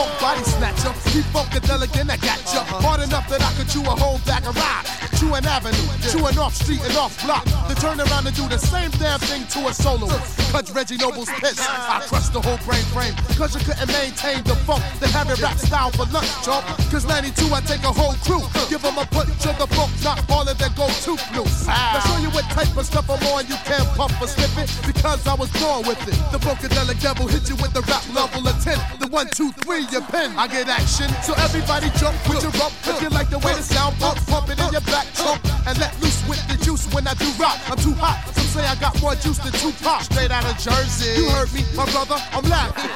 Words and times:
funk 0.00 0.20
body 0.20 0.44
snatcher. 0.44 0.92
Keep 1.10 1.24
funkadelic 1.34 2.00
and 2.00 2.10
I 2.10 2.16
got 2.16 2.40
ya. 2.52 2.64
Hard 2.64 3.00
enough 3.00 3.28
that 3.28 3.42
I 3.42 3.52
could 3.54 3.68
chew 3.68 3.82
a 3.82 3.94
whole 4.02 4.18
bag 4.26 4.46
of 4.46 4.56
rock. 4.56 5.09
Chew 5.20 5.34
an 5.34 5.44
avenue, 5.44 5.76
to 6.16 6.24
an 6.32 6.38
off 6.38 6.54
street 6.56 6.80
and 6.80 6.96
off 6.96 7.12
block. 7.22 7.44
To 7.44 7.74
turn 7.76 8.00
around 8.00 8.24
and 8.24 8.34
do 8.34 8.48
the 8.48 8.56
same 8.56 8.88
damn 8.96 9.20
thing 9.20 9.44
to 9.52 9.68
a 9.68 9.74
soloist. 9.74 10.16
Cut 10.50 10.72
Reggie 10.72 10.96
Noble's 10.96 11.28
piss. 11.44 11.60
I 11.60 12.00
crushed 12.08 12.32
the 12.32 12.40
whole 12.40 12.56
brain 12.64 12.80
frame. 12.88 13.12
Cause 13.36 13.52
you 13.52 13.60
couldn't 13.60 13.92
maintain 13.92 14.40
the 14.48 14.56
funk. 14.64 14.80
The 14.96 15.08
heavy 15.12 15.36
rap 15.42 15.58
style 15.60 15.90
for 15.92 16.08
lunch, 16.08 16.32
chump. 16.40 16.64
Cause 16.88 17.04
92, 17.04 17.52
I 17.52 17.60
take 17.68 17.84
a 17.84 17.92
whole 17.92 18.16
crew. 18.24 18.40
Give 18.72 18.80
them 18.80 18.96
a 18.96 19.04
punch 19.12 19.44
of 19.44 19.60
the 19.60 19.68
funk, 19.76 19.92
not 20.00 20.24
all 20.32 20.48
of 20.48 20.56
their 20.56 20.72
go 20.72 20.88
to 20.88 21.12
loose. 21.36 21.68
Now 21.68 22.00
show 22.00 22.16
you 22.16 22.32
what 22.32 22.48
type 22.56 22.72
of 22.72 22.88
stuff 22.88 23.04
I'm 23.12 23.20
on. 23.28 23.44
You 23.44 23.60
can't 23.68 23.84
pump 24.00 24.16
or 24.24 24.26
slip 24.26 24.56
it 24.56 24.72
because 24.88 25.26
I 25.28 25.34
was 25.36 25.52
born 25.60 25.84
with 25.84 26.00
it. 26.08 26.16
The 26.32 26.40
Funkadelic 26.40 26.96
devil 26.96 27.28
hit 27.28 27.44
you 27.44 27.60
with 27.60 27.76
the 27.76 27.84
rap 27.92 28.08
level 28.16 28.48
of 28.48 28.56
10. 28.64 28.72
The 29.04 29.08
one, 29.12 29.28
two, 29.36 29.52
three, 29.68 29.84
your 29.92 30.00
pen. 30.08 30.32
I 30.40 30.48
get 30.48 30.72
action. 30.72 31.12
So 31.20 31.36
everybody 31.44 31.92
jump 32.00 32.16
with 32.24 32.40
your 32.40 32.56
rump. 32.56 32.72
If 32.88 33.04
you 33.04 33.12
like 33.12 33.28
the 33.28 33.38
way 33.44 33.52
the 33.52 33.62
sound 33.62 34.00
pump, 34.00 34.16
pump 34.24 34.48
it 34.48 34.56
in 34.56 34.72
your 34.72 34.86
back 34.88 35.09
trunk. 35.14 35.40
And 35.66 35.78
let 35.78 35.94
loose 36.00 36.26
with 36.28 36.42
the 36.48 36.56
juice 36.64 36.86
when 36.92 37.06
I 37.06 37.14
do 37.14 37.30
rock. 37.38 37.58
I'm 37.70 37.76
too 37.76 37.94
hot. 37.94 38.22
Some 38.34 38.44
say 38.46 38.66
I 38.66 38.74
got 38.76 39.00
more 39.00 39.14
juice 39.14 39.38
than 39.38 39.52
two 39.52 39.72
Tupac. 39.72 40.02
Straight 40.02 40.30
out 40.30 40.44
of 40.44 40.56
Jersey. 40.58 41.20
You 41.20 41.30
heard 41.30 41.52
me, 41.52 41.62
my 41.74 41.84
brother. 41.90 42.16
I'm 42.32 42.44
laughing. 42.48 42.90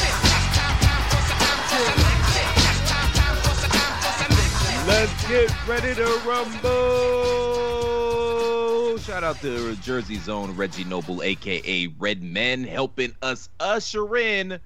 Let's 4.88 5.28
get 5.28 5.68
ready 5.68 5.94
to 5.96 6.06
rumble. 6.26 7.48
Shout 9.00 9.24
out 9.24 9.42
to 9.42 9.76
Jersey 9.78 10.18
Zone 10.18 10.56
Reggie 10.56 10.86
Noble, 10.86 11.22
aka 11.22 11.88
Redman, 11.88 12.64
helping 12.64 13.14
us 13.22 13.50
usher 13.60 14.18
in 14.18 14.60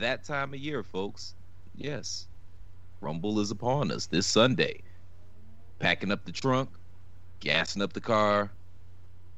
that 0.00 0.24
time 0.24 0.54
of 0.54 0.60
year, 0.60 0.82
folks. 0.82 1.34
Yes, 1.76 2.26
Rumble 3.04 3.38
is 3.38 3.50
upon 3.50 3.90
us 3.90 4.06
this 4.06 4.26
Sunday. 4.26 4.80
Packing 5.78 6.10
up 6.10 6.24
the 6.24 6.32
trunk, 6.32 6.70
gassing 7.40 7.82
up 7.82 7.92
the 7.92 8.00
car. 8.00 8.50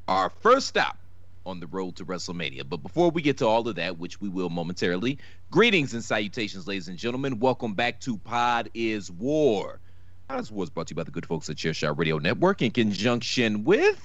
Our 0.07 0.31
first 0.31 0.69
stop 0.69 0.99
on 1.45 1.59
the 1.59 1.67
road 1.67 1.97
to 1.97 2.05
WrestleMania. 2.05 2.69
But 2.69 2.77
before 2.77 3.11
we 3.11 3.23
get 3.23 3.39
to 3.39 3.47
all 3.49 3.67
of 3.67 3.75
that, 3.75 3.99
which 3.99 4.21
we 4.21 4.29
will 4.29 4.51
momentarily, 4.51 5.19
greetings 5.51 5.95
and 5.95 6.05
salutations, 6.05 6.69
ladies 6.69 6.87
and 6.87 6.97
gentlemen. 6.97 7.41
Welcome 7.41 7.75
back 7.75 7.99
to 8.03 8.17
Pod 8.19 8.71
is 8.73 9.11
War. 9.11 9.81
Pod 10.29 10.39
is 10.39 10.53
War 10.53 10.63
is 10.63 10.71
brought 10.71 10.87
to 10.87 10.93
you 10.93 10.97
by 10.97 11.03
the 11.03 11.11
good 11.11 11.27
folks 11.27 11.51
at 11.51 11.57
Chairshot 11.57 11.99
Radio 11.99 12.19
Network 12.19 12.63
in 12.63 12.71
conjunction 12.71 13.65
with. 13.65 14.01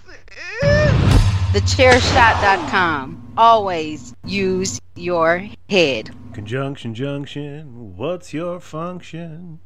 Thechairshot.com. 1.51 3.34
Always 3.35 4.13
use 4.23 4.79
your 4.95 5.50
head. 5.67 6.09
Conjunction 6.31 6.95
junction, 6.95 7.97
what's 7.97 8.34
your 8.34 8.62
function? 8.62 9.59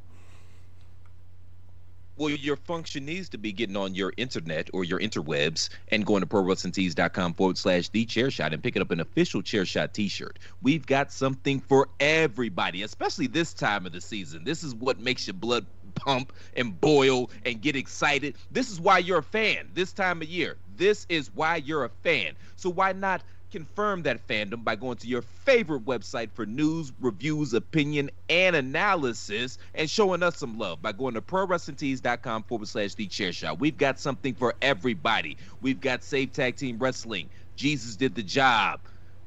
Well, 2.18 2.32
your 2.32 2.56
function 2.56 3.06
needs 3.06 3.30
to 3.30 3.38
be 3.38 3.52
getting 3.52 3.78
on 3.78 3.94
your 3.94 4.14
internet 4.18 4.72
or 4.74 4.84
your 4.84 5.00
interwebs 5.00 5.70
and 5.90 6.04
going 6.04 6.22
to 6.22 6.28
prowrestlingtees.com 6.28 7.36
forward 7.36 7.60
slash 7.60 7.90
the 7.90 8.06
chair 8.06 8.32
shot 8.32 8.52
and 8.52 8.64
picking 8.64 8.82
up 8.82 8.90
an 8.90 9.02
official 9.02 9.44
chair 9.44 9.64
shot 9.64 9.94
t 9.94 10.08
shirt. 10.08 10.40
We've 10.64 10.88
got 10.88 11.12
something 11.12 11.60
for 11.60 11.90
everybody, 12.00 12.82
especially 12.82 13.28
this 13.28 13.54
time 13.54 13.86
of 13.86 13.92
the 13.92 14.02
season. 14.02 14.44
This 14.44 14.64
is 14.64 14.74
what 14.74 15.00
makes 15.00 15.28
your 15.28 15.36
blood 15.36 15.68
pump 15.96 16.34
and 16.56 16.80
boil 16.80 17.30
and 17.46 17.62
get 17.62 17.76
excited. 17.76 18.36
This 18.52 18.72
is 18.72 18.80
why 18.80 19.00
you're 19.00 19.20
a 19.20 19.24
fan 19.24 19.70
this 19.74 19.92
time 19.92 20.22
of 20.22 20.28
year. 20.28 20.58
This 20.78 21.06
is 21.10 21.32
why 21.34 21.58
you're 21.58 21.86
a 21.86 21.90
fan. 22.04 22.34
So 22.56 22.70
why 22.70 22.94
not 22.94 23.22
confirm 23.52 24.04
that 24.04 24.28
fandom 24.28 24.64
by 24.66 24.76
going 24.76 24.98
to 24.98 25.08
your 25.08 25.22
favorite 25.22 25.86
website 25.86 26.30
for 26.34 26.46
news, 26.46 26.92
reviews, 27.00 27.54
opinion, 27.54 28.10
and 28.30 28.54
analysis 28.54 29.58
and 29.74 29.90
showing 29.90 30.22
us 30.24 30.38
some 30.38 30.58
love 30.58 30.82
by 30.82 30.92
going 30.92 31.14
to 31.14 31.22
prowrestlingtees.com 31.22 32.44
forward 32.44 32.68
slash 32.68 32.96
the 32.96 33.08
chair 33.08 33.32
shot. 33.32 33.60
We've 33.60 33.78
got 33.78 33.98
something 33.98 34.34
for 34.34 34.56
everybody. 34.62 35.38
We've 35.62 35.80
got 35.80 36.04
Save 36.04 36.34
Tag 36.34 36.58
Team 36.58 36.78
Wrestling, 36.78 37.30
Jesus 37.56 37.96
Did 37.96 38.16
the 38.16 38.24
Job, 38.24 38.82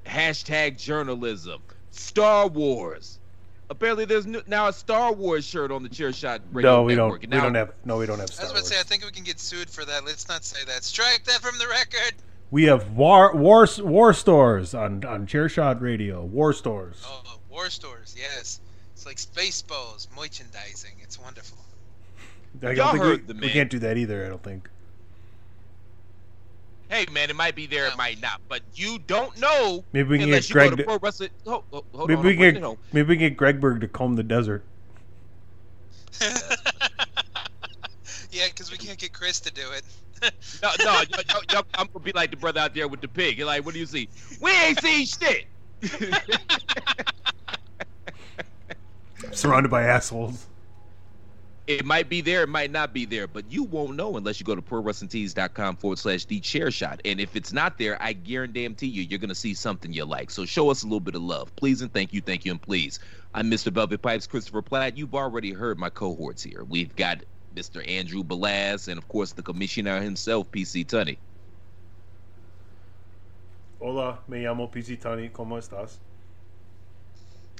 hashtag 0.04 0.76
journalism, 0.76 1.62
Star 1.90 2.48
Wars. 2.48 3.18
Apparently, 3.70 4.04
there's 4.06 4.26
n- 4.26 4.42
now 4.46 4.68
a 4.68 4.72
Star 4.72 5.12
Wars 5.12 5.44
shirt 5.44 5.70
on 5.70 5.82
the 5.82 5.88
Chair 5.88 6.12
Shot 6.12 6.40
Radio 6.52 6.70
No, 6.76 6.82
we 6.84 6.94
don't. 6.94 7.08
Network. 7.08 7.20
We 7.22 7.26
don't 7.28 7.54
have. 7.54 7.72
No, 7.84 7.98
we 7.98 8.06
don't 8.06 8.18
have 8.18 8.30
I 8.38 8.42
was 8.44 8.50
about 8.50 8.60
to 8.60 8.64
say, 8.64 8.80
I 8.80 8.82
think 8.82 9.04
we 9.04 9.10
can 9.10 9.24
get 9.24 9.38
sued 9.38 9.68
for 9.68 9.84
that. 9.84 10.04
Let's 10.04 10.26
not 10.28 10.44
say 10.44 10.64
that. 10.66 10.84
Strike 10.84 11.24
that 11.24 11.40
from 11.42 11.58
the 11.58 11.68
record. 11.68 12.14
We 12.50 12.64
have 12.64 12.90
war 12.92 13.34
war 13.36 13.68
war 13.78 14.14
stores 14.14 14.74
on 14.74 15.04
on 15.04 15.26
Chairshot 15.26 15.82
Radio. 15.82 16.24
War 16.24 16.54
stores. 16.54 17.02
Oh, 17.06 17.22
war 17.50 17.68
stores, 17.68 18.14
yes. 18.18 18.60
It's 18.94 19.04
like 19.04 19.16
Spaceballs 19.16 20.08
merchandising. 20.16 20.92
It's 21.02 21.18
wonderful. 21.20 21.58
I 22.62 22.66
don't 22.66 22.76
Y'all 22.76 22.92
think 22.92 23.04
heard 23.04 23.28
we, 23.28 23.34
the 23.34 23.40
we 23.40 23.50
can't 23.50 23.70
do 23.70 23.78
that 23.80 23.98
either. 23.98 24.24
I 24.24 24.28
don't 24.30 24.42
think. 24.42 24.68
Hey 26.88 27.06
man, 27.12 27.28
it 27.28 27.36
might 27.36 27.54
be 27.54 27.66
there, 27.66 27.86
it 27.86 27.96
might 27.96 28.20
not, 28.20 28.40
but 28.48 28.62
you 28.74 28.98
don't 29.06 29.38
know 29.38 29.84
Maybe 29.92 30.08
we 30.08 30.18
can 30.18 30.28
get 30.28 30.48
you 30.48 30.54
go 30.54 30.60
Greg. 30.60 30.70
to 30.70 30.76
To, 30.76 30.84
Pro 30.84 30.98
Wrestling. 30.98 31.30
Hold, 31.46 31.64
hold, 31.70 31.84
hold 31.92 32.08
maybe 32.08 32.18
on, 32.18 32.24
we 32.24 32.30
I'm 32.30 32.36
can 32.36 32.38
bringing 32.38 32.56
it 32.56 32.60
get 32.60 32.94
maybe 32.94 33.08
we 33.08 33.16
can 33.16 33.28
get 33.28 33.36
Gregberg 33.36 33.80
to 33.80 33.88
comb 33.88 34.16
the 34.16 34.22
desert. 34.22 34.64
yeah, 38.30 38.46
because 38.48 38.70
we 38.70 38.78
can't 38.78 38.98
get 38.98 39.12
Chris 39.12 39.40
to 39.40 39.52
do 39.52 39.70
it. 39.72 39.82
No, 40.60 40.70
no, 40.84 40.94
yo, 40.94 41.18
yo, 41.32 41.38
yo, 41.52 41.60
I'm 41.74 41.86
gonna 41.92 42.04
be 42.04 42.10
like 42.10 42.32
the 42.32 42.36
brother 42.36 42.58
out 42.58 42.74
there 42.74 42.88
with 42.88 43.00
the 43.00 43.06
pig. 43.06 43.38
You're 43.38 43.46
like, 43.46 43.64
what 43.64 43.72
do 43.72 43.78
you 43.78 43.86
see? 43.86 44.08
We 44.40 44.50
ain't 44.50 44.80
seen 44.80 45.06
shit. 45.06 45.44
Surrounded 49.30 49.70
by 49.70 49.84
assholes. 49.84 50.46
It 51.68 51.84
might 51.84 52.08
be 52.08 52.22
there, 52.22 52.44
it 52.44 52.48
might 52.48 52.70
not 52.70 52.94
be 52.94 53.04
there, 53.04 53.26
but 53.26 53.44
you 53.52 53.62
won't 53.62 53.94
know 53.94 54.16
unless 54.16 54.40
you 54.40 54.46
go 54.46 54.54
to 54.54 54.62
prowrestlingtees.com 54.62 55.76
forward 55.76 55.98
slash 55.98 56.24
the 56.24 56.40
chair 56.40 56.70
shot. 56.70 57.02
And 57.04 57.20
if 57.20 57.36
it's 57.36 57.52
not 57.52 57.76
there, 57.76 58.02
I 58.02 58.14
guarantee 58.14 58.86
you, 58.86 59.02
you're 59.02 59.18
going 59.18 59.28
to 59.28 59.34
see 59.34 59.52
something 59.52 59.92
you 59.92 60.06
like. 60.06 60.30
So 60.30 60.46
show 60.46 60.70
us 60.70 60.82
a 60.82 60.86
little 60.86 60.98
bit 60.98 61.14
of 61.14 61.20
love. 61.20 61.54
Please 61.56 61.82
and 61.82 61.92
thank 61.92 62.14
you, 62.14 62.22
thank 62.22 62.46
you, 62.46 62.52
and 62.52 62.62
please. 62.62 63.00
I'm 63.34 63.50
Mr. 63.50 63.70
Velvet 63.70 64.00
Pipes, 64.00 64.26
Christopher 64.26 64.62
Platt. 64.62 64.96
You've 64.96 65.14
already 65.14 65.52
heard 65.52 65.78
my 65.78 65.90
cohorts 65.90 66.42
here. 66.42 66.64
We've 66.64 66.96
got 66.96 67.22
Mr. 67.54 67.86
Andrew 67.86 68.24
Belaz 68.24 68.88
and, 68.88 68.96
of 68.96 69.06
course, 69.08 69.32
the 69.32 69.42
commissioner 69.42 70.00
himself, 70.00 70.50
PC 70.50 70.86
Tunney. 70.86 71.18
Hola, 73.78 74.20
me 74.26 74.38
llamo 74.38 74.72
PC 74.72 74.98
Tani. 74.98 75.28
¿Cómo 75.28 75.58
estás? 75.58 75.98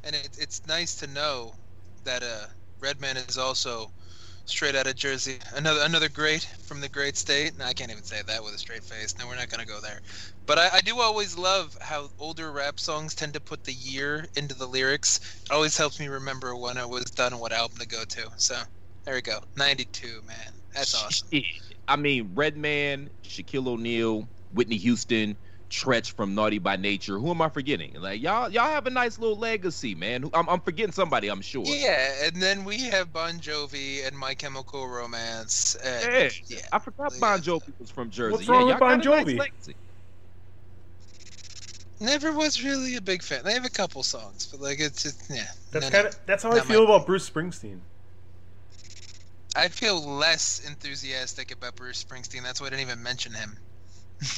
And 0.02 0.16
it, 0.16 0.30
it's 0.40 0.62
nice 0.66 0.94
to 0.96 1.06
know 1.08 1.52
that 2.04 2.22
uh, 2.22 2.46
Redman 2.80 3.16
is 3.16 3.38
also 3.38 3.90
straight 4.44 4.74
out 4.74 4.86
of 4.86 4.94
Jersey. 4.96 5.38
Another 5.54 5.80
another 5.82 6.08
great 6.08 6.42
from 6.62 6.80
the 6.80 6.88
great 6.88 7.16
state. 7.16 7.56
No, 7.58 7.64
I 7.64 7.74
can't 7.74 7.90
even 7.90 8.02
say 8.02 8.22
that 8.26 8.42
with 8.42 8.54
a 8.54 8.58
straight 8.58 8.82
face. 8.82 9.14
No, 9.18 9.26
we're 9.26 9.36
not 9.36 9.48
gonna 9.48 9.66
go 9.66 9.80
there. 9.80 10.00
But 10.46 10.58
I, 10.58 10.68
I 10.74 10.80
do 10.80 11.00
always 11.00 11.36
love 11.36 11.76
how 11.80 12.08
older 12.18 12.50
rap 12.50 12.80
songs 12.80 13.14
tend 13.14 13.34
to 13.34 13.40
put 13.40 13.64
the 13.64 13.72
year 13.72 14.26
into 14.36 14.54
the 14.54 14.66
lyrics. 14.66 15.42
It 15.50 15.52
always 15.52 15.76
helps 15.76 16.00
me 16.00 16.08
remember 16.08 16.56
when 16.56 16.78
I 16.78 16.86
was 16.86 17.04
done 17.04 17.38
what 17.38 17.52
album 17.52 17.78
to 17.78 17.86
go 17.86 18.04
to. 18.04 18.28
So 18.36 18.56
there 19.04 19.14
we 19.14 19.22
go. 19.22 19.40
92, 19.56 20.22
man. 20.26 20.36
That's 20.74 20.94
awesome. 20.94 21.42
I 21.88 21.96
mean, 21.96 22.30
Redman, 22.34 23.10
Shaquille 23.24 23.66
O'Neal, 23.66 24.28
Whitney 24.52 24.76
Houston, 24.76 25.36
Treach 25.70 26.12
from 26.12 26.34
Naughty 26.34 26.58
by 26.58 26.76
Nature. 26.76 27.18
Who 27.18 27.30
am 27.30 27.42
I 27.42 27.48
forgetting? 27.48 27.94
Like 27.98 28.22
y'all, 28.22 28.50
y'all 28.50 28.64
have 28.64 28.86
a 28.86 28.90
nice 28.90 29.18
little 29.18 29.36
legacy, 29.36 29.94
man. 29.94 30.30
I'm, 30.32 30.48
I'm 30.48 30.60
forgetting 30.60 30.92
somebody, 30.92 31.28
I'm 31.28 31.42
sure. 31.42 31.64
Yeah, 31.66 32.24
and 32.24 32.36
then 32.36 32.64
we 32.64 32.80
have 32.84 33.12
Bon 33.12 33.34
Jovi 33.34 34.06
and 34.06 34.16
My 34.16 34.34
Chemical 34.34 34.88
Romance. 34.88 35.76
And, 35.84 36.12
Yeah. 36.12 36.30
yeah. 36.46 36.58
I 36.72 36.78
forgot 36.78 37.12
Bon 37.20 37.38
Jovi 37.40 37.72
was 37.78 37.90
from 37.90 38.10
Jersey. 38.10 38.32
What's 38.32 38.46
yeah, 38.46 38.52
wrong 38.52 38.62
y'all 38.62 38.70
with 38.70 38.80
Bon 38.80 39.00
got 39.00 39.28
a 39.28 39.34
nice 39.34 39.48
Jovi? 39.66 39.74
Never 42.00 42.32
was 42.32 42.62
really 42.62 42.96
a 42.96 43.00
big 43.00 43.22
fan. 43.22 43.42
They 43.44 43.52
have 43.52 43.64
a 43.64 43.70
couple 43.70 44.02
songs, 44.02 44.46
but 44.50 44.60
like 44.60 44.78
it's 44.80 45.02
just 45.02 45.28
yeah. 45.28 45.44
That's 45.72 45.86
no, 45.86 45.90
no. 45.90 45.90
kind 45.90 46.06
of 46.06 46.20
that's 46.26 46.42
how 46.44 46.52
I 46.52 46.60
feel 46.60 46.84
about 46.84 47.06
Bruce 47.06 47.28
Springsteen. 47.28 47.80
I 49.56 49.68
feel 49.68 50.00
less 50.00 50.62
enthusiastic 50.66 51.50
about 51.50 51.74
Bruce 51.74 52.04
Springsteen. 52.04 52.42
That's 52.44 52.60
why 52.60 52.68
I 52.68 52.70
didn't 52.70 52.82
even 52.82 53.02
mention 53.02 53.32
him. 53.32 53.58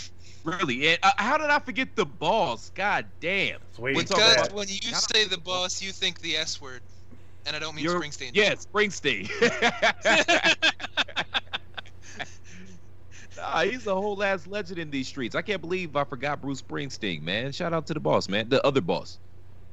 Really? 0.45 0.89
And, 0.89 0.99
uh, 1.03 1.11
how 1.19 1.37
did 1.39 1.51
I 1.51 1.59
forget 1.59 1.95
the 1.97 2.07
boss? 2.07 2.71
God 2.71 3.07
damn. 3.21 3.59
It's 3.79 4.11
Because 4.11 4.51
when 4.53 4.69
you 4.69 4.95
say 4.95 5.25
the 5.27 5.39
boss, 5.39 5.83
you 5.83 5.93
think 5.93 6.21
the 6.21 6.37
S 6.37 6.61
word, 6.61 6.81
and 7.47 7.55
I 7.55 7.59
don't 7.59 7.75
mean 7.75 7.85
You're- 7.85 8.01
Springsteen. 8.01 8.31
Yeah, 8.35 8.55
Springsteen. 8.55 9.29
nah, 13.37 13.63
he's 13.63 13.87
a 13.87 13.95
whole 13.95 14.23
ass 14.23 14.47
legend 14.47 14.79
in 14.79 14.91
these 14.91 15.09
streets. 15.09 15.35
I 15.35 15.43
can't 15.43 15.61
believe 15.61 15.97
I 15.97 16.05
forgot 16.05 16.41
Bruce 16.41 16.63
Springsteen, 16.63 17.23
man. 17.23 17.53
Shout 17.53 17.73
out 17.73 17.87
to 17.89 17.95
the 17.95 18.01
boss, 18.01 18.29
man. 18.29 18.49
The 18.49 18.65
other 18.67 18.81
boss. 18.81 19.19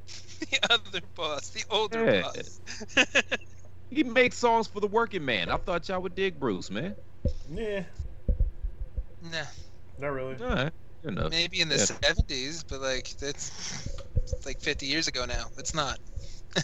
the 0.40 0.60
other 0.70 1.02
boss, 1.16 1.50
the 1.50 1.64
older 1.70 2.06
Yeah. 2.06 2.22
boss. 2.24 2.62
He 3.90 4.04
makes 4.04 4.38
songs 4.38 4.68
for 4.68 4.82
the 4.82 4.88
working 4.88 5.24
man. 5.24 5.50
I 5.50 5.56
thought 5.56 5.88
y'all 5.88 6.02
would 6.02 6.14
dig 6.14 6.42
Bruce, 6.42 6.70
man. 6.70 6.94
Nah, 7.48 7.80
nah, 9.24 9.46
not 10.00 10.10
really. 10.10 10.36
All 10.44 10.50
right. 10.50 10.72
Good 11.04 11.12
enough. 11.14 11.32
maybe 11.32 11.62
in 11.62 11.70
the 11.70 11.76
Yeah. 11.76 11.86
seventies, 11.86 12.64
but 12.64 12.82
like 12.82 13.10
that's 13.20 13.88
it's 14.16 14.46
like 14.46 14.60
fifty 14.62 14.86
years 14.88 15.08
ago 15.08 15.26
now. 15.26 15.46
It's 15.58 15.74
not. 15.74 16.00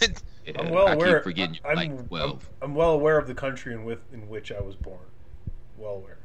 Yeah, 0.46 0.60
I'm 0.60 0.68
well 0.68 0.86
I 0.88 0.92
aware. 0.92 1.14
keep 1.20 1.24
forgetting 1.24 1.58
I'm, 1.64 1.76
like 1.76 1.90
I'm- 1.90 2.06
12. 2.06 2.50
I'm, 2.60 2.74
well 2.74 2.90
aware 2.90 3.16
of 3.16 3.26
the 3.26 3.34
country 3.34 3.72
in 3.72 3.84
with 3.86 4.00
in 4.12 4.28
which 4.28 4.52
I 4.52 4.60
was 4.60 4.76
born. 4.76 4.98
Well 5.78 5.92
aware. 5.92 6.18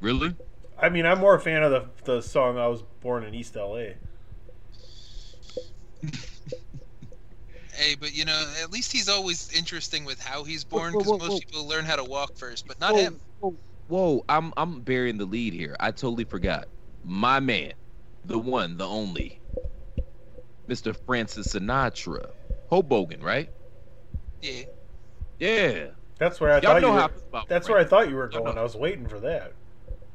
Really? 0.00 0.34
I 0.76 0.88
mean, 0.88 1.06
I'm 1.06 1.20
more 1.20 1.36
a 1.36 1.40
fan 1.40 1.62
of 1.62 1.70
the 1.70 1.86
the 2.16 2.20
song 2.22 2.58
"I 2.58 2.66
Was 2.66 2.82
Born 3.00 3.22
in 3.22 3.34
East 3.36 3.56
L.A." 3.56 3.94
hey, 7.72 7.94
but 7.98 8.14
you 8.14 8.24
know, 8.24 8.52
at 8.62 8.70
least 8.70 8.92
he's 8.92 9.08
always 9.08 9.52
interesting 9.52 10.04
with 10.04 10.20
how 10.20 10.44
he's 10.44 10.64
born 10.64 10.92
because 10.92 11.06
most 11.06 11.30
whoa. 11.30 11.38
people 11.38 11.66
learn 11.68 11.84
how 11.84 11.96
to 11.96 12.04
walk 12.04 12.36
first, 12.36 12.66
but 12.66 12.80
not 12.80 12.94
whoa, 12.94 13.00
him. 13.00 13.20
Whoa, 13.40 13.54
whoa, 13.88 14.24
I'm 14.28 14.52
I'm 14.56 14.80
burying 14.80 15.18
the 15.18 15.24
lead 15.26 15.52
here. 15.54 15.76
I 15.80 15.90
totally 15.90 16.24
forgot. 16.24 16.66
My 17.04 17.40
man, 17.40 17.72
the 18.24 18.38
one, 18.38 18.76
the 18.78 18.86
only, 18.86 19.40
Mr. 20.68 20.96
Francis 21.06 21.48
Sinatra, 21.54 22.30
Hoboken, 22.70 23.22
right? 23.22 23.50
Yeah. 24.42 24.62
Yeah, 25.40 25.86
That's 26.18 26.40
where 26.40 26.52
I 26.52 26.54
y'all 26.54 26.62
thought 26.74 26.82
know 26.82 26.88
you 26.88 26.94
were. 26.94 27.00
about 27.00 27.48
That's 27.48 27.66
Francis. 27.66 27.68
where 27.68 27.78
I 27.80 27.84
thought 27.84 28.08
you 28.08 28.14
were 28.14 28.30
Y'all 28.30 28.42
going. 28.44 28.54
know. 28.54 28.60
I 28.60 28.64
was 28.64 28.76
waiting 28.76 29.06
for 29.08 29.18
that. 29.20 29.52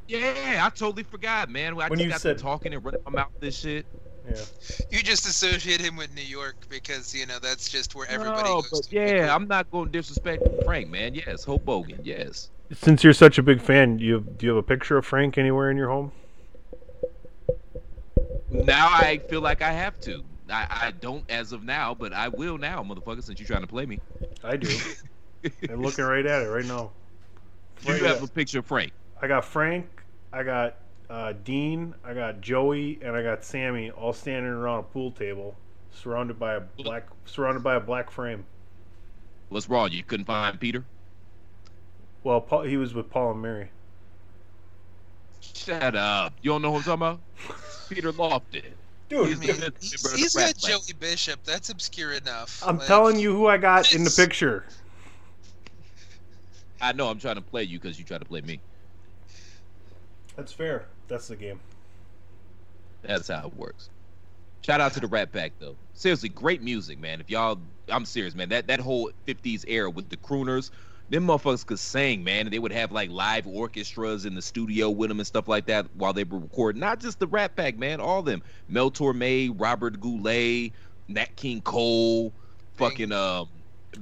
Yeah, 0.07 0.62
I 0.65 0.69
totally 0.69 1.04
forgot, 1.04 1.50
man. 1.50 1.80
I 1.80 1.88
When 1.89 2.00
you 2.00 2.10
got 2.10 2.22
said- 2.22 2.39
talking 2.39 2.74
and 2.74 2.83
running 2.83 3.01
my 3.06 3.12
mouth 3.12 3.27
this 3.39 3.60
shit. 3.60 3.86
Yeah. 4.27 4.38
You 4.92 5.04
just 5.04 5.27
associate 5.27 5.81
him 5.81 5.95
with 5.98 6.13
New 6.15 6.22
York 6.24 6.56
because 6.69 7.13
you 7.15 7.25
know 7.25 7.39
that's 7.39 7.68
just 7.69 7.95
where 7.95 8.07
everybody 8.10 8.44
no, 8.48 8.62
goes. 8.62 8.69
but 8.69 8.83
to. 8.83 8.95
yeah, 8.95 9.33
I'm 9.36 9.48
not 9.48 9.69
going 9.72 9.86
to 9.88 9.92
disrespect 9.92 10.44
Frank, 10.65 10.89
man. 10.89 11.15
Yes, 11.15 11.44
Hoboken, 11.44 12.00
yes. 12.04 12.50
Since 12.71 13.04
you're 13.04 13.13
such 13.13 13.38
a 13.38 13.44
big 13.44 13.62
fan, 13.62 14.00
you 14.00 14.19
do 14.19 14.45
you 14.45 14.50
have 14.51 14.57
a 14.57 14.63
picture 14.63 14.98
of 14.98 15.06
Frank 15.06 15.38
anywhere 15.38 15.71
in 15.71 15.77
your 15.77 15.89
home? 15.89 16.12
Now 18.51 18.88
I 18.89 19.19
feel 19.30 19.42
like 19.42 19.62
I 19.62 19.71
have 19.71 20.00
to. 20.01 20.24
I, 20.50 20.68
I 20.69 20.92
don't 21.00 21.24
as 21.30 21.51
of 21.51 21.63
now, 21.63 21.94
but 21.94 22.13
I 22.13 22.27
will 22.27 22.57
now, 22.57 22.83
motherfucker, 22.83 23.24
since 23.24 23.39
you're 23.39 23.48
trying 23.48 23.62
to 23.62 23.67
play 23.67 23.86
me. 23.86 24.00
I 24.43 24.58
do. 24.58 24.75
I'm 25.70 25.82
looking 25.82 26.05
right 26.05 26.25
at 26.25 26.43
it 26.43 26.48
right 26.48 26.65
now. 26.65 26.91
You 27.86 27.93
have 28.05 28.24
a 28.24 28.27
picture 28.27 28.60
of 28.60 28.65
Frank. 28.65 28.91
I 29.22 29.27
got 29.27 29.46
Frank, 29.46 29.88
I 30.34 30.43
got 30.43 30.77
uh, 31.10 31.34
Dean, 31.43 31.93
I 32.03 32.13
got 32.13 32.41
Joey, 32.41 33.00
and 33.01 33.15
I 33.15 33.24
got 33.24 33.43
Sammy 33.43 33.89
all 33.91 34.13
standing 34.13 34.51
around 34.51 34.79
a 34.79 34.84
pool 34.84 35.12
table, 35.12 35.55
surrounded 35.91 36.39
by 36.39 36.55
a 36.55 36.60
black 36.60 37.08
surrounded 37.25 37.63
by 37.63 37.75
a 37.75 37.79
black 37.79 38.12
frame. 38.12 38.46
What's 39.50 39.70
wrong? 39.70 39.91
You 39.91 40.03
couldn't 40.03 40.25
find 40.25 40.60
Peter? 40.60 40.86
Well, 42.23 42.41
Paul, 42.41 42.63
he 42.63 42.77
was 42.77 42.93
with 42.93 43.09
Paul 43.09 43.31
and 43.31 43.41
Mary. 43.41 43.69
Shut 45.41 45.95
up. 45.95 46.33
You 46.41 46.51
don't 46.51 46.61
know 46.61 46.71
who 46.71 46.77
I'm 46.77 46.83
talking 46.83 46.93
about? 46.93 47.19
Peter 47.89 48.11
Lawford. 48.11 48.63
Dude, 49.09 49.25
I 49.25 49.29
mean, 49.31 49.41
he's, 49.41 49.63
of 49.63 50.11
the 50.11 50.17
he's 50.17 50.35
Rat 50.35 50.53
got 50.61 50.69
Joey 50.69 50.93
Bishop. 50.99 51.39
That's 51.43 51.69
obscure 51.69 52.11
enough. 52.11 52.61
I'm 52.65 52.77
Like, 52.77 52.88
telling 52.88 53.19
you 53.19 53.33
who 53.35 53.47
I 53.47 53.57
got 53.57 53.93
in 53.93 54.03
the 54.03 54.11
picture. 54.11 54.65
I 56.81 56.93
know 56.93 57.09
I'm 57.09 57.19
trying 57.19 57.35
to 57.35 57.41
play 57.41 57.63
you 57.63 57.79
because 57.79 57.97
you 57.97 58.05
try 58.05 58.19
to 58.19 58.25
play 58.25 58.41
me. 58.41 58.59
That's 60.35 60.53
fair. 60.53 60.85
That's 61.07 61.27
the 61.27 61.35
game. 61.35 61.59
That's 63.01 63.27
how 63.27 63.47
it 63.47 63.57
works. 63.57 63.89
Shout 64.61 64.79
out 64.79 64.93
to 64.93 64.99
the 64.99 65.07
Rat 65.07 65.31
Pack 65.31 65.53
though. 65.59 65.75
Seriously, 65.93 66.29
great 66.29 66.61
music, 66.61 66.99
man. 66.99 67.19
If 67.19 67.29
y'all, 67.29 67.57
I'm 67.89 68.05
serious, 68.05 68.35
man. 68.35 68.49
That 68.49 68.67
that 68.67 68.79
whole 68.79 69.11
'50s 69.27 69.65
era 69.67 69.89
with 69.89 70.09
the 70.09 70.17
crooners, 70.17 70.69
them 71.10 71.25
motherfuckers 71.25 71.66
could 71.66 71.80
sing, 71.80 72.24
man. 72.24 72.42
And 72.42 72.51
they 72.51 72.60
would 72.60 72.72
have 72.72 72.92
like 72.92 73.10
live 73.10 73.48
orchestras 73.48 74.25
in 74.25 74.36
the 74.36 74.42
studio 74.42 74.89
with 74.89 75.10
them 75.10 75.20
and 75.20 75.28
stuff 75.28 75.48
like 75.48 75.66
that 75.66 75.88
while 75.96 76.13
they 76.13 76.24
were 76.24 76.38
recording. 76.38 76.80
Not 76.80 77.00
just 77.00 77.20
the 77.20 77.28
Rat 77.28 77.56
Pack, 77.56 77.78
man. 77.78 78.00
All 78.00 78.22
them. 78.22 78.44
Mel 78.68 78.92
Torme, 78.92 79.54
Robert 79.60 80.00
Goulet, 80.00 80.74
Nat 81.08 81.36
King 81.36 81.62
Cole, 81.62 82.34
fucking 82.75 83.12
um, 83.12 83.50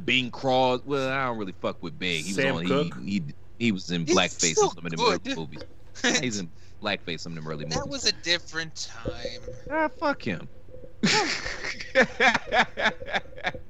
Bing 0.04 0.32
Crosby. 0.32 0.88
Well, 0.88 1.10
I 1.10 1.28
don't 1.28 1.38
really 1.38 1.54
fuck 1.54 1.82
with 1.82 1.98
Bing. 1.98 2.24
He 2.24 2.34
Sam 2.34 2.56
was 2.56 2.72
on. 2.72 2.92
He, 3.04 3.12
he 3.12 3.24
he 3.60 3.72
was 3.72 3.90
in 3.90 4.06
blackface 4.06 4.56
so 4.56 4.66
in 4.66 4.76
some 4.76 4.86
of 4.86 4.92
them 4.92 5.00
good. 5.00 5.22
early 5.26 5.36
movies. 5.36 5.64
He's 6.22 6.40
in 6.40 6.52
blackface 6.82 7.10
in 7.10 7.18
some 7.20 7.32
of 7.32 7.38
them 7.38 7.48
early 7.48 7.66
movies. 7.66 7.80
that 7.80 7.90
was 7.90 8.06
a 8.06 8.12
different 8.24 8.76
time. 8.76 9.42
Ah, 9.72 9.88
fuck 9.88 10.22
him. 10.22 10.48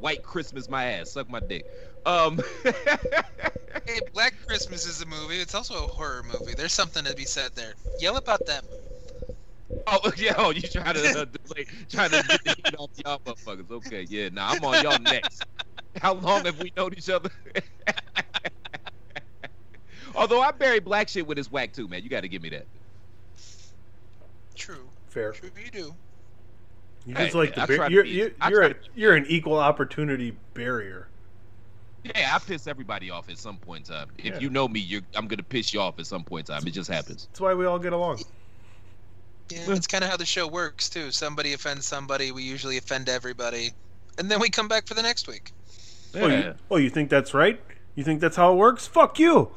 White 0.00 0.22
Christmas, 0.22 0.68
my 0.68 0.84
ass. 0.84 1.10
Suck 1.10 1.28
my 1.28 1.40
dick. 1.40 1.64
Um, 2.06 2.40
Hey, 3.88 4.00
Black 4.12 4.34
Christmas 4.46 4.86
is 4.86 5.00
a 5.00 5.06
movie. 5.06 5.40
It's 5.40 5.54
also 5.54 5.84
a 5.84 5.86
horror 5.88 6.22
movie. 6.22 6.52
There's 6.54 6.74
something 6.74 7.04
to 7.04 7.14
be 7.14 7.24
said 7.24 7.52
there. 7.54 7.72
Yell 7.98 8.16
about 8.16 8.44
them. 8.44 8.62
Oh 9.86 10.12
yeah, 10.16 10.34
oh, 10.36 10.50
you 10.50 10.60
trying 10.60 10.94
to 10.94 11.20
uh, 11.20 11.24
delay, 11.46 11.66
trying 11.88 12.10
to 12.10 12.22
get 12.28 12.44
the 12.44 12.50
heat 12.50 12.74
off 12.78 12.90
y'all 13.04 13.18
motherfuckers? 13.20 13.70
Okay, 13.70 14.06
yeah. 14.08 14.28
Now 14.30 14.50
I'm 14.50 14.64
on 14.64 14.82
y'all 14.82 14.98
next. 14.98 15.42
How 16.02 16.14
long 16.14 16.44
have 16.44 16.60
we 16.60 16.70
known 16.76 16.92
each 16.94 17.08
other? 17.08 17.30
Although 20.14 20.40
I 20.42 20.50
bury 20.50 20.80
black 20.80 21.08
shit 21.08 21.26
with 21.26 21.38
his 21.38 21.50
whack 21.50 21.72
too, 21.72 21.88
man. 21.88 22.02
You 22.02 22.10
got 22.10 22.22
to 22.22 22.28
give 22.28 22.42
me 22.42 22.50
that. 22.50 22.66
True. 24.54 24.88
Fair. 25.08 25.32
True, 25.32 25.50
you 25.64 25.70
do. 25.70 25.94
You 27.08 27.14
Hey, 27.14 27.24
just 27.24 27.34
like 27.34 27.54
the 27.54 27.64
try 27.66 27.76
bar- 27.78 27.90
you're 27.90 28.02
be- 28.02 28.10
you're 28.10 28.30
you're, 28.50 28.62
a, 28.62 28.74
you're 28.94 29.16
an 29.16 29.24
equal 29.28 29.56
opportunity 29.58 30.36
barrier. 30.52 31.08
Yeah, 32.04 32.32
I 32.34 32.38
piss 32.38 32.66
everybody 32.66 33.10
off 33.10 33.30
at 33.30 33.38
some 33.38 33.56
point 33.56 33.88
in 33.88 33.94
time. 33.94 34.08
If 34.18 34.24
Yeah. 34.26 34.38
you 34.40 34.50
know 34.50 34.68
me, 34.68 34.80
you're 34.80 35.00
I'm 35.14 35.26
gonna 35.26 35.42
piss 35.42 35.72
you 35.72 35.80
off 35.80 35.98
at 35.98 36.06
some 36.06 36.22
point 36.22 36.50
in 36.50 36.54
time. 36.54 36.66
It 36.66 36.72
just 36.72 36.90
happens. 36.90 37.26
That's 37.32 37.40
why 37.40 37.54
we 37.54 37.64
all 37.64 37.78
get 37.78 37.94
along. 37.94 38.18
Yeah, 39.48 39.72
it's 39.72 39.86
kind 39.86 40.04
of 40.04 40.10
how 40.10 40.18
the 40.18 40.26
show 40.26 40.46
works 40.46 40.90
too. 40.90 41.10
Somebody 41.10 41.54
offends 41.54 41.86
somebody, 41.86 42.30
we 42.30 42.42
usually 42.42 42.76
offend 42.76 43.08
everybody, 43.08 43.70
and 44.18 44.30
then 44.30 44.38
we 44.38 44.50
come 44.50 44.68
back 44.68 44.86
for 44.86 44.92
the 44.92 45.02
next 45.02 45.26
week. 45.28 45.52
Oh, 46.14 46.26
Yeah, 46.26 46.38
you, 46.44 46.54
oh, 46.70 46.76
you 46.76 46.90
think 46.90 47.08
that's 47.08 47.32
right? 47.32 47.58
You 47.94 48.04
think 48.04 48.20
that's 48.20 48.36
how 48.36 48.52
it 48.52 48.56
works? 48.56 48.86
Fuck 48.86 49.18
you. 49.18 49.50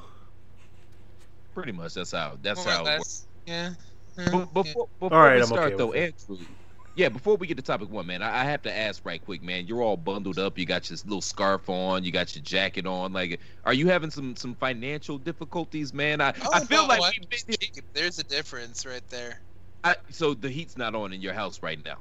pretty 1.54 1.74
much. 1.74 1.96
That's 1.96 2.14
how. 2.14 2.38
That's 2.42 2.64
More 2.64 2.74
or 2.74 2.78
how. 2.78 2.86
It 2.86 2.98
works. 3.00 3.28
Yeah. 3.46 3.70
Be- 4.16 4.24
yeah, 4.24 4.30
yeah. 4.40 4.46
Before, 4.54 4.88
before 5.00 5.14
All 5.14 5.22
right, 5.22 5.36
we 5.36 5.42
I'm 5.42 5.48
start 5.48 5.74
okay 5.74 5.76
though, 5.76 5.88
with 5.88 6.14
Andrew. 6.30 6.46
Yeah, 6.94 7.08
before 7.10 7.38
we 7.38 7.48
get 7.48 7.56
to 7.56 7.64
topic 7.64 7.90
one, 7.90 8.06
man, 8.06 8.22
I, 8.22 8.42
I 8.42 8.44
have 8.44 8.62
to 8.64 8.78
ask 8.78 9.06
right 9.06 9.24
quick, 9.24 9.42
man. 9.42 9.66
You're 9.66 9.82
all 9.82 9.96
bundled 9.96 10.38
up. 10.38 10.58
You 10.58 10.66
got 10.66 10.90
your 10.90 10.98
little 11.06 11.22
scarf 11.22 11.70
on. 11.70 12.04
You 12.04 12.12
got 12.12 12.36
your 12.36 12.44
jacket 12.44 12.86
on. 12.86 13.14
Like, 13.14 13.40
are 13.64 13.74
you 13.74 13.88
having 13.88 14.12
some 14.12 14.36
some 14.36 14.56
financial 14.56 15.18
difficulties, 15.18 15.94
man? 15.94 16.20
I, 16.20 16.34
Oh, 16.46 16.50
I 16.54 16.60
feel 16.66 16.84
no, 16.84 16.88
like 16.88 17.02
I'm 17.02 17.12
we've 17.22 17.30
been 17.30 17.56
cheap. 17.60 17.86
there's 17.94 18.20
a 18.20 18.24
difference 18.24 18.86
right 18.86 19.08
there. 19.10 19.42
I, 19.84 19.96
so 20.10 20.34
the 20.34 20.50
heat's 20.50 20.78
not 20.78 20.94
on 20.94 21.14
in 21.14 21.22
your 21.22 21.34
house 21.34 21.64
right 21.64 21.84
now. 21.84 21.98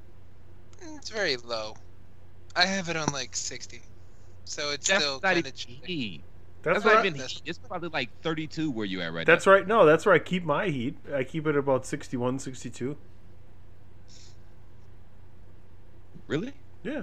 Mm, 0.82 0.96
It's 0.98 1.10
very 1.10 1.36
low. 1.36 1.74
I 2.56 2.66
have 2.66 2.88
it 2.88 2.96
on 2.96 3.12
like 3.12 3.36
60, 3.36 3.80
so 4.44 4.70
it's 4.72 4.88
That's 4.88 5.04
still 5.04 5.20
kind 5.20 5.46
of 5.46 5.54
cheap. 5.54 5.86
heat. 5.86 6.24
That's, 6.62 6.82
That's, 6.82 6.84
not 6.84 6.96
I- 6.96 7.06
even 7.06 7.14
heat. 7.14 7.42
It's 7.44 7.58
probably 7.58 7.90
like 7.90 8.10
32 8.22 8.70
where 8.70 8.86
you 8.86 9.00
at 9.02 9.12
right 9.12 9.26
that's 9.26 9.46
now. 9.46 9.52
That's 9.52 9.60
right. 9.60 9.68
No, 9.68 9.86
that's 9.86 10.04
where 10.04 10.14
I 10.14 10.18
keep 10.18 10.44
my 10.44 10.66
heat. 10.68 10.96
I 11.14 11.24
keep 11.24 11.46
it 11.46 11.50
at 11.50 11.56
about 11.56 11.86
61, 11.86 12.38
62. 12.40 12.96
Really? 16.30 16.52
Yeah. 16.84 17.02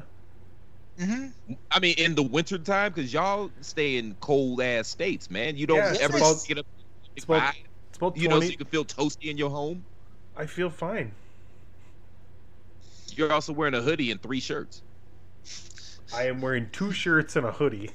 hmm 0.98 1.26
I 1.70 1.80
mean, 1.82 1.96
in 1.98 2.16
the 2.16 2.24
winter 2.24 2.58
time, 2.58 2.94
because 2.94 3.12
y'all 3.12 3.52
stay 3.60 3.98
in 3.98 4.16
cold 4.22 4.62
ass 4.62 4.88
states, 4.88 5.30
man. 5.30 5.58
You 5.58 5.68
don't 5.68 5.78
Yeah, 5.80 5.98
ever 6.00 6.16
about- 6.18 6.46
get 6.48 6.60
up. 6.60 6.66
it's 7.18 7.26
about- 7.26 7.54
It's 7.90 7.98
about 7.98 8.16
you 8.16 8.30
know, 8.30 8.40
so 8.40 8.48
you 8.48 8.56
can 8.58 8.68
feel 8.68 8.86
toasty 8.86 9.30
in 9.30 9.38
your 9.38 9.50
home. 9.50 9.84
I 10.38 10.46
feel 10.46 10.70
fine. 10.70 11.12
You're 13.16 13.34
also 13.34 13.52
wearing 13.52 13.74
a 13.74 13.82
hoodie 13.82 14.12
and 14.12 14.22
three 14.22 14.40
shirts. 14.40 14.82
I 16.14 16.28
am 16.28 16.40
wearing 16.40 16.70
two 16.72 16.92
shirts 16.94 17.36
and 17.36 17.46
a 17.46 17.52
hoodie. 17.52 17.92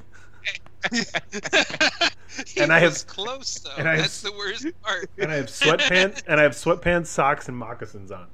he 0.93 1.01
And 2.61 2.71
I 2.73 2.79
have- 2.81 3.07
close 3.07 3.59
though. 3.61 3.71
and 3.79 3.89
I 3.89 3.93
have- 3.93 4.01
That's 4.03 4.21
the 4.21 4.33
worst 4.33 4.67
part. 4.83 5.09
And 5.17 5.31
I 5.33 5.37
have 5.37 5.47
sweatpants 5.47 6.25
and 6.27 6.39
I 6.39 6.43
have 6.43 6.53
sweatpants, 6.53 7.07
socks, 7.07 7.49
and 7.49 7.57
moccasins 7.57 8.11
on. 8.13 8.27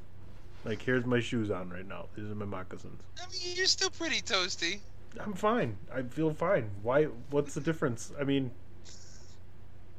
Like 0.69 0.83
here's 0.83 1.07
my 1.07 1.19
shoes 1.21 1.51
on 1.51 1.71
right 1.71 1.89
now. 1.89 2.07
These 2.15 2.31
are 2.31 2.35
my 2.35 2.45
moccasins. 2.45 3.01
I 3.17 3.25
mean, 3.33 3.57
you're 3.57 3.65
still 3.67 3.89
pretty 3.89 4.21
toasty. 4.21 4.81
I'm 5.19 5.33
fine. 5.33 5.79
I 5.93 6.03
feel 6.03 6.35
fine. 6.35 6.71
Why? 6.83 7.05
What's 7.31 7.55
the 7.55 7.61
difference? 7.63 8.13
I 8.21 8.25
mean, 8.25 8.51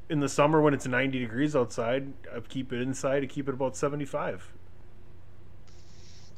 in 0.10 0.20
the 0.20 0.30
summer 0.30 0.62
when 0.62 0.76
it's 0.76 0.86
90 0.86 1.18
degrees 1.20 1.56
outside, 1.56 2.14
I 2.36 2.40
keep 2.42 2.72
it 2.72 2.82
inside. 2.82 3.24
I 3.24 3.26
keep 3.26 3.48
it 3.50 3.56
about 3.56 3.76
75. 3.76 4.54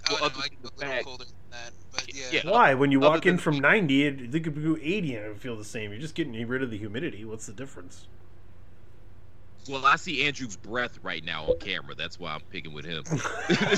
Oh, 0.10 0.18
Well, 0.22 0.30
no, 0.34 0.40
I 0.42 0.48
than 0.48 0.58
go 0.64 0.70
a 0.70 0.72
little 0.78 0.80
fact- 0.94 1.06
colder 1.06 1.26
than 1.26 1.34
that. 1.52 1.72
But 1.92 2.16
yeah. 2.16 2.24
Yeah. 2.32 2.50
Why? 2.50 2.74
When 2.74 2.90
you 2.92 3.00
Other 3.02 3.10
walk 3.10 3.26
in 3.26 3.38
from 3.38 3.60
90, 3.60 4.06
it, 4.06 4.34
it 4.34 4.44
could 4.46 4.56
be 4.56 4.62
80 4.82 5.16
and 5.16 5.26
it 5.26 5.28
would 5.28 5.42
feel 5.42 5.58
the 5.58 5.66
same. 5.66 5.92
You're 5.92 6.00
just 6.00 6.16
getting 6.16 6.34
rid 6.48 6.64
of 6.64 6.72
the 6.72 6.78
humidity. 6.78 7.26
What's 7.26 7.48
the 7.48 7.54
difference? 7.54 8.08
Well, 9.70 9.86
I 9.86 9.96
see 9.96 10.26
Andrew's 10.26 10.56
breath 10.58 10.98
right 11.04 11.24
now 11.24 11.46
on 11.46 11.58
camera. 11.60 11.94
That's 11.96 12.20
why 12.20 12.34
I'm 12.34 12.42
picking 12.50 12.74
with 12.74 12.86
him. 12.86 13.04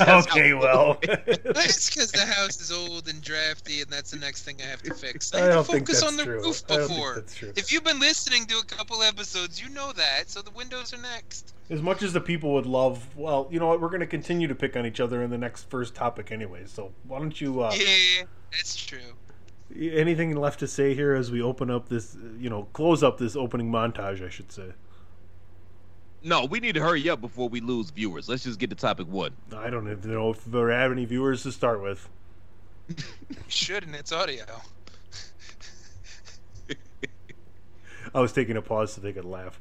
Okay, 0.04 0.54
well. 0.54 0.98
It's 1.02 1.90
because 1.90 2.12
the 2.12 2.26
house 2.26 2.60
is 2.62 2.72
old 2.72 3.08
and 3.08 3.22
drafty, 3.22 3.82
and 3.82 3.90
that's 3.90 4.12
the 4.12 4.18
next 4.18 4.44
thing 4.44 4.58
I 4.62 4.66
have 4.66 4.82
to 4.84 4.94
fix. 4.94 5.34
I, 5.34 5.38
I 5.38 5.42
had 5.42 5.48
to 5.48 5.54
don't 5.56 5.68
think 5.68 5.88
focus 5.88 6.02
that's 6.02 6.12
on 6.12 6.18
the 6.18 6.24
true. 6.24 6.42
roof 6.44 6.64
I 6.70 6.76
don't 6.76 6.88
think 6.88 6.90
before. 6.90 7.52
If 7.56 7.72
you've 7.72 7.84
been 7.84 8.00
listening 8.00 8.46
to 8.46 8.58
a 8.58 8.64
couple 8.64 9.02
episodes, 9.04 9.62
you 9.62 9.70
know 9.70 9.92
that. 9.94 10.30
So 10.30 10.42
the 10.42 10.52
windows 10.52 10.94
are 10.94 11.02
next. 11.02 11.54
As 11.70 11.82
much 11.82 12.02
as 12.02 12.14
the 12.14 12.22
people 12.22 12.54
would 12.54 12.66
love, 12.66 13.16
well, 13.16 13.48
you 13.52 13.60
know 13.60 13.68
what? 13.68 13.82
We're 13.82 13.90
going 13.90 14.00
to 14.02 14.08
continue 14.08 14.48
to 14.48 14.56
pick 14.56 14.76
on 14.78 14.86
each 14.86 15.00
other 15.00 15.22
in 15.22 15.30
the 15.30 15.38
next 15.38 15.70
first 15.70 15.96
topic 15.96 16.32
anyway. 16.32 16.64
So 16.66 16.92
why 17.08 17.20
don't 17.20 17.40
you, 17.40 17.62
uh, 17.62 17.74
Yeah, 17.76 18.24
that's 18.52 18.76
true. 18.76 19.00
anything 19.76 20.36
left 20.36 20.60
to 20.60 20.68
say 20.68 20.94
here 20.94 21.14
as 21.14 21.32
we 21.32 21.42
open 21.42 21.70
up 21.70 21.90
this, 21.90 22.16
you 22.38 22.50
know, 22.50 22.68
close 22.74 23.04
up 23.04 23.18
this 23.18 23.36
opening 23.36 23.72
montage, 23.72 24.26
I 24.26 24.30
should 24.30 24.52
say. 24.52 24.74
No, 26.24 26.46
we 26.46 26.60
need 26.60 26.76
to 26.76 26.82
hurry 26.82 27.10
up 27.10 27.22
before 27.22 27.50
we 27.50 27.60
lose 27.60 27.90
viewers. 27.90 28.30
Let's 28.30 28.44
just 28.44 28.60
get 28.60 28.70
to 28.70 28.76
topic 28.76 29.08
one. 29.08 29.32
I 29.56 29.70
don't 29.70 29.92
even 29.92 30.12
know 30.12 30.30
if 30.32 30.44
there 30.46 30.72
have 30.72 30.92
any 30.92 31.06
viewers 31.06 31.44
to 31.44 31.52
start 31.52 31.82
with. 31.82 32.10
Should, 33.48 33.84
and 33.84 33.96
it's 33.96 34.12
audio. 34.12 34.46
I 38.16 38.20
was 38.20 38.32
taking 38.32 38.58
a 38.58 38.62
pause 38.62 38.94
so 38.94 39.02
they 39.02 39.14
could 39.14 39.26
laugh. 39.26 39.60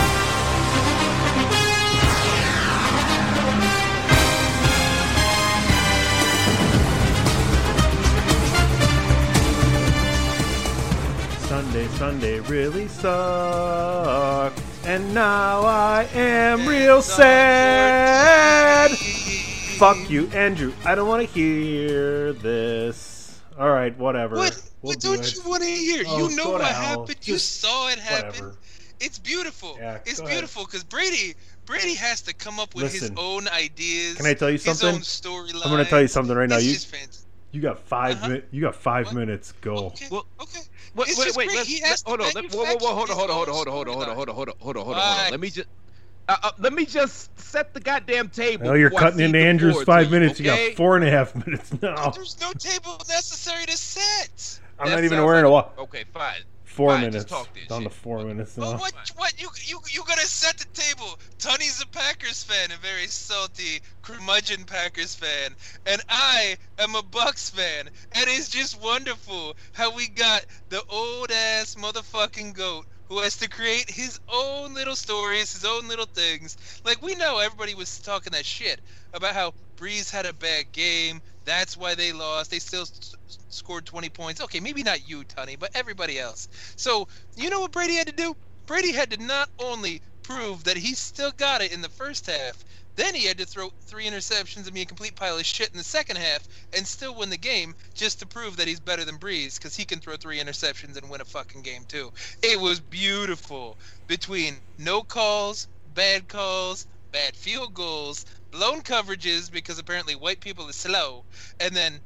Sunday, 11.69 11.87
Sunday 11.99 12.39
really 12.39 12.87
sucked. 12.87 14.59
And 14.87 15.13
now 15.13 15.61
I 15.61 16.07
am 16.15 16.65
real 16.67 16.99
sad. 17.03 18.89
Fuck 19.77 20.09
you, 20.09 20.25
Andrew. 20.29 20.73
I 20.83 20.95
don't 20.95 21.07
want 21.07 21.21
to 21.21 21.27
hear 21.31 22.33
this. 22.33 23.39
All 23.59 23.69
right, 23.69 23.95
whatever. 23.99 24.37
What? 24.37 24.59
We'll 24.81 24.93
what 24.93 24.99
do 24.99 25.09
don't 25.15 25.19
it. 25.23 25.35
you 25.35 25.43
want 25.47 25.61
to 25.61 25.69
hear? 25.69 26.05
Oh, 26.07 26.27
you 26.29 26.35
know 26.35 26.49
what 26.49 26.61
to 26.61 26.65
hell. 26.65 27.01
happened. 27.01 27.17
You 27.27 27.37
saw 27.37 27.89
it 27.89 27.99
happen. 27.99 28.29
Whatever. 28.45 28.55
It's 28.99 29.19
beautiful. 29.19 29.77
Yeah, 29.79 29.99
it's 30.07 30.21
beautiful 30.21 30.65
because 30.65 30.83
Brady 30.83 31.35
Brady 31.67 31.93
has 31.93 32.21
to 32.23 32.33
come 32.33 32.59
up 32.59 32.73
with 32.73 32.85
Listen. 32.85 33.11
his 33.11 33.19
own 33.23 33.47
ideas. 33.49 34.15
Can 34.17 34.25
I 34.25 34.33
tell 34.33 34.49
you 34.49 34.53
His 34.57 34.63
something? 34.63 34.95
own 34.95 35.01
storyline. 35.01 35.65
I'm 35.65 35.69
gonna 35.71 35.85
tell 35.85 36.01
you 36.01 36.07
something 36.07 36.35
right 36.35 36.49
now. 36.49 36.55
It's 36.55 36.65
You 36.65 36.73
just 36.73 36.87
fantastic. 36.87 37.27
you 37.51 37.61
got 37.61 37.77
5 37.79 38.17
Uh-huh. 38.17 38.29
mi- 38.29 38.41
You 38.49 38.61
got 38.61 38.75
five 38.75 39.05
What? 39.05 39.15
minutes. 39.15 39.51
Go. 39.61 39.75
Okay. 39.87 40.07
Well, 40.09 40.25
okay. 40.41 40.61
Wait, 40.95 41.07
It's 41.09 41.17
wait, 41.17 41.25
just 41.25 41.37
wait. 41.37 41.47
Let's, 41.53 41.81
let- 41.81 42.01
hold 42.05 42.21
on. 42.21 42.31
Let, 42.33 42.51
whoa, 42.53 42.65
whoa, 42.65 42.75
whoa, 42.77 42.95
hold 42.95 43.09
on, 43.09 43.15
hold 43.17 43.29
on, 43.29 43.35
hold 43.37 43.49
on, 43.49 43.53
hold 43.55 43.67
on, 43.67 43.73
hold 43.73 43.89
on, 43.89 43.95
hold 43.95 44.09
on, 44.09 44.15
hold 44.15 44.29
on, 44.29 44.35
hold 44.35 44.49
on, 44.49 44.55
hold 44.59 44.77
on, 44.77 44.85
hold 44.85 44.97
on. 44.97 45.31
Let 45.31 45.39
me 45.39 45.49
just. 45.49 45.67
Uh, 46.27 46.35
uh, 46.43 46.51
let 46.59 46.73
me 46.73 46.85
just 46.85 47.39
set 47.39 47.73
the 47.73 47.79
goddamn 47.79 48.29
table. 48.29 48.67
Well, 48.67 48.77
you're 48.77 48.91
cutting 48.91 49.19
into 49.19 49.39
Andrew's 49.39 49.73
board 49.73 49.85
five 49.87 50.07
to 50.09 50.13
you, 50.13 50.19
minutes. 50.19 50.39
You 50.39 50.45
got 50.45 50.75
four 50.75 50.95
and 50.95 51.03
a 51.03 51.09
half 51.09 51.33
minutes 51.35 51.73
now. 51.81 52.11
There's 52.11 52.39
no 52.39 52.51
table 52.53 53.01
necessary 53.07 53.65
to 53.65 53.75
set. 53.75 54.59
I'm 54.77 54.89
That 54.89 54.95
not 54.95 55.03
even 55.05 55.23
wearing 55.23 55.45
like- 55.45 55.49
a 55.49 55.51
watch. 55.51 55.71
Okay, 55.79 56.03
fine. 56.13 56.41
Four 56.79 56.93
fine, 56.93 57.11
just 57.11 57.27
minutes. 57.27 57.29
talk 57.29 57.53
this 57.53 57.67
Down 57.67 57.83
to 57.83 57.89
four 57.89 58.23
minutes 58.23 58.57
Well, 58.57 58.71
now. 58.71 58.77
what? 58.77 58.93
What? 59.15 59.33
You 59.39 59.49
you 59.67 59.79
you 59.91 60.03
gotta 60.07 60.25
set 60.27 60.57
the 60.57 60.65
table. 60.73 61.19
Tony's 61.37 61.81
a 61.81 61.87
Packers 61.87 62.43
fan, 62.43 62.71
a 62.71 62.77
very 62.77 63.07
salty 63.07 63.81
curmudgeon 64.01 64.65
Packers 64.65 65.13
fan, 65.15 65.55
and 65.85 66.01
I 66.09 66.57
am 66.77 66.95
a 66.95 67.03
Bucks 67.03 67.49
fan. 67.49 67.89
And 68.13 68.25
it's 68.29 68.49
just 68.49 68.81
wonderful 68.81 69.55
how 69.73 69.93
we 69.93 70.07
got 70.09 70.45
the 70.69 70.81
old 70.89 71.31
ass 71.31 71.75
motherfucking 71.75 72.53
goat 72.53 72.85
who 73.09 73.19
has 73.19 73.37
to 73.37 73.49
create 73.49 73.89
his 73.89 74.19
own 74.31 74.73
little 74.73 74.95
stories, 74.95 75.51
his 75.53 75.65
own 75.65 75.87
little 75.87 76.07
things. 76.15 76.55
Like 76.85 77.01
we 77.01 77.15
know 77.15 77.39
everybody 77.39 77.75
was 77.75 77.99
talking 77.99 78.31
that 78.33 78.45
shit 78.45 78.79
about 79.13 79.33
how 79.35 79.53
Brees 79.77 80.09
had 80.11 80.25
a 80.25 80.33
bad 80.33 80.71
game. 80.71 81.19
That's 81.45 81.75
why 81.77 81.95
they 81.95 82.11
lost. 82.13 82.51
They 82.51 82.59
still 82.59 82.83
s- 82.83 82.99
s- 83.01 83.15
scored 83.49 83.85
20 83.85 84.09
points. 84.09 84.41
Okay, 84.41 84.59
maybe 84.59 84.83
not 84.83 85.07
you, 85.07 85.23
Tony, 85.23 85.55
but 85.55 85.71
everybody 85.75 86.19
else. 86.19 86.47
So, 86.75 87.07
you 87.35 87.49
know 87.49 87.61
what 87.61 87.71
Brady 87.71 87.95
had 87.95 88.07
to 88.07 88.13
do? 88.13 88.35
Brady 88.65 88.91
had 88.91 89.11
to 89.11 89.23
not 89.23 89.49
only 89.59 90.01
prove 90.23 90.63
that 90.65 90.77
he 90.77 90.93
still 90.93 91.31
got 91.31 91.61
it 91.61 91.73
in 91.73 91.81
the 91.81 91.89
first 91.89 92.27
half, 92.27 92.63
then 92.95 93.15
he 93.15 93.25
had 93.25 93.37
to 93.37 93.45
throw 93.45 93.71
three 93.85 94.05
interceptions 94.05 94.65
and 94.65 94.73
be 94.73 94.81
a 94.81 94.85
complete 94.85 95.15
pile 95.15 95.37
of 95.37 95.45
shit 95.45 95.71
in 95.71 95.77
the 95.77 95.83
second 95.83 96.17
half 96.17 96.47
and 96.73 96.85
still 96.85 97.15
win 97.15 97.29
the 97.29 97.37
game 97.37 97.73
just 97.95 98.19
to 98.19 98.27
prove 98.27 98.57
that 98.57 98.67
he's 98.67 98.79
better 98.79 99.05
than 99.05 99.17
Brees 99.17 99.55
because 99.55 99.75
he 99.75 99.85
can 99.85 99.99
throw 99.99 100.17
three 100.17 100.39
interceptions 100.39 100.97
and 100.97 101.09
win 101.09 101.21
a 101.21 101.25
fucking 101.25 101.61
game 101.61 101.85
too. 101.87 102.11
It 102.43 102.59
was 102.59 102.79
beautiful 102.79 103.77
between 104.07 104.57
no 104.77 105.01
calls, 105.01 105.67
bad 105.95 106.27
calls, 106.27 106.85
bad 107.11 107.35
field 107.35 107.73
goals, 107.73 108.25
blown 108.51 108.81
coverages 108.81 109.51
because 109.51 109.79
apparently 109.79 110.15
white 110.15 110.41
people 110.41 110.69
are 110.69 110.73
slow, 110.73 111.25
and 111.59 111.75
then 111.75 111.99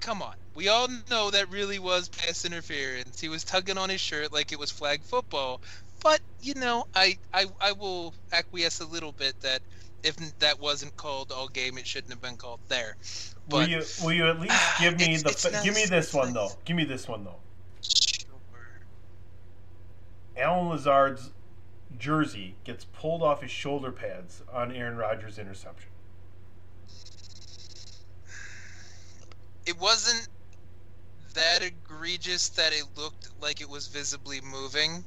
come 0.00 0.22
on. 0.22 0.34
We 0.54 0.68
all 0.68 0.88
know 1.10 1.30
that 1.30 1.50
really 1.50 1.78
was 1.78 2.08
pass 2.08 2.44
interference. 2.44 3.20
He 3.20 3.28
was 3.28 3.42
tugging 3.44 3.78
on 3.78 3.88
his 3.88 4.00
shirt 4.00 4.32
like 4.32 4.52
it 4.52 4.58
was 4.58 4.70
flag 4.70 5.02
football. 5.02 5.60
But, 6.02 6.20
you 6.42 6.54
know, 6.54 6.84
I, 6.94 7.16
I, 7.32 7.46
I 7.60 7.72
will 7.72 8.12
acquiesce 8.32 8.80
a 8.80 8.86
little 8.86 9.12
bit 9.12 9.40
that 9.40 9.60
if 10.02 10.16
that 10.40 10.60
wasn't 10.60 10.96
called 10.96 11.30
all 11.32 11.48
game, 11.48 11.78
it 11.78 11.86
shouldn't 11.86 12.12
have 12.12 12.20
been 12.20 12.36
called 12.36 12.60
there. 12.68 12.96
Will 13.48 13.66
you 13.68 13.82
will 14.02 14.12
you 14.12 14.26
at 14.28 14.40
least 14.40 14.54
give 14.80 14.98
me 14.98 15.14
It's- 15.14 15.22
the 15.22 15.48
it's 15.48 15.64
give 15.64 15.74
me 15.74 15.86
this 15.86 16.12
one 16.12 16.32
though? 16.32 16.50
Give 16.64 16.76
me 16.76 16.84
this 16.84 17.08
one 17.08 17.24
though. 17.24 17.40
sure. 17.82 18.28
Allen 20.36 20.68
Lazard's 20.70 21.30
jersey 21.98 22.56
gets 22.64 22.84
pulled 22.84 23.22
off 23.22 23.42
his 23.42 23.50
shoulder 23.50 23.92
pads 23.92 24.42
on 24.52 24.72
Aaron 24.72 24.96
Rodgers' 24.96 25.38
interception. 25.38 25.88
it 29.64 29.78
wasn't 29.78 30.26
that 31.32 31.62
egregious 31.62 32.48
that 32.50 32.72
it 32.72 32.84
looked 32.96 33.28
like 33.40 33.60
it 33.60 33.68
was 33.68 33.88
visibly 33.88 34.40
moving 34.40 35.04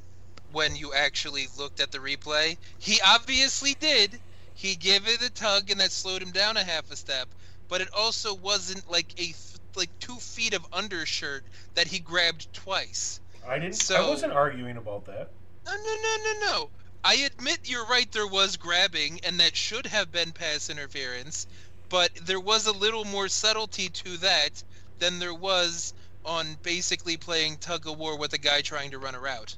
when 0.52 0.76
you 0.76 0.92
actually 0.94 1.46
looked 1.58 1.80
at 1.80 1.90
the 1.90 1.98
replay. 1.98 2.56
He 2.78 3.00
obviously 3.04 3.74
did. 3.74 4.20
He 4.54 4.74
gave 4.74 5.06
it 5.06 5.22
a 5.22 5.30
tug 5.30 5.70
and 5.70 5.80
that 5.80 5.92
slowed 5.92 6.22
him 6.22 6.30
down 6.30 6.56
a 6.56 6.64
half 6.64 6.90
a 6.90 6.96
step, 6.96 7.28
but 7.68 7.80
it 7.80 7.88
also 7.96 8.34
wasn't 8.34 8.90
like 8.90 9.12
a 9.18 9.24
th- 9.24 9.36
like 9.76 9.90
two 10.00 10.16
feet 10.16 10.54
of 10.54 10.64
undershirt 10.72 11.44
that 11.74 11.86
he 11.86 11.98
grabbed 11.98 12.52
twice. 12.54 13.20
I 13.46 13.58
didn't. 13.58 13.90
I 13.90 14.08
wasn't 14.08 14.32
arguing 14.32 14.78
about 14.78 15.04
that. 15.06 15.30
No, 15.66 15.72
no, 15.72 15.96
no, 16.02 16.16
no, 16.24 16.46
no. 16.46 16.70
I 17.04 17.14
admit 17.16 17.58
you're 17.64 17.86
right. 17.86 18.10
There 18.10 18.26
was 18.26 18.56
grabbing, 18.56 19.20
and 19.24 19.38
that 19.38 19.54
should 19.54 19.86
have 19.86 20.10
been 20.10 20.32
pass 20.32 20.70
interference, 20.70 21.46
but 21.88 22.10
there 22.24 22.40
was 22.40 22.66
a 22.66 22.72
little 22.72 23.04
more 23.04 23.28
subtlety 23.28 23.88
to 23.90 24.16
that 24.18 24.62
than 24.98 25.18
there 25.18 25.34
was 25.34 25.92
on 26.26 26.56
basically 26.56 27.16
playing 27.16 27.58
tug 27.58 27.86
of 27.86 27.98
war 27.98 28.18
with 28.18 28.34
a 28.34 28.38
guy 28.38 28.62
trying 28.62 28.90
to 28.92 28.98
run 28.98 29.14
a 29.14 29.20
route. 29.20 29.56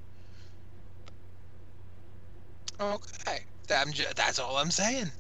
Okay, 2.81 3.47
I'm 3.71 3.93
ju- 3.93 4.05
that's 4.17 4.39
all 4.39 4.57
I'm 4.57 4.71
saying. 4.71 5.13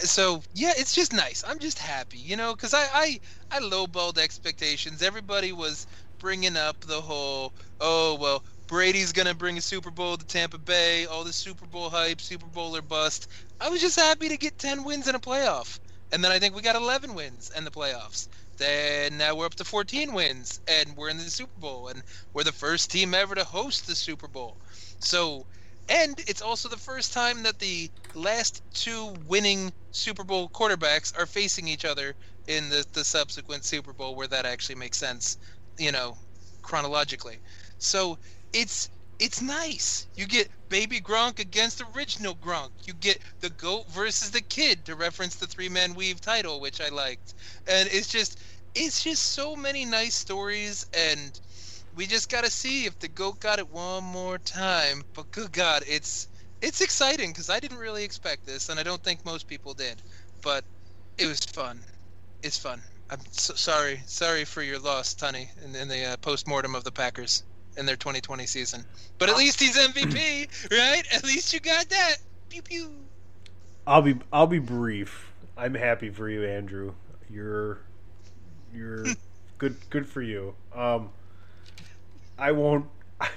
So 0.00 0.42
yeah, 0.54 0.72
it's 0.76 0.94
just 0.94 1.12
nice. 1.12 1.44
I'm 1.46 1.58
just 1.60 1.78
happy, 1.78 2.18
you 2.18 2.36
know, 2.36 2.54
because 2.54 2.74
I 2.74 2.86
I 2.94 3.20
I 3.50 3.60
lowballed 3.60 4.18
expectations. 4.18 5.02
Everybody 5.02 5.52
was 5.52 5.86
bringing 6.18 6.56
up 6.56 6.80
the 6.82 7.00
whole, 7.02 7.54
oh 7.80 8.16
well, 8.20 8.44
Brady's 8.68 9.12
gonna 9.12 9.34
bring 9.34 9.58
a 9.58 9.62
Super 9.62 9.90
Bowl 9.92 10.16
to 10.18 10.26
Tampa 10.26 10.58
Bay, 10.58 11.06
all 11.06 11.24
the 11.24 11.32
Super 11.34 11.66
Bowl 11.66 11.90
hype, 11.90 12.20
Super 12.20 12.46
Bowl 12.48 12.76
or 12.76 12.82
bust. 12.82 13.28
I 13.60 13.68
was 13.70 13.80
just 13.82 13.98
happy 13.98 14.28
to 14.30 14.38
get 14.38 14.58
10 14.58 14.84
wins 14.84 15.08
in 15.08 15.14
a 15.16 15.20
playoff. 15.20 15.80
And 16.12 16.24
then 16.24 16.32
I 16.32 16.38
think 16.40 16.54
we 16.56 16.62
got 16.62 16.76
11 16.76 17.14
wins 17.14 17.50
in 17.56 17.64
the 17.64 17.70
playoffs. 17.72 18.28
Then 18.60 19.16
now 19.16 19.34
we're 19.34 19.46
up 19.46 19.54
to 19.54 19.64
14 19.64 20.12
wins, 20.12 20.60
and 20.68 20.94
we're 20.94 21.08
in 21.08 21.16
the 21.16 21.30
Super 21.30 21.58
Bowl, 21.58 21.88
and 21.88 22.02
we're 22.34 22.44
the 22.44 22.52
first 22.52 22.90
team 22.90 23.14
ever 23.14 23.34
to 23.34 23.42
host 23.42 23.86
the 23.86 23.94
Super 23.94 24.28
Bowl. 24.28 24.58
So, 24.98 25.46
and 25.88 26.20
it's 26.26 26.42
also 26.42 26.68
the 26.68 26.76
first 26.76 27.14
time 27.14 27.42
that 27.44 27.58
the 27.58 27.90
last 28.12 28.62
two 28.74 29.14
winning 29.26 29.72
Super 29.92 30.24
Bowl 30.24 30.50
quarterbacks 30.50 31.18
are 31.18 31.24
facing 31.24 31.68
each 31.68 31.86
other 31.86 32.14
in 32.48 32.68
the, 32.68 32.84
the 32.92 33.02
subsequent 33.02 33.64
Super 33.64 33.94
Bowl, 33.94 34.14
where 34.14 34.28
that 34.28 34.44
actually 34.44 34.74
makes 34.74 34.98
sense, 34.98 35.38
you 35.78 35.90
know, 35.90 36.18
chronologically. 36.60 37.38
So 37.78 38.18
it's 38.52 38.90
it's 39.20 39.42
nice. 39.42 40.06
You 40.16 40.26
get 40.26 40.48
baby 40.70 40.98
Gronk 40.98 41.38
against 41.40 41.82
original 41.94 42.34
Gronk. 42.34 42.70
You 42.84 42.94
get 42.94 43.18
the 43.40 43.50
goat 43.50 43.86
versus 43.90 44.30
the 44.30 44.40
kid 44.40 44.86
to 44.86 44.94
reference 44.94 45.34
the 45.34 45.46
three 45.46 45.68
man 45.68 45.94
weave 45.94 46.22
title, 46.22 46.58
which 46.58 46.80
I 46.80 46.88
liked. 46.88 47.34
And 47.66 47.88
it's 47.92 48.08
just 48.08 48.38
it's 48.74 49.02
just 49.02 49.32
so 49.32 49.56
many 49.56 49.84
nice 49.84 50.14
stories 50.14 50.86
and 50.94 51.40
we 51.96 52.06
just 52.06 52.30
gotta 52.30 52.50
see 52.50 52.86
if 52.86 52.98
the 52.98 53.08
goat 53.08 53.40
got 53.40 53.58
it 53.58 53.68
one 53.70 54.04
more 54.04 54.38
time. 54.38 55.02
But 55.14 55.30
good 55.30 55.52
God, 55.52 55.82
it's 55.86 56.28
it's 56.62 56.80
exciting 56.80 57.30
because 57.30 57.50
I 57.50 57.60
didn't 57.60 57.78
really 57.78 58.04
expect 58.04 58.46
this, 58.46 58.68
and 58.68 58.78
I 58.78 58.82
don't 58.82 59.02
think 59.02 59.24
most 59.24 59.46
people 59.48 59.74
did. 59.74 60.00
But 60.42 60.64
it 61.18 61.26
was 61.26 61.40
fun. 61.40 61.80
It's 62.42 62.56
fun. 62.56 62.80
I'm 63.10 63.20
so 63.32 63.54
sorry, 63.54 64.00
sorry 64.06 64.44
for 64.44 64.62
your 64.62 64.78
loss, 64.78 65.14
Tunny, 65.14 65.50
in, 65.64 65.74
in 65.74 65.88
the 65.88 66.12
uh, 66.12 66.16
post 66.18 66.46
mortem 66.46 66.74
of 66.74 66.84
the 66.84 66.92
Packers 66.92 67.42
in 67.76 67.86
their 67.86 67.96
2020 67.96 68.46
season. 68.46 68.84
But 69.18 69.28
at 69.28 69.36
least 69.36 69.60
he's 69.60 69.76
MVP, 69.76 70.70
right? 70.70 71.02
At 71.12 71.24
least 71.24 71.52
you 71.52 71.60
got 71.60 71.88
that. 71.88 72.16
Pew 72.48 72.62
pew. 72.62 72.92
I'll 73.86 74.02
be 74.02 74.16
I'll 74.32 74.46
be 74.46 74.58
brief. 74.58 75.32
I'm 75.56 75.74
happy 75.74 76.10
for 76.10 76.28
you, 76.28 76.44
Andrew. 76.46 76.94
You're 77.28 77.80
you're 78.74 79.06
good 79.58 79.76
good 79.90 80.06
for 80.06 80.22
you. 80.22 80.54
Um 80.74 81.10
I 82.38 82.52
won't 82.52 82.86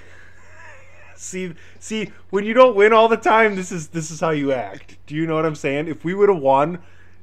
see 1.16 1.54
see 1.78 2.12
when 2.30 2.44
you 2.44 2.54
don't 2.54 2.76
win 2.76 2.92
all 2.92 3.08
the 3.08 3.16
time 3.16 3.56
this 3.56 3.70
is 3.70 3.88
this 3.88 4.10
is 4.10 4.20
how 4.20 4.30
you 4.30 4.52
act. 4.52 4.96
Do 5.06 5.14
you 5.14 5.26
know 5.26 5.34
what 5.34 5.46
I'm 5.46 5.54
saying? 5.54 5.88
If 5.88 6.04
we 6.04 6.14
would 6.14 6.28
have 6.28 6.40
won, 6.40 6.78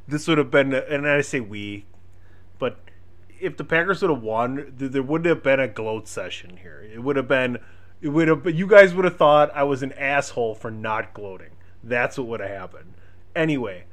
this 0.07 0.27
would 0.27 0.37
have 0.37 0.51
been 0.51 0.73
and 0.73 1.07
I 1.07 1.21
say 1.21 1.39
we, 1.39 1.85
but 2.59 2.79
if 3.39 3.57
the 3.57 3.63
Packers 3.63 4.01
would 4.01 4.11
have 4.11 4.21
won, 4.21 4.71
there 4.77 5.01
wouldn't 5.01 5.27
have 5.27 5.41
been 5.43 5.59
a 5.59 5.67
gloat 5.67 6.07
session 6.07 6.57
here. 6.57 6.87
It 6.93 6.99
would 6.99 7.15
have 7.15 7.27
been 7.27 7.57
it 8.01 8.09
would 8.09 8.27
have 8.27 8.43
But 8.43 8.55
you 8.55 8.67
guys 8.67 8.93
would 8.93 9.05
have 9.05 9.17
thought 9.17 9.51
I 9.55 9.63
was 9.63 9.83
an 9.83 9.91
asshole 9.93 10.55
for 10.55 10.71
not 10.71 11.13
gloating. 11.13 11.51
That's 11.83 12.17
what 12.17 12.27
would 12.27 12.39
have 12.39 12.49
happened. 12.49 12.93
Anyway, 13.35 13.85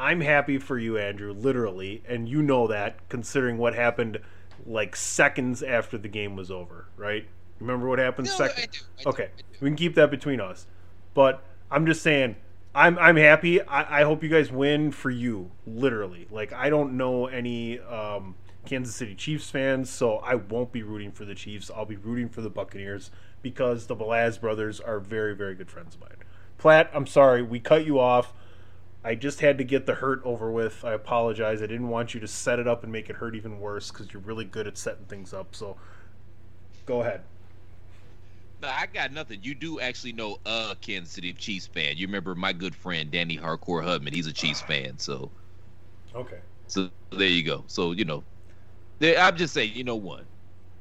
I'm 0.00 0.22
happy 0.22 0.56
for 0.58 0.78
you, 0.78 0.96
Andrew, 0.96 1.32
literally, 1.32 2.02
and 2.08 2.26
you 2.26 2.42
know 2.42 2.66
that 2.68 3.06
considering 3.10 3.58
what 3.58 3.74
happened 3.74 4.18
like 4.66 4.96
seconds 4.96 5.62
after 5.62 5.98
the 5.98 6.08
game 6.08 6.36
was 6.36 6.50
over, 6.50 6.86
right? 6.96 7.26
Remember 7.60 7.86
what 7.86 7.98
happened 7.98 8.28
No, 8.28 8.34
second? 8.34 8.62
I 8.62 8.66
do, 8.66 8.78
I 9.06 9.08
okay, 9.10 9.28
do. 9.36 9.44
we 9.60 9.68
can 9.68 9.76
keep 9.76 9.94
that 9.96 10.10
between 10.10 10.40
us. 10.40 10.66
But 11.12 11.42
I'm 11.70 11.84
just 11.84 12.02
saying, 12.02 12.36
I'm 12.74 12.98
I'm 12.98 13.16
happy. 13.16 13.60
I, 13.60 14.00
I 14.00 14.04
hope 14.04 14.22
you 14.22 14.30
guys 14.30 14.50
win 14.50 14.90
for 14.90 15.10
you, 15.10 15.50
literally. 15.66 16.26
Like 16.30 16.52
I 16.54 16.70
don't 16.70 16.96
know 16.96 17.26
any 17.26 17.78
um, 17.80 18.36
Kansas 18.64 18.94
City 18.94 19.14
Chiefs 19.14 19.50
fans, 19.50 19.90
so 19.90 20.16
I 20.18 20.36
won't 20.36 20.72
be 20.72 20.82
rooting 20.82 21.12
for 21.12 21.26
the 21.26 21.34
Chiefs. 21.34 21.70
I'll 21.74 21.84
be 21.84 21.96
rooting 21.96 22.28
for 22.30 22.40
the 22.40 22.50
Buccaneers 22.50 23.10
because 23.42 23.86
the 23.86 23.96
Velaz 23.96 24.40
brothers 24.40 24.80
are 24.80 24.98
very 24.98 25.34
very 25.36 25.54
good 25.54 25.70
friends 25.70 25.94
of 25.96 26.00
mine. 26.00 26.16
Platt, 26.56 26.90
I'm 26.94 27.06
sorry 27.06 27.42
we 27.42 27.60
cut 27.60 27.84
you 27.84 27.98
off. 28.00 28.32
I 29.04 29.14
just 29.14 29.40
had 29.40 29.58
to 29.58 29.64
get 29.64 29.86
the 29.86 29.96
hurt 29.96 30.20
over 30.24 30.50
with. 30.52 30.84
I 30.84 30.92
apologize. 30.92 31.62
I 31.62 31.66
didn't 31.66 31.88
want 31.88 32.14
you 32.14 32.20
to 32.20 32.28
set 32.28 32.58
it 32.58 32.68
up 32.68 32.82
and 32.82 32.92
make 32.92 33.08
it 33.08 33.16
hurt 33.16 33.34
even 33.34 33.58
worse 33.60 33.90
because 33.90 34.12
you're 34.12 34.22
really 34.22 34.44
good 34.44 34.66
at 34.66 34.76
setting 34.76 35.06
things 35.06 35.32
up. 35.32 35.54
So, 35.54 35.78
go 36.86 37.00
ahead. 37.02 37.24
No, 38.60 38.68
I 38.68 38.86
got 38.86 39.12
nothing. 39.12 39.42
You 39.42 39.54
do 39.54 39.80
actually 39.80 40.12
know 40.12 40.36
a 40.44 40.76
Kansas 40.80 41.12
City 41.14 41.32
Chiefs 41.32 41.66
fan. 41.66 41.96
You 41.96 42.06
remember 42.06 42.34
my 42.34 42.52
good 42.52 42.76
friend 42.76 43.10
Danny 43.10 43.38
Hardcore 43.38 43.82
Hubman. 43.82 44.12
He's 44.12 44.26
a 44.26 44.32
Chiefs 44.32 44.60
fan. 44.60 44.98
So, 44.98 45.32
Okay. 46.14 46.40
so 46.66 46.90
there 47.12 47.28
you 47.28 47.42
go. 47.44 47.64
So 47.68 47.92
you 47.92 48.04
know, 48.04 48.24
I'm 49.02 49.36
just 49.36 49.54
saying, 49.54 49.74
you 49.74 49.84
know, 49.84 49.96
one. 49.96 50.28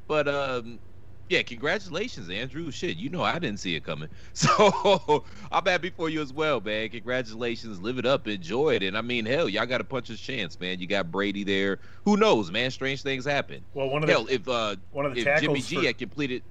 But 0.08 0.28
um, 0.28 0.82
yeah, 1.30 1.44
congratulations, 1.44 2.30
Andrew. 2.30 2.72
Shit, 2.72 2.98
you 2.98 3.10
know 3.10 3.22
I 3.24 3.38
didn't 3.40 3.60
see 3.60 3.76
it 3.76 3.84
coming. 3.84 4.10
So 4.34 5.26
I'm 5.52 5.66
happy 5.66 5.92
for 5.92 6.10
you 6.10 6.22
as 6.22 6.34
well, 6.34 6.60
man. 6.60 6.90
Congratulations. 6.90 7.80
Live 7.80 8.00
it 8.00 8.06
up. 8.06 8.28
Enjoy 8.28 8.76
it. 8.76 8.84
And 8.84 8.98
I 8.98 9.02
mean, 9.02 9.26
hell, 9.26 9.48
y'all 9.48 9.66
got 9.66 9.80
a 9.82 9.84
puncher's 9.84 10.20
chance, 10.20 10.60
man. 10.60 10.80
You 10.80 10.88
got 10.88 11.12
Brady 11.12 11.44
there. 11.44 11.80
Who 12.06 12.18
knows, 12.18 12.52
man? 12.52 12.72
Strange 12.72 13.04
things 13.04 13.26
happen. 13.26 13.64
Well, 13.74 13.90
one 13.90 14.04
of 14.04 14.10
Hell, 14.10 14.26
the 14.26 14.34
if 14.34 14.48
uh, 14.48 14.76
one 14.92 15.06
of 15.06 15.14
the 15.16 15.22
if 15.22 15.42
Jimmy 15.42 15.62
G 15.62 15.76
for- 15.78 15.84
had 15.84 15.98
completed. 15.98 16.44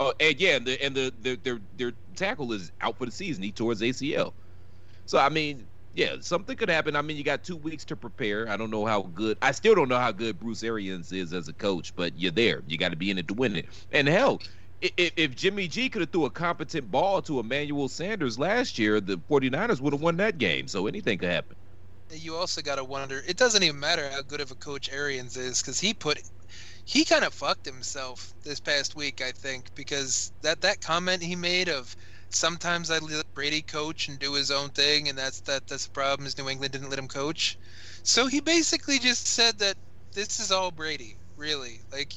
Oh, 0.00 0.12
and 0.20 0.40
yeah, 0.40 0.56
and 0.56 0.66
the 0.66 0.82
and 0.84 0.94
the, 0.94 1.12
the 1.20 1.36
their 1.36 1.60
their 1.76 1.92
tackle 2.14 2.52
is 2.52 2.70
out 2.80 2.98
for 2.98 3.04
the 3.06 3.12
season. 3.12 3.42
He 3.42 3.52
tore 3.52 3.70
his 3.70 3.80
ACL. 3.82 4.32
So 5.06 5.18
I 5.18 5.28
mean, 5.28 5.66
yeah, 5.98 6.14
something 6.20 6.56
could 6.56 6.68
happen. 6.68 6.94
I 6.94 7.02
mean, 7.02 7.16
you 7.16 7.24
got 7.24 7.42
two 7.42 7.56
weeks 7.56 7.84
to 7.86 7.96
prepare. 7.96 8.48
I 8.48 8.56
don't 8.56 8.70
know 8.70 8.86
how 8.86 9.02
good. 9.02 9.36
I 9.42 9.50
still 9.50 9.74
don't 9.74 9.88
know 9.88 9.98
how 9.98 10.12
good 10.12 10.38
Bruce 10.38 10.62
Arians 10.62 11.10
is 11.10 11.32
as 11.32 11.48
a 11.48 11.52
coach, 11.52 11.92
but 11.96 12.16
you're 12.16 12.30
there. 12.30 12.62
You 12.68 12.78
got 12.78 12.90
to 12.90 12.96
be 12.96 13.10
in 13.10 13.18
it 13.18 13.26
to 13.26 13.34
win 13.34 13.56
it. 13.56 13.66
And 13.90 14.06
hell, 14.06 14.40
if, 14.80 14.92
if 15.16 15.34
Jimmy 15.34 15.66
G 15.66 15.88
could 15.88 16.02
have 16.02 16.12
threw 16.12 16.26
a 16.26 16.30
competent 16.30 16.88
ball 16.88 17.20
to 17.22 17.40
Emmanuel 17.40 17.88
Sanders 17.88 18.38
last 18.38 18.78
year, 18.78 19.00
the 19.00 19.18
49ers 19.28 19.80
would 19.80 19.92
have 19.92 20.00
won 20.00 20.16
that 20.18 20.38
game. 20.38 20.68
So 20.68 20.86
anything 20.86 21.18
could 21.18 21.30
happen. 21.30 21.56
You 22.12 22.36
also 22.36 22.62
got 22.62 22.76
to 22.76 22.84
wonder. 22.84 23.20
It 23.26 23.36
doesn't 23.36 23.64
even 23.64 23.80
matter 23.80 24.08
how 24.08 24.22
good 24.22 24.40
of 24.40 24.52
a 24.52 24.56
coach 24.56 24.88
Arians 24.92 25.36
is 25.36 25.60
because 25.60 25.80
he 25.80 25.94
put, 25.94 26.20
he 26.84 27.04
kind 27.04 27.24
of 27.24 27.34
fucked 27.34 27.66
himself 27.66 28.34
this 28.44 28.60
past 28.60 28.94
week. 28.94 29.20
I 29.20 29.32
think 29.32 29.74
because 29.74 30.30
that 30.42 30.60
that 30.60 30.80
comment 30.80 31.24
he 31.24 31.34
made 31.34 31.68
of 31.68 31.96
sometimes 32.30 32.90
I 32.90 32.98
let 32.98 33.32
Brady 33.34 33.62
coach 33.62 34.08
and 34.08 34.18
do 34.18 34.34
his 34.34 34.50
own 34.50 34.70
thing, 34.70 35.08
and 35.08 35.18
that's 35.18 35.40
that 35.42 35.66
that's 35.66 35.84
the 35.86 35.90
problem 35.90 36.26
is 36.26 36.36
New 36.38 36.48
England 36.48 36.72
didn't 36.72 36.90
let 36.90 36.98
him 36.98 37.08
coach. 37.08 37.58
So 38.02 38.26
he 38.26 38.40
basically 38.40 38.98
just 38.98 39.26
said 39.28 39.58
that 39.58 39.76
this 40.14 40.38
is 40.40 40.50
all 40.52 40.70
Brady, 40.70 41.18
really. 41.36 41.82
Like, 41.92 42.14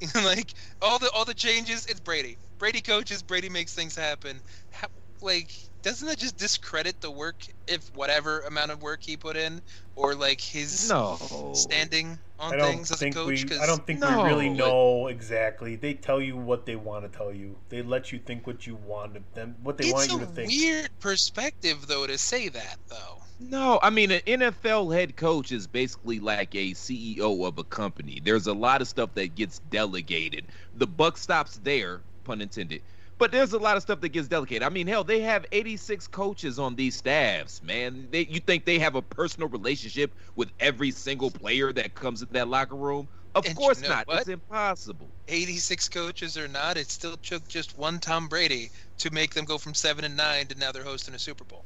like 0.14 0.52
all 0.80 0.98
the 0.98 1.10
all 1.12 1.24
the 1.24 1.34
changes, 1.34 1.86
it's 1.86 2.00
Brady. 2.00 2.38
Brady 2.58 2.82
coaches, 2.82 3.22
Brady 3.22 3.48
makes 3.48 3.74
things 3.74 3.94
happen. 3.96 4.40
How, 4.70 4.88
like 5.20 5.50
doesn't 5.82 6.06
that 6.08 6.18
just 6.18 6.36
discredit 6.36 7.00
the 7.00 7.10
work 7.10 7.36
if 7.66 7.94
whatever 7.94 8.40
amount 8.40 8.70
of 8.70 8.82
work 8.82 9.00
he 9.02 9.16
put 9.16 9.36
in, 9.36 9.60
or 9.96 10.14
like 10.14 10.40
his 10.40 10.88
No. 10.88 11.18
standing 11.54 12.18
on 12.38 12.52
things 12.58 12.90
as 12.90 13.02
a 13.02 13.10
coach? 13.10 13.42
we. 13.42 13.48
'Cause 13.48 13.58
I 13.58 13.66
don't 13.66 13.84
think 13.86 14.00
No. 14.00 14.22
we 14.22 14.28
really 14.28 14.48
But- 14.48 14.56
know 14.56 15.06
exactly. 15.08 15.76
They 15.76 15.94
tell 15.94 16.20
you 16.20 16.36
what 16.36 16.66
they 16.66 16.76
want 16.76 17.10
to 17.10 17.16
tell 17.16 17.32
you. 17.32 17.56
They 17.68 17.82
let 17.82 18.12
you 18.12 18.18
think 18.18 18.46
what 18.46 18.66
you 18.66 18.76
want 18.76 19.34
them, 19.34 19.56
what 19.62 19.76
they 19.76 19.84
it's 19.86 19.92
want 19.92 20.10
you 20.12 20.20
to 20.20 20.26
think. 20.26 20.52
It's 20.52 20.62
a 20.62 20.64
weird 20.66 20.90
perspective 21.00 21.86
though 21.86 22.06
to 22.06 22.16
say 22.18 22.48
that 22.48 22.78
though. 22.88 23.18
No, 23.40 23.80
I 23.82 23.90
mean 23.90 24.12
an 24.12 24.20
NFL 24.24 24.90
head 24.90 25.16
coach 25.16 25.50
is 25.50 25.66
basically 25.66 26.20
like 26.20 26.54
a 26.54 26.74
CEO 26.74 27.44
of 27.44 27.58
a 27.58 27.64
company. 27.64 28.20
There's 28.22 28.46
a 28.46 28.52
lot 28.54 28.80
of 28.80 28.86
stuff 28.86 29.10
that 29.14 29.34
gets 29.34 29.58
delegated. 29.70 30.44
The 30.76 30.86
buck 30.86 31.18
stops 31.18 31.58
there, 31.64 32.02
pun 32.22 32.40
intended. 32.40 32.82
But 33.22 33.30
there's 33.30 33.52
a 33.52 33.58
lot 33.58 33.76
of 33.76 33.84
stuff 33.84 34.00
that 34.00 34.08
gets 34.08 34.26
delegated. 34.26 34.64
I 34.64 34.68
mean, 34.68 34.88
hell, 34.88 35.04
they 35.04 35.20
have 35.20 35.46
86 35.52 36.08
coaches 36.08 36.58
on 36.58 36.74
these 36.74 36.96
staffs, 36.96 37.62
man. 37.62 38.08
They, 38.10 38.26
you 38.28 38.40
think 38.40 38.64
they 38.64 38.80
have 38.80 38.96
a 38.96 39.02
personal 39.02 39.48
relationship 39.48 40.12
with 40.34 40.50
every 40.58 40.90
single 40.90 41.30
player 41.30 41.72
that 41.72 41.94
comes 41.94 42.22
in 42.22 42.28
that 42.32 42.48
locker 42.48 42.74
room? 42.74 43.08
Of 43.36 43.44
And 43.46 43.54
you 43.54 43.58
course 43.60 43.80
know 43.80 43.90
not. 43.90 44.08
what? 44.08 44.18
It's 44.22 44.28
impossible. 44.28 45.08
86 45.28 45.88
coaches 45.90 46.36
or 46.36 46.48
not, 46.48 46.76
it 46.76 46.90
still 46.90 47.16
took 47.18 47.46
just 47.46 47.78
one 47.78 48.00
Tom 48.00 48.26
Brady 48.26 48.70
to 48.98 49.10
make 49.12 49.34
them 49.34 49.44
go 49.44 49.56
from 49.56 49.72
seven 49.72 50.04
and 50.04 50.16
nine 50.16 50.48
to 50.48 50.58
now 50.58 50.72
they're 50.72 50.82
hosting 50.82 51.14
a 51.14 51.18
Super 51.20 51.44
Bowl. 51.44 51.64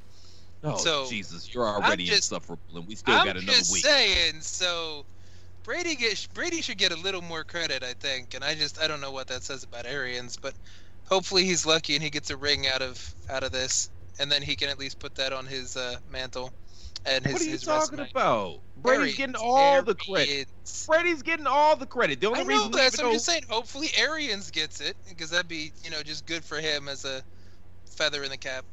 Oh, 0.62 0.77
So, 0.77 1.09
Jesus, 1.09 1.55
you're 1.55 1.64
already 1.64 2.05
just- 2.05 2.31
insufferable, 2.31 2.77
and 2.77 2.87
we 2.87 2.97
still 2.97 3.14
I'm 3.14 3.25
got 3.25 3.38
another 3.38 3.57
just 3.57 3.73
week. 3.73 3.83
saying. 3.83 4.42
So 4.42 5.07
Brady 5.64 5.97
get 5.97 6.29
Brady 6.35 6.61
should 6.61 6.77
get 6.77 6.92
a 6.92 6.97
little 7.01 7.23
more 7.23 7.45
credit, 7.45 7.83
I 7.83 7.95
think. 7.95 8.35
And 8.35 8.45
I 8.45 8.55
just 8.55 8.79
I 8.79 8.87
don't 8.87 9.01
know 9.01 9.11
what 9.11 9.27
that 9.29 9.42
says 9.42 9.64
about 9.64 9.87
Arians, 9.87 10.37
but 10.37 10.53
hopefully 11.09 11.45
he's 11.45 11.64
lucky 11.66 11.95
and 11.95 12.03
he 12.03 12.11
gets 12.11 12.31
a 12.31 12.37
ring 12.37 12.66
out 12.66 12.83
of 12.83 13.14
out 13.31 13.42
of 13.42 13.53
this, 13.53 13.90
and 14.19 14.31
then 14.31 14.42
he 14.42 14.57
can 14.57 14.69
at 14.69 14.79
least 14.79 14.99
put 14.99 15.14
that 15.16 15.33
on 15.33 15.47
his 15.47 15.77
uh, 15.77 15.97
mantle 16.11 16.53
and 17.07 17.25
his 17.25 17.33
what 17.33 17.42
are 17.42 17.45
you 17.45 17.59
talking 17.59 17.99
resume. 17.99 18.11
about? 18.11 18.61
Brady's 18.79 19.01
Arians, 19.01 19.16
getting 19.16 19.35
all 19.38 19.83
the 19.83 19.95
credit. 19.95 20.29
Arians. 20.29 20.87
Brady's 20.88 21.23
getting 21.23 21.47
all 21.47 21.77
the 21.77 21.87
credit. 21.87 22.21
The 22.21 22.27
only 22.29 22.40
I 22.40 22.42
know 22.42 22.49
reason 22.49 22.71
that's. 22.73 22.99
I'm 22.99 23.07
know- 23.07 23.12
just 23.12 23.27
saying. 23.27 23.42
Hopefully, 23.49 23.88
Arians 23.97 24.51
gets 24.51 24.81
it 24.81 24.97
because 25.09 25.31
that'd 25.31 25.49
be 25.49 25.73
you 25.83 25.90
know 25.90 26.03
just 26.03 26.27
good 26.27 26.45
for 26.45 26.61
him 26.61 26.88
as 26.88 27.05
a 27.05 27.23
feather 27.87 28.23
in 28.23 28.31
the 28.31 28.37
cap. 28.37 28.64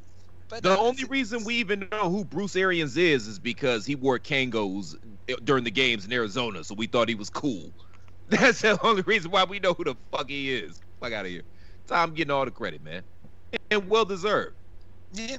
But 0.50 0.64
The 0.64 0.74
uh, 0.74 0.78
only 0.78 1.06
reason 1.06 1.44
we 1.46 1.56
even 1.56 1.88
know 1.92 2.10
who 2.10 2.26
Bruce 2.26 2.56
Arians 2.56 2.98
is 2.98 3.28
is 3.28 3.40
because 3.40 3.86
he 3.86 3.96
wore 3.96 4.20
Kangols 4.20 4.96
during 5.44 5.64
the 5.64 5.72
games 5.72 6.06
in 6.06 6.12
Arizona, 6.12 6.64
so 6.64 6.76
we 6.76 6.88
thought 6.88 7.08
he 7.10 7.16
was 7.16 7.30
cool. 7.30 7.72
That's 8.30 8.62
the 8.62 8.78
only 8.86 9.02
reason 9.04 9.32
why 9.32 9.44
we 9.46 9.60
know 9.60 9.74
who 9.74 9.84
the 9.84 9.96
fuck 10.12 10.30
he 10.30 10.54
is. 10.54 10.80
Fuck 11.00 11.14
out 11.14 11.26
of 11.26 11.32
here. 11.32 11.44
Tom 11.88 12.14
getting 12.14 12.32
all 12.32 12.46
the 12.46 12.52
credit, 12.52 12.84
man, 12.84 13.04
and 13.72 13.90
well 13.90 14.06
deserved. 14.06 14.56
yeah, 15.14 15.38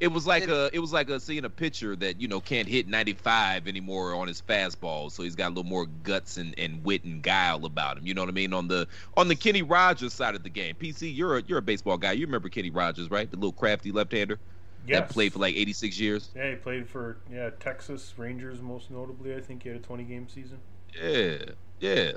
It 0.00 0.08
was 0.08 0.26
like 0.26 0.44
It- 0.44 0.50
a, 0.50 0.70
it 0.72 0.78
was 0.80 0.92
like 0.92 1.08
a 1.10 1.20
seeing 1.20 1.44
a 1.44 1.50
pitcher 1.50 1.94
that 1.96 2.20
you 2.20 2.26
know 2.28 2.40
can't 2.40 2.66
hit 2.68 2.88
95 2.88 3.68
anymore 3.68 4.14
on 4.14 4.26
his 4.28 4.40
fastball, 4.42 5.10
so 5.12 5.22
he's 5.22 5.34
got 5.36 5.48
a 5.48 5.54
little 5.54 5.64
more 5.64 5.86
guts 5.86 6.36
and, 6.38 6.58
and 6.58 6.82
wit 6.84 7.04
and 7.04 7.22
guile 7.22 7.64
about 7.64 7.98
him. 7.98 8.06
You 8.06 8.14
know 8.14 8.22
what 8.22 8.28
I 8.28 8.32
mean? 8.32 8.52
On 8.52 8.66
the 8.68 8.88
on 9.16 9.28
the 9.28 9.36
Kenny 9.36 9.62
Rogers 9.62 10.12
side 10.14 10.34
of 10.34 10.42
the 10.42 10.48
game, 10.50 10.74
PC, 10.74 11.14
you're 11.16 11.38
a 11.38 11.42
you're 11.46 11.58
a 11.58 11.62
baseball 11.62 11.98
guy. 11.98 12.12
You 12.12 12.26
remember 12.26 12.48
Kenny 12.48 12.70
Rogers, 12.70 13.10
right? 13.10 13.30
The 13.30 13.36
little 13.36 13.52
crafty 13.52 13.92
left-hander 13.92 14.38
Yes. 14.84 14.98
that 14.98 15.10
played 15.10 15.32
for 15.32 15.38
like 15.38 15.54
86 15.54 16.00
years. 16.00 16.30
Yeah, 16.34 16.50
he 16.50 16.56
played 16.56 16.88
for 16.88 17.18
yeah 17.30 17.50
Texas 17.60 18.12
Rangers 18.16 18.60
most 18.60 18.90
notably. 18.90 19.34
I 19.36 19.40
think 19.40 19.62
he 19.62 19.68
had 19.68 19.78
a 19.78 19.80
20 19.82 20.02
game 20.02 20.28
season. 20.28 20.58
Yeah, 21.00 21.36
yeah. 21.78 22.12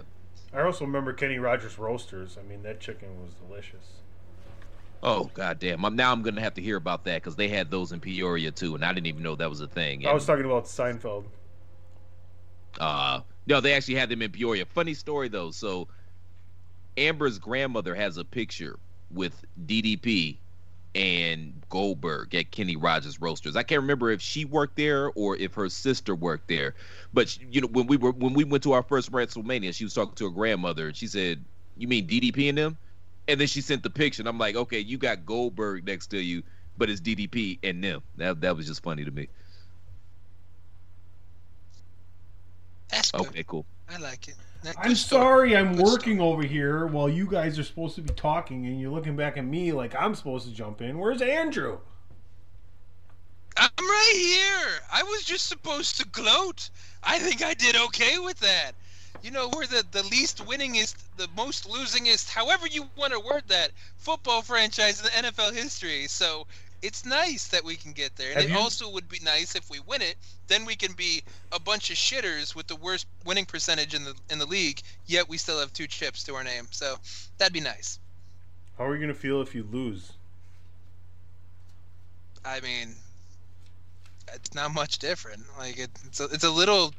I 0.53 0.61
also 0.61 0.85
remember 0.85 1.13
Kenny 1.13 1.37
Rogers 1.37 1.77
roasters. 1.77 2.37
I 2.39 2.47
mean, 2.47 2.63
that 2.63 2.79
chicken 2.79 3.09
was 3.21 3.33
delicious. 3.33 3.85
Oh 5.03 5.29
goddamn! 5.33 5.85
I'm 5.85 5.95
now 5.95 6.11
I'm 6.11 6.21
gonna 6.21 6.41
have 6.41 6.55
to 6.55 6.61
hear 6.61 6.77
about 6.77 7.03
that 7.05 7.21
because 7.21 7.35
they 7.35 7.47
had 7.47 7.69
those 7.69 7.91
in 7.91 7.99
Peoria 7.99 8.51
too, 8.51 8.73
and 8.75 8.83
I 8.83 8.93
didn't 8.93 9.07
even 9.07 9.21
know 9.21 9.35
that 9.35 9.49
was 9.49 9.61
a 9.61 9.67
thing. 9.67 10.05
I 10.07 10.13
was 10.13 10.25
talking 10.25 10.45
about 10.45 10.65
Seinfeld. 10.65 11.25
Uh, 12.79 13.21
no, 13.45 13.61
they 13.61 13.73
actually 13.73 13.95
had 13.95 14.09
them 14.09 14.21
in 14.21 14.31
Peoria. 14.31 14.65
Funny 14.65 14.93
story 14.93 15.27
though. 15.27 15.51
So 15.51 15.87
Amber's 16.97 17.37
grandmother 17.37 17.93
has 17.93 18.17
a 18.17 18.25
picture 18.25 18.79
with 19.11 19.45
DDP 19.65 20.39
and 20.95 21.61
Goldberg 21.69 22.33
at 22.35 22.51
Kenny 22.51 22.77
Rogers 22.77 23.19
Roasters. 23.21 23.55
I 23.57 23.63
can't 23.63 23.81
remember 23.81 24.11
if 24.11 24.21
she 24.21 24.45
worked 24.45 24.77
there 24.77 25.11
or 25.15 25.35
if 25.37 25.53
her 25.55 25.69
sister 25.69 26.15
worked 26.15 26.47
there. 26.47 26.75
But 27.13 27.29
she- 27.29 27.45
you 27.51 27.61
know, 27.61 27.67
when 27.67 27.87
we 27.87 27.97
were 27.97 28.11
when 28.13 28.33
we 28.33 28.45
went 28.45 28.63
to 28.63 28.71
our 28.73 28.83
first 28.83 29.11
WrestleMania, 29.11 29.75
she 29.75 29.83
was 29.83 29.93
talking 29.93 30.15
to 30.15 30.25
her 30.25 30.31
grandmother, 30.31 30.87
and 30.87 30.97
she 30.97 31.07
said, 31.07 31.45
"You 31.75 31.87
mean 31.89 32.07
DDP 32.07 32.49
and 32.49 32.57
them?" 32.57 32.77
And 33.27 33.39
then 33.39 33.47
she 33.47 33.61
sent 33.61 33.83
the 33.83 33.89
picture, 33.89 34.21
and 34.21 34.29
I'm 34.29 34.37
like, 34.39 34.55
"Okay, 34.55 34.79
you 34.79 34.97
got 34.97 35.25
Goldberg 35.25 35.85
next 35.85 36.07
to 36.07 36.21
you, 36.21 36.43
but 36.77 36.89
it's 36.89 37.01
DDP 37.01 37.59
and 37.63 37.83
them." 37.83 38.03
That 38.15 38.41
that 38.41 38.55
was 38.55 38.65
just 38.67 38.81
funny 38.83 39.03
to 39.05 39.11
me. 39.11 39.29
that's 42.89 43.11
good. 43.11 43.27
Okay, 43.27 43.43
cool. 43.43 43.65
I 43.89 43.97
like 43.97 44.27
it. 44.27 44.35
I'm 44.77 44.95
sorry, 44.95 45.55
I'm 45.55 45.77
working 45.77 46.19
over 46.19 46.43
here 46.43 46.87
while 46.87 47.09
you 47.09 47.27
guys 47.27 47.59
are 47.59 47.63
supposed 47.63 47.95
to 47.95 48.01
be 48.01 48.13
talking, 48.13 48.65
and 48.65 48.79
you're 48.79 48.91
looking 48.91 49.15
back 49.15 49.37
at 49.37 49.45
me 49.45 49.71
like 49.71 49.95
I'm 49.95 50.15
supposed 50.15 50.47
to 50.47 50.53
jump 50.53 50.81
in. 50.81 50.97
Where's 50.97 51.21
Andrew? 51.21 51.79
I'm 53.57 53.69
right 53.79 54.13
here. 54.15 54.79
I 54.91 55.03
was 55.03 55.23
just 55.23 55.47
supposed 55.47 55.99
to 55.99 56.07
gloat. 56.07 56.69
I 57.03 57.19
think 57.19 57.43
I 57.43 57.53
did 57.53 57.75
okay 57.75 58.17
with 58.19 58.39
that. 58.39 58.73
You 59.23 59.31
know, 59.31 59.49
we're 59.55 59.65
the, 59.65 59.83
the 59.91 60.03
least 60.03 60.45
winningest, 60.45 60.95
the 61.17 61.27
most 61.35 61.67
losingest, 61.67 62.29
however 62.29 62.67
you 62.67 62.87
want 62.95 63.13
to 63.13 63.19
word 63.19 63.43
that, 63.47 63.71
football 63.97 64.41
franchise 64.41 64.99
in 64.99 65.05
the 65.05 65.29
NFL 65.29 65.53
history. 65.53 66.07
So 66.07 66.45
it's 66.81 67.05
nice 67.05 67.47
that 67.47 67.63
we 67.63 67.75
can 67.75 67.91
get 67.93 68.15
there. 68.15 68.29
And 68.31 68.41
Have 68.41 68.49
it 68.49 68.53
you- 68.53 68.59
also 68.59 68.89
would 68.89 69.07
be 69.09 69.19
nice 69.23 69.55
if 69.55 69.69
we 69.69 69.79
win 69.79 70.01
it. 70.01 70.15
Then 70.47 70.65
we 70.65 70.75
can 70.75 70.93
be 70.93 71.23
a 71.51 71.59
bunch 71.59 71.89
of 71.89 71.97
shitters 71.97 72.55
with 72.55 72.67
the 72.67 72.75
worst 72.75 73.07
winning 73.25 73.45
percentage 73.45 73.93
in 73.93 74.03
the 74.03 74.13
in 74.29 74.39
the 74.39 74.45
league, 74.45 74.81
yet 75.07 75.27
we 75.27 75.37
still 75.37 75.59
have 75.59 75.73
two 75.73 75.87
chips 75.87 76.23
to 76.23 76.35
our 76.35 76.43
name. 76.43 76.67
So 76.71 76.95
that'd 77.37 77.53
be 77.53 77.59
nice. 77.61 77.99
How 78.77 78.85
are 78.85 78.93
you 78.95 79.01
gonna 79.01 79.13
feel 79.13 79.41
if 79.41 79.55
you 79.55 79.63
lose? 79.71 80.11
I 82.43 82.59
mean, 82.59 82.95
it's 84.33 84.53
not 84.53 84.73
much 84.73 84.99
different. 84.99 85.43
Like 85.57 85.79
it, 85.79 85.89
it's 86.05 86.19
a, 86.19 86.25
it's 86.25 86.43
a 86.43 86.51
little 86.51 86.93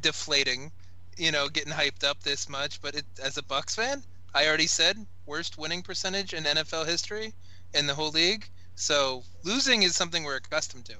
deflating, 0.00 0.70
you 1.16 1.32
know, 1.32 1.48
getting 1.48 1.72
hyped 1.72 2.04
up 2.04 2.22
this 2.22 2.48
much. 2.48 2.80
But 2.80 2.94
it, 2.94 3.04
as 3.22 3.36
a 3.36 3.42
Bucks 3.42 3.74
fan, 3.74 4.02
I 4.34 4.46
already 4.46 4.66
said 4.68 5.04
worst 5.26 5.58
winning 5.58 5.82
percentage 5.82 6.34
in 6.34 6.44
NFL 6.44 6.86
history 6.86 7.32
in 7.74 7.86
the 7.86 7.94
whole 7.94 8.10
league. 8.10 8.48
So 8.80 9.24
losing 9.44 9.82
is 9.82 9.94
something 9.94 10.24
we're 10.24 10.36
accustomed 10.36 10.86
to. 10.86 10.94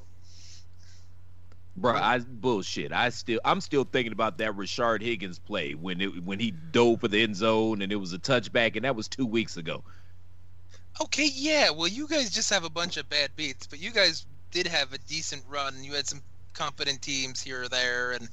Bro, 1.76 1.96
I 1.96 2.18
bullshit. 2.18 2.92
I 2.92 3.08
still, 3.08 3.40
I'm 3.42 3.62
still 3.62 3.84
thinking 3.84 4.12
about 4.12 4.36
that 4.36 4.52
Rashard 4.52 5.00
Higgins 5.00 5.38
play 5.38 5.72
when 5.72 5.98
it 6.02 6.22
when 6.22 6.38
he 6.38 6.50
dove 6.50 7.00
for 7.00 7.08
the 7.08 7.22
end 7.22 7.36
zone 7.36 7.80
and 7.80 7.90
it 7.90 7.96
was 7.96 8.12
a 8.12 8.18
touchback, 8.18 8.76
and 8.76 8.84
that 8.84 8.94
was 8.94 9.08
two 9.08 9.24
weeks 9.24 9.56
ago. 9.56 9.82
Okay, 11.00 11.30
yeah. 11.34 11.70
Well, 11.70 11.88
you 11.88 12.06
guys 12.06 12.28
just 12.28 12.50
have 12.50 12.64
a 12.64 12.70
bunch 12.70 12.98
of 12.98 13.08
bad 13.08 13.34
beats, 13.34 13.66
but 13.66 13.80
you 13.80 13.92
guys 13.92 14.26
did 14.50 14.66
have 14.66 14.92
a 14.92 14.98
decent 14.98 15.42
run. 15.48 15.82
You 15.82 15.94
had 15.94 16.06
some 16.06 16.20
competent 16.52 17.00
teams 17.00 17.40
here 17.40 17.62
or 17.62 17.68
there, 17.68 18.12
and 18.12 18.28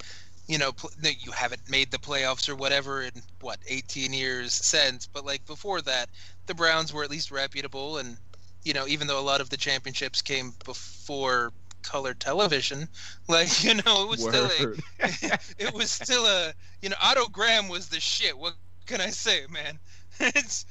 you 0.48 0.58
know 0.58 0.74
you 1.02 1.32
haven't 1.32 1.70
made 1.70 1.90
the 1.90 2.00
playoffs 2.00 2.50
or 2.50 2.56
whatever 2.56 3.02
in 3.04 3.12
what 3.40 3.60
18 3.66 4.12
years 4.12 4.52
since. 4.52 5.08
But 5.08 5.26
like 5.26 5.46
before 5.46 5.82
that, 5.84 6.10
the 6.48 6.54
Browns 6.54 6.92
were 6.92 7.06
at 7.06 7.10
least 7.10 7.32
reputable, 7.32 8.00
and 8.00 8.18
you 8.67 8.73
know 8.73 8.86
even 8.88 9.08
though 9.08 9.19
a 9.19 9.23
lot 9.23 9.39
of 9.39 9.49
the 9.49 9.58
championships 9.58 10.21
came 10.21 10.53
before 10.65 11.53
color 11.84 12.13
television, 12.13 12.89
like 13.30 13.63
you 13.63 13.75
know 13.75 14.03
it 14.03 14.10
was 14.10 14.21
still 14.21 14.45
a, 14.45 14.75
it 15.58 15.73
was 15.73 15.89
still 15.89 16.25
a 16.25 16.53
you 16.82 16.89
know 16.89 16.97
Otto 17.01 17.27
Graham 17.27 17.69
was 17.69 17.88
the 17.88 17.99
shit. 17.99 18.38
What 18.38 18.56
can 18.86 18.99
I 18.99 19.10
say, 19.10 19.45
man? 19.49 19.80
it's 20.19 20.65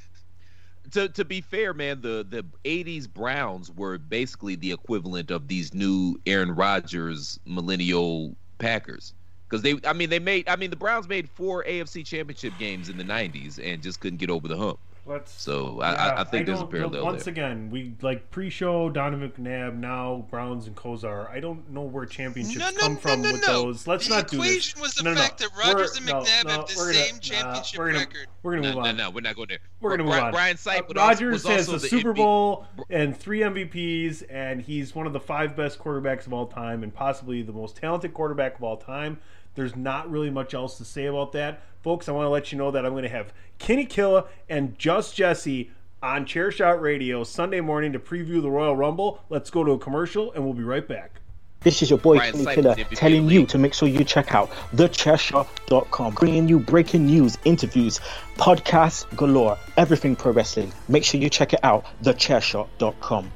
to 0.92 1.08
to 1.08 1.24
be 1.24 1.40
fair, 1.40 1.72
man, 1.72 2.02
the 2.02 2.26
the 2.28 2.44
'80s 2.64 3.08
Browns 3.08 3.72
were 3.72 3.96
basically 3.96 4.56
the 4.56 4.72
equivalent 4.72 5.30
of 5.30 5.48
these 5.48 5.72
new 5.72 6.20
Aaron 6.26 6.54
Rodgers 6.54 7.40
millennial 7.46 8.36
Packers. 8.58 9.14
Because 9.48 9.62
they, 9.62 9.78
I 9.88 9.92
mean, 9.92 10.10
they 10.10 10.18
made, 10.18 10.48
I 10.48 10.56
mean, 10.56 10.70
the 10.70 10.76
Browns 10.76 11.06
made 11.06 11.30
four 11.30 11.62
AFC 11.62 12.04
Championship 12.04 12.52
games 12.58 12.88
in 12.88 12.96
the 12.96 13.04
'90s 13.04 13.60
and 13.62 13.80
just 13.80 14.00
couldn't 14.00 14.18
get 14.18 14.28
over 14.28 14.48
the 14.48 14.56
hump. 14.56 14.80
Let's. 15.08 15.30
So 15.40 15.80
I, 15.80 15.92
I, 15.92 16.20
I 16.20 16.24
think 16.24 16.46
there's 16.46 16.60
a 16.60 16.66
parallel 16.66 17.04
Once 17.04 17.24
there. 17.24 17.32
again, 17.32 17.70
we 17.70 17.94
like 18.02 18.30
pre-show 18.32 18.90
Donovan 18.90 19.30
McNabb, 19.38 19.76
now 19.76 20.26
Browns 20.30 20.66
and 20.66 20.74
Kosar. 20.74 21.30
I 21.30 21.38
don't 21.38 21.70
know 21.70 21.82
where 21.82 22.04
championships 22.06 22.58
No, 22.58 22.70
no, 22.70 22.76
come 22.78 22.94
no, 22.94 22.98
from 22.98 23.22
no, 23.22 23.32
with 23.32 23.46
no. 23.46 23.52
those. 23.64 23.86
Let's 23.86 24.08
the 24.08 24.16
not 24.16 24.28
do 24.28 24.38
this. 24.38 24.46
equation 24.46 24.80
was 24.80 24.94
the 24.94 25.04
No, 25.04 25.10
no, 25.10 25.16
no. 25.16 25.22
fact 25.22 25.38
that 25.38 25.50
Rodgers 25.56 26.00
We're- 26.00 26.12
and 26.12 26.26
McNabb 26.26 26.44
no, 26.44 26.50
have 26.50 26.66
the 26.68 26.74
we're 26.76 26.92
gonna- 26.92 27.04
same 27.04 27.14
nah, 27.14 27.20
championship 27.20 27.78
we're 27.78 27.86
gonna, 27.86 27.98
record. 28.00 28.26
We're 28.42 28.50
gonna 28.56 28.62
No, 28.62 28.74
move 28.74 28.84
on. 28.84 28.96
no, 28.96 29.04
no, 29.04 29.10
we're 29.10 29.20
not 29.20 29.36
going 29.36 29.48
there. 29.48 29.58
We're 29.80 29.90
gonna 29.90 30.02
move 30.02 30.10
Brian, 30.12 30.24
on. 30.24 30.32
Brian 30.32 30.56
Sipe 30.56 30.78
Uh, 30.80 30.82
would 30.88 30.96
Rodgers 30.96 31.44
was 31.44 31.52
has 31.52 31.68
a 31.68 31.78
Super 31.78 32.12
MVP 32.12 32.16
Bowl 32.16 32.66
and 32.90 33.16
three 33.16 33.40
MVPs, 33.42 34.22
and 34.28 34.60
he's 34.60 34.94
one 34.94 35.06
of 35.06 35.12
the 35.12 35.20
five 35.20 35.54
best 35.54 35.78
quarterbacks 35.78 36.26
of 36.26 36.32
all 36.32 36.46
time, 36.46 36.82
and 36.82 36.92
possibly 36.92 37.42
the 37.42 37.52
most 37.52 37.76
talented 37.76 38.12
quarterback 38.12 38.56
of 38.56 38.64
all 38.64 38.76
time. 38.76 39.18
There's 39.54 39.74
not 39.76 40.10
really 40.10 40.28
much 40.30 40.52
else 40.52 40.76
to 40.78 40.84
say 40.84 41.06
about 41.06 41.32
that, 41.32 41.62
folks. 41.86 42.08
I 42.08 42.12
want 42.12 42.26
to 42.26 42.30
let 42.30 42.50
you 42.50 42.58
know 42.58 42.72
that 42.72 42.84
I'm 42.84 42.94
going 42.94 43.04
to 43.04 43.08
have 43.08 43.32
Kenny 43.60 43.86
Killa 43.86 44.24
and 44.48 44.76
Just 44.76 45.14
Jesse 45.14 45.70
on 46.02 46.26
Chairshot 46.26 46.80
Radio 46.80 47.22
Sunday 47.22 47.60
morning 47.60 47.92
to 47.92 48.00
preview 48.00 48.42
the 48.42 48.50
Royal 48.50 48.74
Rumble. 48.74 49.22
Let's 49.28 49.50
go 49.50 49.62
to 49.62 49.70
a 49.70 49.78
commercial 49.78 50.32
and 50.32 50.44
we'll 50.44 50.52
be 50.52 50.64
right 50.64 50.86
back. 50.86 51.20
This 51.60 51.82
is 51.82 51.90
your 51.90 52.00
boy 52.00 52.16
Brian 52.16 52.32
Philly 52.32 52.44
Sykes, 52.44 52.56
Killer 52.56 52.74
telling 52.96 53.30
you 53.30 53.46
to 53.46 53.56
make 53.56 53.72
sure 53.72 53.86
you 53.88 54.02
check 54.02 54.34
out 54.34 54.50
thechairshot.com, 54.74 56.14
bringing 56.14 56.48
you 56.48 56.58
breaking 56.58 57.06
news, 57.06 57.38
interviews, 57.44 58.00
podcasts 58.36 59.06
galore, 59.16 59.56
everything 59.76 60.16
pro 60.16 60.32
wrestling. 60.32 60.72
Make 60.88 61.04
sure 61.04 61.20
you 61.20 61.30
check 61.30 61.52
it 61.52 61.60
out, 61.62 61.86
thechairshot.com. 62.02 63.30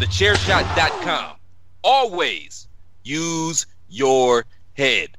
Thechairshot.com. 0.00 1.36
Always 1.82 2.68
use 3.02 3.66
your 3.90 4.46
head. 4.72 5.18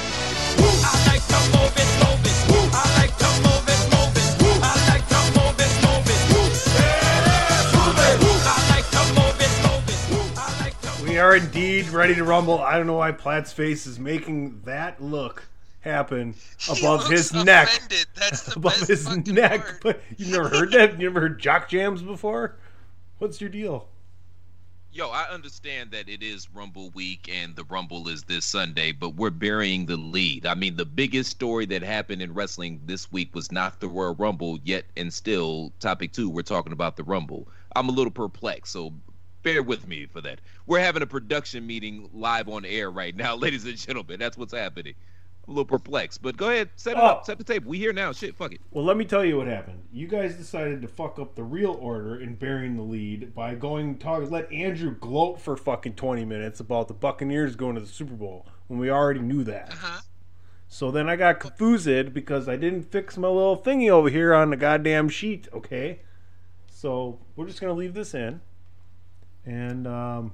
are 11.21 11.35
indeed 11.35 11.89
ready 11.89 12.15
to 12.15 12.23
rumble. 12.23 12.59
I 12.59 12.77
don't 12.77 12.87
know 12.87 12.97
why 12.97 13.11
Platt's 13.11 13.53
face 13.53 13.85
is 13.85 13.99
making 13.99 14.61
that 14.65 15.01
look 15.01 15.47
happen 15.81 16.35
above 16.69 17.07
his 17.07 17.33
looks 17.33 17.45
neck. 17.45 17.69
That's 18.15 18.43
the 18.43 18.57
above 18.57 18.73
best 18.73 18.87
his 18.87 19.27
neck. 19.27 19.61
part. 19.61 19.81
But 19.83 20.01
you've 20.17 20.31
never 20.31 20.49
heard 20.49 20.71
that? 20.73 20.99
You 20.99 21.07
never 21.09 21.21
heard 21.21 21.39
jock 21.39 21.69
jams 21.69 22.01
before? 22.01 22.57
What's 23.19 23.39
your 23.39 23.49
deal? 23.49 23.87
Yo, 24.93 25.07
I 25.09 25.23
understand 25.31 25.91
that 25.91 26.09
it 26.09 26.21
is 26.21 26.49
Rumble 26.53 26.89
week 26.89 27.29
and 27.33 27.55
the 27.55 27.63
Rumble 27.63 28.09
is 28.09 28.23
this 28.23 28.43
Sunday, 28.43 28.91
but 28.91 29.15
we're 29.15 29.29
burying 29.29 29.85
the 29.85 29.95
lead. 29.95 30.45
I 30.45 30.53
mean, 30.53 30.75
the 30.75 30.85
biggest 30.85 31.31
story 31.31 31.65
that 31.67 31.81
happened 31.81 32.21
in 32.21 32.33
wrestling 32.33 32.81
this 32.85 33.09
week 33.09 33.33
was 33.33 33.53
not 33.53 33.79
the 33.79 33.87
Royal 33.87 34.15
Rumble, 34.15 34.59
yet 34.65 34.83
and 34.97 35.13
still, 35.13 35.71
topic 35.79 36.11
two, 36.11 36.29
we're 36.29 36.41
talking 36.41 36.73
about 36.73 36.97
the 36.97 37.05
Rumble. 37.05 37.47
I'm 37.73 37.87
a 37.87 37.93
little 37.93 38.11
perplexed, 38.11 38.73
so 38.73 38.91
bear 39.43 39.63
with 39.63 39.87
me 39.87 40.05
for 40.05 40.21
that. 40.21 40.39
We're 40.65 40.79
having 40.79 41.01
a 41.01 41.07
production 41.07 41.65
meeting 41.65 42.09
live 42.13 42.47
on 42.49 42.65
air 42.65 42.89
right 42.91 43.15
now, 43.15 43.35
ladies 43.37 43.65
and 43.65 43.77
gentlemen. 43.77 44.19
That's 44.19 44.37
what's 44.37 44.53
happening. 44.53 44.93
I'm 45.47 45.53
a 45.53 45.57
little 45.57 45.65
perplexed, 45.77 46.21
but 46.21 46.37
go 46.37 46.49
ahead, 46.49 46.69
set 46.75 46.93
it 46.93 46.99
Oh. 46.99 47.05
up, 47.07 47.25
set 47.25 47.39
the 47.39 47.43
tape. 47.43 47.65
We 47.65 47.79
here 47.79 47.93
now. 47.93 48.11
Shit, 48.13 48.35
fuck 48.35 48.53
it. 48.53 48.61
Well, 48.69 48.85
let 48.85 48.95
me 48.95 49.05
tell 49.05 49.25
you 49.25 49.37
what 49.37 49.47
happened. 49.47 49.81
You 49.91 50.07
guys 50.07 50.35
decided 50.35 50.81
to 50.83 50.87
fuck 50.87 51.17
up 51.17 51.33
the 51.35 51.43
real 51.43 51.71
order 51.81 52.15
in 52.21 52.35
burying 52.35 52.75
the 52.75 52.83
lead 52.83 53.33
by 53.33 53.55
going 53.55 53.97
talk. 53.97 54.29
Let 54.29 54.51
Andrew 54.51 54.95
gloat 54.95 55.41
for 55.41 55.57
fucking 55.57 55.95
twenty 55.95 56.25
minutes 56.25 56.59
about 56.59 56.87
the 56.87 56.93
Buccaneers 56.93 57.55
going 57.55 57.73
to 57.75 57.81
the 57.81 57.87
Super 57.87 58.13
Bowl 58.13 58.45
when 58.67 58.79
we 58.79 58.91
already 58.91 59.19
knew 59.21 59.43
that. 59.45 59.71
Uh-huh. 59.71 60.01
So 60.67 60.89
then 60.91 61.09
I 61.09 61.15
got 61.17 61.39
confused 61.41 62.13
because 62.13 62.47
I 62.47 62.55
didn't 62.55 62.83
fix 62.83 63.17
my 63.17 63.27
little 63.27 63.57
thingy 63.57 63.89
over 63.89 64.09
here 64.09 64.33
on 64.35 64.51
the 64.51 64.55
goddamn 64.55 65.09
sheet. 65.09 65.47
Okay, 65.51 66.01
so 66.69 67.19
we're 67.35 67.47
just 67.47 67.59
gonna 67.59 67.73
leave 67.73 67.93
this 67.95 68.13
in, 68.13 68.41
and 69.45 69.87
um, 69.87 70.31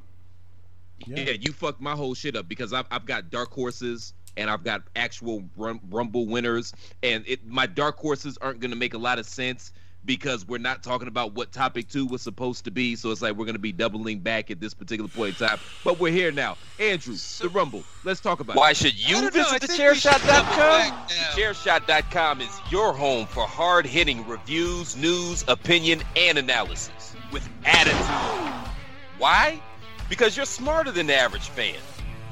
Yeah. 1.05 1.19
yeah, 1.19 1.31
you 1.39 1.53
fucked 1.53 1.81
my 1.81 1.93
whole 1.93 2.13
shit 2.13 2.35
up 2.35 2.47
because 2.47 2.73
I've, 2.73 2.85
I've 2.91 3.05
got 3.05 3.29
dark 3.29 3.51
horses 3.51 4.13
and 4.35 4.49
I've 4.49 4.63
got 4.63 4.83
actual 4.95 5.43
rum, 5.55 5.79
rumble 5.89 6.25
winners, 6.27 6.73
and 7.03 7.23
it 7.27 7.45
my 7.47 7.65
dark 7.65 7.97
horses 7.97 8.37
aren't 8.39 8.59
gonna 8.59 8.75
make 8.75 8.93
a 8.93 8.97
lot 8.99 9.19
of 9.19 9.25
sense 9.25 9.71
because 10.05 10.47
we're 10.47 10.57
not 10.57 10.83
talking 10.83 11.07
about 11.09 11.33
what 11.33 11.51
topic 11.51 11.89
two 11.89 12.05
was 12.05 12.21
supposed 12.21 12.63
to 12.63 12.71
be. 12.71 12.95
So 12.95 13.11
it's 13.11 13.21
like 13.21 13.35
we're 13.35 13.45
gonna 13.45 13.59
be 13.59 13.71
doubling 13.73 14.19
back 14.19 14.49
at 14.51 14.59
this 14.59 14.73
particular 14.73 15.09
point 15.09 15.41
in 15.41 15.47
time. 15.47 15.59
But 15.83 15.99
we're 15.99 16.11
here 16.13 16.31
now, 16.31 16.55
Andrew, 16.79 17.15
the 17.15 17.49
rumble. 17.49 17.83
Let's 18.03 18.19
talk 18.21 18.39
about. 18.39 18.55
Why 18.55 18.73
should 18.73 18.93
I 19.05 19.11
don't 19.11 19.35
know, 19.35 19.45
I 19.49 19.59
think 19.59 19.71
we 19.77 19.95
should 19.95 20.11
double 20.11 20.25
back 20.27 21.09
now. 21.09 21.35
Chairshot.com 21.35 22.41
is 22.41 22.59
your 22.71 22.93
home 22.93 23.25
for 23.27 23.45
hard 23.45 23.85
hitting 23.85 24.25
reviews, 24.27 24.95
news, 24.95 25.43
opinion, 25.47 26.01
and 26.15 26.37
analysis 26.37 27.15
with 27.31 27.47
attitude. 27.65 28.71
Why? 29.17 29.61
Because 30.09 30.37
you're 30.37 30.45
smarter 30.45 30.91
than 30.91 31.07
the 31.07 31.15
average 31.15 31.49
fan. 31.49 31.75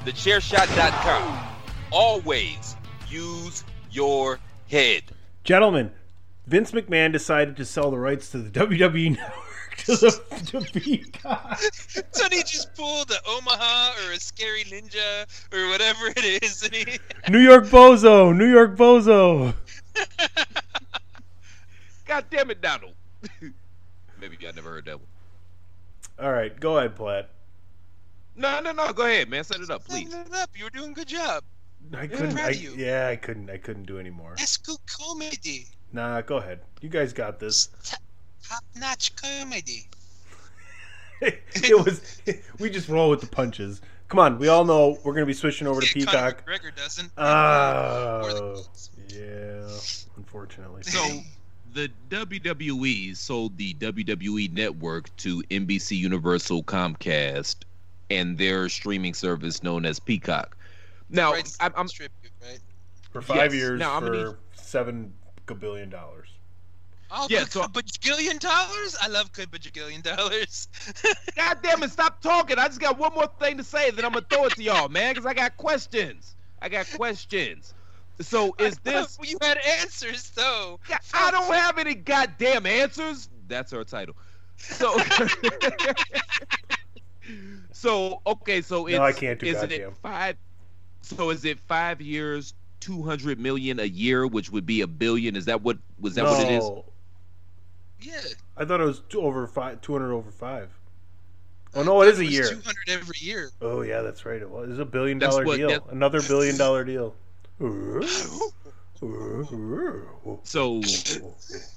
TheChairShot.com. 0.04 1.38
Always 1.90 2.76
use 3.08 3.64
your 3.90 4.38
head. 4.68 5.02
gentlemen, 5.44 5.90
Vince 6.46 6.72
McMahon 6.72 7.12
decided 7.12 7.56
to 7.56 7.64
sell 7.64 7.90
the 7.90 7.98
rights 7.98 8.30
to 8.30 8.38
the 8.38 8.50
WWE 8.50 9.10
Network 9.16 9.76
to 9.78 9.92
the 9.96 10.20
to 10.46 10.80
Peacock. 10.80 11.58
So 12.12 12.28
he 12.30 12.38
just 12.42 12.74
pulled 12.74 13.10
a 13.10 13.16
Omaha 13.28 14.06
or 14.06 14.12
a 14.12 14.20
Scary 14.20 14.64
Ninja 14.64 15.26
or 15.52 15.70
whatever 15.70 16.06
it 16.08 16.42
is, 16.42 16.62
and 16.62 16.74
he 16.74 16.98
New 17.28 17.40
York 17.40 17.64
Bozo, 17.64 18.36
New 18.36 18.50
York 18.50 18.76
Bozo. 18.76 19.54
God 22.06 22.24
damn 22.30 22.50
it, 22.50 22.60
Donald. 22.60 22.94
Maybe 24.20 24.36
y'all 24.40 24.52
never 24.54 24.70
heard 24.70 24.84
that 24.86 24.98
one. 24.98 25.08
All 26.18 26.32
right, 26.32 26.58
go 26.58 26.78
ahead, 26.78 26.96
Platt. 26.96 27.30
No, 28.36 28.60
no, 28.60 28.72
no. 28.72 28.92
Go 28.92 29.04
ahead, 29.06 29.28
man. 29.28 29.44
Set 29.44 29.60
it 29.60 29.70
up, 29.70 29.84
please. 29.84 30.10
Setting 30.10 30.32
it 30.32 30.38
up. 30.38 30.50
You 30.54 30.64
were 30.64 30.70
doing 30.70 30.90
a 30.90 30.94
good 30.94 31.08
job. 31.08 31.42
I 31.96 32.06
couldn't. 32.06 32.34
proud 32.34 32.46
I, 32.46 32.50
of 32.50 32.62
you. 32.62 32.74
yeah, 32.76 33.08
I 33.08 33.16
couldn't. 33.16 33.48
I 33.50 33.56
couldn't 33.58 33.84
do 33.84 33.98
any 33.98 34.10
more. 34.10 34.34
That's 34.36 34.56
good 34.56 34.78
comedy. 34.86 35.66
Nah, 35.92 36.20
go 36.20 36.36
ahead. 36.36 36.60
You 36.80 36.88
guys 36.88 37.12
got 37.12 37.38
this. 37.38 37.68
Top 38.42 38.64
notch 38.76 39.14
comedy. 39.16 39.88
it 41.20 41.84
was. 41.84 42.20
We 42.58 42.70
just 42.70 42.88
roll 42.88 43.10
with 43.10 43.20
the 43.20 43.26
punches. 43.26 43.80
Come 44.08 44.18
on, 44.20 44.38
we 44.38 44.48
all 44.48 44.64
know 44.64 44.98
we're 45.04 45.12
gonna 45.14 45.26
be 45.26 45.34
switching 45.34 45.66
over 45.66 45.80
to 45.80 45.98
Yeah, 45.98 46.06
Conor 46.06 46.32
Peacock. 46.32 46.46
McGregor 46.46 46.76
doesn't. 46.76 47.12
Oh, 47.18 48.62
yeah. 49.08 49.68
Unfortunately. 50.16 50.82
So 50.82 51.20
the 51.76 51.90
WWE 52.08 53.14
sold 53.14 53.56
the 53.58 53.74
WWE 53.74 54.50
network 54.50 55.14
to 55.18 55.42
NBC 55.50 55.94
Universal 55.98 56.62
Comcast 56.64 57.56
and 58.08 58.38
their 58.38 58.70
streaming 58.70 59.12
service 59.12 59.62
known 59.62 59.84
as 59.84 60.00
Peacock. 60.00 60.56
Now, 61.10 61.32
Rights 61.34 61.58
I'm, 61.60 61.74
I'm 61.76 61.84
distribute, 61.84 62.32
right? 62.42 62.60
for 63.12 63.20
five 63.20 63.52
yes. 63.52 63.62
years, 63.62 63.78
Now, 63.78 63.94
I'm 63.94 64.02
for 64.04 64.10
gonna 64.10 64.24
need- 64.28 64.36
seven 64.54 65.12
billion 65.60 65.90
dollars. 65.90 66.28
Oh, 67.10 67.26
Yeah, 67.28 67.40
yeah, 67.40 67.44
so- 67.44 67.62
bajillion 67.64 68.40
dollars? 68.40 68.96
I 69.02 69.08
love 69.08 69.30
good 69.34 69.50
bajillion 69.50 70.02
dollars. 70.02 70.68
God 71.36 71.58
damn 71.62 71.82
it, 71.82 71.90
stop 71.90 72.22
talking. 72.22 72.58
I 72.58 72.68
just 72.68 72.80
got 72.80 72.98
one 72.98 73.12
more 73.12 73.28
thing 73.38 73.58
to 73.58 73.64
say, 73.64 73.90
then 73.90 74.06
I'm 74.06 74.12
gonna 74.12 74.24
throw 74.30 74.46
it 74.46 74.54
to 74.54 74.62
y'all, 74.62 74.88
man, 74.88 75.12
because 75.12 75.26
I 75.26 75.34
got 75.34 75.58
questions. 75.58 76.36
I 76.62 76.70
got 76.70 76.86
questions. 76.96 77.74
So 78.20 78.54
is 78.60 78.78
this 78.78 79.18
you 79.22 79.38
had 79.40 79.58
answers 79.80 80.30
though. 80.30 80.78
Yeah, 80.88 80.98
I 81.14 81.30
don't 81.30 81.52
have 81.54 81.78
any 81.78 81.94
goddamn 81.94 82.66
answers. 82.66 83.28
That's 83.48 83.72
our 83.72 83.84
title. 83.84 84.16
So, 84.56 84.96
so 87.72 88.20
okay, 88.26 88.62
so 88.62 88.86
it's 88.86 88.96
No, 88.96 89.02
I 89.02 89.12
can't 89.12 89.38
do 89.38 89.46
is 89.46 89.54
goddamn. 89.56 89.90
it 89.90 89.96
five? 90.02 90.36
So 91.02 91.30
is 91.30 91.44
it 91.44 91.58
five 91.60 92.00
years, 92.00 92.54
two 92.80 93.02
hundred 93.02 93.38
million 93.38 93.78
a 93.80 93.84
year, 93.84 94.26
which 94.26 94.50
would 94.50 94.66
be 94.66 94.80
a 94.80 94.86
billion? 94.86 95.36
Is 95.36 95.44
that 95.44 95.62
what 95.62 95.78
was 96.00 96.14
that 96.14 96.24
what 96.24 96.46
it 96.46 96.52
is? 96.52 96.70
Yeah. 98.00 98.20
I 98.56 98.64
thought 98.64 98.80
it 98.80 98.84
was 98.84 99.02
two 99.08 99.20
over 99.20 99.46
five, 99.46 99.80
two 99.82 99.92
hundred 99.92 100.14
over 100.14 100.30
five. 100.30 100.70
Oh 101.74 101.82
no, 101.82 102.00
it 102.02 102.08
is 102.08 102.20
a 102.20 102.24
year. 102.24 102.48
Two 102.48 102.62
hundred 102.64 102.88
every 102.88 103.16
year. 103.20 103.50
Oh 103.60 103.82
yeah, 103.82 104.00
that's 104.00 104.24
right. 104.24 104.40
It 104.40 104.48
was. 104.48 104.70
It's 104.70 104.78
a 104.80 104.84
billion 104.84 105.18
dollar 105.18 105.44
what- 105.44 105.58
deal. 105.58 105.68
that- 105.68 105.82
Another 105.90 106.22
billion 106.22 106.56
dollar 106.56 106.84
deal. 106.84 107.14
So, 107.58 108.02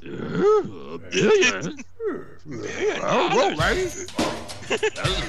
a 0.03 0.99
billion. 1.09 1.79
I 2.47 2.49
don't 3.01 3.33
know, 3.33 3.55
right? 3.55 3.89
That's 4.67 5.21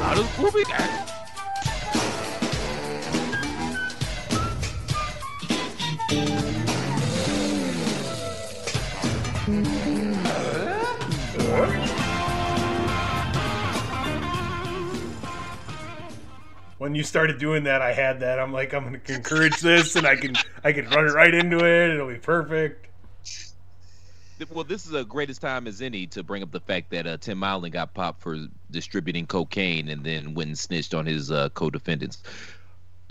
not 0.00 0.18
movie 0.40 0.64
guy. 0.64 0.88
When 16.82 16.96
you 16.96 17.04
started 17.04 17.38
doing 17.38 17.62
that, 17.62 17.80
I 17.80 17.92
had 17.92 18.18
that. 18.20 18.40
I'm 18.40 18.52
like, 18.52 18.74
I'm 18.74 18.82
going 18.82 19.00
to 19.00 19.14
encourage 19.14 19.60
this, 19.60 19.94
and 19.94 20.04
I 20.04 20.16
can 20.16 20.34
I 20.64 20.72
can 20.72 20.88
run 20.90 21.06
it 21.06 21.12
right 21.12 21.32
into 21.32 21.58
it. 21.58 21.94
It'll 21.94 22.08
be 22.08 22.16
perfect. 22.16 22.88
Well, 24.50 24.64
this 24.64 24.84
is 24.86 24.92
a 24.92 25.04
greatest 25.04 25.40
time 25.40 25.68
as 25.68 25.80
any 25.80 26.08
to 26.08 26.24
bring 26.24 26.42
up 26.42 26.50
the 26.50 26.58
fact 26.58 26.90
that 26.90 27.06
uh, 27.06 27.16
Tim 27.18 27.44
Allen 27.44 27.70
got 27.70 27.94
popped 27.94 28.20
for 28.20 28.48
distributing 28.72 29.28
cocaine 29.28 29.88
and 29.90 30.02
then 30.02 30.34
went 30.34 30.48
and 30.48 30.58
snitched 30.58 30.92
on 30.92 31.06
his 31.06 31.30
uh, 31.30 31.50
co-defendants. 31.50 32.20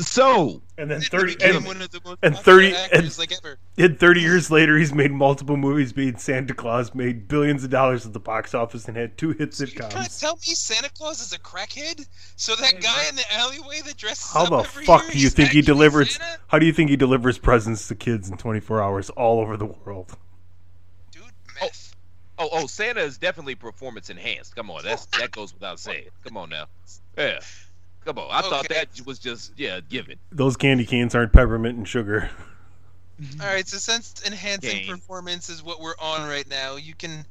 So 0.02 0.62
And 0.78 0.90
then 0.90 1.02
thirty 1.02 1.36
and, 1.44 1.66
one 1.66 1.82
of 1.82 1.92
the 1.92 2.02
most 2.04 2.18
and 2.24 2.38
30 2.38 2.76
and- 2.94 3.18
like 3.18 3.32
ever. 3.32 3.58
and 3.78 4.00
thirty 4.00 4.22
years 4.22 4.50
later, 4.52 4.78
he's 4.78 4.94
made 4.94 5.12
multiple 5.12 5.58
movies. 5.58 5.94
Being 5.94 6.18
Santa 6.18 6.54
Claus, 6.54 6.94
made 6.96 7.28
billions 7.28 7.64
of 7.64 7.70
dollars 7.70 8.06
at 8.06 8.14
the 8.14 8.20
box 8.20 8.54
office, 8.54 8.88
and 8.88 8.96
had 8.98 9.18
two 9.18 9.32
hit 9.32 9.60
You 9.60 9.68
trying 9.68 9.90
to 9.92 9.98
sitcoms. 9.98 10.20
tell 10.20 10.36
me 10.36 10.54
Santa 10.56 10.90
Claus 10.92 11.22
is 11.22 11.34
a 11.34 11.40
crackhead? 11.40 12.06
So 12.36 12.56
that 12.56 12.82
guy 12.82 13.06
in 13.10 13.16
the 13.16 13.34
alleyway 13.34 13.82
that 13.86 13.98
dresses 13.98 14.32
How 14.34 14.44
up 14.44 14.50
the 14.50 14.58
every 14.58 14.86
fuck 14.86 15.04
year 15.04 15.12
do 15.12 15.20
you 15.20 15.30
think 15.30 15.50
he 15.50 15.60
actually 15.60 15.74
delivers? 15.74 16.16
Santa? 16.16 16.38
How 16.48 16.60
do 16.60 16.66
you 16.66 16.74
think 16.74 16.90
he 16.90 16.96
delivers 16.96 17.38
presents 17.38 17.88
to 17.90 17.96
kids 17.96 18.30
in 18.30 18.38
24 18.38 18.82
hours 18.82 19.10
all 19.12 19.40
over 19.40 19.58
the 19.58 19.66
world? 19.66 20.18
Dude, 21.12 21.24
oh, 21.24 21.30
meth. 21.66 21.96
Oh, 22.40 22.50
oh, 22.54 22.66
Santa 22.68 23.02
is 23.02 23.18
definitely 23.20 23.54
performance 23.56 24.10
enhanced. 24.10 24.56
Come 24.56 24.72
on, 24.72 24.84
that's 24.84 25.06
that 25.18 25.30
goes 25.32 25.54
without 25.54 25.80
saying. 25.80 26.08
Come 26.24 26.38
on 26.38 26.50
now, 26.50 26.66
yeah, 27.16 27.40
come 28.06 28.18
on. 28.18 28.28
I 28.32 28.42
thought 28.42 28.68
that 28.70 28.88
was 29.06 29.20
just 29.20 29.54
yeah, 29.58 29.80
given. 29.90 30.18
Those 30.32 30.58
candy 30.58 30.86
canes 30.86 31.16
aren't 31.16 31.34
peppermint 31.34 31.78
and 31.78 31.88
sugar. 31.88 32.30
All 33.40 33.46
right, 33.46 33.68
so 33.68 33.78
since 33.78 34.24
enhancing 34.26 34.80
Game. 34.80 34.88
performance 34.88 35.50
is 35.50 35.62
what 35.62 35.80
we're 35.80 35.96
on 36.00 36.28
right 36.28 36.50
now, 36.50 36.78
you 36.78 36.96
can 36.96 37.26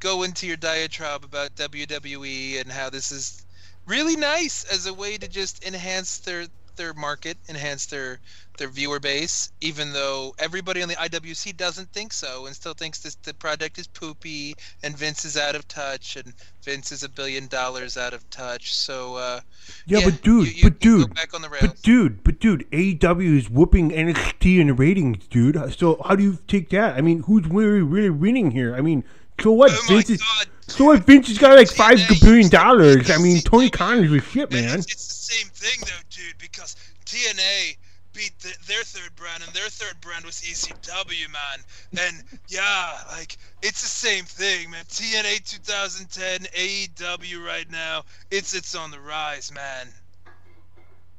go 0.00 0.22
into 0.22 0.46
your 0.46 0.56
diatribe 0.56 1.24
about 1.24 1.54
WWE 1.56 2.60
and 2.60 2.72
how 2.72 2.88
this 2.88 3.12
is 3.12 3.44
really 3.86 4.16
nice 4.16 4.64
as 4.64 4.86
a 4.86 4.94
way 4.94 5.18
to 5.18 5.28
just 5.28 5.64
enhance 5.66 6.18
their 6.18 6.46
their 6.76 6.94
market, 6.94 7.36
enhance 7.48 7.86
their 7.86 8.18
their 8.56 8.68
viewer 8.68 9.00
base, 9.00 9.50
even 9.60 9.92
though 9.92 10.34
everybody 10.38 10.82
on 10.82 10.88
the 10.88 10.94
IWC 10.94 11.56
doesn't 11.56 11.92
think 11.92 12.12
so 12.12 12.46
and 12.46 12.54
still 12.54 12.74
thinks 12.74 13.00
this 13.00 13.14
the 13.16 13.34
project 13.34 13.78
is 13.78 13.86
poopy 13.88 14.54
and 14.82 14.96
Vince 14.96 15.24
is 15.24 15.36
out 15.36 15.54
of 15.54 15.66
touch 15.68 16.16
and 16.16 16.32
Vince 16.62 16.92
is 16.92 17.02
a 17.02 17.08
billion 17.08 17.46
dollars 17.48 17.96
out 17.96 18.14
of 18.14 18.28
touch. 18.30 18.74
So 18.74 19.16
uh, 19.16 19.40
Yeah, 19.86 19.98
yeah, 19.98 20.04
but 20.10 20.22
dude, 20.22 20.46
you- 20.48 20.52
you 20.54 20.62
but 20.70 20.80
dude, 20.80 21.14
back 21.14 21.34
on 21.34 21.42
the 21.42 21.48
but 21.60 21.82
dude, 21.82 22.22
but 22.24 22.38
dude, 22.40 22.70
AEW 22.70 23.36
is 23.38 23.50
whooping 23.50 23.90
NXT 23.90 24.60
in 24.60 24.68
the 24.68 24.74
ratings, 24.74 25.26
dude. 25.26 25.56
So 25.76 26.00
how 26.04 26.14
do 26.14 26.22
you 26.22 26.38
take 26.46 26.70
that? 26.70 26.96
I 26.96 27.00
mean, 27.00 27.22
who's 27.24 27.46
really 27.46 27.82
really 27.82 28.10
winning 28.10 28.50
here? 28.52 28.74
I 28.76 28.80
mean, 28.80 29.04
so 29.40 29.50
what? 29.50 29.72
Oh 29.72 29.84
Vince 29.88 30.10
is, 30.10 30.20
God, 30.22 30.46
so 30.68 30.84
what? 30.86 31.04
Vince 31.04 31.28
has 31.28 31.38
got 31.38 31.56
like 31.56 31.68
five 31.70 31.98
billion 32.20 32.48
dollars. 32.48 33.10
I 33.10 33.18
mean, 33.18 33.40
Tony 33.40 33.68
Khan 33.68 33.98
is 34.04 34.22
shit, 34.24 34.52
Man, 34.52 34.64
man. 34.64 34.78
It's, 34.78 34.92
it's 34.92 35.08
the 35.08 35.14
same 35.34 35.48
thing 35.48 35.80
though, 35.80 36.02
dude, 36.10 36.38
because 36.38 36.76
TNA 37.04 37.76
beat 38.14 38.38
the, 38.40 38.54
their 38.66 38.82
third 38.82 39.14
brand, 39.16 39.42
and 39.44 39.52
their 39.52 39.68
third 39.68 40.00
brand 40.00 40.24
was 40.24 40.36
ECW, 40.36 41.32
man. 41.32 42.06
And 42.06 42.22
yeah, 42.48 42.98
like 43.10 43.36
it's 43.62 43.82
the 43.82 43.88
same 43.88 44.24
thing, 44.24 44.70
man. 44.70 44.84
TNA 44.84 45.44
2010, 45.44 46.46
AEW 46.54 47.44
right 47.44 47.70
now, 47.70 48.04
it's 48.30 48.54
it's 48.54 48.74
on 48.74 48.90
the 48.90 49.00
rise, 49.00 49.52
man. 49.52 49.88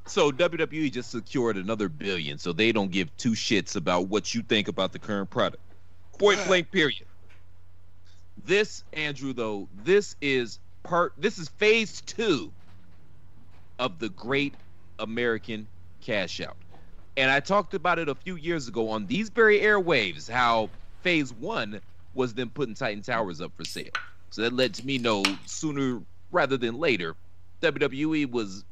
So 0.08 0.32
WWE 0.32 0.92
just 0.92 1.12
secured 1.12 1.58
another 1.58 1.90
billion, 1.90 2.38
so 2.38 2.54
they 2.54 2.72
don't 2.72 2.92
give 2.92 3.16
two 3.18 3.32
shits 3.32 3.76
about 3.76 4.08
what 4.08 4.34
you 4.34 4.44
think 4.44 4.68
about 4.68 4.92
the 4.92 5.00
current 5.00 5.30
product. 5.30 5.62
Point 6.18 6.46
blank, 6.46 6.72
period. 6.72 7.06
This, 8.46 8.84
Andrew, 8.94 9.34
though, 9.34 9.68
this 9.84 10.16
is 10.22 10.60
part. 10.84 11.14
This 11.18 11.40
is 11.40 11.50
phase 11.50 12.02
two 12.02 12.52
of 13.80 14.00
the 14.00 14.10
Great 14.10 14.54
American 15.00 15.68
Cash 16.02 16.40
Out, 16.42 16.56
and 17.18 17.32
I 17.32 17.40
talked 17.40 17.74
about 17.74 18.00
it 18.00 18.10
a 18.10 18.16
few 18.16 18.36
years 18.36 18.68
ago 18.68 18.90
on 18.90 19.08
these 19.08 19.30
very 19.30 19.60
airwaves. 19.60 20.30
How 20.30 20.70
phase 21.02 21.34
one 21.34 21.82
was 22.14 22.34
them 22.34 22.50
putting 22.50 22.76
Titan 22.76 23.04
Towers 23.04 23.42
up 23.42 23.52
for 23.56 23.66
sale, 23.66 23.92
so 24.30 24.42
that 24.42 24.54
lets 24.54 24.84
me 24.84 24.98
know 24.98 25.24
sooner 25.46 26.02
rather 26.32 26.58
than 26.58 26.80
later, 26.80 27.16
WWE 27.62 28.30
was 28.30 28.66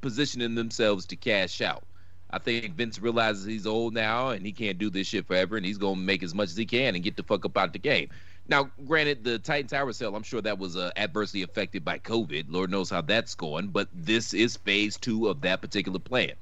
positioning 0.00 0.54
themselves 0.54 1.06
to 1.06 1.16
cash 1.16 1.60
out. 1.60 1.84
I 2.30 2.38
think 2.38 2.74
Vince 2.74 3.00
realizes 3.00 3.44
he's 3.44 3.66
old 3.66 3.94
now 3.94 4.30
and 4.30 4.44
he 4.44 4.52
can't 4.52 4.78
do 4.78 4.90
this 4.90 5.06
shit 5.06 5.26
forever, 5.26 5.56
and 5.56 5.64
he's 5.64 5.78
gonna 5.78 5.96
make 5.96 6.22
as 6.22 6.34
much 6.34 6.48
as 6.50 6.56
he 6.56 6.66
can 6.66 6.94
and 6.94 7.04
get 7.04 7.16
the 7.16 7.22
fuck 7.22 7.44
up 7.44 7.56
out 7.56 7.68
of 7.68 7.72
the 7.72 7.78
game. 7.78 8.08
Now, 8.48 8.70
granted, 8.86 9.24
the 9.24 9.38
Titan 9.38 9.68
Tower 9.68 9.92
sale, 9.92 10.14
I'm 10.14 10.22
sure 10.22 10.42
that 10.42 10.58
was 10.58 10.76
uh, 10.76 10.90
adversely 10.96 11.42
affected 11.42 11.84
by 11.84 11.98
COVID. 11.98 12.46
Lord 12.48 12.70
knows 12.70 12.90
how 12.90 13.00
that's 13.00 13.34
going, 13.34 13.68
but 13.68 13.88
this 13.94 14.34
is 14.34 14.56
phase 14.56 14.98
two 14.98 15.28
of 15.28 15.40
that 15.42 15.62
particular 15.62 15.98
plan. 15.98 16.32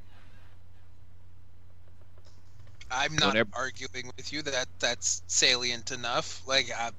I'm 2.92 3.14
not 3.16 3.28
Whenever- 3.28 3.50
arguing 3.54 4.12
with 4.16 4.32
you 4.32 4.42
that 4.42 4.66
that's 4.78 5.22
salient 5.26 5.90
enough. 5.90 6.42
Like 6.46 6.70
I, 6.76 6.90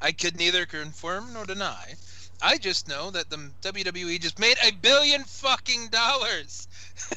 I 0.00 0.12
could 0.12 0.36
neither 0.36 0.66
confirm 0.66 1.32
nor 1.32 1.44
deny. 1.44 1.94
I 2.40 2.58
just 2.58 2.88
know 2.88 3.10
that 3.10 3.30
the 3.30 3.50
WWE 3.62 4.20
just 4.20 4.38
made 4.38 4.56
a 4.64 4.72
billion 4.72 5.24
fucking 5.24 5.88
dollars. 5.88 6.68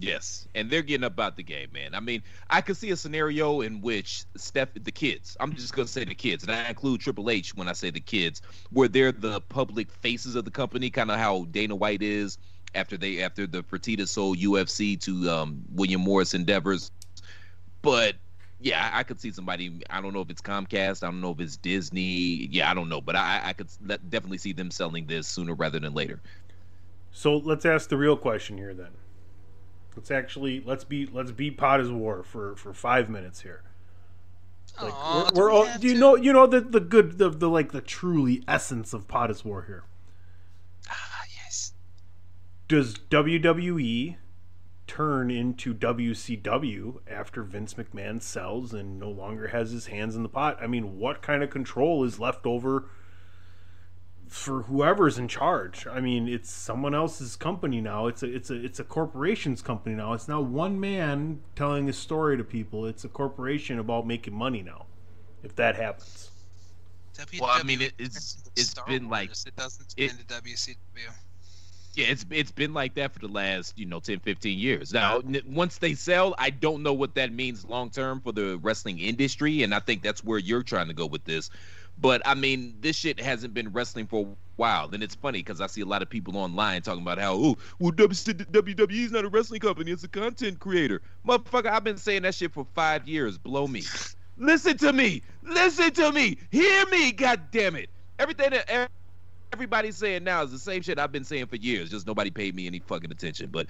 Yes, 0.00 0.46
and 0.54 0.70
they're 0.70 0.82
getting 0.82 1.04
up 1.04 1.18
out 1.18 1.36
the 1.36 1.42
game, 1.42 1.70
man. 1.72 1.94
I 1.94 2.00
mean, 2.00 2.22
I 2.48 2.60
could 2.60 2.76
see 2.76 2.90
a 2.90 2.96
scenario 2.96 3.62
in 3.62 3.80
which 3.80 4.22
Steph, 4.36 4.68
the 4.74 4.92
kids, 4.92 5.36
I'm 5.40 5.54
just 5.54 5.74
gonna 5.74 5.88
say 5.88 6.04
the 6.04 6.14
kids, 6.14 6.44
and 6.44 6.52
I 6.52 6.68
include 6.68 7.00
Triple 7.00 7.30
H 7.30 7.54
when 7.56 7.68
I 7.68 7.72
say 7.72 7.90
the 7.90 7.98
kids, 7.98 8.40
where 8.70 8.86
they're 8.86 9.12
the 9.12 9.40
public 9.40 9.90
faces 9.90 10.36
of 10.36 10.44
the 10.44 10.50
company, 10.52 10.90
kind 10.90 11.10
of 11.10 11.18
how 11.18 11.46
Dana 11.50 11.74
White 11.74 12.02
is 12.02 12.38
after 12.74 12.96
they 12.96 13.22
after 13.22 13.46
the 13.46 13.62
Fertitta 13.62 14.06
sold 14.06 14.38
UFC 14.38 15.00
to 15.02 15.30
um, 15.30 15.62
William 15.72 16.00
Morris 16.00 16.34
Endeavors. 16.34 16.90
But 17.82 18.16
yeah, 18.60 18.90
I, 18.92 19.00
I 19.00 19.02
could 19.02 19.20
see 19.20 19.30
somebody. 19.30 19.80
I 19.90 20.00
don't 20.00 20.12
know 20.12 20.20
if 20.20 20.30
it's 20.30 20.42
Comcast. 20.42 21.02
I 21.02 21.06
don't 21.06 21.20
know 21.20 21.30
if 21.30 21.40
it's 21.40 21.56
Disney. 21.56 22.48
Yeah, 22.50 22.70
I 22.70 22.74
don't 22.74 22.88
know, 22.88 23.00
but 23.00 23.16
I, 23.16 23.40
I 23.44 23.52
could 23.52 23.68
let, 23.84 24.10
definitely 24.10 24.38
see 24.38 24.52
them 24.52 24.70
selling 24.70 25.06
this 25.06 25.26
sooner 25.26 25.54
rather 25.54 25.78
than 25.78 25.94
later. 25.94 26.20
So 27.12 27.36
let's 27.36 27.64
ask 27.64 27.88
the 27.88 27.96
real 27.96 28.16
question 28.16 28.58
here 28.58 28.74
then. 28.74 28.90
Let's 29.96 30.10
actually 30.10 30.62
let's 30.64 30.84
be 30.84 31.06
let's 31.06 31.32
beat 31.32 31.56
pot 31.56 31.80
as 31.80 31.90
war 31.90 32.22
for 32.22 32.54
for 32.56 32.72
five 32.72 33.08
minutes 33.08 33.40
here. 33.40 33.62
Like 34.80 34.92
Aw, 34.94 35.24
we're, 35.24 35.30
do 35.30 35.40
we're 35.40 35.50
all, 35.50 35.78
do 35.78 35.88
you 35.88 35.94
know 35.94 36.14
you 36.14 36.32
know 36.32 36.46
the 36.46 36.60
the 36.60 36.80
good 36.80 37.18
the, 37.18 37.30
the 37.30 37.48
like 37.48 37.72
the 37.72 37.80
truly 37.80 38.44
essence 38.46 38.92
of 38.92 39.08
pot 39.08 39.30
is 39.30 39.44
war 39.44 39.64
here. 39.66 39.84
Yes. 42.70 42.94
Does 42.94 42.94
WWE 43.10 44.16
turn 44.86 45.30
into 45.30 45.74
WCW 45.74 46.98
after 47.10 47.42
Vince 47.42 47.74
McMahon 47.74 48.22
sells 48.22 48.72
and 48.72 48.98
no 48.98 49.10
longer 49.10 49.48
has 49.48 49.70
his 49.70 49.86
hands 49.86 50.16
in 50.16 50.22
the 50.22 50.28
pot? 50.28 50.58
I 50.60 50.66
mean, 50.66 50.98
what 50.98 51.22
kind 51.22 51.42
of 51.42 51.50
control 51.50 52.04
is 52.04 52.18
left 52.18 52.46
over 52.46 52.86
for 54.28 54.62
whoever's 54.62 55.18
in 55.18 55.28
charge? 55.28 55.86
I 55.86 56.00
mean, 56.00 56.28
it's 56.28 56.50
someone 56.50 56.94
else's 56.94 57.36
company 57.36 57.80
now. 57.80 58.06
It's 58.06 58.22
a 58.22 58.26
it's 58.34 58.50
a 58.50 58.54
it's 58.64 58.80
a 58.80 58.84
corporation's 58.84 59.62
company 59.62 59.94
now. 59.94 60.12
It's 60.12 60.28
now 60.28 60.40
one 60.40 60.78
man 60.80 61.40
telling 61.56 61.88
a 61.88 61.92
story 61.92 62.36
to 62.36 62.44
people. 62.44 62.86
It's 62.86 63.04
a 63.04 63.08
corporation 63.08 63.78
about 63.78 64.06
making 64.06 64.34
money 64.34 64.62
now. 64.62 64.86
If 65.42 65.54
that 65.56 65.76
happens. 65.76 66.30
Well, 67.40 67.50
I 67.50 67.62
mean, 67.64 67.78
WWE 67.80 67.82
it- 67.86 67.94
it's- 67.98 68.50
it's 68.56 68.70
Star 68.70 68.86
been 68.86 69.08
like- 69.08 69.30
it 69.30 69.56
doesn't 69.56 69.92
it- 69.96 70.10
spin 70.10 70.24
to 70.24 70.34
WCW. 70.42 71.10
Yeah, 71.98 72.06
it's 72.10 72.24
it's 72.30 72.52
been 72.52 72.72
like 72.72 72.94
that 72.94 73.12
for 73.12 73.18
the 73.18 73.26
last, 73.26 73.76
you 73.76 73.84
know, 73.84 73.98
10, 73.98 74.20
15 74.20 74.56
years. 74.56 74.92
Now, 74.92 75.18
n- 75.18 75.42
once 75.48 75.78
they 75.78 75.94
sell, 75.94 76.32
I 76.38 76.50
don't 76.50 76.84
know 76.84 76.92
what 76.92 77.16
that 77.16 77.32
means 77.32 77.64
long 77.64 77.90
term 77.90 78.20
for 78.20 78.30
the 78.30 78.56
wrestling 78.62 79.00
industry, 79.00 79.64
and 79.64 79.74
I 79.74 79.80
think 79.80 80.04
that's 80.04 80.22
where 80.22 80.38
you're 80.38 80.62
trying 80.62 80.86
to 80.86 80.94
go 80.94 81.06
with 81.06 81.24
this. 81.24 81.50
But 82.00 82.22
I 82.24 82.36
mean, 82.36 82.76
this 82.80 82.94
shit 82.94 83.18
hasn't 83.18 83.52
been 83.52 83.72
wrestling 83.72 84.06
for 84.06 84.26
a 84.28 84.36
while, 84.54 84.88
and 84.92 85.02
it's 85.02 85.16
funny 85.16 85.40
because 85.40 85.60
I 85.60 85.66
see 85.66 85.80
a 85.80 85.86
lot 85.86 86.00
of 86.00 86.08
people 86.08 86.36
online 86.36 86.82
talking 86.82 87.02
about 87.02 87.18
how, 87.18 87.34
oh, 87.34 87.56
well, 87.80 87.90
WWE 87.90 88.90
is 88.92 89.10
not 89.10 89.24
a 89.24 89.28
wrestling 89.28 89.58
company; 89.58 89.90
it's 89.90 90.04
a 90.04 90.08
content 90.08 90.60
creator. 90.60 91.02
Motherfucker, 91.26 91.66
I've 91.66 91.82
been 91.82 91.98
saying 91.98 92.22
that 92.22 92.36
shit 92.36 92.52
for 92.52 92.64
five 92.76 93.08
years. 93.08 93.38
Blow 93.38 93.66
me. 93.66 93.82
Listen 94.36 94.78
to 94.78 94.92
me. 94.92 95.20
Listen 95.42 95.90
to 95.94 96.12
me. 96.12 96.38
Hear 96.52 96.86
me. 96.86 97.10
God 97.10 97.50
damn 97.50 97.74
it. 97.74 97.90
Everything 98.20 98.50
that 98.50 98.88
everybody's 99.52 99.96
saying 99.96 100.24
now 100.24 100.42
is 100.42 100.50
the 100.50 100.58
same 100.58 100.82
shit 100.82 100.98
I've 100.98 101.12
been 101.12 101.24
saying 101.24 101.46
for 101.46 101.56
years. 101.56 101.90
Just 101.90 102.06
nobody 102.06 102.30
paid 102.30 102.54
me 102.54 102.66
any 102.66 102.80
fucking 102.80 103.10
attention. 103.10 103.50
But 103.50 103.66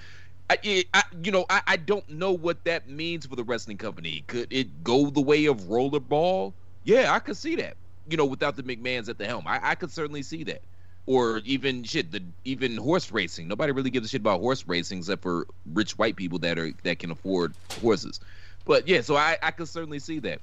I, 0.50 0.84
I 0.94 1.02
you 1.22 1.30
know, 1.30 1.46
I, 1.50 1.62
I 1.66 1.76
don't 1.76 2.08
know 2.08 2.32
what 2.32 2.64
that 2.64 2.88
means 2.88 3.26
for 3.26 3.36
the 3.36 3.44
wrestling 3.44 3.76
company. 3.78 4.24
Could 4.26 4.52
it 4.52 4.82
go 4.82 5.10
the 5.10 5.20
way 5.20 5.46
of 5.46 5.62
rollerball? 5.62 6.52
Yeah, 6.84 7.12
I 7.12 7.18
could 7.18 7.36
see 7.36 7.56
that. 7.56 7.76
You 8.08 8.16
know, 8.16 8.24
without 8.24 8.56
the 8.56 8.62
McMahon's 8.62 9.08
at 9.08 9.18
the 9.18 9.26
helm, 9.26 9.46
I, 9.46 9.60
I 9.62 9.74
could 9.74 9.90
certainly 9.90 10.22
see 10.22 10.44
that. 10.44 10.62
Or 11.06 11.38
even 11.44 11.84
shit, 11.84 12.10
the 12.12 12.22
even 12.44 12.76
horse 12.76 13.10
racing. 13.10 13.48
Nobody 13.48 13.72
really 13.72 13.90
gives 13.90 14.06
a 14.06 14.08
shit 14.08 14.20
about 14.20 14.40
horse 14.40 14.66
racing 14.66 14.98
except 14.98 15.22
for 15.22 15.46
rich 15.72 15.96
white 15.96 16.16
people 16.16 16.38
that 16.40 16.58
are 16.58 16.72
that 16.82 16.98
can 16.98 17.10
afford 17.10 17.54
horses. 17.80 18.20
But 18.66 18.86
yeah, 18.86 19.00
so 19.00 19.16
I, 19.16 19.38
I 19.42 19.50
could 19.50 19.68
certainly 19.68 19.98
see 19.98 20.18
that. 20.20 20.40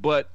But 0.00 0.30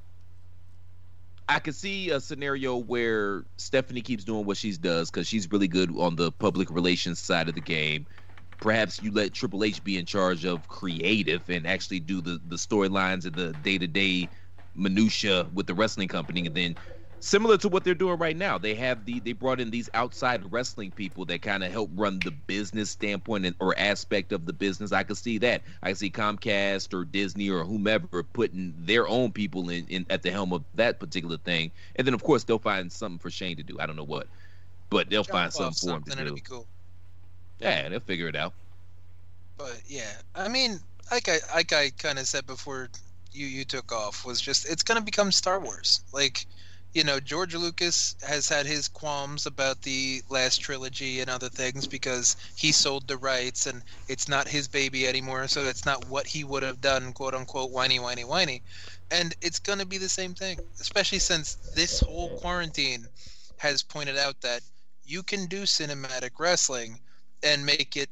I 1.48 1.60
could 1.60 1.76
see 1.76 2.10
a 2.10 2.20
scenario 2.20 2.78
where 2.78 3.46
Stephanie 3.58 4.02
keeps 4.02 4.24
doing 4.24 4.46
what 4.46 4.58
she 4.58 4.76
does 4.78 5.12
because 5.12 5.28
she's 5.28 5.52
really 5.52 5.68
good 5.68 5.92
on 5.98 6.16
the 6.16 6.32
public 6.32 6.72
relations 6.72 7.20
side 7.20 7.50
of 7.50 7.56
the 7.56 7.62
game. 7.62 8.08
Perhaps 8.62 9.02
you 9.02 9.12
let 9.12 9.34
Triple 9.34 9.64
H 9.64 9.84
be 9.84 9.98
in 9.98 10.06
charge 10.06 10.44
of 10.46 10.68
creative 10.68 11.48
and 11.50 11.68
actually 11.68 12.00
do 12.00 12.22
the, 12.22 12.42
the 12.48 12.56
storylines 12.56 13.26
and 13.26 13.36
the 13.36 13.54
day 13.54 13.78
to 13.78 13.88
day 13.88 14.30
minutia 14.74 15.48
with 15.54 15.68
the 15.68 15.76
wrestling 15.76 16.08
company, 16.08 16.46
and 16.48 16.56
then 16.56 16.76
similar 17.26 17.58
to 17.58 17.68
what 17.68 17.84
they're 17.84 17.96
doing 17.96 18.20
right 18.20 18.38
now. 18.38 18.58
They 18.58 18.76
have 18.76 19.06
the 19.06 19.20
they 19.20 19.34
brought 19.34 19.60
in 19.60 19.72
these 19.72 19.90
outside 19.94 20.52
wrestling 20.52 20.92
people 20.92 21.26
that 21.26 21.42
kind 21.42 21.64
of 21.64 21.72
help 21.72 21.90
run 21.96 22.20
the 22.20 22.32
business 22.32 22.92
standpoint 22.92 23.46
and, 23.46 23.56
or 23.60 23.78
aspect 23.78 24.32
of 24.32 24.46
the 24.46 24.54
business. 24.54 24.92
I 24.92 25.04
could 25.04 25.18
see 25.18 25.40
that. 25.40 25.64
I 25.82 25.88
can 25.88 25.96
see 25.96 26.12
Comcast 26.12 26.94
or 26.94 27.04
Disney 27.04 27.50
or 27.50 27.64
whomever 27.64 28.24
putting 28.24 28.74
their 28.78 29.08
own 29.08 29.32
people 29.32 29.70
in, 29.70 29.88
in 29.88 30.06
at 30.10 30.22
the 30.22 30.32
helm 30.32 30.54
of 30.54 30.64
that 30.76 31.00
particular 31.00 31.38
thing, 31.38 31.72
and 31.96 32.06
then 32.06 32.14
of 32.14 32.24
course 32.24 32.44
they'll 32.44 32.60
find 32.60 32.92
something 32.92 33.20
for 33.20 33.32
Shane 33.32 33.58
to 33.58 33.64
do. 33.64 33.78
I 33.80 33.88
don't 33.88 33.96
know 33.96 34.04
what, 34.04 34.28
but 34.90 35.10
they'll 35.10 35.24
find 35.24 35.48
off 35.48 35.76
something 35.76 36.04
for 36.04 36.12
him 36.12 36.18
to 36.18 36.26
do. 36.26 36.36
be 36.36 36.42
cool. 36.42 36.68
Yeah, 37.60 37.90
they'll 37.90 38.00
figure 38.02 38.28
it 38.28 38.36
out. 38.36 38.54
But 39.58 39.82
yeah, 39.88 40.14
I 40.36 40.48
mean, 40.48 40.80
like 41.12 41.28
I 41.28 41.40
like 41.56 41.74
I 41.74 41.90
kind 41.98 42.20
of 42.20 42.28
said 42.28 42.46
before 42.46 42.90
you 43.32 43.48
you 43.48 43.66
took 43.66 43.92
off 43.92 44.26
was 44.26 44.40
just 44.40 44.70
it's 44.70 44.84
gonna 44.84 45.02
become 45.02 45.32
Star 45.32 45.60
Wars. 45.60 46.02
Like, 46.14 46.46
you 46.96 47.04
know, 47.04 47.20
George 47.20 47.54
Lucas 47.54 48.16
has 48.26 48.48
had 48.48 48.66
his 48.66 48.88
qualms 48.88 49.46
about 49.46 49.82
the 49.82 50.22
last 50.30 50.62
trilogy 50.62 51.20
and 51.20 51.30
other 51.30 51.50
things 51.50 51.88
because 51.88 52.38
he 52.56 52.72
sold 52.72 53.06
the 53.06 53.18
rights 53.18 53.68
and 53.68 53.84
it's 54.08 54.30
not 54.30 54.48
his 54.48 54.70
baby 54.70 55.06
anymore, 55.06 55.46
so 55.50 55.66
it's 55.66 55.86
not 55.86 56.08
what 56.08 56.26
he 56.26 56.46
would 56.46 56.64
have 56.64 56.80
done, 56.80 57.12
quote 57.12 57.34
unquote, 57.34 57.70
whiny, 57.70 58.00
whiny, 58.00 58.24
whiny. 58.24 58.64
And 59.12 59.36
it's 59.42 59.60
gonna 59.60 59.86
be 59.86 59.98
the 59.98 60.08
same 60.08 60.34
thing, 60.36 60.58
especially 60.80 61.20
since 61.20 61.56
this 61.76 62.00
whole 62.00 62.30
quarantine 62.30 63.06
has 63.58 63.84
pointed 63.84 64.18
out 64.18 64.40
that 64.40 64.62
you 65.04 65.22
can 65.22 65.48
do 65.48 65.64
cinematic 65.64 66.32
wrestling 66.40 66.98
and 67.44 67.66
make 67.66 67.98
it 67.98 68.10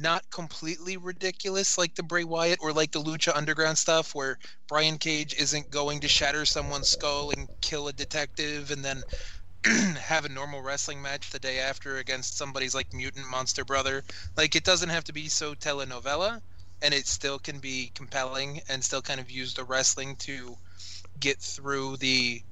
not 0.00 0.28
completely 0.30 0.96
ridiculous 0.96 1.78
like 1.78 1.94
the 1.94 2.02
Bray 2.02 2.24
Wyatt 2.24 2.58
or 2.60 2.72
like 2.72 2.90
the 2.90 3.02
Lucha 3.02 3.34
Underground 3.34 3.78
stuff 3.78 4.14
where 4.14 4.38
Brian 4.66 4.98
Cage 4.98 5.34
isn't 5.38 5.70
going 5.70 6.00
to 6.00 6.08
shatter 6.08 6.44
someone's 6.44 6.88
skull 6.88 7.30
and 7.30 7.48
kill 7.60 7.88
a 7.88 7.92
detective 7.92 8.70
and 8.70 8.84
then 8.84 9.02
have 9.98 10.24
a 10.24 10.28
normal 10.28 10.62
wrestling 10.62 11.00
match 11.00 11.30
the 11.30 11.38
day 11.38 11.60
after 11.60 11.98
against 11.98 12.36
somebody's 12.36 12.74
like 12.74 12.92
mutant 12.92 13.28
monster 13.30 13.64
brother. 13.64 14.02
Like 14.36 14.56
it 14.56 14.64
doesn't 14.64 14.88
have 14.88 15.04
to 15.04 15.12
be 15.12 15.28
so 15.28 15.54
telenovela 15.54 16.40
and 16.82 16.92
it 16.92 17.06
still 17.06 17.38
can 17.38 17.60
be 17.60 17.92
compelling 17.94 18.60
and 18.68 18.82
still 18.82 19.02
kind 19.02 19.20
of 19.20 19.30
use 19.30 19.54
the 19.54 19.64
wrestling 19.64 20.16
to 20.16 20.56
get 21.20 21.38
through 21.38 21.98
the 21.98 22.42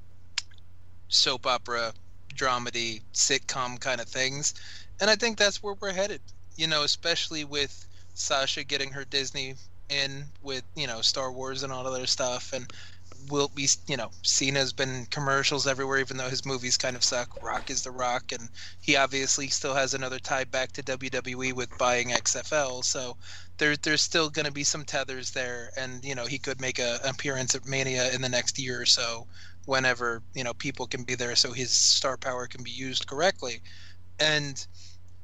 soap 1.09 1.47
opera 1.47 1.93
dramedy 2.34 3.03
sitcom 3.12 3.80
kind 3.80 4.01
of 4.01 4.09
things. 4.09 4.55
And 5.01 5.11
I 5.11 5.16
think 5.16 5.36
that's 5.36 5.62
where 5.62 5.74
we're 5.80 5.93
headed 5.93 6.20
you 6.57 6.67
know, 6.67 6.83
especially 6.83 7.45
with 7.45 7.87
Sasha 8.15 8.65
getting 8.65 8.91
her 8.91 9.05
Disney 9.05 9.55
in 9.89 10.25
with, 10.43 10.63
you 10.75 10.87
know, 10.87 11.01
Star 11.01 11.33
Wars 11.33 11.63
and 11.63 11.73
all 11.73 11.87
other 11.87 12.07
stuff. 12.07 12.53
And 12.53 12.73
will 13.31 13.51
be, 13.55 13.69
you 13.87 13.97
know, 13.97 14.11
Cena's 14.23 14.73
been 14.73 15.07
commercials 15.07 15.67
everywhere, 15.67 15.99
even 15.99 16.17
though 16.17 16.29
his 16.29 16.45
movies 16.45 16.77
kind 16.77 16.97
of 16.97 17.05
suck. 17.05 17.43
Rock 17.43 17.71
is 17.71 17.83
the 17.83 17.91
Rock. 17.91 18.33
And 18.33 18.49
he 18.81 18.97
obviously 18.97 19.49
still 19.49 19.75
has 19.75 19.95
another 19.95 20.19
tie 20.19 20.45
back 20.45 20.73
to 20.73 20.83
WWE 20.83 21.53
with 21.53 21.77
buying 21.79 22.09
XFL. 22.09 22.85
So 22.85 23.17
there, 23.59 23.77
there's 23.77 24.03
still 24.03 24.31
going 24.31 24.47
to 24.47 24.53
be 24.53 24.65
some 24.65 24.85
tethers 24.85 25.31
there. 25.31 25.71
And, 25.77 26.05
you 26.05 26.15
know, 26.15 26.27
he 26.27 26.39
could 26.39 26.61
make 26.61 26.79
a, 26.79 27.01
an 27.05 27.11
appearance 27.11 27.55
at 27.55 27.67
Mania 27.67 28.11
in 28.13 28.23
the 28.23 28.29
next 28.29 28.59
year 28.59 28.81
or 28.81 28.87
so 28.87 29.27
whenever, 29.67 30.23
you 30.35 30.43
know, 30.43 30.55
people 30.55 30.87
can 30.87 31.05
be 31.05 31.15
there 31.15 31.37
so 31.37 31.53
his 31.53 31.71
star 31.71 32.17
power 32.17 32.47
can 32.47 32.65
be 32.65 32.71
used 32.71 33.07
correctly. 33.07 33.61
And 34.19 34.67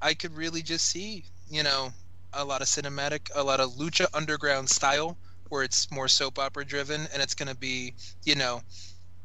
I 0.01 0.15
could 0.15 0.37
really 0.37 0.63
just 0.63 0.87
see, 0.87 1.25
you 1.51 1.63
know, 1.63 1.93
a 2.33 2.45
lot 2.45 2.61
of 2.61 2.69
cinematic, 2.69 3.31
a 3.35 3.43
lot 3.43 3.61
of 3.61 3.71
lucha 3.73 4.07
underground 4.15 4.69
style 4.69 5.17
where 5.49 5.63
it's 5.63 5.91
more 5.91 6.09
soap 6.09 6.39
opera 6.39 6.65
driven 6.65 7.09
and 7.13 7.23
it's 7.23 7.35
going 7.35 7.49
to 7.49 7.57
be, 7.57 7.95
you 8.25 8.35
know, 8.35 8.61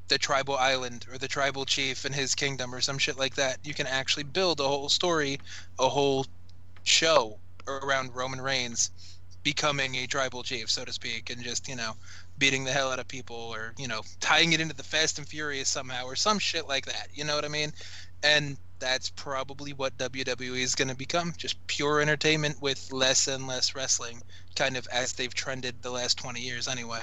the 0.08 0.18
tribal 0.18 0.56
island 0.56 1.06
or 1.12 1.18
the 1.18 1.28
tribal 1.28 1.66
chief 1.66 2.06
and 2.06 2.14
his 2.14 2.36
kingdom 2.36 2.74
or 2.74 2.82
some 2.82 2.98
shit 2.98 3.18
like 3.18 3.36
that. 3.36 3.58
You 3.64 3.74
can 3.74 3.88
actually 3.88 4.24
build 4.24 4.60
a 4.60 4.68
whole 4.68 4.90
story, 4.90 5.40
a 5.80 5.90
whole 5.90 6.26
show 6.84 7.40
around 7.68 8.14
Roman 8.14 8.42
Reigns 8.42 8.92
becoming 9.44 9.96
a 9.96 10.08
tribal 10.08 10.44
chief, 10.44 10.70
so 10.70 10.86
to 10.86 10.94
speak, 10.94 11.30
and 11.30 11.44
just, 11.44 11.68
you 11.68 11.76
know, 11.76 11.94
beating 12.38 12.64
the 12.64 12.72
hell 12.72 12.92
out 12.92 13.00
of 13.00 13.08
people 13.08 13.36
or, 13.36 13.74
you 13.78 13.88
know, 13.88 14.02
tying 14.20 14.54
it 14.54 14.62
into 14.62 14.76
the 14.76 14.84
Fast 14.84 15.18
and 15.18 15.28
Furious 15.28 15.70
somehow 15.70 16.06
or 16.06 16.16
some 16.16 16.40
shit 16.40 16.68
like 16.68 16.86
that. 16.86 17.08
You 17.14 17.26
know 17.26 17.36
what 17.36 17.46
I 17.46 17.50
mean? 17.50 17.74
And 18.24 18.58
that's 18.84 19.10
probably 19.10 19.72
what 19.72 19.98
WWE 19.98 20.60
is 20.60 20.76
going 20.76 20.90
to 20.90 20.96
become 20.96 21.34
just 21.38 21.66
pure 21.68 22.02
entertainment 22.02 22.62
with 22.62 22.92
less 22.92 23.30
and 23.30 23.48
less 23.48 23.76
wrestling, 23.76 24.22
kind 24.58 24.76
of 24.76 24.86
as 24.92 25.14
they've 25.14 25.34
trended 25.34 25.82
the 25.82 25.90
last 25.90 26.18
20 26.18 26.42
years 26.42 26.68
anyway. 26.68 27.00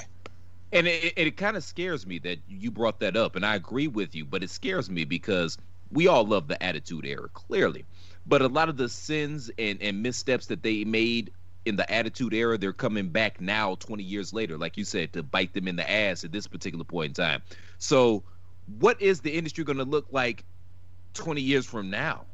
And 0.72 0.86
it, 0.86 1.14
it, 1.16 1.36
kind 1.38 1.56
of 1.56 1.64
scares 1.64 2.06
me 2.06 2.18
that 2.18 2.38
you 2.46 2.70
brought 2.70 3.00
that 3.00 3.16
up, 3.16 3.34
and 3.34 3.46
I 3.46 3.54
agree 3.54 3.88
with 3.88 4.14
you, 4.14 4.26
but 4.26 4.42
it 4.42 4.50
scares 4.50 4.90
me 4.90 5.06
because 5.06 5.56
we 5.90 6.06
all 6.06 6.26
love 6.26 6.48
the 6.48 6.62
Attitude 6.62 7.06
Era, 7.06 7.30
clearly. 7.32 7.86
But 8.26 8.42
a 8.42 8.48
lot 8.48 8.68
of 8.68 8.76
the 8.76 8.90
sins 8.90 9.50
and, 9.58 9.80
and 9.80 10.02
missteps 10.02 10.46
that 10.46 10.62
they 10.62 10.84
made 10.84 11.32
in 11.64 11.76
the 11.76 11.90
Attitude 11.90 12.34
Era, 12.34 12.58
they're 12.58 12.74
coming 12.74 13.08
back 13.08 13.40
now, 13.40 13.76
20 13.76 14.02
years 14.02 14.34
later, 14.34 14.58
like 14.58 14.76
you 14.76 14.84
said, 14.84 15.14
to 15.14 15.22
bite 15.22 15.54
them 15.54 15.66
in 15.66 15.76
the 15.76 15.90
ass 15.90 16.24
at 16.24 16.30
this 16.30 16.46
particular 16.46 16.84
point 16.84 17.18
in 17.18 17.24
time. 17.24 17.42
So, 17.78 18.22
what 18.78 19.00
is 19.00 19.20
the 19.20 19.32
industry 19.32 19.64
going 19.64 19.78
to 19.78 19.84
look 19.84 20.06
like 20.10 20.44
20 21.14 21.40
years 21.40 21.66
from 21.66 21.90
now? 21.90 22.24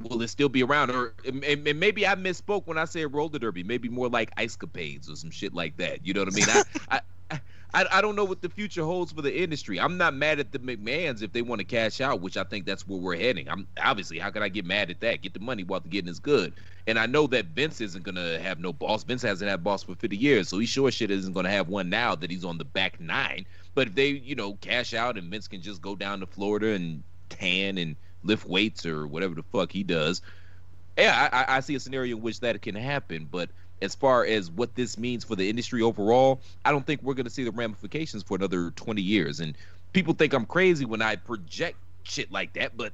Will 0.00 0.22
it 0.22 0.28
still 0.28 0.48
be 0.48 0.62
around? 0.62 0.90
Or 0.90 1.14
and, 1.26 1.44
and 1.44 1.78
maybe 1.78 2.06
I 2.06 2.14
misspoke 2.14 2.66
when 2.66 2.78
I 2.78 2.86
said 2.86 3.12
roller 3.12 3.38
derby. 3.38 3.62
Maybe 3.62 3.88
more 3.88 4.08
like 4.08 4.32
ice 4.36 4.56
capades 4.56 5.10
or 5.10 5.16
some 5.16 5.30
shit 5.30 5.54
like 5.54 5.76
that. 5.76 6.04
You 6.04 6.12
know 6.14 6.24
what 6.24 6.32
I 6.32 6.36
mean? 6.36 6.46
I, 6.48 6.62
I, 7.30 7.40
I, 7.74 7.86
I 7.90 8.00
don't 8.02 8.16
know 8.16 8.24
what 8.24 8.42
the 8.42 8.48
future 8.48 8.84
holds 8.84 9.12
for 9.12 9.22
the 9.22 9.34
industry. 9.34 9.80
I'm 9.80 9.96
not 9.96 10.14
mad 10.14 10.38
at 10.40 10.52
the 10.52 10.58
McMahons 10.58 11.22
if 11.22 11.32
they 11.32 11.40
want 11.40 11.60
to 11.60 11.64
cash 11.64 12.00
out, 12.00 12.20
which 12.20 12.36
I 12.36 12.44
think 12.44 12.66
that's 12.66 12.86
where 12.86 13.00
we're 13.00 13.16
heading. 13.16 13.48
I'm 13.48 13.66
obviously 13.82 14.18
how 14.18 14.30
can 14.30 14.42
I 14.42 14.48
get 14.48 14.66
mad 14.66 14.90
at 14.90 15.00
that? 15.00 15.22
Get 15.22 15.32
the 15.32 15.40
money 15.40 15.64
while 15.64 15.80
the 15.80 15.88
getting 15.88 16.10
is 16.10 16.18
good. 16.18 16.52
And 16.86 16.98
I 16.98 17.06
know 17.06 17.26
that 17.28 17.46
Vince 17.46 17.80
isn't 17.80 18.02
gonna 18.02 18.38
have 18.40 18.58
no 18.58 18.72
boss. 18.72 19.04
Vince 19.04 19.22
hasn't 19.22 19.50
had 19.50 19.64
boss 19.64 19.84
for 19.84 19.94
50 19.94 20.16
years, 20.16 20.48
so 20.48 20.58
he 20.58 20.66
sure 20.66 20.90
shit 20.90 21.10
isn't 21.10 21.32
gonna 21.32 21.50
have 21.50 21.68
one 21.68 21.88
now 21.88 22.14
that 22.14 22.30
he's 22.30 22.44
on 22.44 22.58
the 22.58 22.64
back 22.64 23.00
nine. 23.00 23.46
But 23.74 23.88
if 23.88 23.94
they, 23.94 24.08
you 24.08 24.34
know, 24.34 24.54
cash 24.54 24.92
out 24.92 25.16
and 25.16 25.30
Vince 25.30 25.48
can 25.48 25.62
just 25.62 25.80
go 25.80 25.96
down 25.96 26.20
to 26.20 26.26
Florida 26.26 26.72
and 26.72 27.02
tan 27.30 27.78
and 27.78 27.96
lift 28.22 28.46
weights 28.46 28.86
or 28.86 29.06
whatever 29.06 29.34
the 29.34 29.42
fuck 29.42 29.72
he 29.72 29.82
does, 29.82 30.22
yeah, 30.96 31.28
I, 31.32 31.56
I 31.56 31.60
see 31.60 31.74
a 31.74 31.80
scenario 31.80 32.16
in 32.16 32.22
which 32.22 32.40
that 32.40 32.60
can 32.62 32.74
happen. 32.74 33.28
But 33.30 33.50
as 33.80 33.94
far 33.94 34.24
as 34.24 34.50
what 34.50 34.74
this 34.74 34.98
means 34.98 35.24
for 35.24 35.36
the 35.36 35.48
industry 35.48 35.82
overall, 35.82 36.40
I 36.64 36.70
don't 36.70 36.86
think 36.86 37.02
we're 37.02 37.14
going 37.14 37.24
to 37.24 37.30
see 37.30 37.44
the 37.44 37.50
ramifications 37.50 38.22
for 38.22 38.36
another 38.36 38.70
20 38.72 39.00
years. 39.02 39.40
And 39.40 39.56
people 39.92 40.14
think 40.14 40.32
I'm 40.32 40.46
crazy 40.46 40.84
when 40.84 41.02
I 41.02 41.16
project 41.16 41.78
shit 42.04 42.30
like 42.32 42.52
that, 42.54 42.76
but 42.76 42.92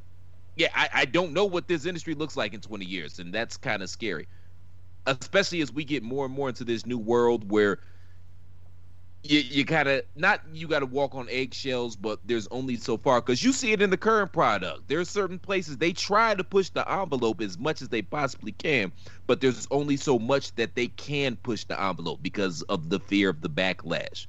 yeah, 0.57 0.69
I, 0.75 0.89
I 0.93 1.05
don't 1.05 1.33
know 1.33 1.45
what 1.45 1.69
this 1.69 1.87
industry 1.87 2.15
looks 2.15 2.37
like 2.37 2.53
in 2.53 2.61
20 2.61 2.85
years, 2.85 3.21
and 3.21 3.33
that's 3.33 3.57
kind 3.57 3.83
of 3.83 3.89
scary. 3.89 4.27
Especially 5.07 5.61
as 5.61 5.73
we 5.73 5.85
get 5.85 6.03
more 6.03 6.27
and 6.27 6.35
more 6.35 6.49
into 6.49 6.65
this 6.65 6.85
new 6.85 6.99
world 6.99 7.51
where 7.51 7.79
you, 9.23 9.41
you 9.41 9.65
gotta 9.65 10.05
not 10.15 10.43
you 10.53 10.69
gotta 10.69 10.87
walk 10.87 11.15
on 11.15 11.29
eggshells, 11.29 11.97
but 11.97 12.21
there's 12.25 12.47
only 12.49 12.77
so 12.77 12.97
far 12.97 13.21
because 13.21 13.43
you 13.43 13.53
see 13.53 13.73
it 13.73 13.83
in 13.83 13.91
the 13.91 13.97
current 13.97 14.33
product. 14.33 14.89
There's 14.89 15.11
certain 15.11 15.39
places 15.39 15.77
they 15.77 15.93
try 15.93 16.35
to 16.35 16.45
push 16.45 16.71
the 16.71 16.89
envelope 16.91 17.41
as 17.41 17.59
much 17.59 17.83
as 17.83 17.89
they 17.89 18.03
possibly 18.03 18.53
can, 18.53 18.93
but 19.27 19.41
there's 19.41 19.67
only 19.71 19.97
so 19.97 20.19
much 20.19 20.55
that 20.55 20.75
they 20.77 20.89
can 20.89 21.37
push 21.37 21.65
the 21.65 21.81
envelope 21.81 22.23
because 22.23 22.63
of 22.63 22.91
the 22.91 23.01
fear 23.01 23.29
of 23.29 23.41
the 23.41 23.51
backlash. 23.51 24.27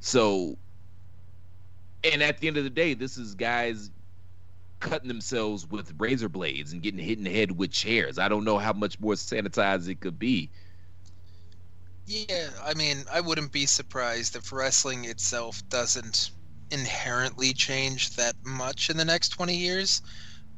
So, 0.00 0.56
and 2.04 2.22
at 2.22 2.38
the 2.38 2.48
end 2.48 2.56
of 2.56 2.64
the 2.64 2.70
day, 2.70 2.94
this 2.94 3.16
is 3.16 3.34
guys 3.34 3.90
cutting 4.80 5.08
themselves 5.08 5.66
with 5.68 5.94
razor 5.98 6.28
blades 6.28 6.72
and 6.72 6.82
getting 6.82 6.98
hit 6.98 7.18
in 7.18 7.24
the 7.24 7.30
head 7.30 7.52
with 7.52 7.70
chairs. 7.70 8.18
I 8.18 8.28
don't 8.28 8.44
know 8.44 8.58
how 8.58 8.72
much 8.72 8.98
more 8.98 9.14
sanitized 9.14 9.88
it 9.88 10.00
could 10.00 10.18
be. 10.18 10.50
Yeah, 12.06 12.50
I 12.62 12.74
mean, 12.74 13.04
I 13.10 13.20
wouldn't 13.20 13.50
be 13.52 13.66
surprised 13.66 14.36
if 14.36 14.52
wrestling 14.52 15.04
itself 15.04 15.62
doesn't 15.68 16.30
inherently 16.70 17.52
change 17.54 18.10
that 18.10 18.36
much 18.44 18.88
in 18.88 18.96
the 18.96 19.04
next 19.04 19.30
20 19.30 19.56
years, 19.56 20.00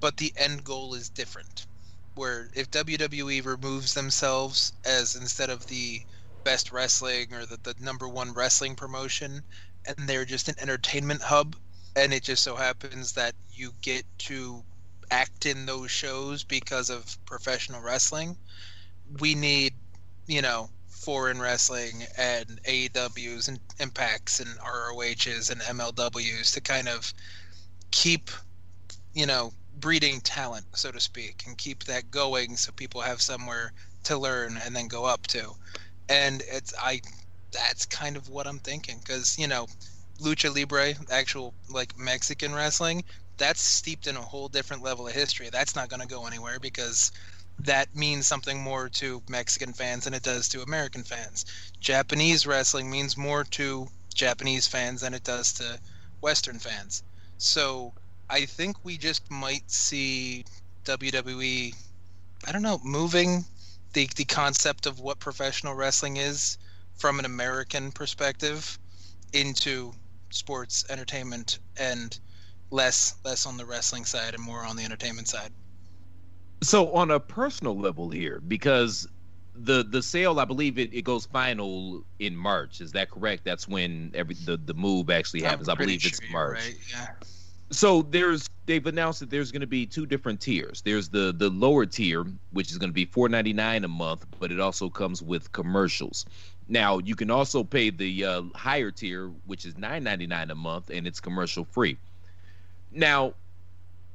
but 0.01 0.19
the 0.19 0.35
end 0.37 0.65
goal 0.65 0.95
is 0.95 1.11
different. 1.11 1.67
Where 2.15 2.51
if 2.55 2.71
WWE 2.71 3.41
removes 3.41 3.95
themselves 3.95 4.73
as 4.85 5.15
instead 5.15 5.51
of 5.51 5.67
the 5.67 6.03
best 6.45 6.71
wrestling 6.73 7.33
or 7.35 7.47
the, 7.47 7.59
the 7.63 7.75
number 7.79 8.09
one 8.09 8.33
wrestling 8.35 8.77
promotion, 8.77 9.45
and 9.87 10.09
they're 10.09 10.27
just 10.27 10.49
an 10.49 10.57
entertainment 10.61 11.23
hub, 11.23 11.57
and 11.97 12.13
it 12.15 12.25
just 12.25 12.43
so 12.43 12.57
happens 12.57 13.13
that 13.15 13.35
you 13.51 13.73
get 13.83 14.05
to 14.19 14.67
act 15.11 15.47
in 15.47 15.67
those 15.67 15.91
shows 15.91 16.45
because 16.45 16.91
of 16.91 17.17
professional 17.27 17.81
wrestling, 17.83 18.37
we 19.21 19.35
need, 19.35 19.75
you 20.27 20.43
know, 20.43 20.71
foreign 21.05 21.41
wrestling 21.41 22.03
and 22.17 22.61
AEWs 22.65 23.49
and 23.49 23.59
Impacts 23.79 24.41
and 24.41 24.51
ROHs 24.59 25.51
and 25.51 25.61
MLWs 25.61 26.55
to 26.55 26.61
kind 26.61 26.89
of 26.89 27.13
keep, 27.91 28.31
you 29.13 29.27
know, 29.27 29.53
breeding 29.79 30.21
talent, 30.21 30.65
so 30.75 30.91
to 30.91 31.01
speak, 31.01 31.45
and 31.47 31.59
keep 31.59 31.85
that 31.85 32.11
going 32.11 32.57
so 32.57 32.73
people 32.73 33.01
have 33.03 33.21
somewhere 33.21 33.73
to 34.05 34.17
learn 34.17 34.59
and 34.65 34.75
then 34.75 34.89
go 34.89 35.05
up 35.05 35.27
to. 35.27 35.53
And 36.09 36.43
it's 36.51 36.75
I 36.79 37.01
that's 37.53 37.87
kind 37.87 38.17
of 38.17 38.29
what 38.29 38.47
I'm 38.47 38.59
thinking 38.59 38.99
because 38.99 39.39
you 39.39 39.47
know 39.47 39.67
lucha 40.21 40.55
libre, 40.55 40.95
actual 41.11 41.55
like 41.71 41.99
Mexican 41.99 42.55
wrestling, 42.55 43.05
that's 43.37 43.63
steeped 43.63 44.07
in 44.07 44.17
a 44.17 44.23
whole 44.23 44.49
different 44.49 44.83
level 44.83 45.07
of 45.07 45.13
history. 45.13 45.49
That's 45.51 45.77
not 45.77 45.89
going 45.89 46.01
to 46.01 46.09
go 46.09 46.27
anywhere 46.27 46.59
because 46.61 47.11
that 47.59 47.95
means 47.95 48.27
something 48.27 48.61
more 48.61 48.89
to 48.89 49.23
Mexican 49.29 49.73
fans 49.73 50.05
than 50.05 50.15
it 50.15 50.23
does 50.23 50.49
to 50.51 50.63
American 50.63 51.03
fans. 51.03 51.45
Japanese 51.81 52.47
wrestling 52.47 52.91
means 52.91 53.17
more 53.17 53.45
to 53.45 53.89
Japanese 54.15 54.67
fans 54.67 55.01
than 55.01 55.15
it 55.15 55.25
does 55.25 55.53
to 55.55 55.79
Western 56.21 56.59
fans. 56.59 57.03
So 57.39 57.95
I 58.29 58.47
think 58.47 58.85
we 58.85 58.97
just 58.97 59.31
might 59.31 59.71
see 59.71 60.45
WWE, 60.85 61.75
I 62.47 62.53
don't 62.53 62.63
know, 62.63 62.81
moving 62.83 63.45
the, 63.93 64.09
the 64.17 64.25
concept 64.25 64.87
of 64.87 65.01
what 65.01 65.19
professional 65.19 65.75
wrestling 65.75 66.17
is 66.17 66.59
from 66.97 67.19
an 67.19 67.25
American 67.25 67.93
perspective 67.93 68.79
into 69.33 69.93
sports 70.31 70.85
entertainment 70.89 71.59
and 71.77 72.19
less 72.71 73.15
less 73.25 73.47
on 73.47 73.57
the 73.57 73.65
wrestling 73.65 74.05
side 74.05 74.35
and 74.35 74.43
more 74.43 74.65
on 74.65 74.77
the 74.77 74.85
entertainment 74.85 75.29
side. 75.29 75.53
So 76.65 76.91
on 76.93 77.11
a 77.11 77.21
personal 77.21 77.79
level 77.79 78.09
here, 78.09 78.41
because 78.47 79.07
the 79.55 79.85
the 79.85 80.03
sale, 80.03 80.41
I 80.41 80.45
believe 80.45 80.79
it, 80.79 80.93
it 80.95 81.03
goes 81.03 81.27
final 81.27 82.05
in 82.19 82.35
March. 82.35 82.81
Is 82.81 82.93
that 82.93 83.11
correct? 83.11 83.45
That's 83.45 83.69
when 83.69 84.11
every 84.15 84.35
the, 84.35 84.57
the 84.57 84.75
move 84.75 85.11
actually 85.11 85.43
happens. 85.43 85.69
I 85.69 85.75
believe 85.75 86.05
it's 86.05 86.19
sure 86.19 86.29
you're 86.29 86.33
March. 86.33 86.59
right, 86.59 86.77
yeah. 86.91 87.07
So 87.71 88.03
there's 88.03 88.49
they've 88.67 88.87
announced 88.87 89.21
that 89.21 89.31
there's 89.31 89.53
going 89.53 89.61
to 89.61 89.67
be 89.67 89.85
two 89.85 90.07
different 90.07 90.41
tiers. 90.41 90.81
There's 90.83 91.09
the 91.09 91.35
the 91.37 91.51
lower 91.51 91.85
tier, 91.87 92.25
which 92.53 92.71
is 92.71 92.79
going 92.79 92.91
to 92.91 92.95
be 92.95 93.07
4.99 93.07 93.85
a 93.85 93.89
month, 93.89 94.27
but 94.41 94.51
it 94.51 94.61
also 94.61 94.89
comes 94.89 95.23
with 95.23 95.53
commercials. 95.53 96.25
Now 96.69 96.99
you 96.99 97.15
can 97.15 97.31
also 97.31 97.63
pay 97.63 97.91
the 97.91 98.25
uh, 98.25 98.43
higher 98.55 98.91
tier, 98.91 99.29
which 99.47 99.67
is 99.67 99.75
9.99 99.75 100.51
a 100.51 100.55
month, 100.55 100.91
and 100.91 101.07
it's 101.07 101.21
commercial 101.21 101.65
free. 101.65 101.99
Now, 102.91 103.35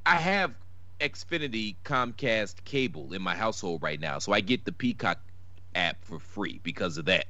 I 0.06 0.16
have 0.16 0.54
Xfinity 1.00 1.76
Comcast 1.84 2.64
cable 2.64 3.12
in 3.12 3.22
my 3.22 3.34
household 3.34 3.82
right 3.82 4.00
now, 4.00 4.18
so 4.18 4.32
I 4.32 4.40
get 4.40 4.64
the 4.64 4.72
Peacock 4.72 5.18
app 5.74 6.04
for 6.04 6.18
free 6.18 6.60
because 6.62 6.98
of 6.98 7.06
that. 7.06 7.26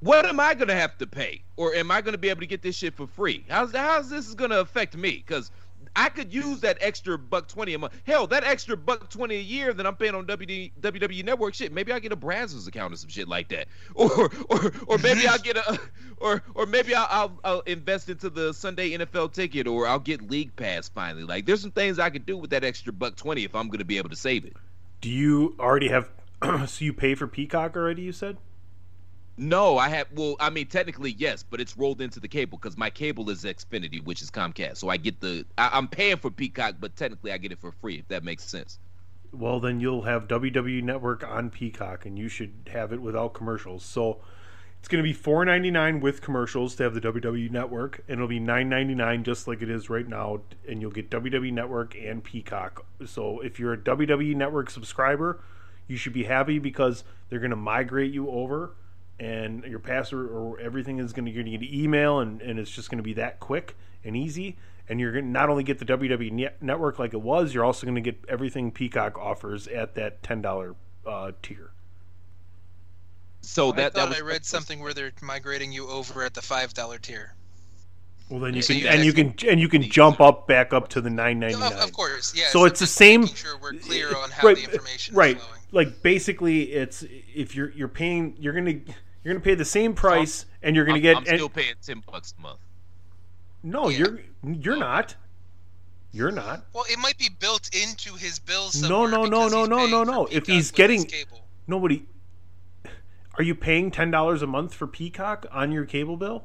What 0.00 0.26
am 0.26 0.40
I 0.40 0.54
gonna 0.54 0.74
have 0.74 0.98
to 0.98 1.06
pay, 1.06 1.42
or 1.56 1.74
am 1.74 1.90
I 1.90 2.00
gonna 2.00 2.18
be 2.18 2.28
able 2.28 2.40
to 2.40 2.46
get 2.46 2.62
this 2.62 2.76
shit 2.76 2.94
for 2.94 3.06
free? 3.06 3.44
How's 3.48 3.72
how's 3.72 4.10
this 4.10 4.34
gonna 4.34 4.58
affect 4.60 4.96
me? 4.96 5.22
Because 5.24 5.50
I 5.94 6.08
could 6.08 6.32
use 6.32 6.60
that 6.60 6.78
extra 6.80 7.18
buck 7.18 7.48
twenty 7.48 7.74
a 7.74 7.78
month. 7.78 7.92
Hell, 8.04 8.26
that 8.28 8.44
extra 8.44 8.76
buck 8.76 9.10
twenty 9.10 9.36
a 9.36 9.40
year 9.40 9.72
that 9.72 9.86
I'm 9.86 9.96
paying 9.96 10.14
on 10.14 10.26
WD, 10.26 10.72
WWE 10.80 11.24
Network 11.24 11.54
shit. 11.54 11.72
Maybe 11.72 11.92
I 11.92 11.98
get 11.98 12.12
a 12.12 12.16
Brazzers 12.16 12.66
account 12.66 12.94
or 12.94 12.96
some 12.96 13.10
shit 13.10 13.28
like 13.28 13.48
that, 13.48 13.68
or 13.94 14.30
or 14.48 14.72
or 14.86 14.98
maybe 14.98 15.26
I'll 15.28 15.38
get 15.38 15.56
a, 15.56 15.78
or 16.18 16.42
or 16.54 16.66
maybe 16.66 16.94
I'll, 16.94 17.08
I'll 17.10 17.40
I'll 17.44 17.60
invest 17.60 18.08
into 18.08 18.30
the 18.30 18.54
Sunday 18.54 18.90
NFL 18.90 19.32
ticket, 19.32 19.66
or 19.66 19.86
I'll 19.86 19.98
get 19.98 20.30
League 20.30 20.56
Pass 20.56 20.88
finally. 20.88 21.24
Like 21.24 21.46
there's 21.46 21.60
some 21.60 21.72
things 21.72 21.98
I 21.98 22.10
could 22.10 22.24
do 22.24 22.36
with 22.38 22.50
that 22.50 22.64
extra 22.64 22.92
buck 22.92 23.16
twenty 23.16 23.44
if 23.44 23.54
I'm 23.54 23.68
gonna 23.68 23.84
be 23.84 23.98
able 23.98 24.10
to 24.10 24.16
save 24.16 24.44
it. 24.44 24.56
Do 25.02 25.10
you 25.10 25.56
already 25.60 25.88
have? 25.88 26.08
so 26.68 26.84
you 26.84 26.92
pay 26.92 27.14
for 27.14 27.26
Peacock 27.26 27.76
already? 27.76 28.02
You 28.02 28.12
said. 28.12 28.38
No, 29.42 29.76
I 29.76 29.88
have. 29.88 30.06
Well, 30.14 30.36
I 30.38 30.50
mean, 30.50 30.68
technically 30.68 31.16
yes, 31.18 31.42
but 31.42 31.60
it's 31.60 31.76
rolled 31.76 32.00
into 32.00 32.20
the 32.20 32.28
cable 32.28 32.58
because 32.58 32.78
my 32.78 32.90
cable 32.90 33.28
is 33.28 33.42
Xfinity, 33.42 34.02
which 34.04 34.22
is 34.22 34.30
Comcast. 34.30 34.76
So 34.76 34.88
I 34.88 34.96
get 34.96 35.18
the. 35.20 35.44
I, 35.58 35.70
I'm 35.72 35.88
paying 35.88 36.18
for 36.18 36.30
Peacock, 36.30 36.76
but 36.78 36.94
technically 36.94 37.32
I 37.32 37.38
get 37.38 37.50
it 37.50 37.58
for 37.58 37.72
free. 37.72 37.98
If 37.98 38.06
that 38.08 38.22
makes 38.22 38.44
sense. 38.44 38.78
Well, 39.32 39.58
then 39.58 39.80
you'll 39.80 40.02
have 40.02 40.28
WWE 40.28 40.84
Network 40.84 41.24
on 41.26 41.50
Peacock, 41.50 42.06
and 42.06 42.16
you 42.16 42.28
should 42.28 42.52
have 42.70 42.92
it 42.92 43.02
without 43.02 43.34
commercials. 43.34 43.84
So 43.84 44.20
it's 44.78 44.86
going 44.86 45.02
to 45.02 45.08
be 45.08 45.12
four 45.12 45.44
ninety 45.44 45.72
nine 45.72 45.98
with 45.98 46.22
commercials 46.22 46.76
to 46.76 46.84
have 46.84 46.94
the 46.94 47.00
WWE 47.00 47.50
Network, 47.50 48.04
and 48.06 48.18
it'll 48.18 48.28
be 48.28 48.38
nine 48.38 48.68
ninety 48.68 48.94
nine 48.94 49.24
just 49.24 49.48
like 49.48 49.60
it 49.60 49.68
is 49.68 49.90
right 49.90 50.06
now, 50.06 50.42
and 50.68 50.80
you'll 50.80 50.92
get 50.92 51.10
WWE 51.10 51.52
Network 51.52 51.96
and 51.96 52.22
Peacock. 52.22 52.86
So 53.06 53.40
if 53.40 53.58
you're 53.58 53.72
a 53.72 53.78
WWE 53.78 54.36
Network 54.36 54.70
subscriber, 54.70 55.40
you 55.88 55.96
should 55.96 56.12
be 56.12 56.24
happy 56.24 56.60
because 56.60 57.02
they're 57.28 57.40
going 57.40 57.50
to 57.50 57.56
migrate 57.56 58.12
you 58.12 58.30
over, 58.30 58.74
and 59.18 59.64
your 59.64 59.78
password 59.78 60.30
or 60.30 60.58
everything 60.60 60.98
is 60.98 61.12
going 61.12 61.26
to 61.26 61.30
you're 61.30 61.42
going 61.42 61.58
to 61.58 61.66
get 61.66 61.74
email, 61.74 62.20
and, 62.20 62.40
and 62.42 62.58
it's 62.58 62.70
just 62.70 62.90
going 62.90 62.98
to 62.98 63.04
be 63.04 63.14
that 63.14 63.40
quick 63.40 63.76
and 64.04 64.16
easy. 64.16 64.56
And 64.88 64.98
you're 65.00 65.12
going 65.12 65.24
to 65.24 65.30
not 65.30 65.48
only 65.48 65.62
get 65.62 65.78
the 65.78 65.84
WWE 65.84 66.50
Network 66.60 66.98
like 66.98 67.14
it 67.14 67.20
was, 67.20 67.54
you're 67.54 67.64
also 67.64 67.86
going 67.86 67.94
to 67.94 68.00
get 68.00 68.22
everything 68.28 68.72
Peacock 68.72 69.16
offers 69.16 69.68
at 69.68 69.94
that 69.94 70.22
ten 70.22 70.42
dollar 70.42 70.74
uh, 71.06 71.32
tier. 71.42 71.70
So 73.42 73.72
I 73.72 73.76
that 73.76 73.94
that 73.94 74.08
was 74.08 74.18
I 74.18 74.22
read 74.22 74.44
something 74.44 74.80
where 74.80 74.92
they're 74.94 75.12
migrating 75.20 75.72
you 75.72 75.88
over 75.88 76.22
at 76.24 76.34
the 76.34 76.42
five 76.42 76.74
dollar 76.74 76.98
tier. 76.98 77.34
Well, 78.28 78.40
then 78.40 78.54
you 78.54 78.62
So 78.62 78.72
can 78.72 78.82
you 78.82 78.88
and 78.88 79.04
you 79.04 79.12
can 79.12 79.34
and 79.48 79.60
you 79.60 79.68
can 79.68 79.82
jump 79.82 80.20
up 80.20 80.46
back 80.46 80.72
up 80.72 80.88
to 80.88 81.00
the 81.00 81.10
nine 81.10 81.38
ninety 81.38 81.54
Of, 81.54 81.60
nine. 81.60 81.72
of 81.74 81.92
course, 81.92 82.34
yeah. 82.34 82.46
So 82.50 82.64
it's 82.64 82.80
the 82.80 82.86
same. 82.86 83.26
Sure 83.26 83.58
we're 83.58 83.74
clear 83.74 84.08
on 84.16 84.30
how 84.30 84.48
right, 84.48 84.56
the 84.56 84.64
information 84.64 85.14
right. 85.14 85.38
Like 85.72 86.02
basically, 86.02 86.72
it's 86.72 87.04
if 87.34 87.56
you're 87.56 87.70
you're 87.70 87.88
paying, 87.88 88.36
you're 88.38 88.52
gonna 88.52 88.72
you're 89.24 89.34
gonna 89.34 89.40
pay 89.40 89.54
the 89.54 89.64
same 89.64 89.94
price, 89.94 90.44
and 90.62 90.76
you're 90.76 90.84
gonna 90.84 90.96
I'm, 90.96 91.02
get. 91.02 91.16
I'm 91.16 91.24
and- 91.26 91.36
still 91.38 91.48
paying 91.48 91.74
ten 91.82 92.02
bucks 92.10 92.34
a 92.38 92.42
month. 92.42 92.60
no, 93.62 93.88
Yeah. 93.88 93.98
you're 93.98 94.20
you're 94.54 94.76
not. 94.76 95.16
You're 96.14 96.30
not. 96.30 96.66
Well, 96.74 96.84
it 96.90 96.98
might 96.98 97.16
be 97.16 97.30
built 97.40 97.70
into 97.74 98.14
his 98.16 98.38
bill 98.38 98.68
No, 98.82 99.06
no, 99.06 99.24
no, 99.24 99.48
no, 99.48 99.64
no, 99.64 99.86
no, 99.86 100.04
no. 100.04 100.26
If 100.26 100.46
he's 100.46 100.70
getting 100.70 101.04
cable. 101.04 101.46
nobody, 101.66 102.04
are 103.38 103.42
you 103.42 103.54
paying 103.54 103.90
ten 103.90 104.10
dollars 104.10 104.42
a 104.42 104.46
month 104.46 104.74
for 104.74 104.86
Peacock 104.86 105.46
on 105.50 105.72
your 105.72 105.86
cable 105.86 106.18
bill? 106.18 106.44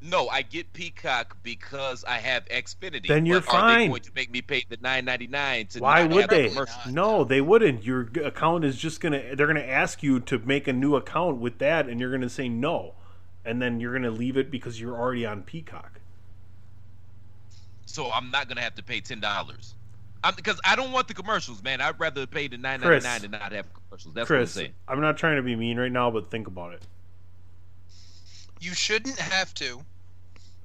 No, 0.00 0.28
I 0.28 0.42
get 0.42 0.72
Peacock 0.72 1.36
because 1.42 2.04
I 2.04 2.18
have 2.18 2.44
Xfinity. 2.46 3.08
Then 3.08 3.26
you're 3.26 3.40
but 3.40 3.54
Are 3.54 3.68
they 3.68 3.74
fine. 3.74 3.88
going 3.88 4.02
to 4.02 4.12
make 4.14 4.30
me 4.30 4.42
pay 4.42 4.64
the 4.68 4.78
nine 4.80 5.04
ninety 5.04 5.26
nine 5.26 5.66
to 5.68 5.80
Why 5.80 6.02
not 6.02 6.10
would 6.12 6.20
have 6.22 6.30
they? 6.30 6.48
commercials? 6.48 6.86
No, 6.92 7.24
they 7.24 7.40
wouldn't. 7.40 7.84
Your 7.84 8.02
account 8.24 8.64
is 8.64 8.76
just 8.76 9.00
gonna. 9.00 9.34
They're 9.34 9.48
gonna 9.48 9.60
ask 9.60 10.02
you 10.02 10.20
to 10.20 10.38
make 10.38 10.68
a 10.68 10.72
new 10.72 10.94
account 10.94 11.38
with 11.38 11.58
that, 11.58 11.88
and 11.88 11.98
you're 12.00 12.12
gonna 12.12 12.28
say 12.28 12.48
no, 12.48 12.94
and 13.44 13.60
then 13.60 13.80
you're 13.80 13.92
gonna 13.92 14.12
leave 14.12 14.36
it 14.36 14.52
because 14.52 14.80
you're 14.80 14.96
already 14.96 15.26
on 15.26 15.42
Peacock. 15.42 16.00
So 17.86 18.10
I'm 18.12 18.30
not 18.30 18.48
gonna 18.48 18.60
have 18.60 18.76
to 18.76 18.82
pay 18.84 19.00
ten 19.00 19.18
dollars. 19.18 19.74
Because 20.36 20.60
I 20.64 20.76
don't 20.76 20.92
want 20.92 21.08
the 21.08 21.14
commercials, 21.14 21.62
man. 21.62 21.80
I'd 21.80 21.98
rather 21.98 22.26
pay 22.26 22.48
the 22.48 22.58
nine 22.58 22.80
ninety 22.80 23.04
nine 23.06 23.22
and 23.22 23.32
not 23.32 23.52
have 23.52 23.66
commercials. 23.72 24.14
That's 24.14 24.26
Chris, 24.26 24.54
what 24.54 24.60
I'm 24.60 24.66
saying. 24.66 24.74
I'm 24.86 25.00
not 25.00 25.16
trying 25.16 25.36
to 25.36 25.42
be 25.42 25.56
mean 25.56 25.78
right 25.78 25.90
now, 25.90 26.10
but 26.10 26.30
think 26.30 26.46
about 26.46 26.74
it. 26.74 26.82
You 28.60 28.74
shouldn't 28.74 29.18
have 29.18 29.54
to, 29.54 29.80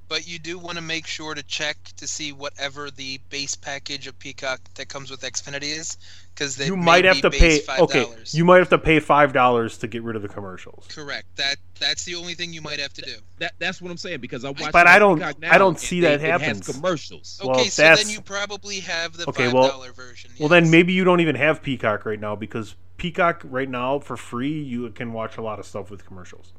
but 0.10 0.28
you 0.28 0.40
do 0.40 0.58
want 0.60 0.78
to 0.78 0.82
make 0.84 1.08
sure 1.08 1.34
to 1.34 1.44
check 1.44 1.78
to 1.98 2.08
see 2.08 2.32
whatever 2.32 2.92
the 2.92 3.20
base 3.30 3.56
package 3.56 4.08
of 4.08 4.18
Peacock 4.20 4.60
that 4.76 4.88
comes 4.90 5.10
with 5.10 5.22
Xfinity 5.22 5.64
is, 5.78 5.98
because 6.34 6.60
you 6.60 6.76
might 6.76 7.06
have 7.06 7.22
to 7.22 7.30
pay. 7.32 7.62
Okay, 7.80 8.06
you 8.32 8.46
might 8.46 8.58
have 8.58 8.70
to 8.70 8.78
pay 8.78 9.00
five 9.00 9.34
dollars 9.34 9.78
to 9.80 9.88
get 9.88 10.04
rid 10.04 10.16
of 10.16 10.22
the 10.22 10.28
commercials. 10.28 10.88
Correct. 10.90 11.26
That 11.38 11.56
that's 11.80 12.06
the 12.06 12.16
only 12.16 12.34
thing 12.34 12.54
you 12.54 12.62
might 12.62 12.80
have 12.80 12.94
to 12.94 13.02
do. 13.02 13.16
That 13.40 13.54
that's 13.60 13.82
what 13.82 13.92
I'm 13.92 13.98
saying 13.98 14.20
because 14.20 14.44
I 14.46 14.50
watch. 14.50 14.72
But 14.72 14.88
I 14.88 15.00
don't- 15.00 15.18
Peacock 15.18 15.36
I 15.50 15.58
don't 15.58 15.70
and 15.70 15.80
see 15.80 16.00
they- 16.02 16.08
that 16.10 16.22
it 16.24 16.30
has 16.32 16.42
happens. 16.42 16.68
commercials. 16.68 17.40
Well, 17.44 17.56
Okay, 17.60 17.70
so 17.70 17.82
that's- 17.84 18.04
then 18.04 18.14
you 18.14 18.22
probably 18.22 18.80
have 18.82 19.16
the 19.18 19.28
Okay, 19.30 19.46
five 19.46 19.54
well, 19.54 19.70
dollar 19.70 19.92
version. 19.94 20.32
Well, 20.40 20.50
then 20.50 20.70
maybe 20.70 20.94
you 20.94 21.04
don't 21.04 21.20
even 21.22 21.36
have 21.36 21.62
Peacock 21.62 22.06
right 22.06 22.20
now 22.20 22.36
because 22.36 22.76
Peacock 22.98 23.42
right 23.44 23.70
now 23.70 24.00
for 24.00 24.16
free 24.18 24.62
you 24.62 24.90
can 24.92 25.12
watch 25.14 25.38
a 25.38 25.42
lot 25.42 25.60
of 25.60 25.66
stuff 25.66 25.90
with 25.90 26.06
commercials. 26.06 26.54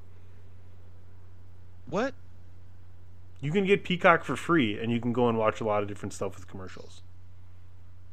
What? 1.88 2.14
You 3.40 3.52
can 3.52 3.66
get 3.66 3.84
Peacock 3.84 4.24
for 4.24 4.36
free, 4.36 4.78
and 4.80 4.90
you 4.90 5.00
can 5.00 5.12
go 5.12 5.28
and 5.28 5.36
watch 5.36 5.60
a 5.60 5.64
lot 5.64 5.82
of 5.82 5.88
different 5.88 6.12
stuff 6.14 6.34
with 6.36 6.48
commercials. 6.48 7.02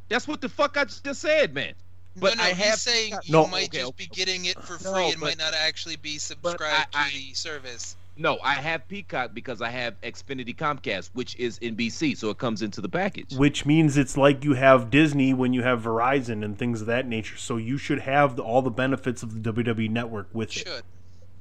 That's 0.10 0.28
what 0.28 0.42
the 0.42 0.50
fuck 0.50 0.76
I 0.78 0.84
just 0.86 1.22
said, 1.22 1.54
man. 1.54 1.74
But 2.18 2.36
no, 2.36 2.44
no, 2.44 2.50
I 2.50 2.54
have 2.54 2.74
he's 2.74 2.82
saying 2.82 3.14
you 3.24 3.32
No. 3.32 3.48
might 3.48 3.70
Okay, 3.70 3.78
just 3.78 3.90
okay. 3.90 4.08
be 4.10 4.16
getting 4.16 4.44
it 4.46 4.62
for 4.62 4.78
free 4.78 4.92
No, 4.92 5.12
and 5.12 5.20
might 5.20 5.38
not 5.38 5.54
actually 5.54 5.96
be 5.96 6.18
subscribed 6.18 6.88
I- 6.94 7.10
to 7.10 7.16
the 7.16 7.34
service. 7.34 7.96
No, 8.18 8.38
I 8.44 8.56
have 8.56 8.86
Peacock 8.90 9.34
because 9.34 9.62
I 9.62 9.70
have 9.70 10.00
Xfinity 10.02 10.54
Comcast, 10.54 11.12
which 11.14 11.34
is 11.38 11.58
NBC, 11.60 12.14
so 12.18 12.30
it 12.30 12.38
comes 12.38 12.62
into 12.62 12.82
the 12.82 12.90
package. 12.90 13.34
Which 13.34 13.66
means 13.66 13.96
it's 13.96 14.18
like 14.18 14.44
you 14.44 14.54
have 14.54 14.90
Disney 14.92 15.34
when 15.34 15.54
you 15.54 15.64
have 15.64 15.82
Verizon 15.82 16.44
and 16.44 16.58
things 16.60 16.82
of 16.82 16.88
that 16.88 17.08
nature. 17.08 17.38
So 17.38 17.56
you 17.56 17.78
should 17.78 18.00
have 18.02 18.36
the, 18.36 18.44
all 18.44 18.62
the 18.62 18.70
benefits 18.70 19.24
of 19.24 19.42
the 19.42 19.54
WWE 19.54 19.90
network 19.90 20.28
with 20.34 20.50
it. 20.50 20.54
Should. 20.68 20.84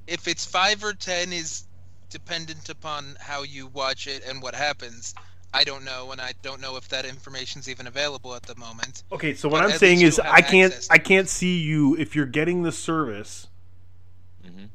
If 0.07 0.29
it's 0.29 0.45
five 0.47 0.85
or 0.85 0.93
ten 0.93 1.33
is 1.33 1.65
dependent 2.11 2.69
upon 2.69 3.17
how 3.21 3.43
you 3.43 3.67
watch 3.69 4.07
it 4.07 4.23
and 4.27 4.43
what 4.43 4.55
happens. 4.55 5.15
I 5.53 5.65
don't 5.65 5.85
know, 5.85 6.13
and 6.13 6.21
I 6.21 6.33
don't 6.43 6.61
know 6.61 6.77
if 6.77 6.89
that 6.91 7.05
information's 7.05 7.69
even 7.69 7.87
available 7.87 8.35
at 8.35 8.43
the 8.43 8.55
moment. 8.57 9.03
Okay, 9.11 9.35
so 9.35 9.49
what 9.49 9.63
But 9.63 9.73
I'm 9.73 9.79
saying 9.79 10.03
is 10.03 10.19
I 10.21 10.43
can't. 10.43 10.87
I 10.91 10.99
can't 10.99 11.29
see 11.29 11.59
you 11.59 11.97
if 11.97 12.15
you're 12.15 12.27
getting 12.27 12.63
the 12.63 12.73
service. 12.73 13.49
Mhm. 14.47 14.69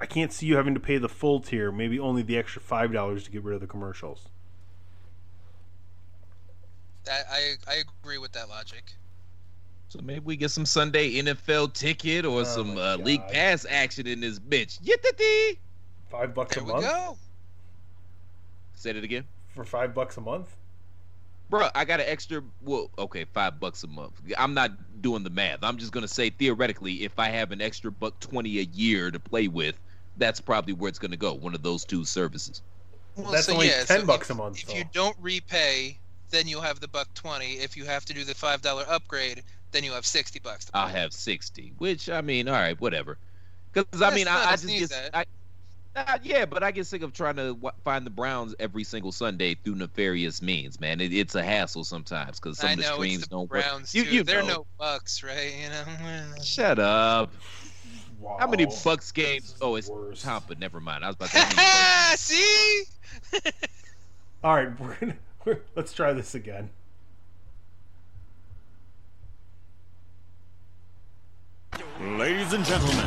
I 0.00 0.06
can't 0.06 0.32
see 0.32 0.46
you 0.46 0.56
having 0.56 0.74
to 0.74 0.80
pay 0.80 0.98
the 0.98 1.08
full 1.08 1.40
tier, 1.40 1.70
maybe 1.70 1.98
only 1.98 2.22
the 2.22 2.36
extra 2.36 2.60
five 2.60 2.92
dollars 2.92 3.24
to 3.24 3.30
get 3.30 3.42
rid 3.44 3.54
of 3.54 3.60
the 3.60 3.66
commercials. 3.66 4.28
That 7.04 7.26
I 7.30 7.54
I 7.66 7.82
agree 8.02 8.18
with 8.18 8.32
that 8.32 8.48
logic. 8.48 8.94
So 9.88 10.00
maybe 10.02 10.20
we 10.20 10.36
get 10.36 10.50
some 10.50 10.66
Sunday 10.66 11.14
NFL 11.14 11.72
ticket 11.72 12.26
or 12.26 12.40
Oh 12.40 12.44
some 12.44 12.76
uh, 12.76 12.96
league 12.96 13.26
pass 13.28 13.64
action 13.68 14.06
in 14.06 14.20
this 14.20 14.38
bitch. 14.38 14.80
Yittity! 14.82 15.58
Five 16.10 16.34
bucks 16.34 16.54
There 16.54 16.62
a 16.62 16.66
we 16.66 16.72
month. 16.72 16.84
go. 16.84 17.16
Say 18.74 18.92
that 18.92 19.04
again. 19.04 19.24
for 19.54 19.64
five 19.64 19.94
bucks 19.94 20.16
a 20.16 20.20
month. 20.20 20.54
Bro, 21.50 21.68
I 21.74 21.84
got 21.84 22.00
an 22.00 22.06
extra. 22.08 22.42
Well, 22.62 22.90
okay, 22.98 23.24
five 23.24 23.58
bucks 23.58 23.82
a 23.82 23.86
month. 23.86 24.20
I'm 24.36 24.52
not 24.54 25.00
doing 25.02 25.22
the 25.24 25.30
math. 25.30 25.60
I'm 25.62 25.78
just 25.78 25.92
gonna 25.92 26.06
say 26.08 26.30
theoretically, 26.30 27.04
if 27.04 27.18
I 27.18 27.28
have 27.30 27.52
an 27.52 27.60
extra 27.62 27.90
buck 27.90 28.20
twenty 28.20 28.58
a 28.58 28.62
year 28.62 29.10
to 29.10 29.18
play 29.18 29.48
with, 29.48 29.78
that's 30.18 30.40
probably 30.40 30.74
where 30.74 30.88
it's 30.90 30.98
gonna 30.98 31.16
go. 31.16 31.32
One 31.34 31.54
of 31.54 31.62
those 31.62 31.84
two 31.84 32.04
services. 32.04 32.60
Well, 33.16 33.32
That's 33.32 33.46
so 33.46 33.54
only 33.54 33.68
yeah, 33.68 33.82
ten 33.84 34.00
so 34.00 34.06
bucks 34.06 34.28
if, 34.30 34.36
a 34.36 34.38
month. 34.38 34.58
If 34.60 34.66
though. 34.68 34.74
you 34.74 34.84
don't 34.92 35.16
repay, 35.20 35.98
then 36.30 36.46
you'll 36.46 36.60
have 36.60 36.80
the 36.80 36.88
buck 36.88 37.12
twenty. 37.14 37.54
If 37.54 37.76
you 37.76 37.84
have 37.86 38.04
to 38.04 38.14
do 38.14 38.24
the 38.24 38.34
five 38.34 38.60
dollar 38.62 38.84
upgrade, 38.86 39.42
then 39.72 39.82
you 39.84 39.92
have 39.92 40.04
sixty 40.06 40.38
bucks. 40.38 40.70
I'll 40.74 40.86
have 40.86 41.12
sixty, 41.14 41.72
which 41.78 42.10
I 42.10 42.20
mean, 42.20 42.46
all 42.46 42.54
right, 42.54 42.78
whatever. 42.80 43.16
Because 43.72 44.02
I 44.02 44.14
mean, 44.14 44.28
I, 44.28 44.34
I, 44.34 44.44
I 44.44 44.48
a 44.48 44.50
just 44.52 44.62
sneeze 44.64 44.88
get, 44.88 45.06
at. 45.06 45.16
I, 45.16 45.24
uh, 46.08 46.18
yeah, 46.22 46.44
but 46.44 46.62
I 46.62 46.70
get 46.70 46.86
sick 46.86 47.02
of 47.02 47.12
trying 47.12 47.36
to 47.36 47.54
w- 47.54 47.70
find 47.84 48.04
the 48.06 48.10
Browns 48.10 48.54
every 48.58 48.84
single 48.84 49.12
Sunday 49.12 49.54
through 49.54 49.76
nefarious 49.76 50.40
means, 50.42 50.80
man. 50.80 51.00
It, 51.00 51.12
it's 51.12 51.34
a 51.34 51.42
hassle 51.42 51.84
sometimes 51.84 52.38
because 52.40 52.58
some 52.58 52.68
I 52.70 52.72
of 52.72 52.78
the 52.78 52.84
know 52.84 52.94
streams 52.94 53.14
it's 53.18 53.28
the 53.28 53.34
don't 53.36 53.48
Browns 53.48 53.94
work. 53.94 53.94
You, 53.94 54.04
too. 54.04 54.14
you 54.16 54.22
They're 54.24 54.42
know. 54.42 54.48
no 54.48 54.66
bucks, 54.78 55.22
right? 55.22 55.52
You 55.62 55.68
know. 55.70 56.34
Shut 56.42 56.78
up. 56.78 57.32
How 58.40 58.46
many 58.48 58.66
Bucks 58.84 59.12
games? 59.12 59.54
Oh, 59.60 59.76
it's 59.76 59.88
worst. 59.88 60.22
Tampa. 60.24 60.54
Never 60.56 60.80
mind. 60.80 61.04
I 61.04 61.08
was 61.08 61.16
about 61.16 61.30
to 61.30 61.36
say. 61.36 61.40
how 61.40 61.46
many 61.48 62.10
Bucks- 62.10 62.20
See? 62.20 62.84
All 64.44 64.54
right, 64.54 64.80
we're 64.80 64.94
gonna 64.96 65.16
we're, 65.44 65.60
let's 65.76 65.92
try 65.92 66.12
this 66.12 66.34
again. 66.34 66.70
Ladies 72.00 72.52
and 72.52 72.64
gentlemen, 72.64 73.06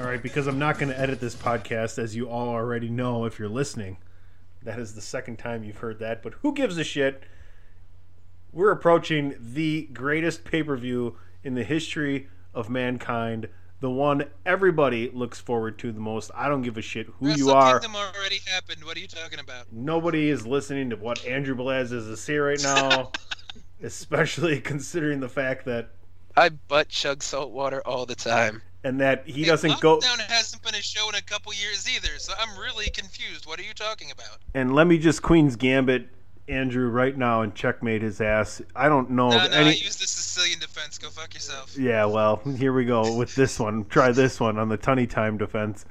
All 0.00 0.06
right, 0.06 0.22
because 0.22 0.46
I'm 0.46 0.58
not 0.58 0.78
going 0.78 0.88
to 0.88 0.98
edit 0.98 1.20
this 1.20 1.34
podcast, 1.34 1.98
as 1.98 2.16
you 2.16 2.26
all 2.26 2.48
already 2.48 2.88
know 2.88 3.26
if 3.26 3.38
you're 3.38 3.50
listening. 3.50 3.98
That 4.62 4.78
is 4.78 4.94
the 4.94 5.02
second 5.02 5.38
time 5.38 5.62
you've 5.62 5.76
heard 5.76 5.98
that, 5.98 6.22
but 6.22 6.32
who 6.40 6.54
gives 6.54 6.78
a 6.78 6.84
shit? 6.84 7.22
We're 8.50 8.70
approaching 8.70 9.34
the 9.38 9.90
greatest 9.92 10.44
pay 10.44 10.62
per 10.62 10.74
view 10.78 11.18
in 11.44 11.54
the 11.54 11.64
history 11.64 12.28
of 12.54 12.70
mankind, 12.70 13.50
the 13.80 13.90
one 13.90 14.24
everybody 14.46 15.10
looks 15.10 15.38
forward 15.38 15.78
to 15.80 15.92
the 15.92 16.00
most. 16.00 16.30
I 16.34 16.48
don't 16.48 16.62
give 16.62 16.78
a 16.78 16.82
shit 16.82 17.06
who 17.18 17.28
you 17.34 17.50
are. 17.50 17.78
Kingdom 17.78 18.00
already 18.00 18.40
happened. 18.50 18.82
What 18.84 18.96
are 18.96 19.00
you 19.00 19.06
talking 19.06 19.38
about? 19.38 19.70
Nobody 19.70 20.30
is 20.30 20.46
listening 20.46 20.88
to 20.90 20.96
what 20.96 21.26
Andrew 21.26 21.54
Blaz 21.54 21.92
is 21.92 22.06
to 22.06 22.16
say 22.16 22.38
right 22.38 22.62
now, 22.62 23.12
especially 23.82 24.60
considering 24.62 25.20
the 25.20 25.28
fact 25.28 25.66
that 25.66 25.90
I 26.38 26.48
butt 26.48 26.88
chug 26.88 27.22
salt 27.22 27.50
water 27.50 27.82
all 27.86 28.06
the 28.06 28.14
time. 28.14 28.62
And 28.84 29.00
that 29.00 29.26
he 29.26 29.42
Hey, 29.42 29.48
doesn't 29.48 29.80
go. 29.80 29.98
Lockdown 29.98 30.20
hasn't 30.20 30.62
been 30.62 30.74
a 30.74 30.82
show 30.82 31.08
in 31.08 31.14
a 31.14 31.22
couple 31.22 31.52
years 31.54 31.88
either, 31.88 32.18
so 32.18 32.32
I'm 32.38 32.58
really 32.58 32.88
confused. 32.90 33.46
What 33.46 33.58
are 33.58 33.62
you 33.62 33.74
talking 33.74 34.10
about? 34.10 34.38
And 34.54 34.74
let 34.74 34.86
me 34.86 34.98
just 34.98 35.22
Queen's 35.22 35.56
Gambit 35.56 36.08
Andrew 36.48 36.88
right 36.88 37.16
now 37.16 37.42
and 37.42 37.54
checkmate 37.54 38.02
his 38.02 38.20
ass. 38.20 38.60
I 38.74 38.88
don't 38.88 39.10
know 39.10 39.30
No, 39.30 39.44
of 39.44 39.50
no, 39.50 39.56
any. 39.56 39.70
I 39.70 39.72
use 39.72 39.96
the 39.96 40.06
Sicilian 40.06 40.58
defense. 40.58 40.98
Go 40.98 41.08
fuck 41.08 41.32
yourself. 41.34 41.76
Yeah, 41.78 42.06
well, 42.06 42.36
here 42.56 42.72
we 42.72 42.84
go 42.84 43.16
with 43.16 43.34
this 43.34 43.58
one. 43.60 43.84
Try 43.86 44.12
this 44.12 44.40
one 44.40 44.58
on 44.58 44.68
the 44.68 44.76
Tunny 44.76 45.06
Time 45.06 45.38
defense. 45.38 45.84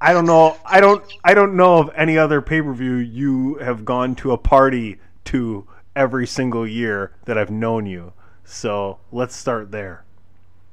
I 0.00 0.12
don't 0.12 0.26
know. 0.26 0.56
I 0.64 0.80
don't. 0.80 1.02
I 1.24 1.34
don't 1.34 1.56
know 1.56 1.78
of 1.78 1.90
any 1.96 2.18
other 2.18 2.40
pay 2.42 2.60
per 2.62 2.72
view 2.72 2.94
you 2.96 3.54
have 3.56 3.84
gone 3.84 4.14
to 4.16 4.32
a 4.32 4.38
party 4.38 4.98
to 5.26 5.66
every 5.94 6.26
single 6.26 6.66
year 6.66 7.12
that 7.24 7.38
I've 7.38 7.50
known 7.50 7.86
you. 7.86 8.12
So 8.44 8.98
let's 9.10 9.34
start 9.34 9.72
there. 9.72 10.04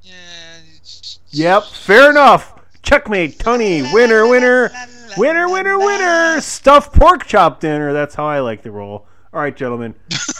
Yeah. 0.02 0.53
It's- 0.84 1.20
Yep, 1.32 1.64
fair 1.66 2.10
enough. 2.12 2.54
Checkmate, 2.84 3.40
Tony, 3.40 3.82
winner, 3.94 4.28
winner, 4.28 4.72
winner, 5.18 5.50
winner, 5.50 5.78
winner. 5.80 6.42
Stuffed 6.42 6.94
pork 6.94 7.26
chop 7.26 7.60
dinner. 7.62 7.94
That's 7.94 8.14
how 8.16 8.26
I 8.26 8.40
like 8.42 8.62
the 8.62 8.72
roll. 8.72 9.08
All 9.34 9.40
right, 9.42 9.56
gentlemen. 9.56 9.96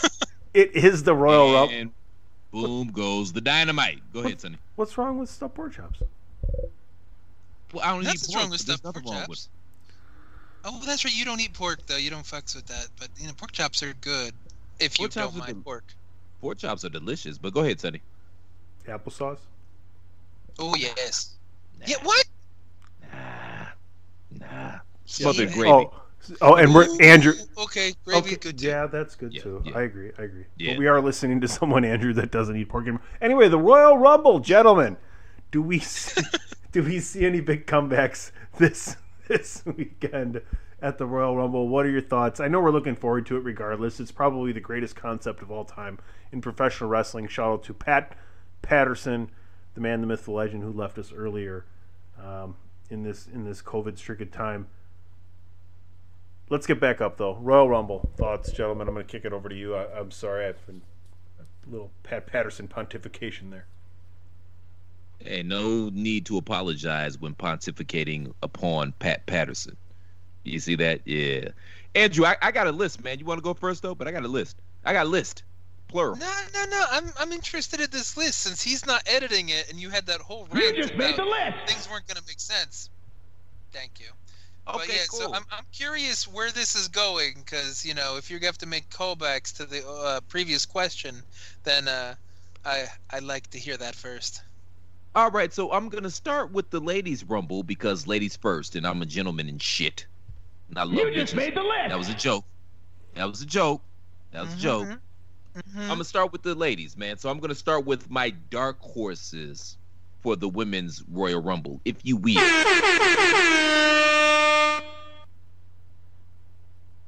it 0.54 0.72
is 0.76 1.02
the 1.02 1.14
Royal 1.14 1.52
Rumble. 1.54 1.74
and 1.74 1.90
boom 2.52 2.88
goes 2.92 3.32
the 3.32 3.40
dynamite. 3.40 4.02
Go 4.12 4.20
ahead, 4.20 4.40
Sonny. 4.40 4.58
What's 4.76 4.96
wrong 4.98 5.18
with 5.18 5.30
stuffed 5.30 5.54
pork 5.54 5.74
chops? 5.74 6.00
Well, 7.72 7.82
I 7.84 7.88
don't 7.92 8.02
eat 8.02 8.04
Nothing's 8.04 8.26
pork. 8.28 8.40
wrong 8.42 8.50
with 8.50 8.60
stuffed 8.60 8.82
pork 8.82 8.94
nothing 8.96 9.10
wrong 9.12 9.20
with 9.28 9.38
chops. 9.38 9.48
Oh, 10.66 10.80
that's 10.86 11.04
right. 11.04 11.14
You 11.14 11.24
don't 11.24 11.40
eat 11.40 11.52
pork 11.54 11.80
though. 11.86 11.96
You 11.96 12.10
don't 12.10 12.24
fucks 12.24 12.54
with 12.54 12.66
that. 12.66 12.88
But 12.98 13.08
you 13.18 13.26
know, 13.26 13.32
pork 13.34 13.52
chops 13.52 13.82
are 13.82 13.92
good 14.00 14.32
if 14.80 14.98
you 14.98 15.04
Pork 15.08 15.12
chops 15.12 15.32
don't 15.32 15.36
are 15.42 15.44
mind 15.44 15.54
good. 15.56 15.64
pork. 15.64 15.84
Pork 16.40 16.58
chops 16.58 16.84
are 16.84 16.88
delicious, 16.90 17.38
but 17.38 17.52
go 17.54 17.60
ahead, 17.60 17.80
Sonny. 17.80 18.00
Applesauce? 18.86 19.38
Oh 20.58 20.74
yes. 20.76 21.34
Yeah. 21.86 21.96
What? 22.02 22.24
Nah, 23.12 23.66
nah. 24.30 24.72
See, 25.04 25.22
Smothered 25.22 25.50
man. 25.50 25.58
gravy. 25.58 25.70
Oh, 25.72 25.92
oh, 26.40 26.54
and 26.56 26.74
we're 26.74 26.86
Ooh, 26.86 26.98
Andrew. 27.00 27.34
Okay, 27.58 27.92
gravy 28.04 28.18
Okay, 28.28 28.36
good 28.36 28.58
too. 28.58 28.66
yeah, 28.66 28.86
that's 28.86 29.14
good 29.14 29.34
Yeah, 29.34 29.42
too. 29.42 29.62
yeah. 29.64 29.76
I 29.76 29.82
agree. 29.82 30.10
I 30.18 30.22
agree. 30.22 30.44
Yeah. 30.56 30.72
But 30.72 30.78
we 30.78 30.86
are 30.86 31.00
listening 31.00 31.40
to 31.42 31.48
someone, 31.58 31.84
Andrew, 31.84 32.12
that 32.14 32.30
doesn't 32.30 32.56
eat 32.56 32.68
pork. 32.68 32.84
anymore. 32.84 33.02
Anyway, 33.20 33.48
the 33.48 33.58
Royal 33.58 33.98
Rumble, 33.98 34.40
gentlemen. 34.40 34.96
Do 35.50 35.60
we 35.62 35.78
see, 35.80 36.22
do 36.72 36.82
we 36.82 37.00
see 37.00 37.26
any 37.26 37.40
big 37.40 37.66
comebacks 37.66 38.30
this 38.58 38.96
this 39.28 39.62
weekend 39.66 40.40
at 40.80 40.96
the 40.98 41.06
Royal 41.06 41.36
Rumble? 41.36 41.68
What 41.68 41.84
are 41.86 41.90
your 41.90 42.00
thoughts? 42.00 42.40
I 42.40 42.48
know 42.48 42.60
we're 42.60 42.70
looking 42.70 42.96
forward 42.96 43.26
to 43.26 43.36
it 43.36 43.44
regardless. 43.44 44.00
It's 44.00 44.10
probably 44.12 44.52
the 44.52 44.60
greatest 44.60 44.96
concept 44.96 45.42
of 45.42 45.50
all 45.50 45.64
time 45.64 45.98
in 46.32 46.40
professional 46.40 46.88
wrestling. 46.88 47.28
Shout 47.28 47.52
out 47.52 47.62
to 47.64 47.74
Pat 47.74 48.16
Patterson, 48.62 49.30
the 49.74 49.80
man, 49.80 50.00
the 50.00 50.06
myth, 50.06 50.24
the 50.24 50.30
legend, 50.30 50.62
who 50.62 50.72
left 50.72 50.98
us 50.98 51.12
earlier 51.12 51.64
um, 52.22 52.56
in 52.90 53.02
this 53.02 53.26
in 53.32 53.44
this 53.44 53.60
COVID 53.62 53.98
stricken 53.98 54.30
time. 54.30 54.66
Let's 56.50 56.66
get 56.66 56.80
back 56.80 57.00
up 57.00 57.16
though. 57.16 57.36
Royal 57.36 57.68
Rumble 57.68 58.10
thoughts, 58.16 58.52
gentlemen. 58.52 58.88
I'm 58.88 58.94
going 58.94 59.06
to 59.06 59.10
kick 59.10 59.24
it 59.24 59.32
over 59.32 59.48
to 59.48 59.54
you. 59.54 59.74
I, 59.74 59.98
I'm 59.98 60.10
sorry, 60.10 60.46
I've 60.46 60.66
been 60.66 60.82
a 61.38 61.70
little 61.70 61.90
Pat 62.02 62.26
Patterson 62.26 62.68
pontification 62.68 63.50
there. 63.50 63.66
Hey, 65.20 65.42
no 65.42 65.88
need 65.88 66.26
to 66.26 66.36
apologize 66.36 67.18
when 67.18 67.34
pontificating 67.34 68.34
upon 68.42 68.92
Pat 68.98 69.24
Patterson. 69.26 69.76
You 70.42 70.58
see 70.58 70.74
that? 70.76 71.00
Yeah. 71.06 71.48
Andrew, 71.94 72.26
I, 72.26 72.36
I 72.42 72.50
got 72.50 72.66
a 72.66 72.72
list, 72.72 73.02
man. 73.02 73.18
You 73.18 73.24
want 73.24 73.38
to 73.38 73.42
go 73.42 73.54
first 73.54 73.82
though? 73.82 73.94
But 73.94 74.06
I 74.06 74.12
got 74.12 74.24
a 74.24 74.28
list. 74.28 74.56
I 74.84 74.92
got 74.92 75.06
a 75.06 75.08
list. 75.08 75.44
Plural. 75.94 76.16
No, 76.16 76.32
no, 76.52 76.64
no. 76.64 76.84
I'm 76.90 77.04
I'm 77.20 77.30
interested 77.30 77.78
in 77.78 77.88
this 77.92 78.16
list 78.16 78.40
since 78.40 78.60
he's 78.60 78.84
not 78.84 79.04
editing 79.06 79.50
it, 79.50 79.70
and 79.70 79.78
you 79.78 79.90
had 79.90 80.06
that 80.06 80.20
whole 80.20 80.48
rant 80.50 80.76
You 80.76 80.82
just 80.82 80.96
made 80.96 81.16
the 81.16 81.24
list. 81.24 81.68
things 81.68 81.88
weren't 81.88 82.08
gonna 82.08 82.20
make 82.26 82.40
sense. 82.40 82.90
Thank 83.72 84.00
you. 84.00 84.06
Okay, 84.66 84.78
but 84.78 84.88
yeah, 84.88 85.02
cool. 85.08 85.20
so 85.20 85.34
I'm, 85.34 85.44
I'm 85.52 85.64
curious 85.72 86.26
where 86.26 86.50
this 86.50 86.74
is 86.74 86.88
going 86.88 87.34
because 87.36 87.86
you 87.86 87.94
know 87.94 88.16
if 88.16 88.28
you're 88.28 88.40
gonna 88.40 88.48
have 88.48 88.58
to 88.58 88.66
make 88.66 88.90
callbacks 88.90 89.54
to 89.58 89.66
the 89.66 89.86
uh, 89.86 90.20
previous 90.28 90.66
question, 90.66 91.22
then 91.62 91.86
uh, 91.86 92.16
I 92.64 92.86
I 93.08 93.20
like 93.20 93.48
to 93.50 93.58
hear 93.58 93.76
that 93.76 93.94
first. 93.94 94.42
All 95.14 95.30
right, 95.30 95.52
so 95.52 95.70
I'm 95.70 95.90
gonna 95.90 96.10
start 96.10 96.50
with 96.50 96.70
the 96.70 96.80
ladies' 96.80 97.22
rumble 97.22 97.62
because 97.62 98.08
ladies 98.08 98.36
first, 98.36 98.74
and 98.74 98.84
I'm 98.84 99.00
a 99.00 99.06
gentleman 99.06 99.48
and 99.48 99.62
shit. 99.62 100.06
And 100.70 100.76
I 100.76 100.82
love 100.82 100.94
You 100.94 101.14
just 101.14 101.34
bitches. 101.34 101.36
made 101.36 101.54
the 101.54 101.62
list. 101.62 101.90
That 101.90 101.98
was 101.98 102.08
a 102.08 102.14
joke. 102.14 102.44
That 103.14 103.28
was 103.28 103.42
a 103.42 103.46
joke. 103.46 103.80
That 104.32 104.42
was 104.44 104.54
a 104.54 104.56
joke. 104.56 104.88
Mhm. 105.56 105.62
I'm 105.82 105.88
gonna 105.88 106.04
start 106.04 106.32
with 106.32 106.42
the 106.42 106.54
ladies, 106.54 106.96
man. 106.96 107.18
So 107.18 107.30
I'm 107.30 107.38
gonna 107.38 107.54
start 107.54 107.84
with 107.84 108.10
my 108.10 108.30
dark 108.30 108.80
horses 108.80 109.76
for 110.20 110.36
the 110.36 110.48
women's 110.48 111.02
Royal 111.08 111.40
Rumble, 111.42 111.80
if 111.84 111.96
you 112.02 112.16
will. 112.16 112.40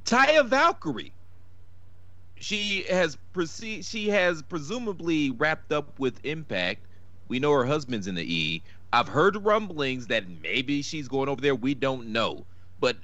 Taya 0.04 0.46
Valkyrie. 0.46 1.12
She 2.36 2.84
has 2.84 3.16
proceed. 3.32 3.84
She 3.84 4.08
has 4.08 4.42
presumably 4.42 5.30
wrapped 5.30 5.72
up 5.72 5.98
with 5.98 6.24
Impact. 6.24 6.86
We 7.28 7.38
know 7.40 7.52
her 7.52 7.64
husband's 7.64 8.06
in 8.06 8.14
the 8.14 8.22
E. 8.22 8.62
I've 8.92 9.08
heard 9.08 9.36
rumblings 9.44 10.06
that 10.08 10.24
maybe 10.42 10.82
she's 10.82 11.08
going 11.08 11.28
over 11.28 11.40
there. 11.40 11.54
We 11.54 11.74
don't 11.74 12.08
know. 12.08 12.46
But 12.78 12.98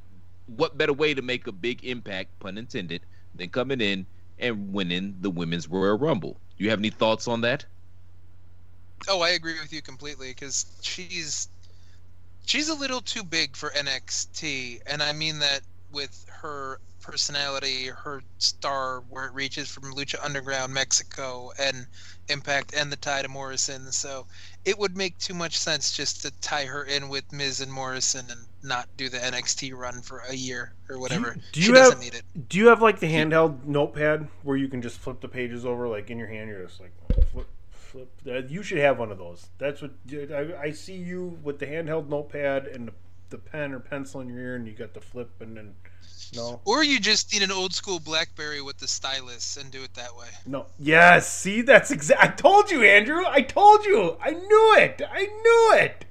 what 0.47 0.79
better 0.79 0.93
way 0.93 1.15
to 1.15 1.23
make 1.23 1.47
a 1.47 1.53
big 1.53 1.85
impact, 1.85 2.39
pun 2.39 2.57
intended, 2.59 3.03
than 3.35 3.49
coming 3.49 3.81
in 3.81 4.07
and 4.43 4.73
winning 4.73 5.17
the 5.21 5.31
women's 5.31 5.69
Royal 5.69 5.97
Rumble? 5.97 6.37
Do 6.59 6.65
you 6.65 6.71
have 6.71 6.81
any 6.81 6.91
thoughts 6.91 7.29
on 7.29 7.41
that? 7.43 7.65
Oh, 9.09 9.21
I 9.21 9.31
agree 9.31 9.59
with 9.61 9.73
you 9.73 9.83
completely 9.83 10.29
because 10.29 10.67
she's 10.83 11.49
she's 12.47 12.69
a 12.69 12.75
little 12.75 13.01
too 13.01 13.25
big 13.25 13.57
for 13.57 13.71
NXT, 13.71 14.81
and 14.87 15.03
I 15.03 15.13
mean 15.13 15.39
that 15.39 15.63
with 15.93 16.27
her 16.41 16.79
personality, 17.01 17.87
her 17.89 18.23
star, 18.39 19.01
where 19.09 19.27
it 19.27 19.35
reaches 19.35 19.69
from 19.69 19.93
Lucha 19.95 20.25
Underground, 20.25 20.73
Mexico, 20.73 21.51
and 21.59 21.87
Impact, 22.29 22.75
and 22.75 22.93
the 22.93 22.97
tie 22.97 23.23
to 23.23 23.29
Morrison. 23.29 23.91
So 23.93 24.27
it 24.65 24.79
would 24.79 24.97
make 24.97 25.19
too 25.19 25.35
much 25.35 25.59
sense 25.59 25.93
just 25.93 26.23
to 26.23 26.31
tie 26.41 26.67
her 26.67 26.85
in 26.85 27.09
with 27.09 27.33
Miz 27.33 27.61
and 27.61 27.73
Morrison 27.73 28.31
and 28.31 28.47
not 28.63 28.89
do 28.97 29.09
the 29.09 29.19
NXT 29.19 29.75
run 29.75 30.01
for 30.03 30.23
a 30.29 30.35
year 30.35 30.75
or 30.89 30.99
whatever. 30.99 31.37
Do 31.53 31.61
you 31.61 31.73
doesn't 31.73 31.95
have 31.95 32.01
need 32.03 32.15
it. 32.15 32.23
Do 32.49 32.59
you 32.59 32.69
have 32.69 32.81
like 32.83 33.01
the 33.01 33.07
handheld 33.13 33.65
notepad 33.65 34.29
where 34.43 34.57
you 34.57 34.69
can 34.69 34.83
just 34.83 34.99
flip 34.99 35.21
the 35.21 35.29
pages 35.29 35.65
over, 35.67 35.89
like 35.89 36.11
in 36.11 36.19
your 36.19 36.29
hand? 36.29 36.49
You're 36.49 36.65
just 36.65 36.81
like 36.81 36.93
flip, 37.33 37.49
flip. 37.71 38.11
Uh, 38.27 38.47
You 38.49 38.63
should 38.63 38.79
have 38.79 38.99
one 38.99 39.11
of 39.13 39.19
those. 39.19 39.49
That's 39.59 39.83
what 39.83 39.93
I, 40.13 40.55
I 40.61 40.71
see 40.71 40.95
you 40.97 41.39
with 41.43 41.59
the 41.59 41.67
handheld 41.67 42.09
notepad 42.09 42.67
and 42.67 42.89
the, 42.89 42.93
the 43.31 43.39
pen 43.39 43.73
or 43.73 43.81
pencil 43.81 44.21
in 44.21 44.29
your 44.29 44.39
ear, 44.39 44.55
and 44.57 44.67
you 44.67 44.75
got 44.75 44.95
the 44.95 45.01
flip, 45.01 45.31
and 45.41 45.57
then 45.57 45.75
no, 46.35 46.61
Or 46.65 46.83
you 46.83 46.99
just 46.99 47.31
need 47.33 47.43
an 47.43 47.51
old 47.53 47.75
school 47.75 48.01
BlackBerry 48.01 48.63
with 48.63 48.79
the 48.79 48.89
stylus 48.89 49.59
and 49.59 49.71
do 49.71 49.83
it 49.83 49.93
that 49.95 50.17
way. 50.17 50.29
no. 50.47 50.65
Yes, 50.79 51.31
see, 51.31 51.61
that's 51.61 51.91
exact. 51.91 52.23
I 52.23 52.29
told 52.29 52.71
you, 52.71 52.83
Andrew. 52.83 53.23
I 53.27 53.43
told 53.43 53.85
you. 53.85 54.17
I 54.21 54.31
knew 54.31 54.75
it. 54.79 55.03
I 55.11 55.27
knew 55.27 55.83
it. 55.85 56.07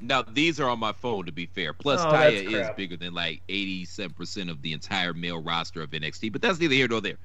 Now 0.00 0.22
these 0.22 0.60
are 0.60 0.68
on 0.68 0.78
my 0.78 0.92
phone 0.92 1.26
to 1.26 1.32
be 1.32 1.46
fair. 1.46 1.72
Plus 1.72 2.00
Oh, 2.02 2.12
Taya 2.12 2.44
is 2.44 2.68
bigger 2.76 2.96
than 2.96 3.14
like 3.14 3.42
eighty 3.48 3.84
seven 3.84 4.14
percent 4.14 4.50
of 4.50 4.62
the 4.62 4.72
entire 4.72 5.12
male 5.12 5.42
roster 5.42 5.82
of 5.82 5.90
NXT, 5.90 6.32
but 6.32 6.42
that's 6.42 6.60
neither 6.60 6.74
here 6.74 6.88
nor 6.88 7.00
there. 7.00 7.18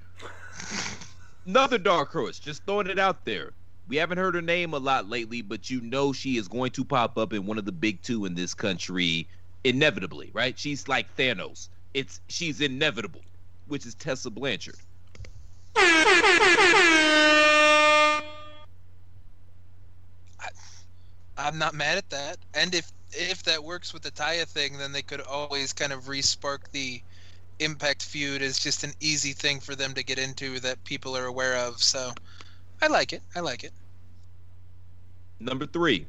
Another 1.45 1.77
dark 1.77 2.11
horse, 2.11 2.39
just 2.39 2.63
throwing 2.65 2.87
it 2.87 2.97
out 2.97 3.25
there. 3.25 3.51
We 3.87 3.97
haven't 3.97 4.17
heard 4.17 4.33
her 4.35 4.41
name 4.41 4.73
a 4.73 4.77
lot 4.77 5.09
lately, 5.09 5.41
but 5.41 5.69
you 5.69 5.81
know 5.81 6.13
she 6.13 6.37
is 6.37 6.47
going 6.47 6.71
to 6.71 6.85
pop 6.85 7.17
up 7.17 7.33
in 7.33 7.45
one 7.45 7.57
of 7.57 7.65
the 7.65 7.71
big 7.73 8.01
two 8.01 8.23
in 8.25 8.33
this 8.33 8.53
country 8.53 9.27
inevitably, 9.65 10.31
right? 10.33 10.57
She's 10.57 10.87
like 10.87 11.13
Thanos. 11.17 11.67
It's 11.93 12.21
she's 12.29 12.61
inevitable, 12.61 13.21
which 13.67 13.85
is 13.85 13.93
Tessa 13.95 14.29
Blanchard. 14.29 14.75
I'm 21.37 21.57
not 21.57 21.73
mad 21.73 21.97
at 21.97 22.09
that. 22.11 22.37
And 22.53 22.73
if 22.75 22.91
if 23.11 23.43
that 23.43 23.63
works 23.63 23.93
with 23.93 24.01
the 24.01 24.11
Taya 24.11 24.45
thing, 24.45 24.77
then 24.77 24.91
they 24.91 25.01
could 25.01 25.21
always 25.21 25.71
kind 25.73 25.93
of 25.93 26.07
re-spark 26.07 26.71
the 26.71 27.01
Impact 27.59 28.01
feud 28.03 28.41
as 28.41 28.57
just 28.57 28.83
an 28.83 28.93
easy 28.99 29.31
thing 29.31 29.59
for 29.59 29.75
them 29.75 29.93
to 29.93 30.03
get 30.03 30.17
into 30.17 30.59
that 30.61 30.83
people 30.83 31.15
are 31.15 31.25
aware 31.25 31.55
of. 31.55 31.81
So 31.81 32.11
I 32.81 32.87
like 32.87 33.13
it. 33.13 33.21
I 33.35 33.41
like 33.41 33.63
it. 33.63 33.71
Number 35.39 35.67
three, 35.67 36.07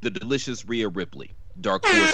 the 0.00 0.10
delicious 0.10 0.66
Rhea 0.66 0.88
Ripley, 0.88 1.30
dark 1.60 1.84
horse. 1.86 2.10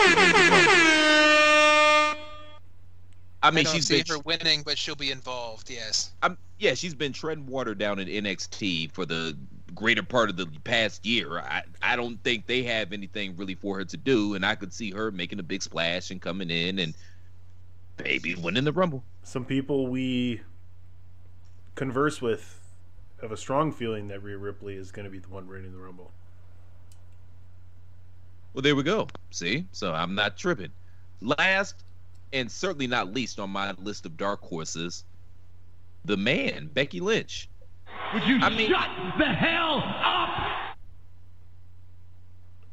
I 3.43 3.51
mean, 3.51 3.65
don't 3.65 3.75
she's 3.75 3.89
been 3.89 4.05
her 4.09 4.19
winning, 4.21 4.63
but 4.63 4.79
she'll 4.79 4.95
be 4.95 5.11
involved. 5.11 5.71
Yes. 5.71 6.13
I'm, 6.23 6.37
yeah, 6.59 6.75
she's 6.75 6.95
been 6.95 7.13
treading 7.13 7.47
water 7.47 7.75
down 7.75 7.99
in 7.99 8.09
NXT 8.25 8.93
for 8.93 9.05
the 9.07 9.37
greater 9.75 10.03
part 10.03 10.31
of 10.31 10.37
the 10.37 10.47
past 10.65 11.05
year. 11.05 11.39
I, 11.39 11.63
I 11.83 11.97
don't 11.97 12.23
think 12.23 12.47
they 12.47 12.63
have 12.65 12.93
anything 12.93 13.37
really 13.37 13.55
for 13.55 13.79
her 13.79 13.85
to 13.85 13.97
do, 13.97 14.35
and 14.35 14.45
I 14.45 14.55
could 14.55 14.73
see 14.73 14.91
her 14.91 15.11
making 15.11 15.39
a 15.39 15.43
big 15.43 15.63
splash 15.63 16.11
and 16.11 16.21
coming 16.21 16.51
in 16.51 16.79
and 16.79 16.95
maybe 18.03 18.35
winning 18.35 18.65
the 18.65 18.73
Rumble. 18.73 19.03
Some 19.23 19.45
people 19.45 19.87
we 19.87 20.43
converse 21.75 22.23
with 22.23 22.61
have 23.21 23.33
a 23.33 23.37
strong 23.37 23.73
feeling 23.73 24.09
that 24.09 24.23
Rhea 24.23 24.37
Ripley 24.37 24.75
is 24.75 24.93
going 24.93 25.05
to 25.05 25.11
be 25.11 25.19
the 25.19 25.29
one 25.29 25.49
winning 25.49 25.73
the 25.73 25.79
Rumble. 25.79 26.11
Well, 28.53 28.63
there 28.63 28.77
we 28.77 28.83
go. 28.83 29.09
See, 29.31 29.67
so 29.73 29.93
I'm 29.93 30.15
not 30.15 30.37
tripping. 30.37 30.71
Last 31.21 31.85
and 32.33 32.51
certainly 32.51 32.87
not 32.87 33.13
least 33.13 33.41
on 33.41 33.51
my 33.51 33.73
list 33.79 34.07
of 34.07 34.17
dark 34.17 34.43
horses, 34.43 35.05
the 36.05 36.17
man 36.17 36.69
Becky 36.73 37.01
Lynch. 37.01 37.49
Would 38.13 38.25
you 38.27 38.39
I 38.41 38.49
mean- 38.51 38.71
shut 38.71 38.89
the 39.19 39.27
hell 39.27 39.83
up? 39.85 40.31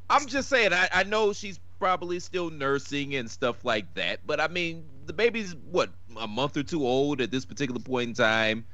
I'm 0.09 0.27
just 0.27 0.49
saying, 0.49 0.73
I, 0.73 0.89
I 0.91 1.03
know 1.03 1.31
she's 1.31 1.59
probably 1.79 2.19
still 2.19 2.49
nursing 2.49 3.15
and 3.15 3.31
stuff 3.31 3.63
like 3.63 3.93
that, 3.95 4.19
but 4.27 4.41
I 4.41 4.47
mean, 4.49 4.83
the 5.05 5.13
baby's 5.13 5.55
what 5.71 5.89
a 6.19 6.27
month 6.27 6.57
or 6.57 6.63
two 6.63 6.85
old 6.85 7.21
at 7.21 7.31
this 7.31 7.45
particular 7.45 7.79
point 7.79 8.09
in 8.09 8.13
time. 8.13 8.65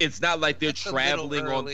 It's 0.00 0.20
not 0.20 0.40
like 0.40 0.58
they're 0.58 0.70
It's 0.70 0.84
a 0.84 0.90
traveling 0.90 1.44
little 1.44 1.52
on. 1.58 1.64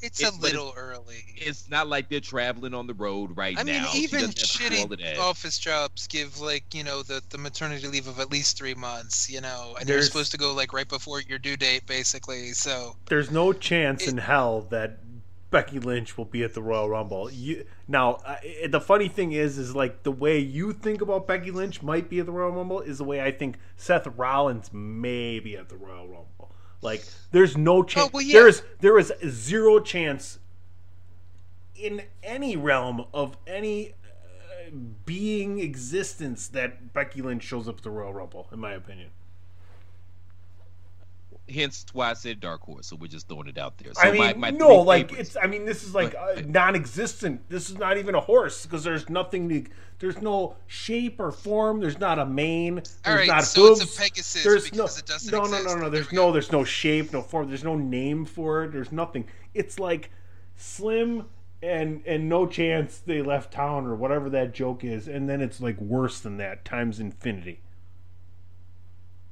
Early. 0.00 0.06
It's, 0.06 0.20
It's- 0.20 0.36
a 0.36 0.40
but 0.40 0.52
little 0.52 0.74
early. 0.76 1.24
It's 1.36 1.68
not 1.68 1.88
like 1.88 2.08
they're 2.08 2.20
traveling 2.20 2.74
on 2.74 2.86
the 2.86 2.94
road 2.94 3.36
right 3.36 3.58
I 3.58 3.64
mean, 3.64 3.82
now. 3.82 3.88
She 3.88 3.98
even 4.00 4.20
doesn't 4.20 4.38
have 4.38 4.70
to 4.70 4.76
do 4.76 4.82
all 4.82 4.92
of 4.92 4.98
shitty 4.98 5.18
office 5.18 5.58
jobs 5.58 6.06
give 6.06 6.40
like 6.40 6.74
you 6.74 6.84
know 6.84 7.02
the, 7.02 7.22
the 7.30 7.38
maternity 7.38 7.86
leave 7.88 8.08
of 8.08 8.20
at 8.20 8.30
least 8.30 8.56
three 8.56 8.74
months. 8.74 9.30
You 9.30 9.40
know, 9.40 9.76
and 9.78 9.88
you're 9.88 10.02
supposed 10.02 10.32
to 10.32 10.38
go 10.38 10.54
like 10.54 10.72
right 10.72 10.88
before 10.88 11.20
your 11.20 11.38
due 11.38 11.56
date, 11.56 11.86
basically. 11.86 12.52
So 12.52 12.96
There's 13.06 13.30
no 13.30 13.52
chance 13.52 14.06
in 14.06 14.18
hell 14.18 14.62
that 14.70 14.98
Becky 15.50 15.78
Lynch 15.78 16.18
will 16.18 16.26
be 16.26 16.42
at 16.42 16.54
the 16.54 16.62
Royal 16.62 16.90
Rumble. 16.90 17.30
You, 17.30 17.64
now, 17.86 18.14
uh, 18.26 18.36
the 18.68 18.80
funny 18.80 19.08
thing 19.08 19.32
is, 19.32 19.56
is 19.56 19.74
like 19.74 20.02
the 20.02 20.12
way 20.12 20.38
you 20.38 20.72
think 20.72 21.00
about 21.00 21.26
Becky 21.26 21.50
Lynch 21.50 21.82
might 21.82 22.10
be 22.10 22.20
at 22.20 22.26
the 22.26 22.32
Royal 22.32 22.52
Rumble 22.52 22.80
is 22.80 22.98
the 22.98 23.04
way 23.04 23.22
I 23.22 23.32
think 23.32 23.56
Seth 23.76 24.06
Rollins 24.06 24.72
may 24.72 25.40
be 25.40 25.56
at 25.56 25.70
the 25.70 25.76
Royal 25.76 26.06
Rumble. 26.06 26.37
Like, 26.80 27.04
there's 27.32 27.56
no 27.56 27.82
chance. 27.82 28.12
well, 28.12 28.22
yeah. 28.22 28.32
There 28.34 28.48
is 28.48 28.62
there 28.80 28.98
is 28.98 29.12
zero 29.26 29.80
chance 29.80 30.38
in 31.74 32.02
any 32.22 32.56
realm 32.56 33.04
of 33.12 33.36
any 33.46 33.90
uh, 33.90 34.70
being 35.04 35.60
existence 35.60 36.48
that 36.48 36.92
Becky 36.92 37.22
Lynch 37.22 37.42
shows 37.42 37.68
up 37.68 37.78
at 37.78 37.82
the 37.82 37.90
Royal 37.90 38.12
Rumble. 38.12 38.48
In 38.52 38.60
my 38.60 38.72
opinion. 38.72 39.10
Hence 41.52 41.86
why 41.92 42.10
I 42.10 42.14
said 42.14 42.40
dark 42.40 42.62
horse. 42.62 42.86
So 42.86 42.96
we're 42.96 43.08
just 43.08 43.28
throwing 43.28 43.48
it 43.48 43.58
out 43.58 43.78
there. 43.78 43.94
So 43.94 44.02
I 44.02 44.10
mean, 44.10 44.20
my, 44.20 44.34
my 44.34 44.50
no, 44.50 44.80
like 44.82 45.10
favorites- 45.10 45.30
it's. 45.30 45.36
I 45.42 45.46
mean, 45.46 45.64
this 45.64 45.82
is 45.84 45.94
like 45.94 46.14
uh, 46.14 46.42
non-existent. 46.46 47.48
This 47.48 47.70
is 47.70 47.78
not 47.78 47.98
even 47.98 48.14
a 48.14 48.20
horse 48.20 48.64
because 48.64 48.84
there's 48.84 49.08
nothing 49.08 49.48
to. 49.48 49.64
There's 49.98 50.20
no 50.22 50.56
shape 50.66 51.18
or 51.18 51.32
form. 51.32 51.80
There's 51.80 51.98
not 51.98 52.18
a 52.18 52.26
mane. 52.26 52.76
There's 52.76 52.98
All 53.04 53.14
right, 53.14 53.28
not 53.28 53.44
so 53.44 53.72
it's 53.72 53.82
a. 53.82 54.00
Pegasus 54.00 54.44
there's 54.44 54.64
because 54.70 54.78
no, 54.78 54.84
it 54.84 55.06
doesn't 55.06 55.32
no, 55.32 55.44
exist. 55.44 55.64
no, 55.64 55.74
no, 55.74 55.80
no. 55.80 55.90
There's 55.90 56.10
we 56.10 56.16
no. 56.16 56.32
There's 56.32 56.52
no 56.52 56.64
shape, 56.64 57.12
no 57.12 57.22
form. 57.22 57.48
There's 57.48 57.64
no 57.64 57.76
name 57.76 58.24
for 58.24 58.64
it. 58.64 58.72
There's 58.72 58.92
nothing. 58.92 59.26
It's 59.54 59.78
like 59.78 60.10
slim 60.56 61.26
and 61.62 62.02
and 62.06 62.28
no 62.28 62.46
chance 62.46 62.98
they 62.98 63.22
left 63.22 63.52
town 63.52 63.86
or 63.86 63.94
whatever 63.94 64.30
that 64.30 64.54
joke 64.54 64.84
is, 64.84 65.08
and 65.08 65.28
then 65.28 65.40
it's 65.40 65.60
like 65.60 65.80
worse 65.80 66.20
than 66.20 66.36
that 66.36 66.64
times 66.64 67.00
infinity. 67.00 67.60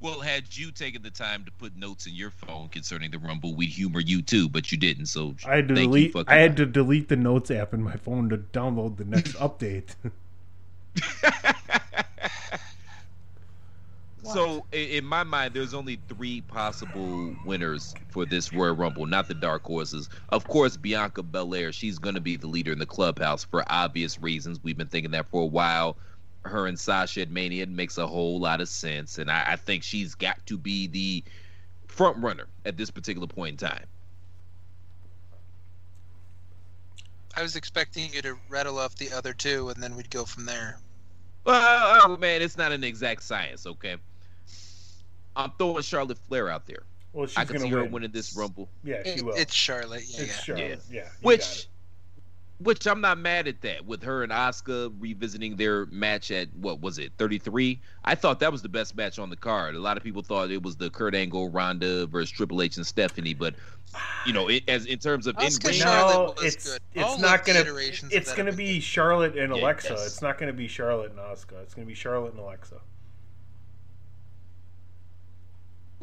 Well, 0.01 0.20
had 0.20 0.57
you 0.57 0.72
taken 0.72 1.03
the 1.03 1.11
time 1.11 1.44
to 1.44 1.51
put 1.53 1.76
notes 1.76 2.07
in 2.07 2.14
your 2.14 2.30
phone 2.30 2.68
concerning 2.68 3.11
the 3.11 3.18
Rumble, 3.18 3.55
we'd 3.55 3.70
humor 3.70 4.01
you 4.01 4.20
too, 4.20 4.49
but 4.49 4.70
you 4.70 4.78
didn't. 4.78 5.07
So 5.07 5.34
I 5.47 5.57
had 5.57 5.68
to 5.68 5.74
delete. 5.74 6.14
I 6.28 6.36
had 6.36 6.57
to 6.59 6.66
delete 6.66 7.09
the 7.09 7.16
notes 7.16 7.51
app 7.51 7.72
in 7.72 7.82
my 7.82 7.97
phone 7.97 8.28
to 8.28 8.36
download 8.36 8.99
the 8.99 9.05
next 9.05 9.32
update. 9.36 9.94
So 14.32 14.66
in 14.72 15.05
my 15.05 15.22
mind, 15.22 15.55
there's 15.55 15.72
only 15.72 16.01
three 16.09 16.40
possible 16.40 17.34
winners 17.44 17.94
for 18.09 18.26
this 18.26 18.53
Royal 18.53 18.74
Rumble, 18.74 19.07
not 19.07 19.28
the 19.28 19.34
dark 19.34 19.62
horses. 19.64 20.09
Of 20.30 20.49
course, 20.49 20.76
Bianca 20.76 21.22
Belair, 21.22 21.70
she's 21.70 21.99
going 21.99 22.16
to 22.16 22.20
be 22.20 22.36
the 22.36 22.49
leader 22.49 22.72
in 22.72 22.78
the 22.80 22.86
clubhouse 22.86 23.44
for 23.44 23.64
obvious 23.68 24.20
reasons. 24.20 24.59
We've 24.62 24.76
been 24.76 24.88
thinking 24.88 25.12
that 25.12 25.28
for 25.30 25.42
a 25.42 25.47
while. 25.47 25.97
Her 26.47 26.66
and 26.66 26.78
Sasha 26.78 27.22
at 27.22 27.30
Mania 27.30 27.62
it 27.64 27.68
makes 27.68 27.99
a 27.99 28.07
whole 28.07 28.38
lot 28.40 28.61
of 28.61 28.68
sense, 28.68 29.18
and 29.18 29.30
I, 29.30 29.53
I 29.53 29.57
think 29.57 29.82
she's 29.82 30.14
got 30.14 30.44
to 30.47 30.57
be 30.59 30.86
the 30.86 31.24
front 31.86 32.16
runner 32.18 32.47
at 32.64 32.76
this 32.76 32.90
particular 32.90 33.26
point 33.26 33.61
in 33.62 33.68
time. 33.68 33.86
I 37.36 37.42
was 37.42 37.55
expecting 37.57 38.12
you 38.12 38.22
to 38.22 38.36
rattle 38.49 38.78
off 38.78 38.97
the 38.97 39.12
other 39.12 39.32
two, 39.34 39.68
and 39.68 39.82
then 39.82 39.94
we'd 39.94 40.11
go 40.11 40.24
from 40.24 40.47
there. 40.47 40.78
Well, 41.44 41.61
oh, 41.62 42.01
oh 42.12 42.16
man, 42.16 42.40
it's 42.42 42.57
not 42.57 42.72
an 42.72 42.82
exact 42.82 43.22
science, 43.22 43.66
okay? 43.66 43.97
I'm 45.36 45.53
throwing 45.59 45.82
Charlotte 45.82 46.18
Flair 46.28 46.49
out 46.49 46.66
there. 46.66 46.82
Well, 47.12 47.26
she's 47.26 47.36
I 47.36 47.44
can 47.44 47.57
gonna 47.57 47.66
see 47.68 47.70
her 47.70 47.84
winning 47.84 48.11
this 48.11 48.34
Rumble. 48.34 48.68
Yeah, 48.82 49.03
she 49.05 49.11
It- 49.11 49.24
will. 49.24 49.34
it's 49.34 49.55
Charlotte. 49.55 50.05
Yeah, 50.09 50.22
It's 50.22 50.28
yeah. 50.36 50.42
Charlotte. 50.42 50.80
Yeah, 50.90 50.97
you 50.97 51.01
got 51.03 51.12
Which, 51.22 51.40
it. 51.40 51.66
Which 52.59 52.86
I'm 52.86 53.02
not 53.02 53.18
mad 53.18 53.46
at 53.48 53.61
that. 53.62 53.84
With 53.84 54.02
her 54.02 54.22
and 54.22 54.32
Asuka 54.32 54.90
revisiting 54.98 55.57
their 55.57 55.84
match 55.86 56.30
at 56.30 56.48
what 56.54 56.80
was 56.80 56.98
it, 56.98 57.12
33? 57.18 57.78
I 58.04 58.14
thought 58.14 58.40
that 58.40 58.50
was 58.50 58.62
the 58.62 58.68
best 58.70 58.96
match 58.96 59.18
on 59.18 59.28
the 59.28 59.36
card. 59.36 59.74
A 59.74 59.78
lot 59.78 59.98
of 59.98 60.02
people 60.02 60.22
thought 60.22 60.50
it 60.50 60.62
was 60.62 60.74
the 60.76 60.88
Kurt 60.88 61.14
Angle 61.14 61.50
Ronda 61.50 62.07
versus 62.07 62.30
Triple 62.30 62.62
H 62.62 62.78
and 62.78 62.86
Stephanie, 62.86 63.34
but 63.34 63.54
you 64.24 64.32
know, 64.32 64.48
it, 64.48 64.62
as 64.68 64.86
in 64.86 64.98
terms 64.98 65.26
of 65.26 65.36
in 65.38 65.46
Asuka 65.46 65.64
ring, 65.66 65.74
Charlotte 65.74 66.14
No, 66.14 66.34
was 66.42 66.54
it's 66.54 66.72
good. 66.72 66.80
it's 66.94 67.04
All 67.04 67.18
not 67.18 67.44
gonna. 67.44 67.62
It's 68.11 68.32
gonna 68.32 68.52
be 68.52 68.80
Charlotte 68.80 69.36
and 69.36 69.54
Yeah, 69.54 69.62
Alexa. 69.62 69.88
yes. 69.90 70.07
It's 70.07 70.22
not 70.22 70.38
gonna 70.38 70.52
be 70.54 70.66
Charlotte 70.66 71.11
and 71.11 71.20
Asuka. 71.20 71.62
It's 71.62 71.74
gonna 71.74 71.86
be 71.86 71.94
Charlotte 71.94 72.32
and 72.32 72.40
Alexa. 72.40 72.80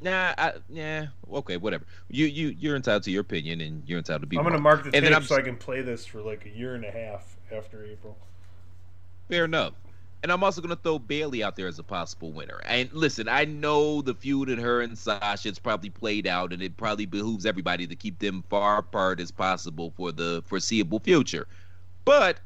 Nah, 0.04 0.34
I, 0.38 0.54
yeah, 0.70 1.08
okay, 1.32 1.56
whatever. 1.56 1.86
You 2.10 2.26
you 2.26 2.56
you're 2.60 2.76
entitled 2.76 3.04
to 3.04 3.12
your 3.12 3.22
opinion, 3.22 3.62
and 3.62 3.84
you're 3.88 4.00
entitled 4.00 4.24
to 4.24 4.28
be. 4.28 4.38
I'm 4.38 4.44
gonna 4.44 4.60
mark 4.60 4.84
the 4.84 4.94
and 4.94 5.06
tape 5.06 5.24
so 5.24 5.38
I 5.38 5.42
can 5.42 5.56
play 5.56 5.82
this 5.82 6.06
for 6.06 6.22
like 6.22 6.46
a 6.46 6.50
year 6.50 6.76
and 6.76 6.84
a 6.84 6.92
half 6.92 7.38
after 7.52 7.86
April. 7.86 8.18
Fair 9.30 9.46
enough. 9.46 9.74
And 10.22 10.32
I'm 10.32 10.42
also 10.42 10.62
going 10.62 10.74
to 10.74 10.82
throw 10.82 11.00
Bayley 11.00 11.44
out 11.44 11.58
there 11.58 11.68
as 11.68 11.80
a 11.80 11.84
possible 11.84 12.32
winner. 12.32 12.62
And 12.64 12.90
listen, 12.94 13.28
I 13.28 13.44
know 13.44 14.02
the 14.02 14.14
feud 14.14 14.48
in 14.48 14.58
her 14.58 14.80
and 14.80 14.98
Sasha 14.98 15.50
it's 15.50 15.60
probably 15.60 15.90
played 15.90 16.28
out, 16.28 16.54
and 16.54 16.62
it 16.62 16.78
probably 16.78 17.06
behooves 17.06 17.46
everybody 17.46 17.86
to 17.88 17.96
keep 17.96 18.20
them 18.20 18.42
far 18.50 18.78
apart 18.78 19.20
as 19.20 19.32
possible 19.32 19.92
for 19.98 20.14
the 20.14 20.42
foreseeable 20.46 21.00
future. 21.02 21.46
But 22.06 22.40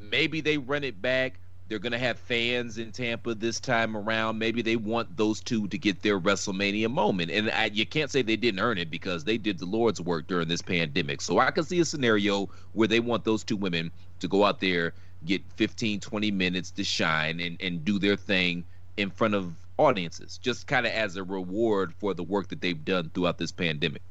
maybe 0.00 0.40
they 0.40 0.58
run 0.58 0.82
it 0.82 1.00
back. 1.00 1.38
They're 1.70 1.78
going 1.78 1.92
to 1.92 1.98
have 1.98 2.18
fans 2.18 2.78
in 2.78 2.90
Tampa 2.90 3.32
this 3.32 3.60
time 3.60 3.96
around. 3.96 4.40
Maybe 4.40 4.60
they 4.60 4.74
want 4.74 5.16
those 5.16 5.40
two 5.40 5.68
to 5.68 5.78
get 5.78 6.02
their 6.02 6.18
WrestleMania 6.18 6.90
moment. 6.90 7.30
And 7.30 7.48
I, 7.48 7.66
you 7.66 7.86
can't 7.86 8.10
say 8.10 8.22
they 8.22 8.34
didn't 8.34 8.58
earn 8.58 8.76
it 8.76 8.90
because 8.90 9.22
they 9.22 9.38
did 9.38 9.60
the 9.60 9.66
Lord's 9.66 10.00
work 10.00 10.26
during 10.26 10.48
this 10.48 10.62
pandemic. 10.62 11.20
So 11.20 11.38
I 11.38 11.52
can 11.52 11.62
see 11.62 11.78
a 11.78 11.84
scenario 11.84 12.50
where 12.72 12.88
they 12.88 12.98
want 12.98 13.22
those 13.22 13.44
two 13.44 13.56
women 13.56 13.92
to 14.18 14.26
go 14.26 14.44
out 14.44 14.58
there, 14.58 14.94
get 15.24 15.42
15, 15.54 16.00
20 16.00 16.30
minutes 16.32 16.72
to 16.72 16.82
shine 16.82 17.38
and, 17.38 17.56
and 17.60 17.84
do 17.84 18.00
their 18.00 18.16
thing 18.16 18.64
in 18.96 19.08
front 19.08 19.36
of 19.36 19.54
audiences, 19.78 20.38
just 20.38 20.66
kind 20.66 20.86
of 20.86 20.92
as 20.92 21.14
a 21.14 21.22
reward 21.22 21.94
for 22.00 22.14
the 22.14 22.24
work 22.24 22.48
that 22.48 22.60
they've 22.60 22.84
done 22.84 23.12
throughout 23.14 23.38
this 23.38 23.52
pandemic. 23.52 24.02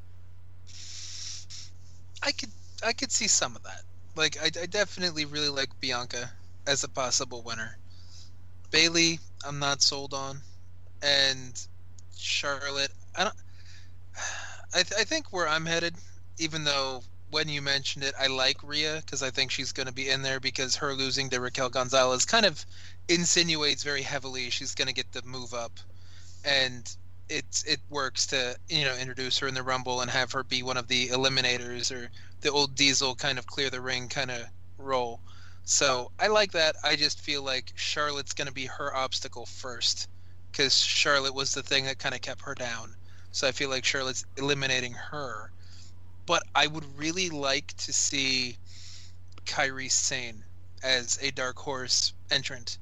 I 2.22 2.32
could 2.32 2.50
I 2.82 2.94
could 2.94 3.12
see 3.12 3.28
some 3.28 3.54
of 3.54 3.62
that. 3.64 3.82
Like 4.16 4.38
I, 4.40 4.46
I 4.46 4.64
definitely 4.64 5.26
really 5.26 5.50
like 5.50 5.78
Bianca 5.78 6.30
as 6.70 6.84
a 6.84 6.88
possible 6.88 7.42
winner. 7.42 7.76
Bayley, 8.70 9.18
I'm 9.44 9.58
not 9.58 9.82
sold 9.82 10.14
on, 10.14 10.40
and 11.02 11.60
Charlotte, 12.16 12.92
I 13.16 13.24
don't. 13.24 13.36
I, 14.72 14.82
th- 14.84 15.00
I 15.00 15.02
think 15.02 15.32
where 15.32 15.48
I'm 15.48 15.66
headed, 15.66 15.96
even 16.38 16.62
though 16.62 17.02
when 17.32 17.48
you 17.48 17.60
mentioned 17.60 18.04
it, 18.04 18.14
I 18.18 18.28
like 18.28 18.62
Rhea 18.62 19.02
because 19.04 19.20
I 19.20 19.30
think 19.30 19.50
she's 19.50 19.72
going 19.72 19.88
to 19.88 19.92
be 19.92 20.08
in 20.08 20.22
there 20.22 20.38
because 20.38 20.76
her 20.76 20.94
losing 20.94 21.28
to 21.30 21.40
Raquel 21.40 21.70
Gonzalez 21.70 22.24
kind 22.24 22.46
of 22.46 22.64
insinuates 23.08 23.82
very 23.82 24.02
heavily 24.02 24.50
she's 24.50 24.76
going 24.76 24.86
to 24.86 24.94
get 24.94 25.10
the 25.10 25.22
move 25.22 25.52
up, 25.52 25.72
and 26.44 26.88
it's 27.28 27.64
it 27.64 27.80
works 27.90 28.26
to 28.28 28.56
you 28.68 28.84
know 28.84 28.96
introduce 28.96 29.38
her 29.38 29.48
in 29.48 29.54
the 29.54 29.64
Rumble 29.64 30.02
and 30.02 30.10
have 30.10 30.30
her 30.30 30.44
be 30.44 30.62
one 30.62 30.76
of 30.76 30.86
the 30.86 31.08
eliminators 31.08 31.90
or 31.90 32.10
the 32.42 32.52
old 32.52 32.76
Diesel 32.76 33.16
kind 33.16 33.40
of 33.40 33.46
clear 33.48 33.70
the 33.70 33.80
ring 33.80 34.08
kind 34.08 34.30
of 34.30 34.42
role. 34.78 35.20
So 35.70 36.10
I 36.18 36.26
like 36.26 36.50
that. 36.52 36.74
I 36.82 36.96
just 36.96 37.20
feel 37.20 37.44
like 37.44 37.72
Charlotte's 37.76 38.32
going 38.32 38.48
to 38.48 38.52
be 38.52 38.66
her 38.66 38.92
obstacle 38.92 39.46
first 39.46 40.08
because 40.50 40.76
Charlotte 40.76 41.32
was 41.32 41.54
the 41.54 41.62
thing 41.62 41.84
that 41.84 42.00
kind 42.00 42.12
of 42.12 42.20
kept 42.20 42.42
her 42.42 42.56
down. 42.56 42.96
So 43.30 43.46
I 43.46 43.52
feel 43.52 43.70
like 43.70 43.84
Charlotte's 43.84 44.24
eliminating 44.36 44.94
her. 44.94 45.52
But 46.26 46.42
I 46.56 46.66
would 46.66 46.98
really 46.98 47.30
like 47.30 47.68
to 47.76 47.92
see 47.92 48.58
Kairi 49.46 49.88
Sane 49.92 50.42
as 50.82 51.20
a 51.22 51.30
dark 51.30 51.56
horse 51.56 52.14
entrant 52.32 52.78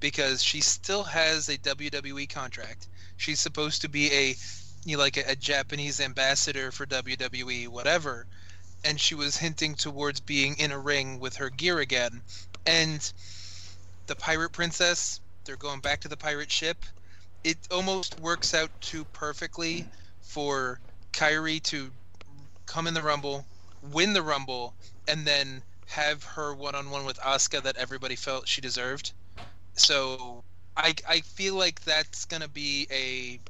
because 0.00 0.42
she 0.42 0.62
still 0.62 1.04
has 1.04 1.48
a 1.48 1.58
WWE 1.58 2.28
contract. 2.28 2.88
She's 3.18 3.38
supposed 3.38 3.82
to 3.82 3.88
be 3.88 4.12
a 4.12 4.34
you 4.84 4.96
know, 4.96 5.02
like 5.02 5.16
a, 5.16 5.30
a 5.30 5.36
Japanese 5.36 6.00
ambassador 6.00 6.72
for 6.72 6.86
WWE, 6.86 7.68
whatever 7.68 8.26
and 8.84 9.00
she 9.00 9.14
was 9.14 9.36
hinting 9.36 9.74
towards 9.74 10.20
being 10.20 10.58
in 10.58 10.72
a 10.72 10.78
ring 10.78 11.20
with 11.20 11.36
her 11.36 11.50
gear 11.50 11.78
again. 11.78 12.22
And 12.66 13.12
the 14.06 14.16
pirate 14.16 14.52
princess, 14.52 15.20
they're 15.44 15.56
going 15.56 15.80
back 15.80 16.00
to 16.00 16.08
the 16.08 16.16
pirate 16.16 16.50
ship. 16.50 16.84
It 17.44 17.58
almost 17.70 18.20
works 18.20 18.54
out 18.54 18.70
too 18.80 19.04
perfectly 19.12 19.86
for 20.20 20.80
Kairi 21.12 21.62
to 21.64 21.90
come 22.66 22.86
in 22.86 22.94
the 22.94 23.02
Rumble, 23.02 23.44
win 23.90 24.12
the 24.12 24.22
Rumble, 24.22 24.74
and 25.08 25.26
then 25.26 25.62
have 25.86 26.24
her 26.24 26.54
one 26.54 26.74
on 26.74 26.90
one 26.90 27.04
with 27.04 27.18
Asuka 27.18 27.62
that 27.62 27.76
everybody 27.76 28.16
felt 28.16 28.48
she 28.48 28.60
deserved. 28.60 29.12
So 29.74 30.42
I 30.76 30.94
I 31.08 31.20
feel 31.20 31.54
like 31.54 31.82
that's 31.84 32.24
gonna 32.24 32.48
be 32.48 32.86
a 32.90 33.40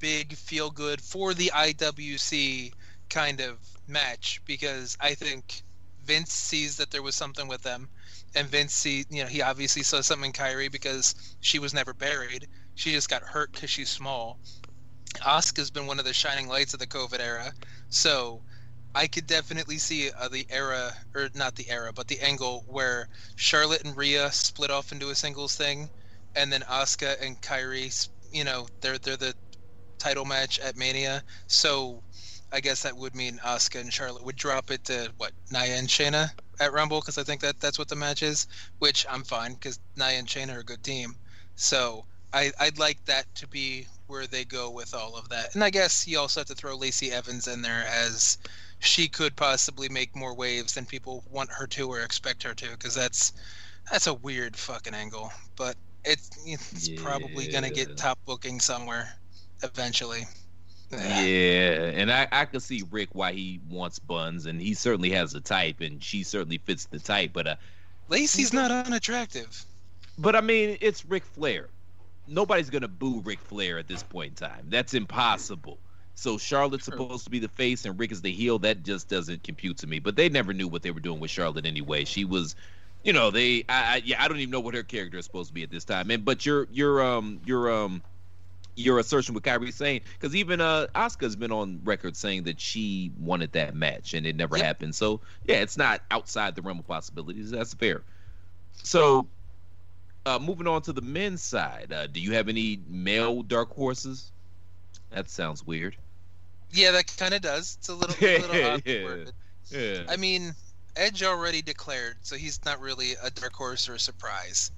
big 0.00 0.34
feel 0.34 0.70
good 0.70 1.00
for 1.00 1.34
the 1.34 1.52
IWC 1.54 2.72
kind 3.08 3.40
of 3.40 3.58
match 3.86 4.40
because 4.46 4.96
I 5.00 5.14
think 5.14 5.62
Vince 6.04 6.32
sees 6.32 6.76
that 6.76 6.90
there 6.90 7.02
was 7.02 7.14
something 7.14 7.48
with 7.48 7.62
them, 7.62 7.88
and 8.34 8.48
Vince 8.48 8.74
see 8.74 9.04
you 9.10 9.22
know 9.22 9.28
he 9.28 9.42
obviously 9.42 9.82
saw 9.82 10.00
something 10.00 10.30
in 10.30 10.32
Kairi 10.32 10.70
because 10.70 11.14
she 11.40 11.58
was 11.58 11.74
never 11.74 11.94
buried. 11.94 12.48
She 12.74 12.92
just 12.92 13.08
got 13.08 13.22
hurt 13.22 13.52
because 13.52 13.70
she's 13.70 13.90
small. 13.90 14.38
Asuka's 15.20 15.70
been 15.70 15.86
one 15.86 15.98
of 15.98 16.04
the 16.04 16.14
shining 16.14 16.48
lights 16.48 16.74
of 16.74 16.80
the 16.80 16.86
COVID 16.86 17.20
era, 17.20 17.52
so 17.90 18.42
I 18.94 19.06
could 19.06 19.26
definitely 19.26 19.78
see 19.78 20.10
uh, 20.10 20.28
the 20.28 20.46
era, 20.50 20.92
or 21.14 21.30
not 21.34 21.54
the 21.54 21.68
era, 21.70 21.92
but 21.92 22.08
the 22.08 22.20
angle 22.20 22.64
where 22.66 23.08
Charlotte 23.36 23.84
and 23.84 23.96
Rhea 23.96 24.30
split 24.32 24.70
off 24.70 24.92
into 24.92 25.10
a 25.10 25.14
singles 25.14 25.56
thing, 25.56 25.90
and 26.34 26.52
then 26.52 26.62
Asuka 26.62 27.20
and 27.20 27.40
Kairi, 27.40 28.08
you 28.32 28.44
know, 28.44 28.66
they're 28.80 28.98
they're 28.98 29.16
the 29.16 29.34
title 29.98 30.24
match 30.24 30.58
at 30.58 30.76
Mania. 30.76 31.22
So 31.46 32.02
I 32.52 32.60
guess 32.60 32.82
that 32.82 32.96
would 32.96 33.14
mean 33.14 33.40
Asuka 33.42 33.80
and 33.80 33.92
Charlotte 33.92 34.24
would 34.24 34.36
drop 34.36 34.70
it 34.70 34.84
to 34.84 35.10
what 35.16 35.32
Nia 35.50 35.76
and 35.76 35.88
Shayna 35.88 36.30
at 36.60 36.72
Rumble 36.72 37.00
because 37.00 37.16
I 37.16 37.22
think 37.22 37.40
that 37.40 37.60
that's 37.60 37.78
what 37.78 37.88
the 37.88 37.96
match 37.96 38.22
is, 38.22 38.46
which 38.78 39.06
I'm 39.08 39.24
fine 39.24 39.54
because 39.54 39.80
Nia 39.96 40.18
and 40.18 40.28
Shayna 40.28 40.56
are 40.56 40.60
a 40.60 40.64
good 40.64 40.84
team. 40.84 41.16
So 41.56 42.04
I 42.32 42.52
I'd 42.60 42.78
like 42.78 43.04
that 43.06 43.32
to 43.36 43.46
be 43.48 43.86
where 44.06 44.26
they 44.26 44.44
go 44.44 44.70
with 44.70 44.94
all 44.94 45.16
of 45.16 45.28
that, 45.30 45.54
and 45.54 45.64
I 45.64 45.70
guess 45.70 46.06
you 46.06 46.18
also 46.18 46.40
have 46.40 46.46
to 46.48 46.54
throw 46.54 46.76
Lacey 46.76 47.10
Evans 47.10 47.48
in 47.48 47.62
there 47.62 47.86
as 47.88 48.38
she 48.80 49.08
could 49.08 49.36
possibly 49.36 49.88
make 49.88 50.14
more 50.14 50.34
waves 50.34 50.74
than 50.74 50.84
people 50.84 51.24
want 51.30 51.50
her 51.50 51.66
to 51.68 51.88
or 51.88 52.00
expect 52.00 52.42
her 52.42 52.54
to 52.54 52.70
because 52.70 52.94
that's 52.94 53.32
that's 53.90 54.06
a 54.06 54.14
weird 54.14 54.56
fucking 54.56 54.94
angle, 54.94 55.32
but 55.56 55.76
it's 56.04 56.30
it's 56.44 56.88
probably 57.00 57.48
gonna 57.48 57.70
get 57.70 57.96
top 57.96 58.18
booking 58.26 58.60
somewhere 58.60 59.16
eventually. 59.62 60.26
Yeah, 60.96 61.90
and 61.94 62.12
I, 62.12 62.28
I 62.32 62.44
can 62.46 62.60
see 62.60 62.82
Ric 62.90 63.10
why 63.14 63.32
he 63.32 63.60
wants 63.68 63.98
buns, 63.98 64.46
and 64.46 64.60
he 64.60 64.74
certainly 64.74 65.10
has 65.12 65.34
a 65.34 65.40
type, 65.40 65.80
and 65.80 66.02
she 66.02 66.22
certainly 66.22 66.58
fits 66.58 66.86
the 66.86 67.00
type. 67.00 67.32
But 67.32 67.46
uh, 67.48 67.56
Lacey's 68.08 68.52
not 68.52 68.70
unattractive. 68.70 69.66
but 70.18 70.36
I 70.36 70.40
mean, 70.40 70.76
it's 70.80 71.04
Ric 71.04 71.24
Flair. 71.24 71.70
Nobody's 72.26 72.70
gonna 72.70 72.88
boo 72.88 73.20
Ric 73.22 73.40
Flair 73.42 73.78
at 73.78 73.88
this 73.88 74.02
point 74.02 74.30
in 74.30 74.34
time. 74.48 74.66
That's 74.70 74.94
impossible. 74.94 75.80
So 76.14 76.38
Charlotte's 76.38 76.84
supposed 76.84 77.24
to 77.24 77.30
be 77.30 77.38
the 77.38 77.48
face, 77.48 77.84
and 77.84 77.98
Ric 77.98 78.12
is 78.12 78.20
the 78.22 78.32
heel. 78.32 78.58
That 78.58 78.82
just 78.84 79.08
doesn't 79.08 79.42
compute 79.44 79.78
to 79.78 79.86
me. 79.86 79.98
But 79.98 80.16
they 80.16 80.28
never 80.28 80.52
knew 80.52 80.68
what 80.68 80.82
they 80.82 80.90
were 80.90 81.00
doing 81.00 81.20
with 81.20 81.30
Charlotte 81.30 81.66
anyway. 81.66 82.04
She 82.04 82.24
was, 82.24 82.54
you 83.02 83.12
know, 83.12 83.30
they. 83.30 83.64
I, 83.68 83.94
I 83.96 84.02
yeah, 84.04 84.22
I 84.22 84.28
don't 84.28 84.38
even 84.38 84.50
know 84.50 84.60
what 84.60 84.74
her 84.74 84.82
character 84.82 85.18
is 85.18 85.24
supposed 85.24 85.48
to 85.48 85.54
be 85.54 85.62
at 85.62 85.70
this 85.70 85.84
time. 85.84 86.10
And 86.10 86.24
but 86.24 86.44
your 86.46 86.68
your 86.70 87.02
um 87.02 87.40
your 87.44 87.72
um 87.72 88.02
your 88.74 88.98
assertion 88.98 89.34
with 89.34 89.42
Kairi 89.42 89.72
Sane 89.72 90.00
because 90.14 90.34
even 90.34 90.60
uh 90.60 90.86
Asuka's 90.94 91.36
been 91.36 91.52
on 91.52 91.80
record 91.84 92.16
saying 92.16 92.44
that 92.44 92.60
she 92.60 93.12
wanted 93.18 93.52
that 93.52 93.74
match 93.74 94.14
and 94.14 94.26
it 94.26 94.34
never 94.36 94.56
happened. 94.56 94.94
So 94.94 95.20
yeah, 95.44 95.56
it's 95.56 95.76
not 95.76 96.02
outside 96.10 96.54
the 96.54 96.62
realm 96.62 96.78
of 96.78 96.86
possibilities. 96.86 97.50
That's 97.50 97.74
fair. 97.74 98.02
So 98.82 99.26
uh 100.24 100.38
moving 100.38 100.66
on 100.66 100.82
to 100.82 100.92
the 100.92 101.02
men's 101.02 101.42
side, 101.42 101.92
uh, 101.92 102.06
do 102.06 102.20
you 102.20 102.32
have 102.32 102.48
any 102.48 102.80
male 102.88 103.42
dark 103.42 103.74
horses? 103.74 104.32
That 105.10 105.28
sounds 105.28 105.66
weird. 105.66 105.96
Yeah, 106.70 106.92
that 106.92 107.14
kind 107.18 107.34
of 107.34 107.42
does. 107.42 107.76
It's 107.78 107.88
a 107.90 107.94
little, 107.94 108.16
a 108.20 108.38
little 108.38 108.56
Yeah, 108.56 108.74
awkward. 108.76 109.32
yeah. 109.70 110.04
I 110.08 110.16
mean, 110.16 110.54
Edge 110.96 111.22
already 111.22 111.60
declared, 111.60 112.16
so 112.22 112.36
he's 112.36 112.64
not 112.64 112.80
really 112.80 113.12
a 113.22 113.30
dark 113.30 113.52
horse 113.52 113.88
or 113.90 113.94
a 113.94 113.98
surprise. 113.98 114.70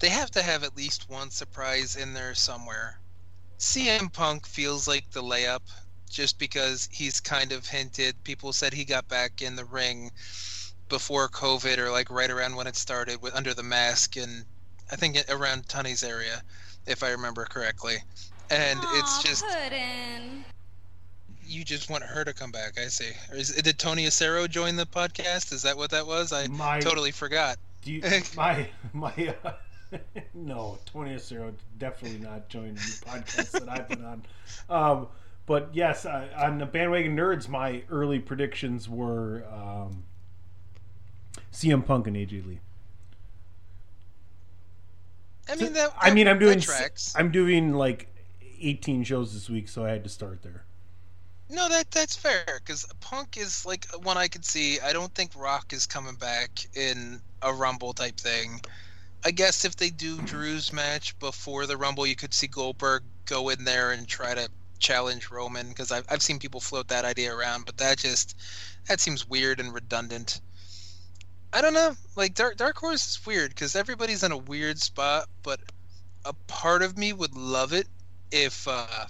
They 0.00 0.08
have 0.08 0.32
to 0.32 0.42
have 0.42 0.64
at 0.64 0.76
least 0.76 1.08
one 1.08 1.30
surprise 1.30 1.94
in 1.94 2.12
there 2.14 2.34
somewhere. 2.34 2.98
CM 3.58 4.12
Punk 4.12 4.46
feels 4.46 4.86
like 4.86 5.10
the 5.10 5.22
layup 5.22 5.62
just 6.08 6.38
because 6.38 6.88
he's 6.92 7.20
kind 7.20 7.52
of 7.52 7.66
hinted. 7.66 8.22
People 8.24 8.52
said 8.52 8.72
he 8.72 8.84
got 8.84 9.08
back 9.08 9.42
in 9.42 9.56
the 9.56 9.64
ring 9.64 10.10
before 10.88 11.28
COVID 11.28 11.78
or 11.78 11.90
like 11.90 12.10
right 12.10 12.30
around 12.30 12.56
when 12.56 12.66
it 12.66 12.76
started 12.76 13.20
with 13.20 13.34
under 13.34 13.52
the 13.54 13.62
mask 13.62 14.16
and 14.16 14.44
I 14.90 14.96
think 14.96 15.18
around 15.28 15.68
Tunney's 15.68 16.02
area, 16.02 16.42
if 16.86 17.02
I 17.02 17.10
remember 17.10 17.44
correctly. 17.44 17.96
And 18.50 18.78
it's 18.94 19.22
just 19.22 19.44
you 21.44 21.64
just 21.64 21.90
want 21.90 22.04
her 22.04 22.24
to 22.24 22.32
come 22.32 22.50
back. 22.50 22.78
I 22.78 22.86
see. 22.88 23.10
Or 23.30 23.36
is, 23.36 23.50
did 23.54 23.78
Tony 23.78 24.06
Acero 24.06 24.48
join 24.48 24.76
the 24.76 24.86
podcast? 24.86 25.52
Is 25.52 25.62
that 25.62 25.76
what 25.76 25.90
that 25.90 26.06
was? 26.06 26.32
I 26.32 26.46
My- 26.46 26.80
totally 26.80 27.10
forgot. 27.10 27.56
Do 27.82 27.92
you, 27.92 28.02
my 28.36 28.68
my 28.92 29.34
uh, 29.44 29.52
no 30.34 30.78
Tony 30.86 31.14
Acero 31.14 31.52
definitely 31.78 32.18
not 32.18 32.48
joining 32.48 32.74
the 32.74 32.80
podcast 33.06 33.50
that 33.52 33.68
I've 33.68 33.88
been 33.88 34.04
on. 34.04 34.22
Um, 34.68 35.08
but 35.46 35.70
yes, 35.72 36.04
I, 36.04 36.28
on 36.36 36.58
the 36.58 36.66
bandwagon 36.66 37.16
nerds, 37.16 37.48
my 37.48 37.82
early 37.90 38.18
predictions 38.18 38.88
were 38.88 39.44
um, 39.50 40.04
CM 41.52 41.84
Punk 41.84 42.06
and 42.06 42.16
AJ 42.16 42.46
Lee. 42.46 42.60
I 45.48 45.56
mean 45.56 45.72
that. 45.72 45.94
I 45.98 46.12
mean, 46.12 46.28
I'm 46.28 46.38
doing. 46.38 46.62
I'm 47.16 47.30
doing 47.30 47.72
like 47.72 48.08
18 48.60 49.04
shows 49.04 49.32
this 49.32 49.48
week, 49.48 49.68
so 49.68 49.84
I 49.84 49.90
had 49.90 50.04
to 50.04 50.10
start 50.10 50.42
there. 50.42 50.64
No, 51.50 51.68
that 51.68 51.90
that's 51.90 52.14
fair 52.14 52.44
because 52.58 52.84
Punk 53.00 53.38
is 53.38 53.64
like 53.64 53.86
one 54.02 54.18
I 54.18 54.28
could 54.28 54.44
see. 54.44 54.78
I 54.80 54.92
don't 54.92 55.14
think 55.14 55.30
Rock 55.34 55.72
is 55.72 55.86
coming 55.86 56.14
back 56.16 56.50
in 56.74 57.20
a 57.40 57.52
Rumble 57.52 57.94
type 57.94 58.18
thing, 58.18 58.60
I 59.24 59.30
guess 59.30 59.64
if 59.64 59.76
they 59.76 59.90
do 59.90 60.20
Drew's 60.22 60.72
match 60.72 61.18
before 61.18 61.66
the 61.66 61.76
Rumble, 61.76 62.06
you 62.06 62.16
could 62.16 62.32
see 62.32 62.46
Goldberg 62.46 63.02
go 63.24 63.48
in 63.48 63.64
there 63.64 63.90
and 63.92 64.06
try 64.06 64.34
to 64.34 64.48
challenge 64.78 65.30
Roman 65.30 65.68
because 65.68 65.90
I've 65.90 66.06
I've 66.08 66.22
seen 66.22 66.38
people 66.38 66.60
float 66.60 66.88
that 66.88 67.04
idea 67.04 67.34
around, 67.34 67.66
but 67.66 67.76
that 67.78 67.98
just 67.98 68.36
that 68.86 69.00
seems 69.00 69.28
weird 69.28 69.60
and 69.60 69.74
redundant. 69.74 70.40
I 71.52 71.60
don't 71.60 71.74
know. 71.74 71.96
Like 72.14 72.34
Dark 72.34 72.56
Dark 72.56 72.76
Horse 72.76 73.08
is 73.08 73.26
weird 73.26 73.50
because 73.50 73.74
everybody's 73.74 74.22
in 74.22 74.32
a 74.32 74.36
weird 74.36 74.78
spot, 74.78 75.28
but 75.42 75.60
a 76.24 76.32
part 76.46 76.82
of 76.82 76.96
me 76.96 77.12
would 77.12 77.34
love 77.34 77.72
it 77.72 77.88
if 78.30 78.68
uh 78.68 79.06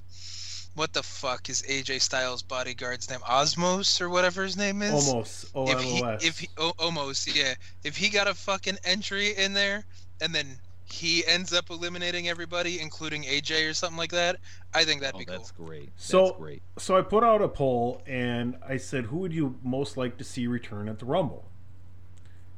what 0.78 0.92
the 0.92 1.02
fuck 1.02 1.50
is 1.50 1.62
AJ 1.62 2.00
Styles' 2.00 2.42
bodyguard's 2.42 3.10
name? 3.10 3.20
Osmos 3.20 4.00
or 4.00 4.08
whatever 4.08 4.42
his 4.42 4.56
name 4.56 4.80
is. 4.80 5.08
Almost. 5.08 5.50
O 5.54 5.68
If 5.70 5.80
he, 5.82 6.02
O 6.02 6.06
S. 6.06 6.24
if 6.24 6.38
he, 6.38 6.48
oh, 6.56 6.72
almost, 6.78 7.34
yeah. 7.36 7.54
If 7.84 7.96
he 7.96 8.08
got 8.08 8.26
a 8.28 8.34
fucking 8.34 8.78
entry 8.84 9.34
in 9.36 9.52
there, 9.52 9.84
and 10.20 10.34
then 10.34 10.46
he 10.84 11.22
ends 11.26 11.52
up 11.52 11.68
eliminating 11.68 12.28
everybody, 12.28 12.80
including 12.80 13.24
AJ 13.24 13.68
or 13.68 13.74
something 13.74 13.98
like 13.98 14.12
that, 14.12 14.36
I 14.74 14.84
think 14.84 15.00
that'd 15.02 15.16
Oh, 15.16 15.18
be 15.18 15.24
cool. 15.26 15.36
that's 15.36 15.50
great. 15.50 15.90
So, 15.96 16.24
that's 16.26 16.36
great. 16.38 16.62
so 16.78 16.96
I 16.96 17.02
put 17.02 17.22
out 17.24 17.42
a 17.42 17.48
poll 17.48 18.00
and 18.06 18.56
I 18.66 18.78
said, 18.78 19.04
who 19.06 19.18
would 19.18 19.32
you 19.34 19.56
most 19.62 19.96
like 19.98 20.16
to 20.18 20.24
see 20.24 20.46
return 20.46 20.88
at 20.88 20.98
the 20.98 21.04
Rumble? 21.04 21.44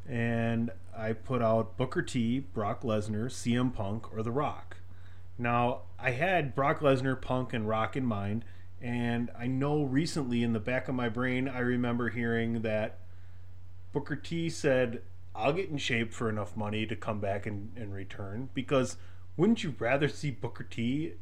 And 0.08 0.70
I 0.96 1.12
put 1.12 1.42
out 1.42 1.76
Booker 1.76 2.02
T, 2.02 2.40
Brock 2.40 2.82
Lesnar, 2.82 3.26
CM 3.26 3.72
Punk, 3.74 4.12
or 4.14 4.22
The 4.22 4.30
Rock. 4.30 4.76
Now, 5.38 5.82
I 6.02 6.12
had 6.12 6.54
Brock 6.54 6.80
Lesnar, 6.80 7.20
Punk, 7.20 7.52
and 7.52 7.68
Rock 7.68 7.96
in 7.96 8.06
mind, 8.06 8.44
and 8.80 9.30
I 9.38 9.46
know 9.46 9.82
recently 9.82 10.42
in 10.42 10.52
the 10.52 10.60
back 10.60 10.88
of 10.88 10.94
my 10.94 11.08
brain, 11.08 11.48
I 11.48 11.58
remember 11.58 12.08
hearing 12.08 12.62
that 12.62 12.98
Booker 13.92 14.16
T 14.16 14.48
said, 14.48 15.02
I'll 15.34 15.52
get 15.52 15.68
in 15.68 15.78
shape 15.78 16.12
for 16.12 16.28
enough 16.28 16.56
money 16.56 16.86
to 16.86 16.96
come 16.96 17.20
back 17.20 17.46
and, 17.46 17.72
and 17.76 17.92
return. 17.92 18.48
Because 18.54 18.96
wouldn't 19.36 19.62
you 19.62 19.74
rather 19.78 20.08
see 20.08 20.30
Booker 20.30 20.64
T 20.64 21.12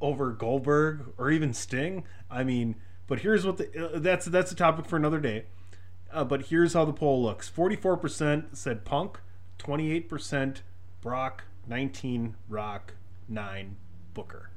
over 0.00 0.32
Goldberg 0.32 1.12
or 1.16 1.30
even 1.30 1.54
Sting? 1.54 2.04
I 2.30 2.42
mean, 2.42 2.74
but 3.06 3.20
here's 3.20 3.46
what 3.46 3.58
the 3.58 3.94
uh, 3.94 3.98
that's 3.98 4.26
that's 4.26 4.52
a 4.52 4.56
topic 4.56 4.86
for 4.86 4.96
another 4.96 5.20
day. 5.20 5.44
Uh, 6.12 6.24
but 6.24 6.46
here's 6.46 6.74
how 6.74 6.84
the 6.84 6.92
poll 6.92 7.22
looks: 7.22 7.48
forty-four 7.48 7.96
percent 7.96 8.56
said 8.56 8.84
Punk, 8.84 9.20
twenty-eight 9.58 10.08
percent 10.08 10.62
Brock, 11.00 11.44
nineteen 11.66 12.34
Rock, 12.48 12.94
nine 13.28 13.76
Booker. 14.16 14.48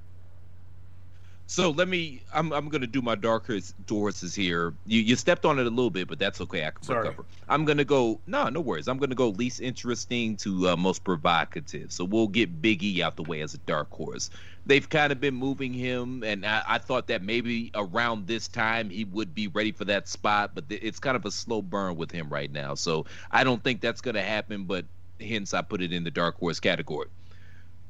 So 1.47 1.72
let 1.72 1.88
me. 1.88 2.22
I'm 2.32 2.53
I'm 2.53 2.70
gonna 2.70 2.86
do 2.86 3.01
my 3.01 3.16
dark 3.16 3.47
horse- 3.47 3.74
horses 3.89 4.36
here. 4.36 4.72
You 4.86 5.01
you 5.01 5.16
stepped 5.16 5.45
on 5.45 5.57
it 5.57 5.66
a 5.66 5.70
little 5.72 5.89
bit, 5.89 6.07
but 6.07 6.20
that's 6.20 6.39
okay. 6.41 6.64
I 6.66 6.70
can 6.70 6.84
Sorry. 6.84 6.99
recover. 6.99 7.26
I'm 7.49 7.66
gonna 7.66 7.84
go. 7.84 8.22
No, 8.28 8.49
no 8.49 8.62
worries. 8.62 8.88
I'm 8.88 8.99
gonna 8.99 9.16
go 9.16 9.30
least 9.30 9.60
interesting 9.60 10.38
to 10.38 10.70
uh, 10.70 10.78
most 10.78 11.03
provocative. 11.03 11.91
So 11.91 12.05
we'll 12.05 12.28
get 12.28 12.62
Big 12.62 12.84
E 12.84 13.01
out 13.01 13.16
the 13.16 13.24
way 13.24 13.41
as 13.41 13.55
a 13.55 13.57
dark 13.57 13.89
horse. 13.91 14.30
They've 14.68 14.88
kind 14.88 15.12
of 15.12 15.20
been 15.20 15.34
moving 15.34 15.74
him, 15.74 16.24
and 16.24 16.45
I, 16.45 16.62
I 16.68 16.78
thought 16.78 17.07
that 17.07 17.24
maybe 17.24 17.72
around 17.74 18.28
this 18.28 18.47
time 18.47 18.91
he 18.91 19.05
would 19.05 19.34
be 19.34 19.47
ready 19.47 19.72
for 19.72 19.86
that 19.86 20.07
spot, 20.07 20.51
but 20.53 20.70
th- 20.70 20.82
it's 20.84 20.99
kind 20.99 21.18
of 21.18 21.26
a 21.26 21.32
slow 21.32 21.64
burn 21.64 21.95
with 21.95 22.12
him 22.12 22.30
right 22.30 22.51
now. 22.51 22.76
So 22.76 23.05
I 23.32 23.43
don't 23.43 23.64
think 23.64 23.82
that's 23.82 24.01
gonna 24.01 24.22
happen. 24.22 24.66
But 24.66 24.86
hence 25.20 25.55
I 25.55 25.64
put 25.64 25.82
it 25.82 25.91
in 25.91 26.03
the 26.03 26.12
dark 26.12 26.38
horse 26.38 26.60
category. 26.60 27.07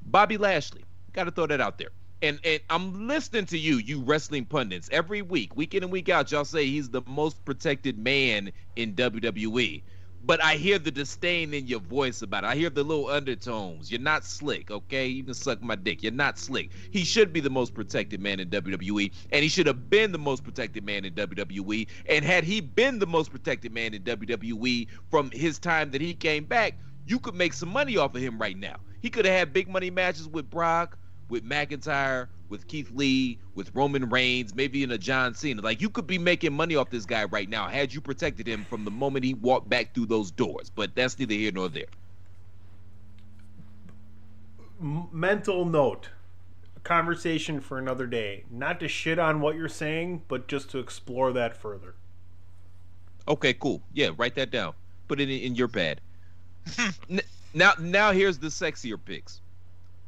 Bobby 0.05 0.37
Lashley. 0.37 0.85
Got 1.13 1.25
to 1.25 1.31
throw 1.31 1.47
that 1.47 1.61
out 1.61 1.77
there. 1.77 1.89
And 2.21 2.39
and 2.43 2.59
I'm 2.69 3.07
listening 3.07 3.45
to 3.47 3.57
you, 3.57 3.77
you 3.77 4.01
wrestling 4.01 4.45
pundits, 4.45 4.89
every 4.91 5.21
week, 5.21 5.55
week 5.55 5.73
in 5.73 5.83
and 5.83 5.91
week 5.91 6.09
out. 6.09 6.31
Y'all 6.31 6.45
say 6.45 6.65
he's 6.65 6.89
the 6.89 7.01
most 7.07 7.43
protected 7.45 7.97
man 7.97 8.51
in 8.75 8.93
WWE. 8.93 9.83
But 10.21 10.43
I 10.43 10.55
hear 10.55 10.79
the 10.79 10.91
disdain 10.91 11.53
in 11.53 11.65
your 11.67 11.79
voice 11.79 12.21
about 12.21 12.43
it. 12.43 12.47
I 12.47 12.55
hear 12.55 12.69
the 12.69 12.83
little 12.83 13.07
undertones. 13.07 13.89
You're 13.89 14.01
not 14.01 14.25
slick, 14.25 14.69
okay? 14.69 15.07
You 15.07 15.23
can 15.23 15.33
suck 15.33 15.61
my 15.61 15.75
dick. 15.75 16.03
You're 16.03 16.11
not 16.11 16.37
slick. 16.37 16.71
He 16.91 17.05
should 17.05 17.31
be 17.31 17.39
the 17.39 17.49
most 17.49 17.73
protected 17.73 18.19
man 18.19 18.41
in 18.41 18.49
WWE, 18.49 19.13
and 19.31 19.43
he 19.43 19.47
should 19.49 19.65
have 19.65 19.89
been 19.89 20.11
the 20.11 20.17
most 20.17 20.43
protected 20.43 20.83
man 20.83 21.05
in 21.05 21.13
WWE. 21.13 21.87
And 22.09 22.25
had 22.25 22.43
he 22.43 22.59
been 22.59 22.99
the 22.99 23.07
most 23.07 23.31
protected 23.31 23.73
man 23.73 23.93
in 23.93 24.03
WWE 24.03 24.87
from 25.09 25.31
his 25.31 25.57
time 25.57 25.91
that 25.91 26.01
he 26.01 26.13
came 26.13 26.43
back, 26.43 26.75
you 27.09 27.19
could 27.19 27.35
make 27.35 27.53
some 27.53 27.69
money 27.69 27.97
off 27.97 28.15
of 28.15 28.21
him 28.21 28.37
right 28.37 28.57
now. 28.57 28.77
He 29.01 29.09
could 29.09 29.25
have 29.25 29.33
had 29.33 29.53
big 29.53 29.67
money 29.67 29.89
matches 29.89 30.27
with 30.27 30.49
Brock, 30.49 30.97
with 31.29 31.43
McIntyre, 31.43 32.27
with 32.49 32.67
Keith 32.67 32.91
Lee, 32.91 33.39
with 33.55 33.73
Roman 33.73 34.09
Reigns, 34.09 34.53
maybe 34.55 34.83
in 34.83 34.91
a 34.91 34.97
John 34.97 35.33
Cena. 35.33 35.61
Like 35.61 35.81
you 35.81 35.89
could 35.89 36.07
be 36.07 36.17
making 36.17 36.53
money 36.53 36.75
off 36.75 36.89
this 36.89 37.05
guy 37.05 37.25
right 37.25 37.49
now 37.49 37.67
had 37.67 37.93
you 37.93 38.01
protected 38.01 38.47
him 38.47 38.65
from 38.65 38.85
the 38.85 38.91
moment 38.91 39.25
he 39.25 39.35
walked 39.35 39.69
back 39.69 39.93
through 39.93 40.07
those 40.07 40.31
doors. 40.31 40.69
But 40.69 40.95
that's 40.95 41.17
neither 41.17 41.33
here 41.33 41.51
nor 41.51 41.69
there. 41.69 41.85
Mental 44.79 45.65
note: 45.65 46.09
a 46.75 46.79
conversation 46.79 47.59
for 47.59 47.77
another 47.77 48.07
day. 48.07 48.45
Not 48.49 48.79
to 48.79 48.87
shit 48.87 49.19
on 49.19 49.41
what 49.41 49.55
you're 49.55 49.67
saying, 49.67 50.23
but 50.27 50.47
just 50.47 50.69
to 50.71 50.79
explore 50.79 51.31
that 51.33 51.55
further. 51.55 51.95
Okay, 53.27 53.53
cool. 53.53 53.81
Yeah, 53.93 54.09
write 54.17 54.35
that 54.35 54.51
down. 54.51 54.73
Put 55.07 55.19
it 55.19 55.29
in, 55.29 55.39
in 55.39 55.55
your 55.55 55.67
pad. 55.67 56.01
Now, 57.53 57.73
now 57.79 58.11
here's 58.11 58.37
the 58.37 58.47
sexier 58.47 59.03
picks. 59.03 59.41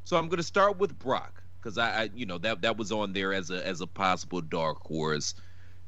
So 0.03 0.17
I'm 0.17 0.29
gonna 0.29 0.43
start 0.43 0.77
with 0.77 0.97
Brock 0.99 1.41
because 1.61 1.77
I, 1.77 2.03
I, 2.03 2.09
you 2.15 2.25
know, 2.25 2.37
that 2.39 2.61
that 2.61 2.77
was 2.77 2.91
on 2.91 3.13
there 3.13 3.33
as 3.33 3.49
a 3.49 3.65
as 3.65 3.81
a 3.81 3.87
possible 3.87 4.41
dark 4.41 4.81
horse. 4.81 5.33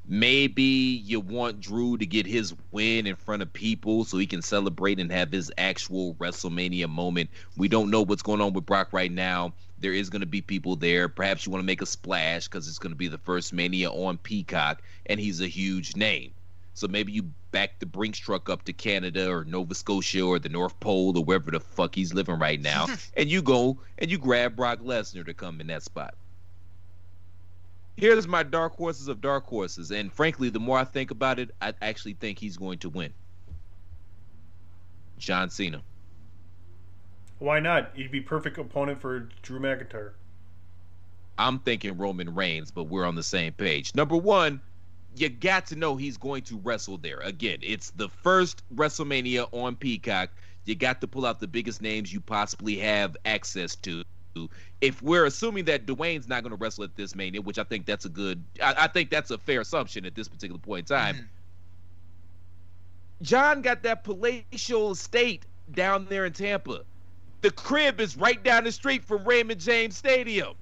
Maybe 0.05 0.63
you 0.63 1.21
want 1.21 1.61
Drew 1.61 1.97
to 1.97 2.05
get 2.05 2.26
his 2.26 2.53
win 2.71 3.07
in 3.07 3.15
front 3.15 3.41
of 3.41 3.53
people 3.53 4.03
so 4.03 4.17
he 4.17 4.28
can 4.28 4.41
celebrate 4.41 4.99
and 4.99 5.09
have 5.11 5.32
his 5.32 5.49
actual 5.57 6.15
WrestleMania 6.15 6.89
moment. 6.89 7.30
We 7.55 7.69
don't 7.69 7.89
know 7.89 8.01
what's 8.01 8.21
going 8.21 8.41
on 8.41 8.51
with 8.51 8.65
Brock 8.65 8.91
right 8.91 9.11
now. 9.11 9.53
There 9.80 9.93
is 9.93 10.09
going 10.09 10.19
to 10.19 10.26
be 10.26 10.41
people 10.41 10.76
there. 10.76 11.07
Perhaps 11.07 11.45
you 11.45 11.53
want 11.53 11.61
to 11.61 11.65
make 11.65 11.82
a 11.82 11.86
splash 11.86 12.49
because 12.49 12.67
it's 12.67 12.80
going 12.80 12.91
to 12.91 12.97
be 12.97 13.07
the 13.07 13.17
first 13.17 13.53
Mania 13.53 13.91
on 13.91 14.17
Peacock, 14.17 14.82
and 15.05 15.21
he's 15.21 15.39
a 15.39 15.47
huge 15.47 15.95
name. 15.95 16.34
So 16.74 16.88
maybe 16.88 17.11
you 17.11 17.24
back 17.51 17.80
the 17.80 17.86
Brinks 17.86 18.17
truck 18.17 18.49
up 18.49 18.63
to 18.63 18.74
Canada 18.74 19.30
or 19.30 19.45
Nova 19.45 19.76
Scotia 19.76 20.24
or 20.24 20.39
the 20.39 20.49
North 20.49 20.80
Pole 20.80 21.17
or 21.17 21.24
wherever 21.24 21.51
the 21.51 21.59
fuck 21.59 21.93
he's 21.93 22.13
living 22.13 22.39
right 22.39 22.59
now, 22.59 22.88
and 23.17 23.30
you 23.30 23.41
go 23.41 23.80
and 23.99 24.09
you 24.09 24.17
grab 24.17 24.55
Brock 24.55 24.80
Lesnar 24.80 25.26
to 25.26 25.34
come 25.34 25.61
in 25.61 25.67
that 25.67 25.84
spot. 25.84 26.15
Here's 27.95 28.28
my 28.28 28.41
dark 28.41 28.76
horses 28.76 29.07
of 29.07 29.21
dark 29.21 29.45
horses, 29.45 29.91
and 29.91 30.11
frankly, 30.11 30.49
the 30.49 30.59
more 30.59 30.80
I 30.80 30.84
think 30.84 31.11
about 31.11 31.38
it, 31.38 31.51
I 31.61 31.74
actually 31.82 32.13
think 32.13 32.39
he's 32.39 32.57
going 32.57 32.80
to 32.80 32.89
win. 32.89 33.13
John 35.19 35.51
Cena. 35.51 35.84
Why 37.38 37.59
not? 37.59 37.91
He'd 37.93 38.11
be 38.11 38.19
perfect 38.21 38.57
opponent 38.57 38.99
for 38.99 39.30
Drew 39.43 39.59
McIntyre. 39.59 40.13
I'm 41.38 41.59
thinking 41.59 41.97
Roman 41.97 42.34
Reigns, 42.34 42.71
but 42.71 42.86
we're 42.86 43.05
on 43.05 43.15
the 43.15 43.24
same 43.24 43.53
page. 43.53 43.93
Number 43.95 44.17
one, 44.17 44.61
you 45.16 45.30
got 45.30 45.68
to 45.68 45.76
know 45.76 45.95
he's 45.95 46.18
going 46.18 46.43
to 46.43 46.57
wrestle 46.57 46.97
there. 46.97 47.20
Again, 47.20 47.59
it's 47.61 47.91
the 47.91 48.09
first 48.09 48.64
WrestleMania 48.76 49.47
on 49.51 49.76
Peacock. 49.76 50.30
You 50.66 50.76
got 50.76 51.01
to 51.01 51.07
pull 51.07 51.26
out 51.26 51.39
the 51.39 51.47
biggest 51.47 51.82
names 51.82 52.11
you 52.11 52.20
possibly 52.20 52.78
have 52.78 53.18
access 53.26 53.76
to. 53.78 54.03
If 54.82 55.01
we're 55.01 55.26
assuming 55.26 55.66
that 55.66 55.86
Dwayne's 55.86 56.28
not 56.28 56.41
going 56.41 56.51
to 56.51 56.55
wrestle 56.55 56.84
at 56.84 56.95
this 56.95 57.16
Mania, 57.16 57.41
which 57.41 57.59
I 57.59 57.64
think 57.64 57.86
that's 57.86 58.05
a 58.05 58.09
good, 58.09 58.43
I, 58.61 58.74
I 58.80 58.88
think 58.88 59.11
that's 59.11 59.30
a 59.30 59.38
fair 59.38 59.61
assumption 59.61 60.05
at 60.05 60.16
this 60.16 60.28
particular 60.28 60.59
point 60.59 60.89
in 60.89 60.95
time. 60.95 61.16
Mm-hmm. 61.16 61.26
John 63.22 63.61
got 63.61 63.84
that 63.84 64.03
palatial 64.03 64.91
estate 64.91 65.45
down 65.72 66.07
there 66.09 66.26
in 66.26 66.34
Tampa. 66.34 66.84
The 67.41 67.51
crib 67.51 67.99
is 67.99 68.18
right 68.18 68.41
down 68.41 68.64
the 68.64 68.72
street 68.72 69.03
from 69.03 69.24
Raymond 69.26 69.61
James 69.61 69.95
Stadium 69.95 70.55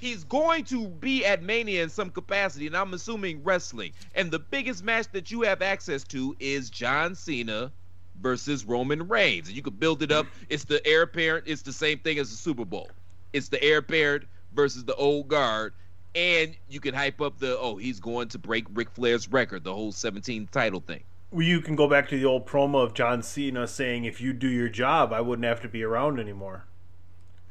he's 0.00 0.24
going 0.24 0.64
to 0.64 0.86
be 0.88 1.24
at 1.24 1.42
Mania 1.42 1.82
in 1.82 1.88
some 1.88 2.10
capacity, 2.10 2.66
and 2.66 2.76
I'm 2.76 2.94
assuming 2.94 3.42
wrestling. 3.42 3.92
And 4.14 4.30
the 4.30 4.38
biggest 4.38 4.84
match 4.84 5.06
that 5.12 5.30
you 5.30 5.42
have 5.42 5.62
access 5.62 6.04
to 6.04 6.36
is 6.40 6.70
John 6.70 7.14
Cena 7.14 7.72
versus 8.20 8.64
Roman 8.64 9.06
Reigns. 9.08 9.48
And 9.48 9.56
you 9.56 9.62
can 9.62 9.74
build 9.74 10.02
it 10.02 10.12
up. 10.12 10.26
It's 10.48 10.64
the 10.64 10.84
heir 10.86 11.02
apparent. 11.02 11.44
It's 11.46 11.62
the 11.62 11.72
same 11.72 11.98
thing 11.98 12.18
as 12.18 12.30
the 12.30 12.36
Super 12.36 12.64
Bowl. 12.64 12.90
It's 13.32 13.48
the 13.48 13.62
heir 13.62 13.78
apparent 13.78 14.24
versus 14.54 14.84
the 14.84 14.94
old 14.96 15.28
guard. 15.28 15.74
And 16.14 16.56
you 16.68 16.80
can 16.80 16.94
hype 16.94 17.20
up 17.20 17.38
the, 17.38 17.58
oh, 17.58 17.76
he's 17.76 18.00
going 18.00 18.28
to 18.28 18.38
break 18.38 18.64
Ric 18.72 18.90
Flair's 18.90 19.30
record, 19.30 19.62
the 19.62 19.74
whole 19.74 19.92
17 19.92 20.48
title 20.50 20.80
thing. 20.80 21.02
Well, 21.30 21.42
you 21.42 21.60
can 21.60 21.76
go 21.76 21.86
back 21.88 22.08
to 22.08 22.18
the 22.18 22.24
old 22.24 22.46
promo 22.46 22.82
of 22.82 22.94
John 22.94 23.22
Cena 23.22 23.66
saying, 23.68 24.06
"If 24.06 24.18
you 24.18 24.32
do 24.32 24.48
your 24.48 24.70
job, 24.70 25.12
I 25.12 25.20
wouldn't 25.20 25.44
have 25.44 25.60
to 25.60 25.68
be 25.68 25.82
around 25.82 26.18
anymore." 26.18 26.64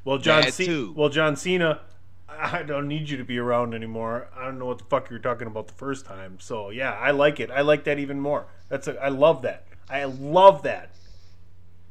Well, 0.04 0.18
John 0.18 0.52
Cena. 0.52 0.92
Well, 0.94 1.10
John 1.10 1.36
Cena. 1.36 1.82
I 2.30 2.64
don't 2.64 2.88
need 2.88 3.10
you 3.10 3.18
to 3.18 3.24
be 3.24 3.38
around 3.38 3.74
anymore. 3.74 4.28
I 4.36 4.46
don't 4.46 4.60
know 4.60 4.66
what 4.66 4.80
the 4.80 4.84
fuck 4.84 5.10
you 5.10 5.16
were 5.16 5.22
talking 5.22 5.48
about 5.48 5.68
the 5.68 5.74
first 5.74 6.06
time. 6.06 6.38
So 6.40 6.70
yeah, 6.70 6.92
I 6.94 7.12
like 7.12 7.40
it. 7.40 7.50
I 7.50 7.62
like 7.62 7.86
that 7.86 8.00
even 8.00 8.20
more. 8.20 8.48
That's 8.70 8.88
a, 8.88 9.02
I 9.02 9.10
love 9.10 9.42
that. 9.44 9.66
I 9.90 10.04
love 10.04 10.64
that. 10.64 10.92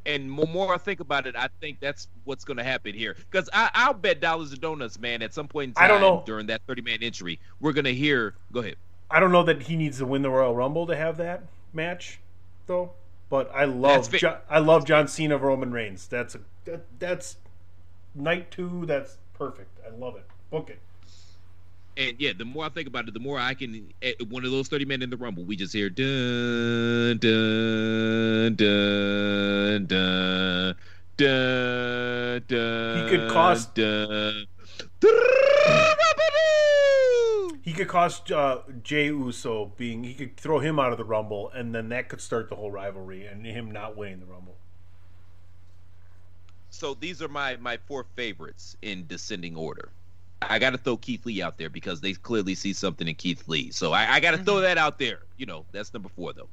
And 0.05 0.31
more, 0.31 0.47
more 0.47 0.75
I 0.75 0.79
think 0.79 1.01
about 1.01 1.27
it, 1.27 1.35
I 1.35 1.49
think 1.61 1.81
that's 1.81 2.07
what's 2.25 2.45
going 2.45 2.59
to 2.59 2.65
happen 2.65 2.95
here. 2.95 3.17
Because 3.31 3.49
I'll 3.53 3.95
bet 3.95 4.21
dollars 4.21 4.53
and 4.53 4.61
donuts, 4.61 5.01
man. 5.01 5.21
At 5.21 5.35
some 5.35 5.49
point 5.49 5.71
in 5.71 5.75
time 5.75 5.85
I 5.85 5.89
don't 5.89 6.01
know. 6.01 6.23
during 6.25 6.47
that 6.47 6.63
30 6.69 6.83
man 6.83 6.99
entry, 7.03 7.41
we're 7.59 7.73
going 7.73 7.87
to 7.87 7.95
hear. 7.95 8.35
Go 8.53 8.61
ahead. 8.61 8.77
I 9.11 9.19
don't 9.19 9.33
know 9.33 9.43
that 9.43 9.63
he 9.65 9.77
needs 9.77 9.99
to 9.99 10.07
win 10.07 10.23
the 10.23 10.31
Royal 10.31 10.55
Rumble 10.55 10.87
to 10.87 10.97
have 10.97 11.17
that 11.17 11.43
match, 11.73 12.21
though. 12.67 12.93
But 13.29 13.51
I 13.53 13.65
love 13.65 14.15
I 14.49 14.61
love 14.61 14.85
John 14.85 15.09
Cena 15.09 15.37
Roman 15.37 15.73
Reigns. 15.73 16.07
That's 16.07 16.37
a 16.37 16.41
that, 16.65 16.85
that's 16.99 17.37
night 18.15 18.53
two. 18.53 18.87
That's 18.87 19.19
perfect. 19.39 19.79
I 19.87 19.91
love 19.97 20.17
it. 20.17 20.25
Book 20.51 20.71
it. 20.71 20.81
And 21.99 22.15
yeah, 22.19 22.33
the 22.37 22.45
more 22.45 22.65
I 22.65 22.69
think 22.69 22.89
about 22.89 23.09
it, 23.09 23.15
the 23.15 23.21
more 23.21 23.39
I 23.39 23.55
can. 23.55 23.93
One 24.29 24.45
of 24.45 24.51
those 24.51 24.69
thirty 24.69 24.85
men 24.85 25.01
in 25.03 25.09
the 25.09 25.17
rumble, 25.17 25.45
we 25.45 25.57
just 25.57 25.73
hear 25.73 25.89
dun 25.89 27.17
dun 27.19 28.55
dun 28.55 29.87
dun 29.87 30.77
dun 31.17 32.43
dun. 32.47 33.03
He 33.03 33.09
could 33.09 33.31
cost- 33.31 33.75
dun. 33.75 34.47
He 37.63 37.73
could 37.73 37.89
cost 37.89 38.31
uh, 38.31 38.61
Jey 38.83 39.07
Uso 39.07 39.73
being. 39.77 40.05
He 40.05 40.15
could 40.15 40.37
throw 40.37 40.61
him 40.61 40.79
out 40.79 40.93
of 40.93 40.99
the 40.99 41.05
Rumble, 41.05 41.51
and 41.51 41.75
then 41.75 41.89
that 41.89 42.09
could 42.09 42.21
start 42.21 42.49
the 42.49 42.55
whole 42.55 42.71
rivalry, 42.71 43.27
and 43.27 43.45
him 43.45 43.73
not 43.73 43.97
winning 43.97 44.21
the 44.21 44.27
Rumble. 44.27 44.57
So 46.77 46.95
these 46.95 47.23
are 47.23 47.29
my 47.29 47.57
my 47.57 47.77
four 47.77 48.05
favorites 48.15 48.77
in 48.83 49.07
descending 49.07 49.57
order. 49.57 49.91
I 50.43 50.59
got 50.59 50.71
to 50.71 50.79
throw 50.79 50.97
Keith 50.99 51.25
Lee 51.25 51.43
out 51.43 51.57
there 51.57 51.71
because 51.71 52.01
they 52.01 52.13
clearly 52.13 52.55
see 52.55 52.73
something 52.75 53.09
in 53.09 53.15
Keith 53.15 53.49
Lee. 53.49 53.71
So 53.71 53.93
I, 53.93 54.15
I 54.15 54.21
got 54.21 54.33
to 54.33 54.39
throw 54.39 54.61
that 54.61 54.77
out 54.77 54.99
there. 54.99 55.21
You 55.39 55.47
know, 55.47 55.65
that's 55.73 55.93
number 55.95 56.09
four 56.11 56.33
though. 56.35 56.49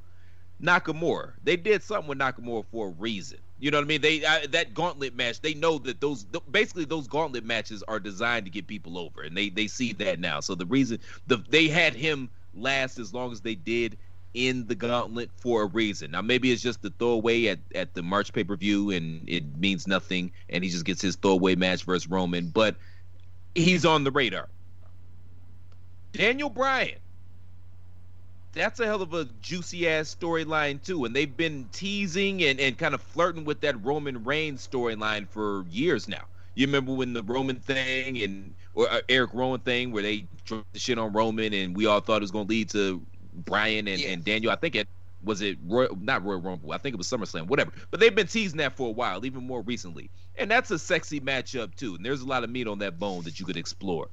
Nakamura, 0.61 1.33
they 1.43 1.57
did 1.57 1.83
something 1.83 2.07
with 2.07 2.19
Nakamura 2.19 2.63
for 2.71 2.87
a 2.87 2.91
reason. 2.91 3.39
You 3.59 3.71
know 3.71 3.77
what 3.77 3.85
I 3.85 3.87
mean? 3.87 4.01
They 4.01 4.23
uh, 4.23 4.47
that 4.51 4.73
gauntlet 4.73 5.15
match. 5.15 5.41
They 5.41 5.53
know 5.53 5.77
that 5.79 5.99
those 5.99 6.23
th- 6.25 6.43
basically 6.51 6.85
those 6.85 7.07
gauntlet 7.07 7.43
matches 7.43 7.83
are 7.87 7.99
designed 7.99 8.45
to 8.45 8.51
get 8.51 8.67
people 8.67 8.97
over, 8.97 9.21
and 9.23 9.35
they 9.35 9.49
they 9.49 9.67
see 9.67 9.93
that 9.93 10.19
now. 10.19 10.39
So 10.39 10.55
the 10.55 10.65
reason 10.65 10.99
the 11.27 11.43
they 11.49 11.67
had 11.67 11.93
him 11.95 12.29
last 12.53 12.99
as 12.99 13.13
long 13.13 13.31
as 13.31 13.41
they 13.41 13.55
did 13.55 13.97
in 14.33 14.65
the 14.67 14.75
gauntlet 14.75 15.29
for 15.35 15.63
a 15.63 15.65
reason. 15.65 16.11
Now 16.11 16.21
maybe 16.21 16.51
it's 16.51 16.61
just 16.61 16.81
the 16.81 16.91
throwaway 16.97 17.47
at, 17.47 17.59
at 17.75 17.93
the 17.93 18.01
March 18.01 18.33
pay 18.33 18.43
per 18.43 18.55
view 18.55 18.91
and 18.91 19.27
it 19.27 19.57
means 19.57 19.87
nothing 19.87 20.31
and 20.49 20.63
he 20.63 20.69
just 20.69 20.85
gets 20.85 21.01
his 21.01 21.15
throwaway 21.15 21.55
match 21.55 21.83
versus 21.83 22.09
Roman, 22.09 22.49
but 22.49 22.75
he's 23.55 23.85
on 23.85 24.03
the 24.03 24.11
radar. 24.11 24.49
Daniel 26.13 26.49
Bryan. 26.49 26.99
That's 28.53 28.79
a 28.79 28.85
hell 28.85 29.01
of 29.01 29.15
a 29.15 29.25
juicy 29.41 29.89
ass 29.89 30.15
storyline 30.15 30.81
too. 30.83 31.05
And 31.05 31.15
they've 31.15 31.35
been 31.35 31.67
teasing 31.71 32.43
and, 32.43 32.59
and 32.59 32.77
kind 32.77 32.93
of 32.93 33.01
flirting 33.01 33.45
with 33.45 33.61
that 33.61 33.83
Roman 33.83 34.23
Reigns 34.23 34.67
storyline 34.67 35.27
for 35.27 35.65
years 35.69 36.07
now. 36.07 36.25
You 36.53 36.67
remember 36.67 36.93
when 36.93 37.13
the 37.13 37.23
Roman 37.23 37.55
thing 37.55 38.21
and 38.21 38.53
or 38.75 38.87
uh, 38.91 39.01
Erick 39.09 39.33
Rowan 39.33 39.59
thing 39.61 39.91
where 39.91 40.03
they 40.03 40.27
dropped 40.45 40.71
the 40.73 40.79
shit 40.79 40.99
on 40.99 41.11
Roman 41.13 41.51
and 41.51 41.75
we 41.75 41.87
all 41.87 41.99
thought 41.99 42.17
it 42.17 42.21
was 42.21 42.29
gonna 42.31 42.47
lead 42.47 42.69
to 42.69 43.03
Brian 43.35 43.87
and, 43.87 43.99
Yeah. 43.99 44.09
and 44.09 44.23
Daniel. 44.23 44.51
I 44.51 44.55
think 44.55 44.75
it 44.75 44.87
was 45.23 45.41
it 45.41 45.57
Roy, 45.67 45.87
not 46.01 46.23
Royal 46.23 46.41
Rumble. 46.41 46.73
I 46.73 46.77
think 46.77 46.93
it 46.93 46.97
was 46.97 47.07
SummerSlam, 47.07 47.47
whatever. 47.47 47.71
But 47.91 47.99
they've 47.99 48.13
been 48.13 48.27
teasing 48.27 48.57
that 48.57 48.75
for 48.75 48.87
a 48.87 48.91
while, 48.91 49.25
even 49.25 49.45
more 49.45 49.61
recently. 49.61 50.09
And 50.37 50.49
that's 50.51 50.69
a 50.71 50.79
sexy 50.79 51.19
matchup 51.19 51.75
too. 51.75 51.95
And 51.95 52.05
there's 52.05 52.21
a 52.21 52.25
lot 52.27 52.43
of 52.43 52.49
meat 52.49 52.67
on 52.67 52.79
that 52.79 52.99
bone 52.99 53.23
that 53.23 53.39
you 53.39 53.45
could 53.45 53.57
explore. 53.57 54.09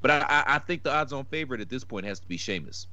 But 0.00 0.10
I, 0.12 0.18
I, 0.28 0.44
I 0.54 0.58
think 0.60 0.84
the 0.84 0.92
odds-on 0.94 1.24
favorite 1.24 1.60
at 1.60 1.68
this 1.68 1.82
point 1.82 2.06
has 2.06 2.20
to 2.20 2.28
be 2.28 2.36
Sheamus. 2.36 2.86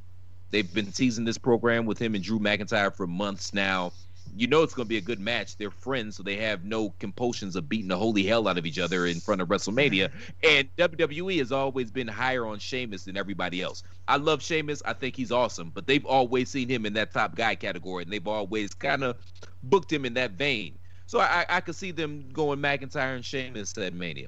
They've 0.49 0.71
been 0.73 0.91
teasing 0.91 1.25
this 1.25 1.37
program 1.37 1.85
with 1.85 1.99
him 1.99 2.15
and 2.15 2.23
Drew 2.23 2.39
McIntyre 2.39 2.95
for 2.95 3.05
months 3.05 3.53
now. 3.53 3.91
You 4.37 4.47
know 4.47 4.63
it's 4.63 4.73
going 4.73 4.85
to 4.85 4.89
be 4.89 4.97
a 4.97 5.01
good 5.01 5.19
match. 5.19 5.55
They're 5.55 5.71
friends, 5.71 6.17
so 6.17 6.23
they 6.23 6.35
have 6.37 6.65
no 6.65 6.93
compulsions 6.99 7.55
of 7.55 7.69
beating 7.69 7.87
the 7.87 7.97
holy 7.97 8.23
hell 8.23 8.47
out 8.47 8.57
of 8.57 8.65
each 8.65 8.79
other 8.79 9.05
in 9.05 9.19
front 9.19 9.41
of 9.41 9.47
WrestleMania. 9.47 10.11
And 10.43 10.67
WWE 10.75 11.37
has 11.39 11.51
always 11.51 11.89
been 11.89 12.07
higher 12.07 12.45
on 12.45 12.59
Sheamus 12.59 13.05
than 13.05 13.15
everybody 13.15 13.61
else. 13.61 13.83
I 14.07 14.17
love 14.17 14.41
Sheamus. 14.41 14.81
I 14.85 14.93
think 14.93 15.15
he's 15.15 15.31
awesome, 15.31 15.71
but 15.73 15.87
they've 15.87 16.05
always 16.05 16.49
seen 16.49 16.67
him 16.67 16.85
in 16.85 16.93
that 16.93 17.13
top 17.13 17.35
guy 17.35 17.55
category, 17.55 18.03
and 18.03 18.11
they've 18.11 18.27
always 18.27 18.73
kind 18.73 19.03
of 19.03 19.15
booked 19.63 19.91
him 19.91 20.05
in 20.05 20.13
that 20.15 20.31
vein. 20.31 20.77
So 21.07 21.19
I, 21.19 21.45
I 21.47 21.61
could 21.61 21.75
see 21.75 21.91
them 21.91 22.25
going 22.33 22.59
McIntyre 22.59 23.15
and 23.15 23.23
Sheamus 23.23 23.77
at 23.77 23.93
Mania. 23.93 24.27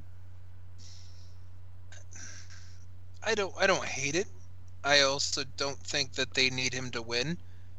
I 3.26 3.36
don't 3.36 3.54
I 3.60 3.68
don't 3.68 3.84
hate 3.84 4.16
it. 4.16 4.28
I 4.86 5.02
also 5.02 5.44
don't 5.58 5.80
think 5.80 6.14
that 6.14 6.34
they 6.34 6.50
need 6.50 6.74
him 6.74 6.92
to 6.92 7.02
win 7.02 7.38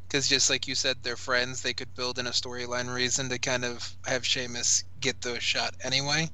because 0.09 0.27
just 0.27 0.49
like 0.49 0.67
you 0.67 0.75
said, 0.75 0.97
they're 1.03 1.17
friends. 1.17 1.63
They 1.63 1.75
could 1.75 1.95
build 1.95 2.19
in 2.19 2.27
a 2.27 2.31
storyline 2.31 2.93
reason 2.93 3.29
to 3.29 3.39
kind 3.39 3.65
of 3.65 3.93
have 4.07 4.25
Sheamus 4.25 4.85
get 5.01 5.21
the 5.21 5.39
shot 5.39 5.75
anyway. 5.85 6.31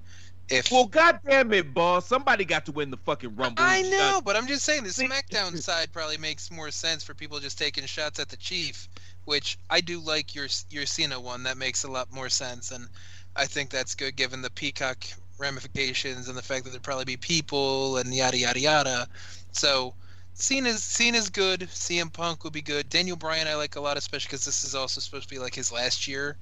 If 0.49 0.71
Well, 0.71 0.87
goddamn 0.87 1.53
it, 1.55 1.73
boss! 1.73 2.07
Somebody 2.07 2.45
got 2.45 2.67
to 2.67 2.73
win 2.73 2.91
the 2.91 2.99
fucking 2.99 3.35
Rumble. 3.35 3.63
I 3.63 3.83
know, 3.83 4.21
but 4.23 4.37
I'm 4.37 4.47
just 4.47 4.65
saying 4.65 4.85
the 4.85 4.91
SmackDown 4.91 5.59
side 5.63 5.91
probably 5.93 6.19
makes 6.19 6.51
more 6.51 6.71
sense 6.71 7.03
for 7.03 7.15
people 7.15 7.41
just 7.41 7.59
taking 7.59 7.87
shots 7.87 8.21
at 8.21 8.29
the 8.29 8.37
Chief, 8.37 8.89
which 9.25 9.59
I 9.71 9.81
do 9.81 10.01
like 10.01 10.35
your 10.35 10.49
your 10.71 10.85
Cena 10.85 11.19
one. 11.19 11.43
That 11.45 11.57
makes 11.57 11.85
a 11.85 11.91
lot 11.91 12.13
more 12.13 12.29
sense, 12.29 12.73
and 12.73 12.89
I 13.35 13.47
think 13.47 13.71
that's 13.71 13.95
good 13.95 14.17
given 14.17 14.43
the 14.43 14.51
Peacock 14.51 15.05
ramifications 15.39 16.29
and 16.29 16.37
the 16.37 16.43
fact 16.43 16.65
that 16.65 16.71
there'd 16.71 16.83
probably 16.83 17.07
be 17.07 17.17
people 17.17 17.97
and 17.97 18.15
yada 18.15 18.37
yada 18.37 18.61
yada. 18.61 19.09
So 19.53 19.95
Cena's 20.35 20.83
Cena's 20.83 21.31
good. 21.31 21.61
CM 21.61 22.13
Punk 22.13 22.45
would 22.45 22.53
be 22.53 22.63
good. 22.63 22.89
Daniel 22.89 23.17
Bryan 23.17 23.47
I 23.47 23.55
like 23.55 23.77
a 23.77 23.81
lot, 23.81 23.97
especially 23.97 24.29
because 24.29 24.45
this 24.45 24.65
is 24.65 24.75
also 24.75 25.01
supposed 25.01 25.29
to 25.29 25.35
be 25.35 25.39
like 25.39 25.55
his 25.55 25.73
last 25.73 26.09
year 26.09 26.37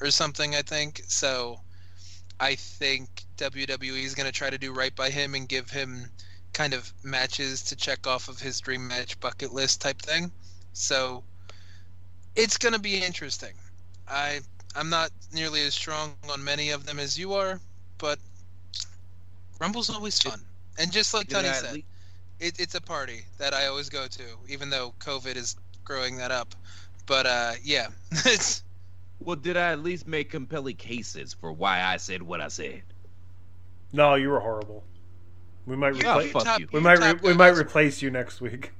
or 0.00 0.10
something. 0.10 0.54
I 0.54 0.62
think 0.62 1.02
so. 1.08 1.60
I 2.40 2.54
think 2.54 3.24
WWE 3.38 4.04
is 4.04 4.14
going 4.14 4.26
to 4.26 4.32
try 4.32 4.50
to 4.50 4.58
do 4.58 4.72
right 4.72 4.94
by 4.94 5.10
him 5.10 5.34
and 5.34 5.48
give 5.48 5.70
him 5.70 6.06
kind 6.52 6.72
of 6.72 6.92
matches 7.02 7.62
to 7.62 7.76
check 7.76 8.06
off 8.06 8.28
of 8.28 8.38
his 8.38 8.60
dream 8.60 8.86
match 8.86 9.18
bucket 9.18 9.52
list 9.52 9.80
type 9.80 10.00
thing. 10.00 10.30
So 10.72 11.24
it's 12.36 12.58
going 12.58 12.74
to 12.74 12.80
be 12.80 13.02
interesting. 13.02 13.54
I 14.06 14.40
I'm 14.76 14.90
not 14.90 15.10
nearly 15.32 15.62
as 15.62 15.74
strong 15.74 16.14
on 16.30 16.44
many 16.44 16.70
of 16.70 16.86
them 16.86 16.98
as 16.98 17.18
you 17.18 17.32
are, 17.32 17.60
but 17.96 18.18
Rumble's 19.58 19.90
always 19.90 20.20
fun. 20.20 20.40
And 20.78 20.92
just 20.92 21.14
like 21.14 21.28
Tony 21.28 21.48
said, 21.52 21.82
it, 22.40 22.58
it's 22.60 22.74
a 22.74 22.80
party 22.80 23.22
that 23.38 23.54
I 23.54 23.66
always 23.66 23.88
go 23.88 24.06
to, 24.06 24.22
even 24.48 24.70
though 24.70 24.94
COVID 25.00 25.36
is 25.36 25.56
growing 25.84 26.16
that 26.18 26.30
up. 26.30 26.54
But 27.06 27.26
uh, 27.26 27.52
yeah, 27.62 27.88
it's 28.12 28.62
Well, 29.20 29.36
did 29.36 29.56
I 29.56 29.72
at 29.72 29.82
least 29.82 30.06
make 30.06 30.30
compelling 30.30 30.76
cases 30.76 31.34
for 31.34 31.52
why 31.52 31.82
I 31.82 31.96
said 31.96 32.22
what 32.22 32.40
I 32.40 32.48
said? 32.48 32.82
No, 33.92 34.14
you 34.14 34.28
were 34.28 34.40
horrible. 34.40 34.84
We 35.66 35.76
might 35.76 35.96
Yeah, 35.96 36.12
replace. 36.12 36.32
fuck 36.32 36.44
top- 36.44 36.60
you. 36.60 36.68
We 36.72 36.80
might 36.80 36.98
re- 36.98 37.18
we 37.22 37.34
might 37.34 37.56
replace 37.56 38.00
you 38.00 38.10
next 38.10 38.40
week. 38.40 38.72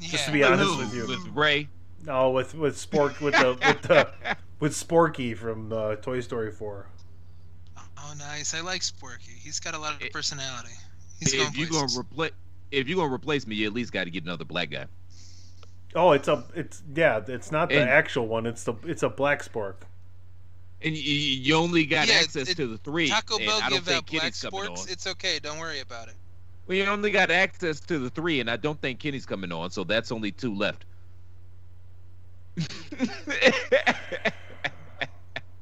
Just 0.00 0.26
to 0.26 0.30
yeah. 0.30 0.48
be 0.48 0.52
honest 0.54 0.78
with 0.78 0.94
you. 0.94 1.06
With 1.06 1.26
Ray. 1.34 1.68
No, 2.04 2.30
with 2.30 2.54
with 2.54 2.76
Spork 2.76 3.20
with 3.20 3.34
the 3.34 3.56
with 3.66 3.82
the 3.82 4.36
with 4.60 4.72
Sporky 4.74 5.36
from 5.36 5.72
uh, 5.72 5.96
Toy 5.96 6.20
Story 6.20 6.52
Four. 6.52 6.88
Oh, 7.98 8.14
nice. 8.18 8.52
I 8.54 8.60
like 8.60 8.82
Sporky. 8.82 9.38
He's 9.40 9.60
got 9.60 9.74
a 9.74 9.78
lot 9.78 10.02
of 10.02 10.10
personality. 10.10 10.74
He's 11.20 11.32
If 11.32 11.40
going 11.40 11.52
you 11.54 11.66
gonna 11.66 11.80
places. 11.86 12.04
Replace, 12.72 12.80
if 12.80 12.88
you're 12.88 12.96
gonna 12.98 13.12
replace 13.12 13.46
me, 13.46 13.54
you 13.56 13.66
at 13.66 13.72
least 13.72 13.92
got 13.92 14.04
to 14.04 14.10
get 14.10 14.24
another 14.24 14.44
black 14.44 14.70
guy. 14.70 14.86
Oh, 15.94 16.12
it's 16.12 16.28
a 16.28 16.44
it's 16.54 16.82
yeah, 16.94 17.20
it's 17.26 17.52
not 17.52 17.68
the 17.68 17.80
And- 17.80 17.90
actual 17.90 18.26
one. 18.26 18.46
It's 18.46 18.64
the 18.64 18.74
it's 18.84 19.02
a 19.02 19.08
black 19.08 19.42
Spork. 19.42 19.74
And 20.84 20.96
you, 20.96 21.02
you 21.14 21.54
only 21.54 21.84
got 21.86 22.08
Yeah, 22.08 22.14
access 22.14 22.48
it- 22.48 22.56
to 22.56 22.66
the 22.66 22.78
three. 22.78 23.08
Taco 23.08 23.36
and 23.36 23.46
Bell 23.46 23.56
I 23.62 23.68
don't 23.68 23.78
give 23.78 23.84
think 23.84 23.96
out 23.98 24.06
black 24.06 24.20
Kenny's 24.22 24.40
coming 24.42 24.64
sports. 24.64 24.90
It's 24.90 25.06
okay. 25.06 25.38
Don't 25.38 25.58
worry 25.58 25.80
about 25.80 26.08
it. 26.08 26.14
We 26.66 26.82
only 26.86 27.10
got 27.10 27.30
access 27.30 27.78
to 27.80 27.98
the 27.98 28.10
three, 28.10 28.40
and 28.40 28.50
I 28.50 28.56
don't 28.56 28.80
think 28.80 28.98
Kenny's 29.00 29.26
coming 29.26 29.52
on, 29.52 29.70
so 29.70 29.84
that's 29.84 30.10
only 30.10 30.32
two 30.32 30.54
left. 30.54 30.84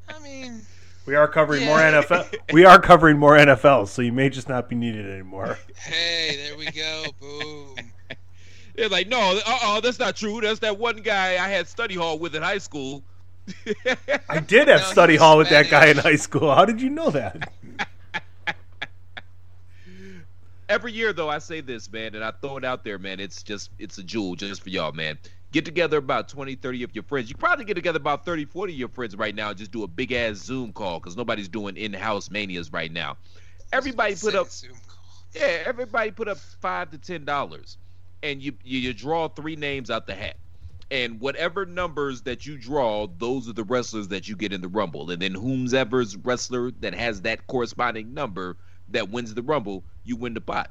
I 0.08 0.18
mean, 0.22 0.62
We 1.10 1.16
are 1.16 1.26
covering 1.26 1.64
more 1.66 1.78
NFL. 1.78 2.36
We 2.52 2.64
are 2.64 2.78
covering 2.78 3.18
more 3.18 3.36
NFL, 3.36 3.88
so 3.88 4.00
you 4.00 4.12
may 4.12 4.28
just 4.28 4.48
not 4.48 4.68
be 4.68 4.76
needed 4.76 5.10
anymore. 5.10 5.58
hey, 5.74 6.36
there 6.36 6.56
we 6.56 6.66
go. 6.66 7.04
Boom. 7.18 7.74
They're 8.76 8.88
like, 8.88 9.08
no, 9.08 9.18
uh 9.18 9.58
oh, 9.64 9.80
that's 9.82 9.98
not 9.98 10.14
true. 10.14 10.40
That's 10.40 10.60
that 10.60 10.78
one 10.78 10.98
guy 10.98 11.32
I 11.32 11.48
had 11.48 11.66
study 11.66 11.96
hall 11.96 12.20
with 12.20 12.36
in 12.36 12.44
high 12.44 12.58
school. 12.58 13.02
I 14.28 14.38
did 14.38 14.68
have 14.68 14.82
No, 14.82 14.86
study 14.86 15.16
hall 15.16 15.36
with 15.38 15.48
that 15.48 15.68
guy 15.68 15.86
in 15.86 15.96
high 15.96 16.14
school. 16.14 16.54
How 16.54 16.64
did 16.64 16.80
you 16.80 16.90
know 16.90 17.10
that? 17.10 17.50
Every 20.68 20.92
year, 20.92 21.12
though, 21.12 21.28
I 21.28 21.38
say 21.38 21.60
this, 21.60 21.90
man, 21.90 22.14
and 22.14 22.22
I 22.22 22.30
throw 22.30 22.56
it 22.56 22.64
out 22.64 22.84
there, 22.84 23.00
man. 23.00 23.18
It's 23.18 23.42
just, 23.42 23.70
it's 23.80 23.98
a 23.98 24.04
jewel 24.04 24.36
just 24.36 24.62
for 24.62 24.70
y'all, 24.70 24.92
man. 24.92 25.18
Get 25.52 25.64
together 25.64 25.98
about 25.98 26.28
20, 26.28 26.54
30 26.54 26.82
of 26.84 26.94
your 26.94 27.02
friends. 27.04 27.28
You 27.28 27.36
probably 27.36 27.64
get 27.64 27.74
together 27.74 27.96
about 27.96 28.24
30, 28.24 28.44
40 28.44 28.72
of 28.72 28.78
your 28.78 28.88
friends 28.88 29.16
right 29.16 29.34
now. 29.34 29.48
and 29.50 29.58
Just 29.58 29.72
do 29.72 29.82
a 29.82 29.88
big 29.88 30.12
ass 30.12 30.36
Zoom 30.36 30.72
call 30.72 31.00
because 31.00 31.16
nobody's 31.16 31.48
doing 31.48 31.76
in 31.76 31.92
house 31.92 32.30
manias 32.30 32.72
right 32.72 32.92
now. 32.92 33.16
Everybody 33.72 34.14
put 34.14 34.34
up 34.34 34.48
Zoom. 34.48 34.76
Yeah, 35.32 35.62
everybody 35.64 36.10
put 36.10 36.28
up 36.28 36.38
five 36.38 36.90
to 36.90 36.98
ten 36.98 37.24
dollars, 37.24 37.78
and 38.22 38.42
you, 38.42 38.52
you 38.64 38.80
you 38.80 38.92
draw 38.92 39.28
three 39.28 39.54
names 39.54 39.90
out 39.90 40.06
the 40.06 40.14
hat, 40.14 40.36
and 40.90 41.20
whatever 41.20 41.64
numbers 41.66 42.22
that 42.22 42.46
you 42.46 42.58
draw, 42.58 43.06
those 43.18 43.48
are 43.48 43.52
the 43.52 43.62
wrestlers 43.62 44.08
that 44.08 44.28
you 44.28 44.34
get 44.34 44.52
in 44.52 44.60
the 44.60 44.68
rumble, 44.68 45.10
and 45.10 45.22
then 45.22 45.34
whomsoever's 45.34 46.16
wrestler 46.16 46.72
that 46.80 46.94
has 46.94 47.22
that 47.22 47.46
corresponding 47.46 48.12
number 48.12 48.56
that 48.88 49.08
wins 49.10 49.34
the 49.34 49.42
rumble, 49.42 49.84
you 50.04 50.16
win 50.16 50.34
the 50.34 50.40
pot. 50.40 50.70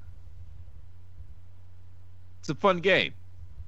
It's 2.41 2.49
a 2.49 2.55
fun 2.55 2.79
game. 2.79 3.13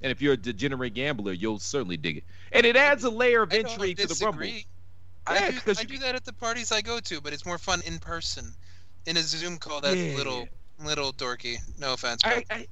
And 0.02 0.10
if 0.10 0.20
you're 0.20 0.34
a 0.34 0.36
degenerate 0.36 0.94
gambler, 0.94 1.32
you'll 1.32 1.58
certainly 1.58 1.96
dig 1.96 2.18
it. 2.18 2.24
And 2.52 2.66
it 2.66 2.76
adds 2.76 3.04
a 3.04 3.10
layer 3.10 3.42
of 3.42 3.52
intrigue 3.52 3.98
to 3.98 4.06
the 4.06 4.24
Rumble. 4.24 4.46
Yeah, 4.46 4.62
I 5.26 5.50
do, 5.50 5.58
I 5.78 5.84
do 5.84 5.98
that 5.98 6.14
at 6.16 6.24
the 6.24 6.32
parties 6.32 6.72
I 6.72 6.80
go 6.80 6.98
to, 6.98 7.20
but 7.20 7.32
it's 7.32 7.46
more 7.46 7.58
fun 7.58 7.80
in 7.86 7.98
person. 7.98 8.52
In 9.06 9.16
a 9.16 9.20
Zoom 9.22 9.56
call, 9.58 9.80
that's 9.80 9.96
Yeah. 9.96 10.16
little 10.16 10.48
little 10.84 11.12
dorky. 11.12 11.56
No 11.78 11.92
offense. 11.92 12.22
I. 12.24 12.44
I, 12.50 12.66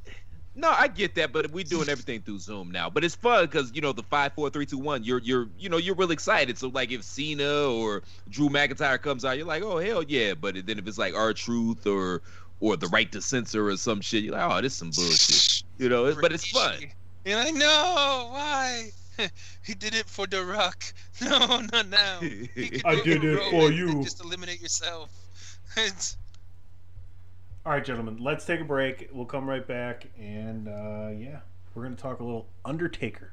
no, 0.57 0.69
I 0.69 0.89
get 0.89 1.15
that, 1.15 1.32
but 1.32 1.48
we're 1.52 1.62
doing 1.62 1.89
everything 1.89 2.23
through 2.23 2.40
Zoom 2.40 2.73
now. 2.73 2.90
But 2.90 3.05
it's 3.05 3.15
fun 3.15 3.47
because 3.47 3.70
you 3.73 3.81
know 3.81 3.93
the 3.93 4.02
five, 4.02 4.32
four, 4.35 4.51
three, 4.51 4.66
two, 4.66 4.78
one. 4.78 5.05
You're 5.05 5.20
you're 5.20 5.48
you 5.59 5.69
know 5.69 5.77
you're 5.77 5.94
really 5.94 6.12
excited. 6.12 6.59
So 6.59 6.69
like 6.69 6.90
if 6.90 7.05
Cena 7.05 7.69
or 7.69 8.02
Drew 8.28 8.48
McIntyre 8.48 9.01
comes 9.01 9.24
out, 9.24 9.36
you're 9.39 9.47
like, 9.47 9.62
oh 9.62 9.78
hell 9.78 10.02
yeah. 10.02 10.35
But 10.35 10.66
then 10.66 10.78
if 10.78 10.89
it's 10.89 10.98
like 10.98 11.15
R-Truth 11.15 11.86
or 11.86 12.23
or 12.59 12.77
the 12.77 12.89
Right 12.89 13.11
to 13.12 13.23
Censor 13.23 13.69
or 13.69 13.77
some 13.77 14.01
shit, 14.01 14.24
you're 14.24 14.35
like, 14.35 14.51
oh 14.51 14.61
this 14.61 14.73
is 14.73 14.78
some 14.78 14.90
bullshit. 14.90 15.62
You 15.78 15.89
know, 15.89 16.12
but 16.20 16.32
it's 16.32 16.51
fun. 16.51 16.78
And 17.27 17.39
I 17.39 17.51
know 17.51 18.29
why. 18.33 18.91
he 19.63 19.75
did 19.75 19.95
it 19.95 20.07
for 20.07 20.27
The 20.27 20.45
Rock. 20.45 20.83
No, 21.23 21.61
not 21.71 21.89
now. 21.89 22.21
He 22.21 22.81
I 22.87 22.95
do 22.95 23.19
did 23.19 23.25
it 23.25 23.51
for 23.51 23.71
you. 23.71 24.03
Just 24.03 24.25
eliminate 24.25 24.63
yourself. 24.63 25.11
It's, 25.77 26.17
All 27.67 27.73
right, 27.73 27.85
gentlemen, 27.85 28.17
let's 28.19 28.47
take 28.47 28.61
a 28.61 28.65
break. 28.65 29.11
We'll 29.13 29.27
come 29.27 29.47
right 29.47 29.67
back, 29.67 30.07
and 30.19 30.67
uh, 30.67 31.11
yeah, 31.15 31.41
we're 31.75 31.83
gonna 31.83 31.97
talk 31.97 32.21
a 32.21 32.25
little 32.25 32.47
Undertaker. 32.65 33.33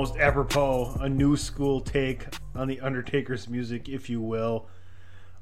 almost 0.00 0.16
apropos, 0.18 0.94
a 1.00 1.08
new 1.08 1.36
school 1.36 1.80
take 1.80 2.26
on 2.54 2.68
the 2.68 2.80
Undertaker's 2.80 3.48
music, 3.48 3.88
if 3.88 4.08
you 4.10 4.20
will. 4.20 4.68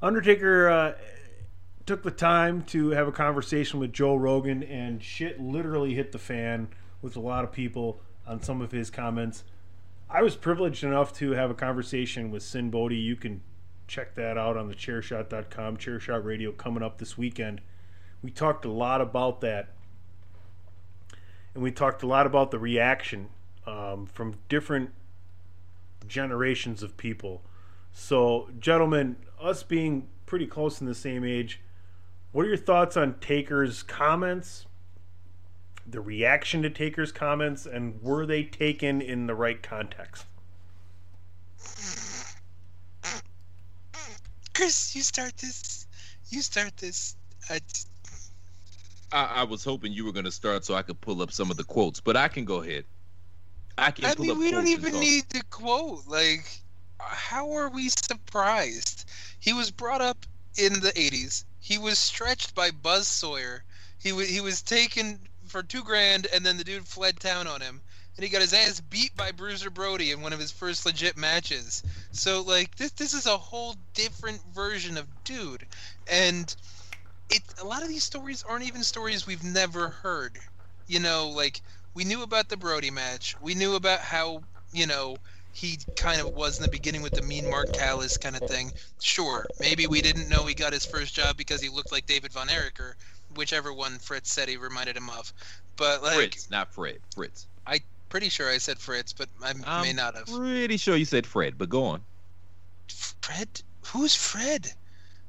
Undertaker 0.01 0.69
uh, 0.69 0.93
took 1.89 2.03
the 2.03 2.11
time 2.11 2.61
to 2.61 2.91
have 2.91 3.07
a 3.07 3.11
conversation 3.11 3.79
with 3.79 3.91
Joe 3.91 4.15
Rogan, 4.15 4.61
and 4.61 5.01
shit 5.01 5.41
literally 5.41 5.95
hit 5.95 6.11
the 6.11 6.19
fan 6.19 6.67
with 7.01 7.15
a 7.15 7.19
lot 7.19 7.43
of 7.43 7.51
people 7.51 7.99
on 8.27 8.43
some 8.43 8.61
of 8.61 8.71
his 8.71 8.91
comments. 8.91 9.43
I 10.07 10.21
was 10.21 10.35
privileged 10.35 10.83
enough 10.83 11.11
to 11.13 11.31
have 11.31 11.49
a 11.49 11.55
conversation 11.55 12.29
with 12.29 12.43
Sinn 12.43 12.69
Bodhi. 12.69 12.97
You 12.97 13.15
can 13.15 13.41
check 13.87 14.13
that 14.13 14.37
out 14.37 14.55
on 14.55 14.67
the 14.67 14.75
chairshot.com, 14.75 15.77
Chairshot 15.77 16.23
Radio 16.23 16.51
coming 16.51 16.83
up 16.83 16.99
this 16.99 17.17
weekend. 17.17 17.59
We 18.21 18.29
talked 18.29 18.65
a 18.65 18.71
lot 18.71 19.01
about 19.01 19.41
that. 19.41 19.69
And 21.55 21.63
we 21.63 21.71
talked 21.71 22.03
a 22.03 22.07
lot 22.07 22.27
about 22.27 22.51
the 22.51 22.59
reaction 22.59 23.29
um, 23.65 24.05
from 24.05 24.35
different 24.47 24.91
generations 26.07 26.83
of 26.83 26.97
people. 26.97 27.41
So, 27.91 28.51
gentlemen, 28.59 29.15
us 29.41 29.63
being 29.63 30.07
pretty 30.27 30.45
close 30.45 30.81
in 30.81 30.85
the 30.85 30.93
same 30.93 31.25
age, 31.25 31.59
what 32.31 32.45
are 32.45 32.47
your 32.47 32.57
thoughts 32.57 32.95
on 32.95 33.15
Taker's 33.19 33.83
comments? 33.83 34.65
The 35.87 36.01
reaction 36.01 36.61
to 36.61 36.69
Taker's 36.69 37.11
comments, 37.11 37.65
and 37.65 38.01
were 38.01 38.25
they 38.25 38.43
taken 38.43 39.01
in 39.01 39.25
the 39.25 39.33
right 39.33 39.61
context? 39.61 40.25
Chris, 44.53 44.95
you 44.95 45.01
start 45.01 45.35
this. 45.37 45.87
You 46.29 46.41
start 46.41 46.77
this. 46.77 47.15
I, 47.49 47.59
I, 49.11 49.25
I 49.37 49.43
was 49.43 49.63
hoping 49.63 49.93
you 49.93 50.05
were 50.05 50.11
going 50.11 50.25
to 50.25 50.31
start 50.31 50.65
so 50.65 50.75
I 50.75 50.83
could 50.83 51.01
pull 51.01 51.21
up 51.21 51.31
some 51.31 51.49
of 51.49 51.57
the 51.57 51.63
quotes, 51.63 51.99
but 51.99 52.15
I 52.15 52.27
can 52.27 52.45
go 52.45 52.61
ahead. 52.61 52.85
I 53.77 53.91
can 53.91 54.05
I 54.05 54.13
pull 54.13 54.25
mean, 54.25 54.31
up 54.33 54.37
we 54.37 54.51
don't 54.51 54.67
even 54.67 54.99
need 54.99 55.29
to 55.29 55.43
quote. 55.45 56.05
Like, 56.07 56.45
how 56.99 57.51
are 57.53 57.69
we 57.69 57.89
surprised? 57.89 59.09
He 59.39 59.53
was 59.53 59.71
brought 59.71 60.01
up 60.01 60.25
in 60.57 60.73
the 60.73 60.91
'80s. 60.91 61.45
He 61.69 61.77
was 61.77 61.99
stretched 61.99 62.55
by 62.55 62.71
Buzz 62.71 63.07
Sawyer. 63.07 63.63
He 63.99 64.11
was 64.11 64.27
he 64.27 64.41
was 64.41 64.63
taken 64.63 65.19
for 65.45 65.61
two 65.61 65.83
grand, 65.83 66.25
and 66.25 66.43
then 66.43 66.57
the 66.57 66.63
dude 66.63 66.87
fled 66.87 67.19
town 67.19 67.45
on 67.45 67.61
him, 67.61 67.79
and 68.15 68.23
he 68.23 68.29
got 68.31 68.41
his 68.41 68.53
ass 68.55 68.79
beat 68.79 69.15
by 69.15 69.31
Bruiser 69.31 69.69
Brody 69.69 70.09
in 70.09 70.21
one 70.21 70.33
of 70.33 70.39
his 70.39 70.49
first 70.49 70.83
legit 70.83 71.15
matches. 71.15 71.83
So 72.11 72.41
like 72.41 72.75
this 72.77 72.89
this 72.93 73.13
is 73.13 73.27
a 73.27 73.37
whole 73.37 73.75
different 73.93 74.41
version 74.51 74.97
of 74.97 75.23
dude, 75.23 75.67
and 76.07 76.55
it 77.29 77.43
a 77.61 77.65
lot 77.65 77.83
of 77.83 77.87
these 77.87 78.03
stories 78.03 78.41
aren't 78.41 78.65
even 78.65 78.83
stories 78.83 79.27
we've 79.27 79.43
never 79.43 79.89
heard. 79.89 80.39
You 80.87 80.99
know, 80.99 81.29
like 81.29 81.61
we 81.93 82.03
knew 82.03 82.23
about 82.23 82.49
the 82.49 82.57
Brody 82.57 82.89
match. 82.89 83.35
We 83.39 83.53
knew 83.53 83.75
about 83.75 83.99
how 83.99 84.41
you 84.73 84.87
know 84.87 85.17
he 85.53 85.77
kind 85.95 86.21
of 86.21 86.33
was 86.33 86.57
in 86.57 86.63
the 86.63 86.69
beginning 86.69 87.01
with 87.01 87.13
the 87.13 87.21
mean 87.21 87.49
Mark 87.49 87.73
Callous 87.73 88.17
kind 88.17 88.35
of 88.35 88.47
thing. 88.49 88.71
Sure, 89.01 89.45
maybe 89.59 89.87
we 89.87 90.01
didn't 90.01 90.29
know 90.29 90.45
he 90.45 90.53
got 90.53 90.73
his 90.73 90.85
first 90.85 91.13
job 91.13 91.37
because 91.37 91.61
he 91.61 91.69
looked 91.69 91.91
like 91.91 92.05
David 92.05 92.31
Von 92.31 92.47
Ericher, 92.47 92.93
whichever 93.35 93.73
one 93.73 93.99
Fritz 93.99 94.31
said 94.31 94.49
he 94.49 94.57
reminded 94.57 94.95
him 94.95 95.09
of. 95.09 95.33
But 95.75 96.03
like, 96.03 96.15
Fritz, 96.15 96.49
not 96.49 96.73
Fred. 96.73 96.99
Fritz. 97.15 97.47
I 97.65 97.81
pretty 98.09 98.29
sure 98.29 98.49
I 98.49 98.57
said 98.57 98.77
Fritz, 98.79 99.13
but 99.13 99.29
I 99.43 99.53
may 99.53 99.63
I'm 99.65 99.95
not 99.95 100.15
have. 100.15 100.27
Pretty 100.27 100.77
sure 100.77 100.95
you 100.95 101.05
said 101.05 101.25
Fred, 101.25 101.57
but 101.57 101.69
go 101.69 101.85
on. 101.85 102.01
Fred? 103.21 103.47
Who's 103.87 104.15
Fred? 104.15 104.71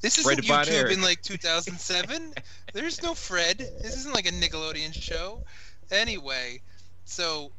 This 0.01 0.19
isn't 0.19 0.45
Fred 0.45 0.67
YouTube 0.67 0.73
Erich. 0.73 0.93
in 0.95 1.03
like 1.03 1.23
2007. 1.23 2.35
There's 2.73 3.03
no 3.03 3.15
Fred. 3.15 3.59
This 3.59 3.97
isn't 3.99 4.15
like 4.15 4.27
a 4.27 4.33
Nickelodeon 4.33 4.95
show. 4.95 5.43
Anyway, 5.91 6.63
so 7.05 7.53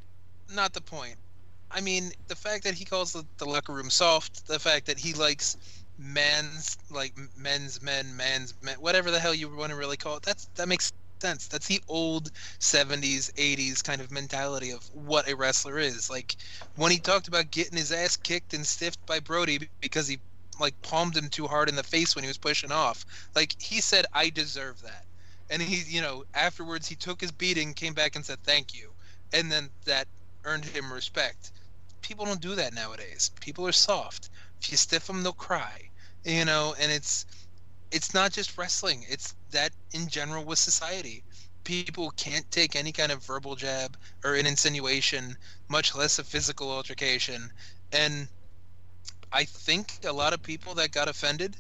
not 0.54 0.74
the 0.74 0.82
point. 0.82 1.16
I 1.74 1.82
mean, 1.82 2.12
the 2.28 2.36
fact 2.36 2.64
that 2.66 2.74
he 2.74 2.86
calls 2.86 3.14
the, 3.14 3.26
the 3.38 3.46
locker 3.46 3.74
room 3.74 3.90
soft, 3.90 4.48
the 4.48 4.60
fact 4.60 4.86
that 4.88 5.00
he 5.00 5.14
likes 5.14 5.58
men's 5.98 6.78
like 6.90 7.14
men's 7.38 7.82
men, 7.82 8.16
man's 8.16 8.54
men, 8.62 8.76
whatever 8.80 9.12
the 9.12 9.20
hell 9.20 9.34
you 9.34 9.54
want 9.56 9.72
to 9.72 9.76
really 9.76 9.98
call 9.98 10.18
it. 10.18 10.24
That's 10.24 10.46
that 10.56 10.68
makes 10.68 10.92
sense. 11.22 11.48
That's 11.48 11.68
the 11.68 11.82
old 11.88 12.32
70s, 12.60 13.32
80s 13.34 13.84
kind 13.84 14.02
of 14.02 14.12
mentality 14.12 14.72
of 14.72 14.84
what 14.94 15.30
a 15.30 15.36
wrestler 15.36 15.78
is. 15.80 16.10
Like 16.10 16.36
when 16.76 16.92
he 16.92 16.98
talked 16.98 17.28
about 17.28 17.52
getting 17.52 17.78
his 17.78 17.92
ass 17.92 18.18
kicked 18.18 18.54
and 18.54 18.66
stiffed 18.66 19.06
by 19.06 19.20
Brody 19.20 19.70
because 19.80 20.08
he 20.08 20.20
like 20.60 20.80
palmed 20.82 21.16
him 21.16 21.30
too 21.30 21.48
hard 21.48 21.70
in 21.70 21.76
the 21.76 21.84
face 21.84 22.16
when 22.16 22.24
he 22.24 22.28
was 22.28 22.38
pushing 22.38 22.72
off. 22.72 23.06
Like 23.36 23.56
he 23.60 23.82
said, 23.82 24.06
"I 24.14 24.30
deserve 24.30 24.82
that," 24.82 25.06
and 25.50 25.62
he, 25.62 25.84
you 25.88 26.02
know, 26.02 26.26
afterwards 26.34 26.88
he 26.88 26.96
took 26.96 27.22
his 27.22 27.32
beating, 27.32 27.74
came 27.74 27.94
back 27.94 28.16
and 28.16 28.26
said 28.26 28.44
thank 28.44 28.74
you, 28.74 28.92
and 29.34 29.52
then 29.52 29.70
that 29.86 30.08
earned 30.44 30.66
him 30.66 30.92
respect. 30.92 31.52
People 32.12 32.26
don't 32.26 32.42
do 32.42 32.56
that 32.56 32.74
nowadays. 32.74 33.32
People 33.40 33.66
are 33.66 33.72
soft. 33.72 34.32
If 34.62 34.70
you 34.70 34.76
stiff 34.76 35.08
them, 35.08 35.24
they'll 35.24 35.32
cry. 35.32 35.90
You 36.26 36.44
know, 36.44 36.76
and 36.78 36.92
it's 36.92 37.26
it's 37.90 38.14
not 38.14 38.34
just 38.34 38.58
wrestling. 38.58 39.06
It's 39.08 39.34
that 39.52 39.72
in 39.94 40.10
general 40.10 40.44
with 40.44 40.60
society. 40.60 41.24
People 41.64 42.12
can't 42.12 42.52
take 42.52 42.76
any 42.76 42.92
kind 42.92 43.14
of 43.14 43.24
verbal 43.24 43.56
jab 43.56 43.96
or 44.26 44.36
an 44.36 44.46
insinuation, 44.46 45.38
much 45.70 45.96
less 45.96 46.20
a 46.20 46.26
physical 46.26 46.70
altercation. 46.70 47.50
And 47.94 48.28
I 49.32 49.46
think 49.46 50.00
a 50.04 50.12
lot 50.12 50.34
of 50.34 50.44
people 50.44 50.74
that 50.76 50.92
got 50.92 51.08
offended 51.08 51.56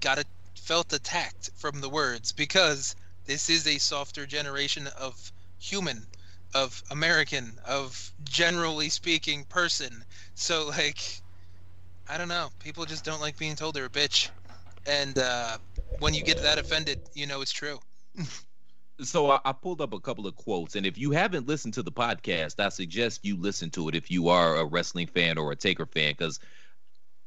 got 0.00 0.18
a, 0.18 0.24
felt 0.54 0.90
attacked 0.94 1.50
from 1.54 1.82
the 1.82 1.90
words 1.90 2.32
because 2.32 2.96
this 3.26 3.50
is 3.50 3.66
a 3.66 3.76
softer 3.76 4.24
generation 4.24 4.86
of 4.86 5.32
human, 5.58 6.06
of 6.54 6.82
American, 6.90 7.52
of 7.66 8.12
generally 8.24 8.88
speaking 8.88 9.44
person. 9.44 10.04
So 10.34 10.68
like, 10.68 11.20
I 12.08 12.18
don't 12.18 12.28
know. 12.28 12.48
People 12.58 12.84
just 12.84 13.04
don't 13.04 13.20
like 13.20 13.38
being 13.38 13.56
told 13.56 13.74
they're 13.74 13.86
a 13.86 13.88
bitch, 13.88 14.30
and 14.86 15.16
uh, 15.18 15.58
when 16.00 16.14
you 16.14 16.22
get 16.22 16.38
that 16.38 16.58
offended, 16.58 17.00
you 17.14 17.26
know 17.26 17.40
it's 17.40 17.52
true. 17.52 17.78
So 19.00 19.30
I, 19.30 19.40
I 19.44 19.52
pulled 19.52 19.80
up 19.80 19.94
a 19.94 20.00
couple 20.00 20.26
of 20.26 20.36
quotes, 20.36 20.76
and 20.76 20.84
if 20.84 20.98
you 20.98 21.12
haven't 21.12 21.46
listened 21.46 21.74
to 21.74 21.82
the 21.82 21.92
podcast, 21.92 22.60
I 22.60 22.68
suggest 22.68 23.24
you 23.24 23.36
listen 23.36 23.70
to 23.70 23.88
it 23.88 23.94
if 23.94 24.10
you 24.10 24.28
are 24.28 24.56
a 24.56 24.64
wrestling 24.64 25.06
fan 25.06 25.38
or 25.38 25.52
a 25.52 25.56
Taker 25.56 25.86
fan, 25.86 26.12
because 26.12 26.40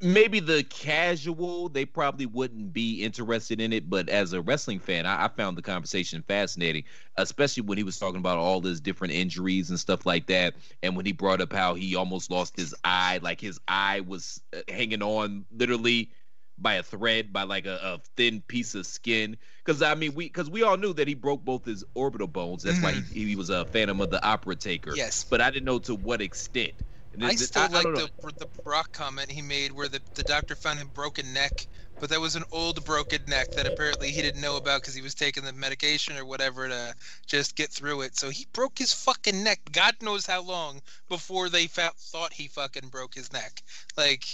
maybe 0.03 0.39
the 0.39 0.63
casual 0.65 1.69
they 1.69 1.85
probably 1.85 2.25
wouldn't 2.25 2.73
be 2.73 3.01
interested 3.03 3.61
in 3.61 3.71
it, 3.73 3.89
but 3.89 4.09
as 4.09 4.33
a 4.33 4.41
wrestling 4.41 4.79
fan, 4.79 5.05
I, 5.05 5.25
I 5.25 5.27
found 5.29 5.57
the 5.57 5.61
conversation 5.61 6.21
fascinating, 6.27 6.83
especially 7.17 7.63
when 7.63 7.77
he 7.77 7.83
was 7.83 7.97
talking 7.97 8.19
about 8.19 8.37
all 8.37 8.61
his 8.61 8.81
different 8.81 9.13
injuries 9.13 9.69
and 9.69 9.79
stuff 9.79 10.05
like 10.05 10.27
that, 10.27 10.55
and 10.83 10.95
when 10.95 11.05
he 11.05 11.13
brought 11.13 11.41
up 11.41 11.53
how 11.53 11.73
he 11.73 11.95
almost 11.95 12.29
lost 12.29 12.55
his 12.57 12.75
eye, 12.83 13.19
like 13.23 13.39
his 13.39 13.59
eye 13.67 14.01
was 14.01 14.41
uh, 14.55 14.59
hanging 14.67 15.01
on 15.01 15.45
literally 15.51 16.11
by 16.59 16.75
a 16.75 16.83
thread 16.83 17.33
by 17.33 17.43
like 17.43 17.65
a, 17.65 17.79
a 17.81 18.01
thin 18.15 18.41
piece 18.47 18.75
of 18.75 18.85
skin 18.85 19.35
because 19.65 19.81
i 19.81 19.95
mean 19.95 20.13
we 20.13 20.25
because 20.25 20.51
we 20.51 20.61
all 20.61 20.77
knew 20.77 20.93
that 20.93 21.07
he 21.07 21.15
broke 21.15 21.43
both 21.43 21.65
his 21.65 21.83
orbital 21.95 22.27
bones 22.27 22.61
that's 22.61 22.79
why 22.79 22.93
he, 22.93 23.25
he 23.25 23.35
was 23.35 23.49
a 23.49 23.65
phantom 23.65 23.99
of 23.99 24.11
the 24.11 24.23
opera 24.23 24.55
taker 24.55 24.93
Yes. 24.95 25.25
but 25.27 25.41
i 25.41 25.49
didn't 25.49 25.65
know 25.65 25.79
to 25.79 25.95
what 25.95 26.21
extent 26.21 26.73
And 27.13 27.23
I 27.23 27.35
still 27.35 27.69
like 27.69 27.83
the 27.83 28.09
the 28.37 28.47
Brock 28.63 28.91
comment 28.91 29.29
he 29.29 29.41
made 29.41 29.71
where 29.71 29.87
the, 29.87 30.01
the 30.15 30.23
doctor 30.23 30.55
found 30.55 30.79
him 30.79 30.89
broken 30.93 31.31
neck, 31.31 31.67
but 31.99 32.09
that 32.09 32.19
was 32.19 32.35
an 32.35 32.43
old 32.51 32.83
broken 32.85 33.21
neck 33.27 33.51
that 33.51 33.67
apparently 33.67 34.09
he 34.09 34.21
didn't 34.21 34.41
know 34.41 34.57
about 34.57 34.81
because 34.81 34.95
he 34.95 35.01
was 35.01 35.13
taking 35.13 35.43
the 35.43 35.53
medication 35.53 36.17
or 36.17 36.25
whatever 36.25 36.67
to 36.67 36.95
just 37.27 37.55
get 37.55 37.69
through 37.69 38.01
it. 38.01 38.15
So 38.17 38.29
he 38.29 38.47
broke 38.53 38.79
his 38.79 38.93
fucking 38.93 39.43
neck. 39.43 39.59
God 39.71 39.93
knows 40.01 40.25
how 40.25 40.41
long 40.41 40.81
before 41.07 41.49
they 41.49 41.67
fa- 41.67 41.91
thought 41.97 42.33
he 42.33 42.47
fucking 42.47 42.89
broke 42.89 43.13
his 43.13 43.31
neck. 43.31 43.61
Like 43.95 44.25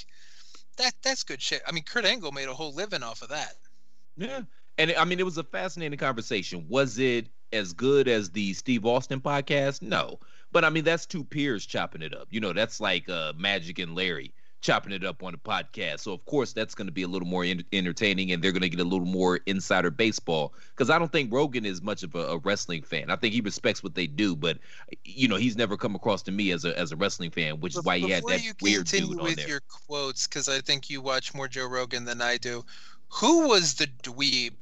that 0.78 0.94
that's 1.04 1.24
good 1.24 1.42
shit. 1.42 1.62
I 1.68 1.74
mean, 1.74 1.84
Kurt 1.84 2.06
Angle 2.06 2.32
made 2.32 2.48
a 2.48 2.54
whole 2.54 2.74
living 2.74 3.04
off 3.04 3.22
of 3.22 3.30
that. 3.30 3.56
Yeah. 4.16 4.42
And 4.78 4.94
I 4.94 5.04
mean, 5.04 5.20
it 5.20 5.26
was 5.26 5.38
a 5.38 5.44
fascinating 5.44 6.00
conversation. 6.00 6.66
Was 6.70 6.98
it 6.98 7.28
as 7.52 7.74
good 7.74 8.08
as 8.08 8.30
the 8.30 8.54
Steve 8.54 8.86
Austin 8.86 9.20
podcast? 9.20 9.82
No. 9.82 10.20
But 10.52 10.66
I 10.66 10.70
mean, 10.70 10.84
that's 10.84 11.06
two 11.06 11.24
peers 11.24 11.66
chopping 11.66 12.02
it 12.02 12.16
up. 12.16 12.28
You 12.32 12.40
know, 12.40 12.54
that's 12.54 12.80
like 12.80 13.08
uh, 13.10 13.34
Magic 13.38 13.80
and 13.80 13.96
Larry 13.96 14.34
chopping 14.62 14.92
it 14.92 15.06
up 15.06 15.24
on 15.24 15.34
a 15.34 15.38
podcast. 15.38 16.02
So, 16.02 16.12
of 16.12 16.26
course, 16.26 16.52
that's 16.52 16.76
going 16.76 16.88
to 16.88 16.92
be 16.92 17.04
a 17.04 17.08
little 17.08 17.28
more 17.28 17.46
en- 17.46 17.64
entertaining 17.72 18.32
and 18.34 18.44
they're 18.44 18.52
going 18.52 18.64
to 18.64 18.70
get 18.70 18.82
a 18.82 18.84
little 18.84 19.06
more 19.06 19.40
insider 19.46 19.90
baseball. 19.90 20.54
Because 20.72 20.90
I 20.90 21.00
don't 21.00 21.12
think 21.12 21.32
Rogan 21.32 21.66
is 21.66 21.82
much 21.82 22.04
of 22.04 22.14
a, 22.14 22.26
a 22.26 22.38
wrestling 22.40 22.84
fan. 22.84 23.10
I 23.10 23.16
think 23.16 23.34
he 23.34 23.42
respects 23.42 23.84
what 23.84 23.96
they 23.96 24.06
do, 24.06 24.36
but, 24.36 24.58
you 25.06 25.30
know, 25.30 25.38
he's 25.38 25.56
never 25.56 25.78
come 25.78 25.96
across 25.96 26.22
to 26.24 26.32
me 26.32 26.52
as 26.52 26.66
a, 26.66 26.78
as 26.78 26.92
a 26.92 26.98
wrestling 26.98 27.32
fan, 27.32 27.62
which 27.62 27.78
is 27.78 27.84
why 27.84 28.00
he 28.00 28.10
had 28.10 28.24
that 28.28 28.42
weird 28.62 28.88
dude 28.88 29.18
on 29.18 29.24
with 29.24 29.38
there. 29.38 29.48
your 29.48 29.62
quotes, 29.88 30.28
because 30.28 30.50
I 30.50 30.60
think 30.60 30.90
you 30.90 31.02
watch 31.02 31.34
more 31.34 31.48
Joe 31.48 31.68
Rogan 31.68 32.04
than 32.04 32.22
I 32.22 32.36
do. 32.36 32.66
Who 33.08 33.48
was 33.48 33.76
the 33.76 33.88
dweeb 34.04 34.56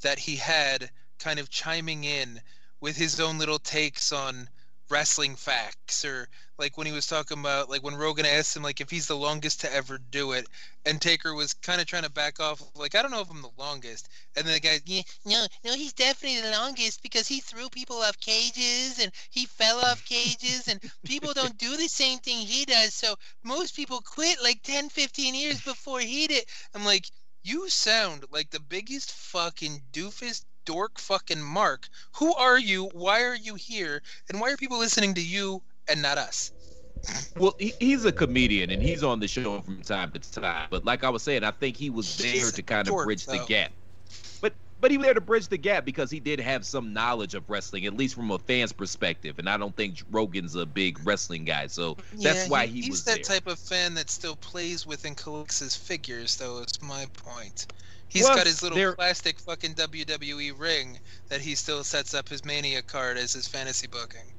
that 0.00 0.18
he 0.18 0.34
had 0.34 0.90
kind 1.20 1.38
of 1.38 1.48
chiming 1.48 2.02
in 2.02 2.40
with 2.80 2.96
his 2.96 3.20
own 3.20 3.38
little 3.38 3.60
takes 3.60 4.10
on 4.10 4.48
wrestling 4.94 5.34
facts 5.34 6.04
or 6.04 6.28
like 6.56 6.78
when 6.78 6.86
he 6.86 6.92
was 6.92 7.08
talking 7.08 7.40
about 7.40 7.68
like 7.68 7.82
when 7.82 7.96
Rogan 7.96 8.24
asked 8.24 8.56
him 8.56 8.62
like 8.62 8.80
if 8.80 8.90
he's 8.90 9.08
the 9.08 9.16
longest 9.16 9.62
to 9.62 9.74
ever 9.74 9.98
do 9.98 10.30
it 10.30 10.46
and 10.86 11.00
Taker 11.00 11.34
was 11.34 11.52
kind 11.52 11.80
of 11.80 11.88
trying 11.88 12.04
to 12.04 12.10
back 12.12 12.38
off 12.38 12.62
like 12.76 12.94
I 12.94 13.02
don't 13.02 13.10
know 13.10 13.20
if 13.20 13.28
I'm 13.28 13.42
the 13.42 13.50
longest. 13.58 14.08
And 14.36 14.46
then 14.46 14.54
the 14.54 14.60
guy 14.60 14.78
yeah 14.86 15.02
no 15.26 15.46
no 15.64 15.74
he's 15.74 15.94
definitely 15.94 16.42
the 16.42 16.56
longest 16.56 17.02
because 17.02 17.26
he 17.26 17.40
threw 17.40 17.68
people 17.70 17.96
off 17.96 18.20
cages 18.20 19.00
and 19.02 19.10
he 19.30 19.46
fell 19.46 19.80
off 19.80 20.04
cages 20.04 20.68
and 20.68 20.80
people 21.04 21.32
don't 21.32 21.58
do 21.58 21.76
the 21.76 21.88
same 21.88 22.20
thing 22.20 22.46
he 22.46 22.64
does 22.64 22.94
so 22.94 23.16
most 23.42 23.74
people 23.74 24.00
quit 24.00 24.38
like 24.44 24.62
10 24.62 24.90
15 24.90 25.34
years 25.34 25.60
before 25.62 25.98
he 25.98 26.28
did. 26.28 26.44
I'm 26.72 26.84
like 26.84 27.06
you 27.42 27.68
sound 27.68 28.26
like 28.30 28.50
the 28.50 28.60
biggest 28.60 29.10
fucking 29.10 29.82
doofus 29.92 30.44
dork 30.64 30.98
fucking 30.98 31.42
Mark. 31.42 31.88
Who 32.16 32.34
are 32.34 32.58
you? 32.58 32.86
Why 32.92 33.22
are 33.22 33.36
you 33.36 33.54
here? 33.54 34.02
And 34.28 34.40
why 34.40 34.52
are 34.52 34.56
people 34.56 34.78
listening 34.78 35.14
to 35.14 35.22
you 35.22 35.62
and 35.88 36.02
not 36.02 36.18
us? 36.18 36.52
Well, 37.36 37.54
he, 37.58 37.74
he's 37.80 38.04
a 38.04 38.12
comedian 38.12 38.70
and 38.70 38.82
he's 38.82 39.02
on 39.04 39.20
the 39.20 39.28
show 39.28 39.60
from 39.60 39.82
time 39.82 40.10
to 40.12 40.18
time. 40.18 40.68
But 40.70 40.84
like 40.84 41.04
I 41.04 41.10
was 41.10 41.22
saying, 41.22 41.44
I 41.44 41.50
think 41.50 41.76
he 41.76 41.90
was 41.90 42.16
there 42.16 42.50
to 42.50 42.62
kind 42.62 42.88
of 42.88 42.94
dork, 42.94 43.06
bridge 43.06 43.26
the 43.26 43.44
gap. 43.46 43.72
But 44.40 44.54
but 44.80 44.90
he 44.90 44.96
was 44.96 45.06
there 45.06 45.14
to 45.14 45.20
bridge 45.20 45.48
the 45.48 45.58
gap 45.58 45.84
because 45.84 46.10
he 46.10 46.20
did 46.20 46.40
have 46.40 46.64
some 46.64 46.92
knowledge 46.92 47.34
of 47.34 47.48
wrestling, 47.48 47.86
at 47.86 47.94
least 47.96 48.14
from 48.14 48.30
a 48.30 48.38
fan's 48.38 48.72
perspective. 48.72 49.38
And 49.38 49.48
I 49.48 49.56
don't 49.56 49.76
think 49.76 50.02
Rogan's 50.10 50.54
a 50.54 50.64
big 50.66 50.98
wrestling 51.06 51.44
guy, 51.44 51.66
so 51.66 51.96
that's 52.22 52.44
Yeah, 52.44 52.48
why 52.48 52.66
he, 52.66 52.82
he's 52.82 52.90
was 52.90 53.04
that 53.04 53.16
there. 53.16 53.24
type 53.24 53.46
of 53.46 53.58
fan 53.58 53.94
that 53.94 54.08
still 54.08 54.36
plays 54.36 54.86
with 54.86 55.04
and 55.04 55.16
collects 55.16 55.58
his 55.58 55.76
figures, 55.76 56.36
though. 56.36 56.60
Is 56.60 56.80
my 56.82 57.06
point. 57.12 57.66
He's 58.08 58.22
Plus, 58.22 58.36
got 58.36 58.46
his 58.46 58.62
little 58.62 58.76
they're- 58.76 58.94
plastic 58.94 59.38
fucking 59.40 59.74
WWE 59.74 60.58
ring 60.58 60.98
that 61.28 61.40
he 61.40 61.54
still 61.54 61.82
sets 61.82 62.14
up 62.14 62.28
his 62.28 62.44
Mania 62.44 62.82
card 62.82 63.16
as 63.16 63.32
his 63.32 63.48
fantasy 63.48 63.86
booking. 63.86 64.32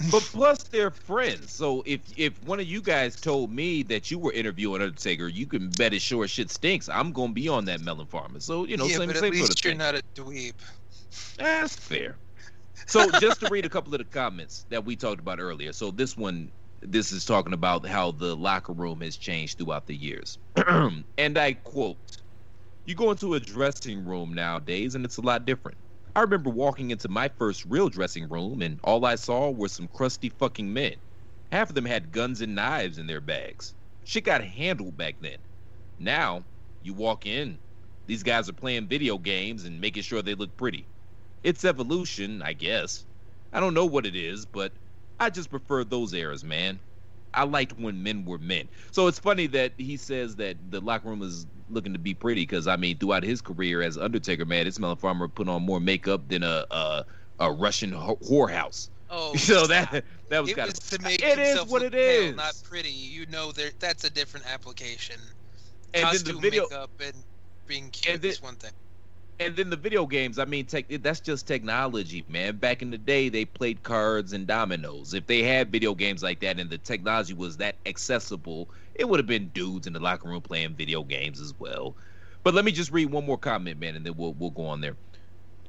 but 0.10 0.22
plus 0.22 0.62
they're 0.62 0.90
friends. 0.90 1.52
So 1.52 1.82
if 1.84 2.00
if 2.16 2.42
one 2.44 2.58
of 2.58 2.66
you 2.66 2.80
guys 2.80 3.20
told 3.20 3.52
me 3.52 3.82
that 3.82 4.10
you 4.10 4.18
were 4.18 4.32
interviewing 4.32 4.80
Undertaker, 4.80 5.28
you 5.28 5.46
can 5.46 5.68
bet 5.70 5.92
as 5.92 6.00
sure 6.00 6.26
shit 6.26 6.50
stinks. 6.50 6.88
I'm 6.88 7.12
gonna 7.12 7.34
be 7.34 7.50
on 7.50 7.66
that 7.66 7.82
melon 7.82 8.06
farmer. 8.06 8.40
So 8.40 8.64
you 8.66 8.78
know, 8.78 8.86
yeah, 8.86 8.96
same, 8.96 9.08
but 9.08 9.16
at 9.16 9.20
same 9.20 9.32
least 9.32 9.46
sort 9.48 9.58
of 9.58 9.64
you're 9.64 9.72
thing. 9.72 9.78
not 9.78 9.94
a 9.94 10.02
dweeb. 10.14 10.54
That's 11.36 11.76
fair. 11.76 12.16
So 12.86 13.10
just 13.20 13.40
to 13.40 13.50
read 13.50 13.66
a 13.66 13.68
couple 13.68 13.92
of 13.94 13.98
the 13.98 14.04
comments 14.04 14.64
that 14.70 14.84
we 14.86 14.96
talked 14.96 15.20
about 15.20 15.38
earlier. 15.38 15.74
So 15.74 15.90
this 15.90 16.16
one, 16.16 16.50
this 16.80 17.12
is 17.12 17.26
talking 17.26 17.52
about 17.52 17.84
how 17.86 18.12
the 18.12 18.34
locker 18.34 18.72
room 18.72 19.02
has 19.02 19.16
changed 19.16 19.58
throughout 19.58 19.86
the 19.86 19.94
years. 19.94 20.38
and 21.18 21.36
I 21.36 21.52
quote, 21.52 21.98
"You 22.90 22.96
go 22.96 23.12
into 23.12 23.34
a 23.34 23.38
dressing 23.38 24.04
room 24.04 24.34
nowadays, 24.34 24.96
and 24.96 25.04
it's 25.04 25.16
a 25.16 25.20
lot 25.20 25.44
different." 25.44 25.78
I 26.16 26.22
remember 26.22 26.50
walking 26.50 26.90
into 26.90 27.08
my 27.08 27.28
first 27.28 27.64
real 27.64 27.88
dressing 27.88 28.28
room, 28.28 28.62
and 28.62 28.80
all 28.82 29.04
I 29.04 29.14
saw 29.14 29.48
were 29.48 29.68
some 29.68 29.86
crusty 29.86 30.28
fucking 30.28 30.72
men. 30.72 30.96
Half 31.52 31.68
of 31.68 31.76
them 31.76 31.84
had 31.84 32.10
guns 32.10 32.40
and 32.40 32.56
knives 32.56 32.98
in 32.98 33.06
their 33.06 33.20
bags. 33.20 33.76
Shit 34.02 34.24
got 34.24 34.42
handled 34.42 34.96
back 34.96 35.18
then. 35.20 35.38
Now, 36.00 36.44
you 36.82 36.92
walk 36.92 37.26
in, 37.26 37.60
these 38.08 38.24
guys 38.24 38.48
are 38.48 38.54
playing 38.54 38.88
video 38.88 39.18
games 39.18 39.64
and 39.66 39.80
making 39.80 40.02
sure 40.02 40.20
they 40.20 40.34
look 40.34 40.56
pretty. 40.56 40.88
It's 41.44 41.64
evolution, 41.64 42.42
I 42.42 42.54
guess. 42.54 43.04
I 43.52 43.60
don't 43.60 43.74
know 43.74 43.86
what 43.86 44.04
it 44.04 44.16
is, 44.16 44.46
but 44.46 44.72
I 45.20 45.30
just 45.30 45.48
prefer 45.50 45.84
those 45.84 46.12
eras, 46.12 46.42
man. 46.42 46.80
I 47.34 47.44
liked 47.44 47.78
when 47.78 48.02
men 48.02 48.24
were 48.24 48.38
men. 48.38 48.68
So 48.90 49.06
it's 49.06 49.18
funny 49.18 49.46
that 49.48 49.72
he 49.76 49.96
says 49.96 50.36
that 50.36 50.56
the 50.70 50.80
locker 50.80 51.08
room 51.08 51.22
is 51.22 51.46
looking 51.68 51.92
to 51.92 51.98
be 51.98 52.14
pretty 52.14 52.42
because 52.42 52.66
I 52.66 52.76
mean, 52.76 52.98
throughout 52.98 53.22
his 53.22 53.40
career 53.40 53.82
as 53.82 53.96
Undertaker, 53.96 54.44
man, 54.44 54.64
this 54.64 54.78
Melon 54.78 54.96
Farmer 54.96 55.28
put 55.28 55.48
on 55.48 55.62
more 55.62 55.80
makeup 55.80 56.28
than 56.28 56.42
a 56.42 56.66
a, 56.70 57.04
a 57.38 57.52
Russian 57.52 57.92
whorehouse. 57.92 58.88
Oh, 59.08 59.34
so 59.36 59.66
that 59.66 60.04
that 60.28 60.40
was 60.40 60.50
it 60.50 60.56
kind 60.56 60.68
was 60.68 60.78
of 60.78 60.98
to 60.98 61.04
make 61.04 61.22
it 61.22 61.38
is 61.38 61.64
what 61.66 61.82
it 61.82 61.92
pale, 61.92 62.22
is. 62.30 62.36
not 62.36 62.54
pretty. 62.64 62.90
You 62.90 63.26
know, 63.26 63.52
there 63.52 63.70
that's 63.78 64.04
a 64.04 64.10
different 64.10 64.46
application. 64.46 65.16
And 65.94 66.04
then 66.04 66.12
the 66.12 66.18
Costume, 66.18 66.40
video- 66.40 66.62
makeup, 66.70 66.90
and 67.02 67.14
being 67.66 67.90
cute 67.90 68.24
is 68.24 68.42
one 68.42 68.56
thing. 68.56 68.72
And 69.40 69.56
then 69.56 69.70
the 69.70 69.76
video 69.76 70.04
games, 70.04 70.38
I 70.38 70.44
mean, 70.44 70.66
tech, 70.66 70.84
that's 71.00 71.18
just 71.18 71.46
technology, 71.46 72.26
man. 72.28 72.56
Back 72.58 72.82
in 72.82 72.90
the 72.90 72.98
day, 72.98 73.30
they 73.30 73.46
played 73.46 73.82
cards 73.82 74.34
and 74.34 74.46
dominoes. 74.46 75.14
If 75.14 75.26
they 75.26 75.42
had 75.42 75.72
video 75.72 75.94
games 75.94 76.22
like 76.22 76.40
that 76.40 76.60
and 76.60 76.68
the 76.68 76.76
technology 76.76 77.32
was 77.32 77.56
that 77.56 77.76
accessible, 77.86 78.68
it 78.96 79.08
would 79.08 79.18
have 79.18 79.26
been 79.26 79.48
dudes 79.48 79.86
in 79.86 79.94
the 79.94 79.98
locker 79.98 80.28
room 80.28 80.42
playing 80.42 80.74
video 80.74 81.02
games 81.02 81.40
as 81.40 81.54
well. 81.58 81.96
But 82.42 82.52
let 82.52 82.66
me 82.66 82.70
just 82.70 82.92
read 82.92 83.10
one 83.10 83.24
more 83.24 83.38
comment, 83.38 83.80
man, 83.80 83.96
and 83.96 84.04
then 84.04 84.14
we'll 84.14 84.34
we'll 84.34 84.50
go 84.50 84.66
on 84.66 84.82
there. 84.82 84.96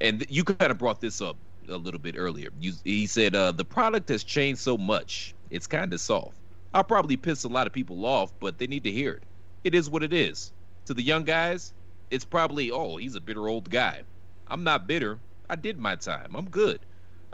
And 0.02 0.26
you 0.30 0.44
kind 0.44 0.70
of 0.70 0.78
brought 0.78 1.00
this 1.00 1.22
up 1.22 1.38
a 1.70 1.78
little 1.78 2.00
bit 2.00 2.16
earlier. 2.18 2.50
You, 2.60 2.74
he 2.84 3.08
said 3.08 3.36
uh, 3.36 3.54
the 3.54 3.64
product 3.64 4.10
has 4.10 4.26
changed 4.26 4.60
so 4.60 4.78
much, 4.78 5.34
it's 5.50 5.68
kind 5.68 5.94
of 5.94 6.02
soft. 6.02 6.36
I'll 6.74 6.84
probably 6.84 7.16
piss 7.16 7.46
a 7.46 7.50
lot 7.50 7.68
of 7.68 7.74
people 7.74 8.06
off, 8.06 8.34
but 8.42 8.58
they 8.58 8.68
need 8.68 8.84
to 8.84 8.92
hear 8.92 9.14
it. 9.14 9.24
It 9.64 9.76
is 9.76 9.90
what 9.90 10.04
it 10.04 10.12
is. 10.12 10.52
To 10.88 10.94
the 10.94 11.04
young 11.04 11.24
guys, 11.24 11.72
it's 12.12 12.26
probably, 12.26 12.70
oh, 12.70 12.98
he's 12.98 13.16
a 13.16 13.22
bitter 13.22 13.48
old 13.48 13.70
guy. 13.70 14.02
I'm 14.48 14.64
not 14.64 14.86
bitter. 14.86 15.18
I 15.50 15.56
did 15.56 15.80
my 15.80 15.96
time. 15.96 16.36
I'm 16.36 16.50
good. 16.50 16.80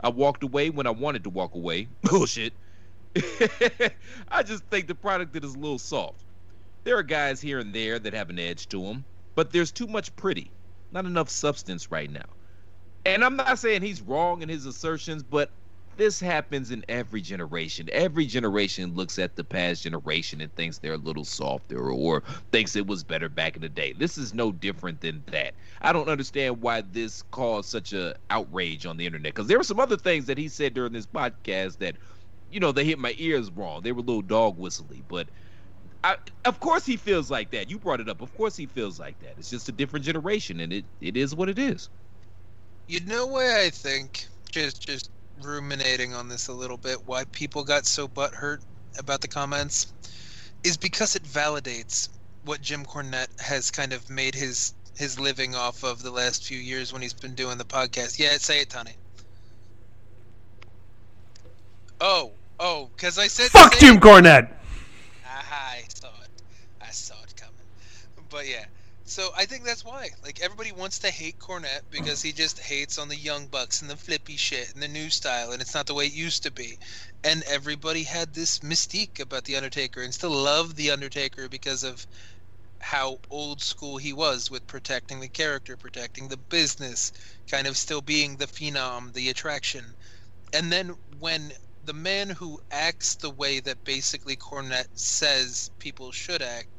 I 0.00 0.08
walked 0.08 0.44
away 0.44 0.70
when 0.70 0.86
I 0.86 0.90
wanted 0.90 1.24
to 1.24 1.30
walk 1.30 1.54
away. 1.54 1.88
Bullshit. 2.02 2.52
I 4.28 4.42
just 4.44 4.64
think 4.66 4.86
the 4.86 4.94
product 4.94 5.36
is 5.36 5.54
a 5.54 5.58
little 5.58 5.78
soft. 5.78 6.24
There 6.84 6.96
are 6.96 7.02
guys 7.02 7.40
here 7.40 7.58
and 7.58 7.74
there 7.74 7.98
that 7.98 8.14
have 8.14 8.30
an 8.30 8.38
edge 8.38 8.68
to 8.68 8.82
them, 8.82 9.04
but 9.34 9.52
there's 9.52 9.72
too 9.72 9.88
much 9.88 10.14
pretty, 10.16 10.50
not 10.92 11.04
enough 11.04 11.28
substance 11.28 11.90
right 11.90 12.10
now. 12.10 12.24
And 13.04 13.24
I'm 13.24 13.36
not 13.36 13.58
saying 13.58 13.82
he's 13.82 14.00
wrong 14.00 14.42
in 14.42 14.48
his 14.48 14.64
assertions, 14.66 15.22
but 15.22 15.50
this 15.98 16.20
happens 16.20 16.70
in 16.70 16.84
every 16.88 17.20
generation. 17.20 17.88
Every 17.92 18.24
generation 18.24 18.94
looks 18.94 19.18
at 19.18 19.36
the 19.36 19.44
past 19.44 19.82
generation 19.82 20.40
and 20.40 20.54
thinks 20.54 20.78
they're 20.78 20.94
a 20.94 20.98
little 20.98 21.24
softer 21.24 21.90
or 21.90 22.22
thinks 22.52 22.76
it 22.76 22.86
was 22.86 23.04
better 23.04 23.28
back 23.28 23.56
in 23.56 23.62
the 23.62 23.68
day. 23.68 23.92
This 23.92 24.16
is 24.16 24.32
no 24.32 24.52
different 24.52 25.02
than 25.02 25.24
that. 25.26 25.54
I 25.82 25.92
don't 25.92 26.08
understand 26.08 26.62
why 26.62 26.80
this 26.82 27.22
caused 27.22 27.68
such 27.68 27.92
a 27.92 28.14
outrage 28.30 28.86
on 28.86 28.96
the 28.96 29.06
internet 29.06 29.34
because 29.34 29.48
there 29.48 29.58
were 29.58 29.64
some 29.64 29.80
other 29.80 29.98
things 29.98 30.26
that 30.26 30.38
he 30.38 30.48
said 30.48 30.74
during 30.74 30.92
this 30.92 31.06
podcast 31.06 31.78
that, 31.78 31.96
you 32.48 32.60
know, 32.60 32.72
they 32.72 32.84
hit 32.84 32.98
my 32.98 33.14
ears 33.18 33.50
wrong. 33.50 33.82
They 33.82 33.92
were 33.92 34.00
a 34.00 34.04
little 34.04 34.22
dog 34.22 34.56
whistly, 34.56 35.02
but 35.08 35.28
I, 36.04 36.16
of 36.44 36.60
course 36.60 36.86
he 36.86 36.96
feels 36.96 37.30
like 37.30 37.50
that. 37.50 37.68
You 37.68 37.78
brought 37.78 38.00
it 38.00 38.08
up. 38.08 38.22
Of 38.22 38.32
course 38.34 38.56
he 38.56 38.66
feels 38.66 39.00
like 39.00 39.18
that. 39.20 39.34
It's 39.36 39.50
just 39.50 39.68
a 39.68 39.72
different 39.72 40.06
generation, 40.06 40.60
and 40.60 40.72
it, 40.72 40.84
it 41.00 41.16
is 41.16 41.34
what 41.34 41.48
it 41.48 41.58
is. 41.58 41.90
You 42.86 43.00
know 43.00 43.26
why 43.26 43.64
I 43.64 43.70
think 43.70 44.26
just 44.50 44.80
just 44.80 45.10
ruminating 45.44 46.14
on 46.14 46.28
this 46.28 46.48
a 46.48 46.52
little 46.52 46.76
bit 46.76 47.06
why 47.06 47.24
people 47.24 47.64
got 47.64 47.86
so 47.86 48.08
butthurt 48.08 48.58
about 48.98 49.20
the 49.20 49.28
comments 49.28 49.92
is 50.64 50.76
because 50.76 51.16
it 51.16 51.22
validates 51.22 52.08
what 52.44 52.60
Jim 52.60 52.84
Cornette 52.84 53.40
has 53.40 53.70
kind 53.70 53.92
of 53.92 54.08
made 54.10 54.34
his 54.34 54.74
his 54.96 55.20
living 55.20 55.54
off 55.54 55.84
of 55.84 56.02
the 56.02 56.10
last 56.10 56.44
few 56.44 56.58
years 56.58 56.92
when 56.92 57.02
he's 57.02 57.12
been 57.12 57.34
doing 57.34 57.56
the 57.56 57.64
podcast. 57.64 58.18
Yeah, 58.18 58.36
say 58.38 58.60
it, 58.60 58.70
Tony. 58.70 58.90
Oh, 62.00 62.32
oh, 62.58 62.90
because 62.96 63.18
I 63.18 63.28
said 63.28 63.50
Fuck 63.50 63.78
Jim. 63.78 64.00
Cornette. 64.00 64.50
Aha, 65.24 65.74
I 65.76 65.84
saw 65.88 66.08
it. 66.08 66.42
I 66.80 66.90
saw 66.90 67.14
it 67.22 67.34
coming. 67.36 67.54
But 68.28 68.48
yeah, 68.48 68.64
so 69.08 69.30
I 69.36 69.46
think 69.46 69.64
that's 69.64 69.84
why. 69.84 70.10
Like 70.22 70.40
everybody 70.40 70.70
wants 70.70 70.98
to 71.00 71.10
hate 71.10 71.38
Cornette 71.38 71.82
because 71.90 72.20
he 72.20 72.32
just 72.32 72.58
hates 72.60 72.98
on 72.98 73.08
the 73.08 73.16
young 73.16 73.46
bucks 73.46 73.80
and 73.80 73.90
the 73.90 73.96
flippy 73.96 74.36
shit 74.36 74.72
and 74.74 74.82
the 74.82 74.88
new 74.88 75.08
style, 75.10 75.52
and 75.52 75.62
it's 75.62 75.74
not 75.74 75.86
the 75.86 75.94
way 75.94 76.06
it 76.06 76.12
used 76.12 76.42
to 76.42 76.52
be. 76.52 76.78
And 77.24 77.42
everybody 77.44 78.02
had 78.02 78.34
this 78.34 78.58
mystique 78.60 79.18
about 79.18 79.44
the 79.44 79.56
Undertaker 79.56 80.02
and 80.02 80.12
still 80.12 80.30
love 80.30 80.76
the 80.76 80.90
Undertaker 80.90 81.48
because 81.48 81.84
of 81.84 82.06
how 82.80 83.18
old 83.30 83.62
school 83.62 83.96
he 83.96 84.12
was 84.12 84.50
with 84.50 84.66
protecting 84.66 85.20
the 85.20 85.28
character, 85.28 85.76
protecting 85.76 86.28
the 86.28 86.36
business, 86.36 87.10
kind 87.50 87.66
of 87.66 87.76
still 87.76 88.02
being 88.02 88.36
the 88.36 88.46
phenom, 88.46 89.12
the 89.14 89.30
attraction. 89.30 89.96
And 90.52 90.70
then 90.70 90.94
when 91.18 91.52
the 91.82 91.92
man 91.94 92.28
who 92.28 92.60
acts 92.70 93.16
the 93.16 93.30
way 93.30 93.60
that 93.60 93.82
basically 93.84 94.36
Cornette 94.36 94.88
says 94.94 95.70
people 95.78 96.12
should 96.12 96.42
act 96.42 96.77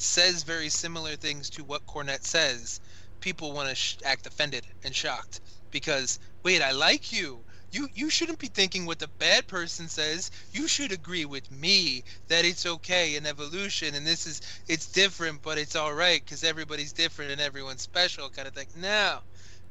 says 0.00 0.42
very 0.42 0.68
similar 0.68 1.16
things 1.16 1.50
to 1.50 1.64
what 1.64 1.86
Cornette 1.86 2.24
says, 2.24 2.80
people 3.20 3.52
want 3.52 3.68
to 3.68 3.74
sh- 3.74 3.96
act 4.04 4.26
offended 4.26 4.66
and 4.84 4.94
shocked 4.94 5.40
because 5.70 6.18
wait, 6.42 6.62
I 6.62 6.72
like 6.72 7.12
you. 7.12 7.44
You 7.70 7.88
you 7.92 8.08
shouldn't 8.08 8.38
be 8.38 8.46
thinking 8.46 8.86
what 8.86 8.98
the 8.98 9.08
bad 9.18 9.46
person 9.46 9.88
says. 9.88 10.30
You 10.52 10.68
should 10.68 10.92
agree 10.92 11.26
with 11.26 11.50
me 11.50 12.04
that 12.28 12.44
it's 12.44 12.64
okay 12.64 13.16
in 13.16 13.26
evolution 13.26 13.94
and 13.94 14.06
this 14.06 14.26
is 14.26 14.40
it's 14.68 14.86
different, 14.86 15.42
but 15.42 15.58
it's 15.58 15.76
all 15.76 15.92
right 15.92 16.24
because 16.24 16.44
everybody's 16.44 16.92
different 16.92 17.32
and 17.32 17.40
everyone's 17.40 17.82
special, 17.82 18.30
kind 18.30 18.48
of 18.48 18.54
thing. 18.54 18.68
No, 18.76 19.20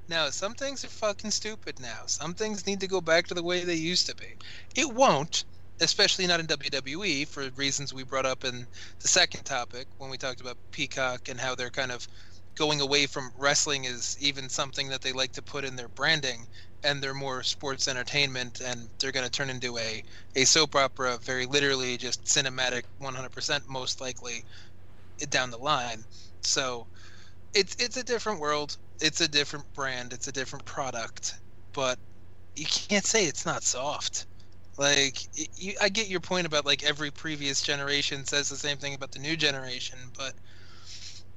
no, 0.10 0.30
some 0.30 0.54
things 0.54 0.86
are 0.86 0.90
fucking 0.90 1.32
stupid 1.32 1.80
now. 1.80 2.04
Some 2.06 2.34
things 2.34 2.68
need 2.68 2.82
to 2.82 2.88
go 2.88 3.02
back 3.02 3.28
to 3.28 3.34
the 3.34 3.44
way 3.44 3.64
they 3.64 3.76
used 3.76 4.08
to 4.08 4.16
be. 4.16 4.36
It 4.76 4.94
won't, 4.94 5.44
especially 5.82 6.28
not 6.28 6.40
in 6.40 6.48
WWE 6.48 7.28
for 7.28 7.50
reasons 7.56 7.94
we 7.94 8.04
brought 8.04 8.26
up 8.26 8.44
in 8.44 8.68
the 9.02 9.08
second 9.08 9.44
topic 9.44 9.88
when 9.98 10.10
we 10.10 10.18
talked 10.18 10.42
about 10.42 10.58
Peacock 10.72 11.30
and 11.30 11.40
how 11.40 11.56
they're 11.56 11.70
kind 11.70 11.92
of 11.92 12.08
going 12.56 12.82
away 12.82 13.06
from 13.06 13.32
wrestling 13.38 13.86
is 13.86 14.18
even 14.20 14.50
something 14.50 14.90
that 14.90 15.02
they 15.02 15.14
like 15.14 15.32
to 15.34 15.44
put 15.44 15.64
in 15.64 15.76
their 15.76 15.90
branding 15.90 16.48
and 16.84 17.02
they're 17.02 17.14
more 17.14 17.44
sports 17.44 17.88
entertainment 17.88 18.62
and 18.62 18.90
they're 19.00 19.12
going 19.12 19.26
to 19.26 19.32
turn 19.32 19.50
into 19.50 19.78
a, 19.78 20.04
a 20.36 20.46
soap 20.46 20.76
opera 20.76 21.18
very 21.24 21.46
literally 21.46 21.98
just 21.98 22.24
cinematic 22.26 22.84
100% 23.02 23.62
most 23.70 24.02
likely 24.02 24.44
down 25.30 25.52
the 25.52 25.58
line. 25.58 26.04
So 26.42 26.88
it's 27.56 27.76
it's 27.80 27.98
a 27.98 28.04
different 28.06 28.40
world 28.40 28.78
it's 29.02 29.22
a 29.22 29.28
different 29.28 29.66
brand 29.74 30.14
it's 30.14 30.28
a 30.28 30.34
different 30.34 30.66
product 30.66 31.36
but 31.74 32.00
you 32.56 32.68
can't 32.68 33.06
say 33.06 33.26
it's 33.26 33.48
not 33.48 33.64
soft 33.64 34.27
like 34.78 35.20
you, 35.56 35.74
i 35.82 35.90
get 35.90 36.08
your 36.10 36.20
point 36.22 36.48
about 36.48 36.66
like 36.66 36.84
every 36.84 37.12
previous 37.12 37.62
generation 37.62 38.26
says 38.26 38.50
the 38.50 38.58
same 38.58 38.78
thing 38.78 38.94
about 38.96 39.12
the 39.12 39.20
new 39.20 39.38
generation 39.38 40.00
but 40.18 40.34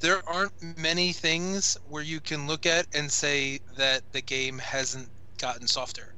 there 0.00 0.22
aren't 0.28 0.52
many 0.78 1.12
things 1.12 1.76
where 1.84 2.02
you 2.02 2.20
can 2.20 2.46
look 2.46 2.66
at 2.66 2.86
and 2.94 3.10
say 3.12 3.58
that 3.76 4.02
the 4.12 4.22
game 4.22 4.58
hasn't 4.58 5.10
gotten 5.38 5.66
softer 5.68 6.14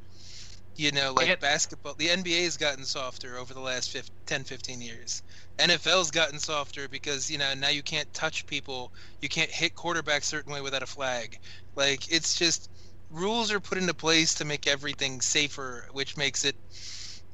You 0.76 0.92
know, 0.92 1.12
like 1.12 1.38
basketball, 1.40 1.94
the 1.98 2.10
NBA 2.10 2.44
has 2.44 2.56
gotten 2.56 2.84
softer 2.86 3.36
over 3.38 3.54
the 3.54 3.60
last 3.60 3.90
15, 3.90 4.12
10, 4.26 4.44
15 4.44 4.80
years. 4.82 5.22
NFL's 5.58 6.10
gotten 6.10 6.38
softer 6.40 6.88
because, 6.88 7.30
you 7.30 7.38
know, 7.38 7.54
now 7.54 7.68
you 7.70 7.82
can't 7.82 8.12
touch 8.14 8.46
people. 8.46 8.92
You 9.20 9.28
can't 9.28 9.50
hit 9.50 9.74
quarterbacks 9.74 10.20
a 10.22 10.26
certain 10.26 10.52
way 10.52 10.62
without 10.62 10.82
a 10.82 10.86
flag. 10.86 11.36
Like, 11.76 12.10
it's 12.10 12.36
just 12.38 12.70
rules 13.10 13.52
are 13.52 13.60
put 13.60 13.78
into 13.78 13.94
place 13.94 14.34
to 14.36 14.44
make 14.46 14.66
everything 14.66 15.20
safer, 15.20 15.86
which 15.92 16.16
makes 16.16 16.44
it, 16.44 16.56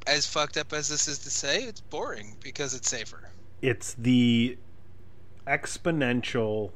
as 0.09 0.27
fucked 0.27 0.57
up 0.57 0.73
as 0.73 0.89
this 0.89 1.07
is 1.09 1.19
to 1.21 1.31
say, 1.31 1.63
it's 1.65 1.81
boring 1.81 2.37
because 2.43 2.75
it's 2.75 2.89
safer. 2.89 3.31
It's 3.63 3.95
the 3.95 4.57
exponential 5.47 6.71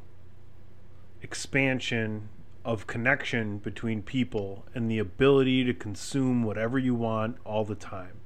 expansion 1.23 2.29
of 2.65 2.87
connection 2.87 3.59
between 3.59 4.03
people 4.03 4.65
and 4.75 4.91
the 4.91 4.99
ability 4.99 5.65
to 5.65 5.75
consume 5.75 6.43
whatever 6.45 6.79
you 6.79 6.95
want 6.95 7.37
all 7.45 7.65
the 7.65 7.75
time. 7.75 8.21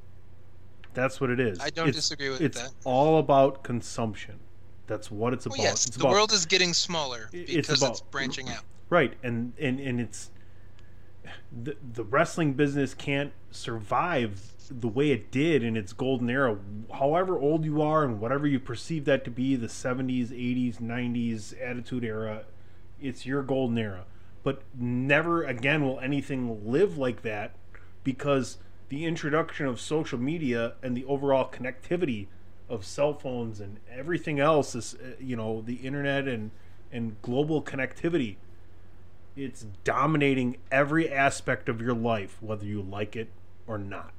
That's 0.94 1.20
what 1.20 1.30
it 1.30 1.40
is. 1.40 1.58
I 1.60 1.70
don't 1.70 1.88
It's- 1.88 1.96
disagree 2.04 2.30
with 2.30 2.40
it's 2.40 2.58
that. 2.58 2.66
It's 2.72 2.74
all 2.86 3.18
about 3.18 3.62
consumption. 3.62 4.38
That's 4.86 5.10
what 5.10 5.32
it's 5.32 5.46
Well, 5.46 5.54
about. 5.54 5.62
yes, 5.64 5.86
it's 5.86 5.96
the 5.96 6.02
about, 6.04 6.12
world 6.12 6.32
is 6.32 6.46
getting 6.46 6.72
smaller 6.72 7.28
because 7.32 7.68
it's, 7.70 7.82
about- 7.82 8.10
branching 8.10 8.48
out. 8.48 8.62
Right, 8.88 9.14
and 9.22 9.52
and 9.58 9.80
and 9.80 10.00
it's 10.00 10.30
the 11.64 11.76
the 11.92 12.04
wrestling 12.04 12.52
business 12.52 12.94
can't 12.94 13.32
survive 13.50 14.40
the 14.70 14.88
way 14.88 15.10
it 15.10 15.30
did 15.30 15.62
in 15.62 15.76
its 15.76 15.92
golden 15.92 16.30
era. 16.30 16.58
However 16.94 17.38
old 17.38 17.64
you 17.64 17.82
are 17.82 18.04
and 18.04 18.20
whatever 18.20 18.46
you 18.46 18.58
perceive 18.58 19.04
that 19.06 19.24
to 19.24 19.30
be, 19.30 19.56
the 19.56 19.66
70s, 19.66 20.28
80s, 20.28 20.80
90s 20.80 21.54
attitude 21.62 22.04
era, 22.04 22.44
it's 23.00 23.26
your 23.26 23.42
golden 23.42 23.78
era. 23.78 24.04
But 24.42 24.62
never 24.74 25.42
again 25.42 25.84
will 25.84 25.98
anything 26.00 26.70
live 26.70 26.96
like 26.96 27.22
that 27.22 27.54
because 28.04 28.58
the 28.88 29.04
introduction 29.04 29.66
of 29.66 29.80
social 29.80 30.18
media 30.18 30.74
and 30.82 30.96
the 30.96 31.04
overall 31.06 31.50
connectivity 31.50 32.28
of 32.68 32.84
cell 32.84 33.14
phones 33.14 33.60
and 33.60 33.78
everything 33.92 34.40
else 34.40 34.74
is 34.74 34.94
uh, 34.94 35.10
you 35.20 35.36
know 35.36 35.62
the 35.62 35.74
internet 35.74 36.26
and 36.26 36.50
and 36.92 37.20
global 37.22 37.62
connectivity 37.62 38.36
it's 39.36 39.66
dominating 39.84 40.56
every 40.70 41.10
aspect 41.10 41.68
of 41.68 41.80
your 41.80 41.94
life 41.94 42.36
whether 42.40 42.64
you 42.64 42.82
like 42.82 43.14
it 43.14 43.28
or 43.66 43.78
not 43.78 44.12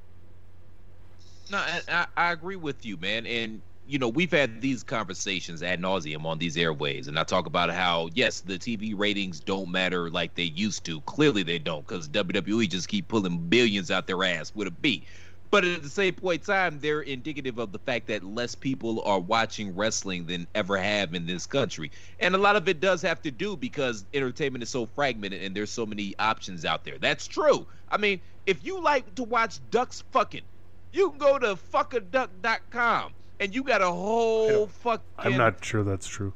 No, 1.50 1.58
I, 1.58 2.08
I, 2.16 2.32
agree 2.32 2.56
with 2.56 2.86
you, 2.86 2.98
man. 2.98 3.26
And 3.26 3.62
you 3.88 4.00
know, 4.00 4.10
we've 4.10 4.32
had 4.32 4.62
these 4.62 4.84
conversations 4.84 5.64
ad 5.64 5.82
nauseum 5.82 6.26
on 6.26 6.40
these 6.40 6.58
airways, 6.58 7.08
and 7.08 7.18
I 7.18 7.24
talk 7.24 7.46
about 7.46 7.70
how 7.70 8.10
yes, 8.14 8.42
the 8.42 8.60
TV 8.60 8.94
ratings 8.98 9.40
don't 9.40 9.72
matter 9.72 10.10
like 10.10 10.36
they 10.36 10.44
used 10.44 10.84
to. 10.86 11.00
Clearly, 11.02 11.44
they 11.44 11.60
don't, 11.60 11.88
because 11.88 12.10
WWE 12.10 12.70
just 12.70 12.90
keep 12.90 13.08
pulling 13.08 13.38
billions 13.38 13.90
out 13.90 14.08
their 14.08 14.24
ass 14.24 14.52
with 14.54 14.68
a 14.68 14.72
B. 14.72 15.04
But 15.50 15.64
at 15.64 15.82
the 15.82 15.90
same 15.90 16.14
point 16.14 16.42
in 16.42 16.46
time, 16.46 16.80
they're 16.82 17.02
indicative 17.02 17.58
of 17.58 17.72
the 17.72 17.80
fact 17.80 18.08
that 18.08 18.24
less 18.24 18.54
people 18.54 19.02
are 19.04 19.20
watching 19.20 19.74
wrestling 19.76 20.26
than 20.26 20.46
ever 20.56 20.78
have 20.78 21.14
in 21.14 21.26
this 21.26 21.46
country. 21.46 21.90
And 22.20 22.36
a 22.36 22.38
lot 22.38 22.58
of 22.58 22.68
it 22.68 22.82
does 22.82 23.02
have 23.04 23.22
to 23.22 23.32
do 23.32 23.56
because 23.56 24.06
entertainment 24.14 24.64
is 24.64 24.70
so 24.70 24.86
fragmented 24.88 25.42
and 25.42 25.56
there's 25.56 25.72
so 25.72 25.86
many 25.86 26.16
options 26.20 26.66
out 26.66 26.84
there. 26.84 26.98
That's 26.98 27.28
true. 27.28 27.66
I 27.90 27.96
mean, 27.96 28.20
if 28.46 28.66
you 28.66 28.82
like 28.82 29.16
to 29.16 29.24
watch 29.24 29.60
ducks 29.72 30.04
fucking, 30.12 30.42
you 30.98 31.10
can 31.12 31.20
go 31.20 31.38
to 31.38 31.56
fuckaduck.com 31.56 33.14
and 33.40 33.54
you 33.54 33.64
got 33.64 33.82
a 33.82 33.88
whole 33.90 34.68
fucking 34.68 35.04
i'm 35.20 35.38
not 35.38 35.64
sure 35.64 35.84
that's 35.84 36.08
true 36.08 36.34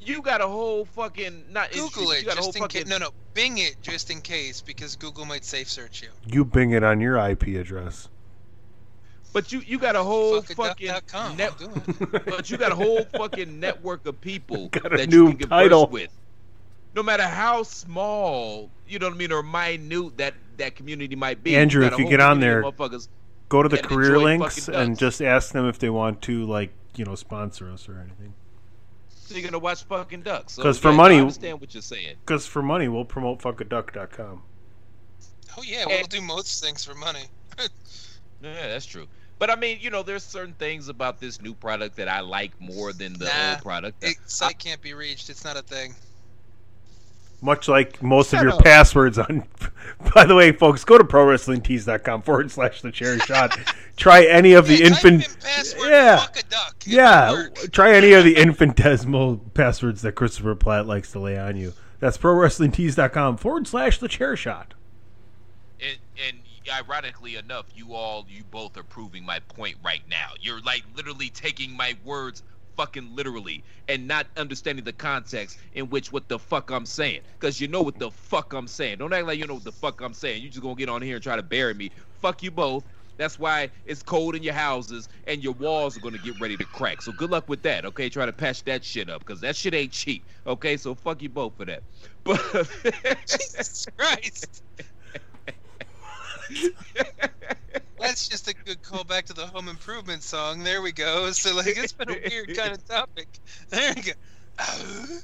you 0.00 0.22
got 0.22 0.40
a 0.40 0.46
whole 0.46 0.86
fucking 0.86 1.44
not 1.52 1.70
Google 1.72 2.04
you 2.14 2.20
it 2.20 2.24
got 2.24 2.38
a 2.38 2.40
whole 2.40 2.52
just 2.52 2.56
in 2.62 2.68
case. 2.68 2.86
No, 2.86 2.96
no, 2.96 3.10
Bing 3.34 3.58
it 3.58 3.76
just 3.82 4.10
in 4.10 4.22
case 4.22 4.62
because 4.62 4.96
Google 4.96 5.26
might 5.26 5.44
safe 5.44 5.68
search 5.68 6.02
you. 6.02 6.08
you 6.26 6.44
bing 6.44 6.70
it 6.70 6.82
on 6.82 7.00
your 7.00 7.18
ip 7.28 7.42
address 7.46 8.08
But 9.34 9.52
you 9.52 9.60
you 9.60 9.78
got 9.78 9.94
a 9.96 10.02
whole 10.02 10.40
Fuckaduck.com, 10.40 11.36
fucking 11.36 11.36
net, 11.36 12.24
but 12.24 12.50
you 12.50 12.56
got 12.56 12.72
a 12.72 12.74
whole 12.74 13.04
fucking 13.04 13.60
network 13.60 14.06
of 14.06 14.18
people 14.22 14.68
Got 14.72 14.94
a 14.94 14.96
that 14.96 15.08
new 15.10 15.28
you 15.28 15.34
can 15.34 15.48
converse 15.48 15.48
title. 15.48 15.86
with. 15.86 16.10
No 16.94 17.02
matter 17.04 17.22
how 17.22 17.62
small, 17.62 18.70
you 18.88 18.98
know 18.98 19.06
what 19.06 19.14
I 19.14 19.18
mean, 19.18 19.32
or 19.32 19.42
minute 19.42 20.16
that 20.16 20.34
that 20.56 20.74
community 20.76 21.14
might 21.14 21.44
be. 21.44 21.54
andrew 21.56 21.82
got 21.82 21.92
if 21.92 21.98
you 21.98 22.08
get 22.08 22.20
on 22.20 22.40
there 22.40 22.62
motherfuckers 22.62 23.08
go 23.50 23.62
to 23.62 23.68
the 23.68 23.76
that 23.76 23.84
career 23.84 24.18
links 24.18 24.68
and 24.68 24.98
just 24.98 25.20
ask 25.20 25.52
them 25.52 25.68
if 25.68 25.78
they 25.78 25.90
want 25.90 26.22
to 26.22 26.46
like 26.46 26.72
you 26.96 27.04
know 27.04 27.14
sponsor 27.14 27.70
us 27.70 27.86
or 27.88 27.98
anything 27.98 28.32
So 29.10 29.34
you're 29.34 29.44
gonna 29.44 29.58
watch 29.58 29.84
fucking 29.84 30.22
ducks. 30.22 30.54
So, 30.54 30.62
'Cause 30.62 30.78
for 30.78 30.90
yeah, 30.90 30.96
money- 30.96 31.16
I 31.16 31.20
understand 31.20 31.60
what 31.60 31.74
you're 31.74 31.82
saying. 31.82 32.16
because 32.24 32.46
for 32.46 32.62
money 32.62 32.88
we'll 32.88 33.04
promote 33.04 33.40
fuckaduck.com 33.40 34.42
Oh 35.58 35.62
yeah, 35.62 35.84
we'll 35.86 36.06
do 36.06 36.20
most 36.22 36.62
things 36.64 36.84
for 36.84 36.94
money. 36.94 37.24
Yeah, 38.42 38.68
that's 38.68 38.86
true. 38.86 39.06
But 39.38 39.50
I 39.50 39.56
mean, 39.56 39.78
you 39.82 39.90
know, 39.90 40.02
there's 40.02 40.22
certain 40.22 40.54
things 40.54 40.88
about 40.88 41.20
this 41.20 41.42
new 41.42 41.52
product 41.52 41.96
that 41.96 42.08
I 42.08 42.20
like 42.20 42.58
more 42.58 42.94
than 42.94 43.12
the 43.14 43.26
Nah, 43.26 43.50
old 43.52 43.62
product. 43.62 44.02
It, 44.02 44.16
site 44.26 44.58
can't 44.58 44.80
be 44.80 44.94
reached. 44.94 45.28
It's 45.28 45.44
not 45.44 45.58
a 45.58 45.62
thing. 45.62 45.94
Much 47.42 47.68
like 47.68 48.02
most 48.02 48.32
of 48.32 48.42
your 48.42 48.52
up. 48.52 48.62
passwords 48.62 49.18
on 49.18 49.44
by 50.14 50.24
the 50.24 50.34
way 50.34 50.52
folks 50.52 50.84
go 50.84 50.98
to 50.98 51.04
prowrestlingtees.com 51.04 52.22
forward 52.22 52.50
slash 52.50 52.82
the 52.82 52.92
chair 52.92 53.18
shot. 53.26 53.58
Try 53.96 54.24
any 54.24 54.52
of 54.52 54.66
the 54.66 54.82
infant 54.82 55.36
yeah. 55.78 56.26
yeah 56.86 57.46
try 57.72 57.92
any 57.92 58.12
of 58.12 58.24
the 58.24 58.36
infinitesimal 58.36 59.38
passwords 59.54 60.02
that 60.02 60.12
christopher 60.12 60.54
platt 60.54 60.86
likes 60.86 61.12
to 61.12 61.18
lay 61.18 61.38
on 61.38 61.56
you. 61.56 61.72
That's 61.98 62.16
prowrestlingtees.com 62.16 63.36
forward 63.36 63.66
slash 63.66 63.98
the 63.98 64.08
chair 64.08 64.36
shot. 64.36 64.74
And, 65.80 65.98
and 66.26 66.38
ironically 66.70 67.36
enough, 67.36 67.66
you 67.74 67.94
all, 67.94 68.26
you 68.28 68.44
both 68.50 68.76
are 68.76 68.82
proving 68.82 69.24
my 69.24 69.40
point 69.40 69.76
right 69.84 70.02
now. 70.08 70.30
You're 70.40 70.60
like 70.60 70.84
literally 70.96 71.28
taking 71.28 71.76
my 71.76 71.96
words 72.04 72.42
fucking 72.80 73.14
literally 73.14 73.62
and 73.88 74.08
not 74.08 74.28
understanding 74.38 74.84
the 74.86 74.92
context 74.94 75.58
in 75.74 75.90
which 75.90 76.12
what 76.12 76.28
the 76.30 76.38
fuck 76.38 76.70
I'm 76.70 76.86
saying. 76.86 77.20
Because 77.38 77.60
you 77.60 77.68
know 77.68 77.82
what 77.82 77.98
the 77.98 78.10
fuck 78.10 78.54
I'm 78.54 78.66
saying. 78.68 78.98
Don't 78.98 79.12
act 79.12 79.26
like 79.26 79.38
you 79.38 79.46
know 79.46 79.56
what 79.56 79.64
the 79.64 79.72
fuck 79.72 80.00
I'm 80.00 80.14
saying. 80.14 80.42
You 80.42 80.48
just 80.48 80.62
gonna 80.62 80.76
get 80.76 80.88
on 80.88 81.02
here 81.02 81.16
and 81.16 81.22
try 81.22 81.36
to 81.36 81.42
bury 81.42 81.74
me. 81.74 81.90
Fuck 82.08 82.42
you 82.42 82.50
both. 82.50 82.86
That's 83.18 83.38
why 83.38 83.70
it's 83.84 84.02
cold 84.02 84.34
in 84.34 84.42
your 84.42 84.54
houses 84.54 85.08
and 85.26 85.44
your 85.44 85.52
walls 85.52 85.94
are 85.98 86.00
gonna 86.00 86.18
get 86.18 86.38
ready 86.40 86.56
to 86.56 86.64
crack. 86.64 87.02
So 87.02 87.12
good 87.12 87.30
luck 87.30 87.50
with 87.50 87.62
that, 87.64 87.84
okay? 87.84 88.08
Try 88.08 88.24
to 88.24 88.32
patch 88.32 88.64
that 88.64 88.82
shit 88.82 89.10
up 89.10 89.26
because 89.26 89.42
that 89.42 89.56
shit 89.56 89.74
ain't 89.74 89.92
cheap, 89.92 90.26
okay? 90.46 90.78
So 90.78 90.94
fuck 90.94 91.20
you 91.22 91.28
both 91.28 91.56
for 91.58 91.66
that. 91.66 91.84
But 92.24 92.40
Jesus 93.28 93.86
Christ. 93.98 94.62
That's 98.00 98.28
just 98.28 98.48
a 98.48 98.54
good 98.54 98.82
callback 98.82 99.24
to 99.24 99.34
the 99.34 99.46
home 99.46 99.68
improvement 99.68 100.22
song. 100.22 100.62
There 100.64 100.82
we 100.82 100.92
go. 100.92 101.30
So 101.32 101.54
like 101.54 101.76
it's 101.76 101.92
been 101.92 102.10
a 102.10 102.20
weird 102.28 102.56
kind 102.56 102.72
of 102.72 102.86
topic. 102.88 103.28
There 103.68 103.92
we 103.94 104.02
go. 104.02 104.12
Uh-huh. 104.58 105.20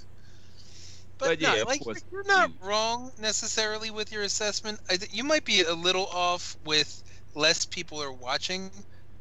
But, 1.18 1.26
But 1.28 1.40
no, 1.40 1.54
yeah, 1.54 1.62
like 1.62 1.82
course, 1.82 2.04
you're 2.12 2.24
not 2.24 2.50
wrong 2.62 3.10
necessarily 3.18 3.90
with 3.90 4.12
your 4.12 4.22
assessment. 4.22 4.78
I, 4.90 4.96
th- 4.96 5.12
you 5.14 5.24
might 5.24 5.46
be 5.46 5.62
a 5.62 5.72
little 5.72 6.06
off 6.06 6.58
with 6.64 7.02
less 7.34 7.64
people 7.64 8.02
are 8.02 8.12
watching 8.12 8.70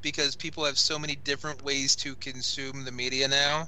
because 0.02 0.36
people 0.36 0.65
have 0.65 0.77
so 0.77 0.99
many 0.99 1.15
different 1.15 1.64
ways 1.64 1.95
to 1.98 2.15
consume 2.15 2.84
the 2.84 2.91
media 2.91 3.27
now 3.27 3.68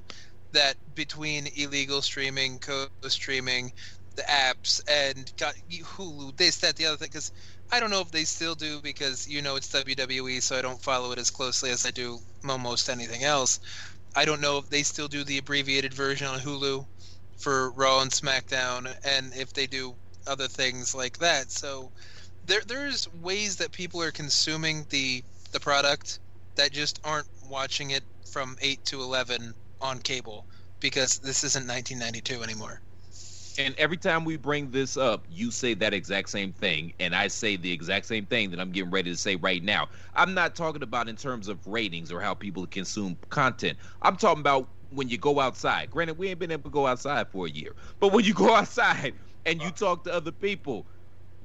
that 0.52 0.76
between 0.94 1.48
illegal 1.56 2.02
streaming, 2.02 2.60
co-streaming, 2.60 3.72
the 4.16 4.24
apps, 4.24 4.82
and 4.90 5.32
got 5.38 5.56
Hulu, 5.70 6.36
this, 6.38 6.58
that, 6.58 6.76
the 6.76 6.86
other 6.86 6.98
thing. 6.98 7.10
Because 7.10 7.32
I 7.72 7.80
don't 7.80 7.90
know 7.90 8.02
if 8.02 8.12
they 8.12 8.24
still 8.24 8.56
do 8.56 8.80
because 8.82 9.28
you 9.28 9.42
know 9.42 9.58
it's 9.58 9.72
WWE, 9.72 10.42
so 10.42 10.58
I 10.58 10.62
don't 10.62 10.82
follow 10.82 11.12
it 11.12 11.20
as 11.20 11.30
closely 11.32 11.70
as 11.70 11.86
I 11.86 11.92
do 11.92 12.20
almost 12.48 12.90
anything 12.90 13.24
else. 13.24 13.60
I 14.16 14.26
don't 14.26 14.42
know 14.42 14.58
if 14.58 14.70
they 14.70 14.84
still 14.84 15.08
do 15.08 15.24
the 15.24 15.38
abbreviated 15.38 15.94
version 15.94 16.28
on 16.28 16.40
Hulu 16.40 16.88
for 17.38 17.72
Raw 17.72 18.02
and 18.02 18.12
SmackDown, 18.12 18.96
and 19.04 19.34
if 19.36 19.54
they 19.54 19.68
do 19.68 19.96
other 20.26 20.48
things 20.48 20.96
like 20.96 21.18
that. 21.20 21.52
So 21.52 21.92
there 22.46 22.62
there's 22.66 23.08
ways 23.14 23.58
that 23.58 23.72
people 23.72 24.02
are 24.02 24.12
consuming 24.12 24.86
the 24.90 25.24
the 25.52 25.60
product 25.60 26.20
that 26.56 26.72
just 26.72 27.00
aren't 27.04 27.28
watching 27.50 27.92
it 27.92 28.04
from 28.32 28.58
eight 28.62 28.84
to 28.86 29.02
eleven 29.02 29.54
on 29.82 30.00
cable 30.00 30.46
because 30.80 31.20
this 31.20 31.44
isn't 31.44 31.68
1992 31.68 32.44
anymore. 32.44 32.82
And 33.58 33.74
every 33.78 33.98
time 33.98 34.24
we 34.24 34.38
bring 34.38 34.70
this 34.70 34.98
up, 34.98 35.26
you 35.28 35.50
say 35.52 35.74
that 35.76 35.94
exact 35.94 36.30
same 36.30 36.54
thing, 36.54 36.94
and 37.00 37.16
I 37.16 37.28
say 37.28 37.56
the 37.58 37.72
exact 37.72 38.06
same 38.06 38.26
thing 38.28 38.52
that 38.52 38.60
I'm 38.60 38.72
getting 38.72 38.92
ready 38.92 39.10
to 39.12 39.18
say 39.18 39.36
right 39.36 39.64
now. 39.64 39.88
I'm 40.14 40.34
not 40.36 40.56
talking 40.56 40.84
about 40.84 41.10
in 41.10 41.16
terms 41.16 41.48
of 41.48 41.66
ratings 41.66 42.12
or 42.12 42.22
how 42.22 42.36
people 42.36 42.68
consume 42.68 43.18
content. 43.30 43.80
I'm 44.04 44.16
talking 44.16 44.42
about 44.42 44.70
when 44.90 45.10
you 45.10 45.18
go 45.18 45.40
outside. 45.40 45.90
Granted, 45.90 46.18
we 46.20 46.28
ain't 46.28 46.40
been 46.40 46.52
able 46.52 46.64
to 46.64 46.70
go 46.70 46.86
outside 46.86 47.30
for 47.32 47.48
a 47.48 47.50
year, 47.50 47.76
but 48.00 48.12
when 48.14 48.26
you 48.26 48.34
go 48.34 48.54
outside 48.56 49.16
and 49.46 49.62
you 49.62 49.72
talk 49.72 50.04
to 50.04 50.14
other 50.14 50.32
people, 50.32 50.88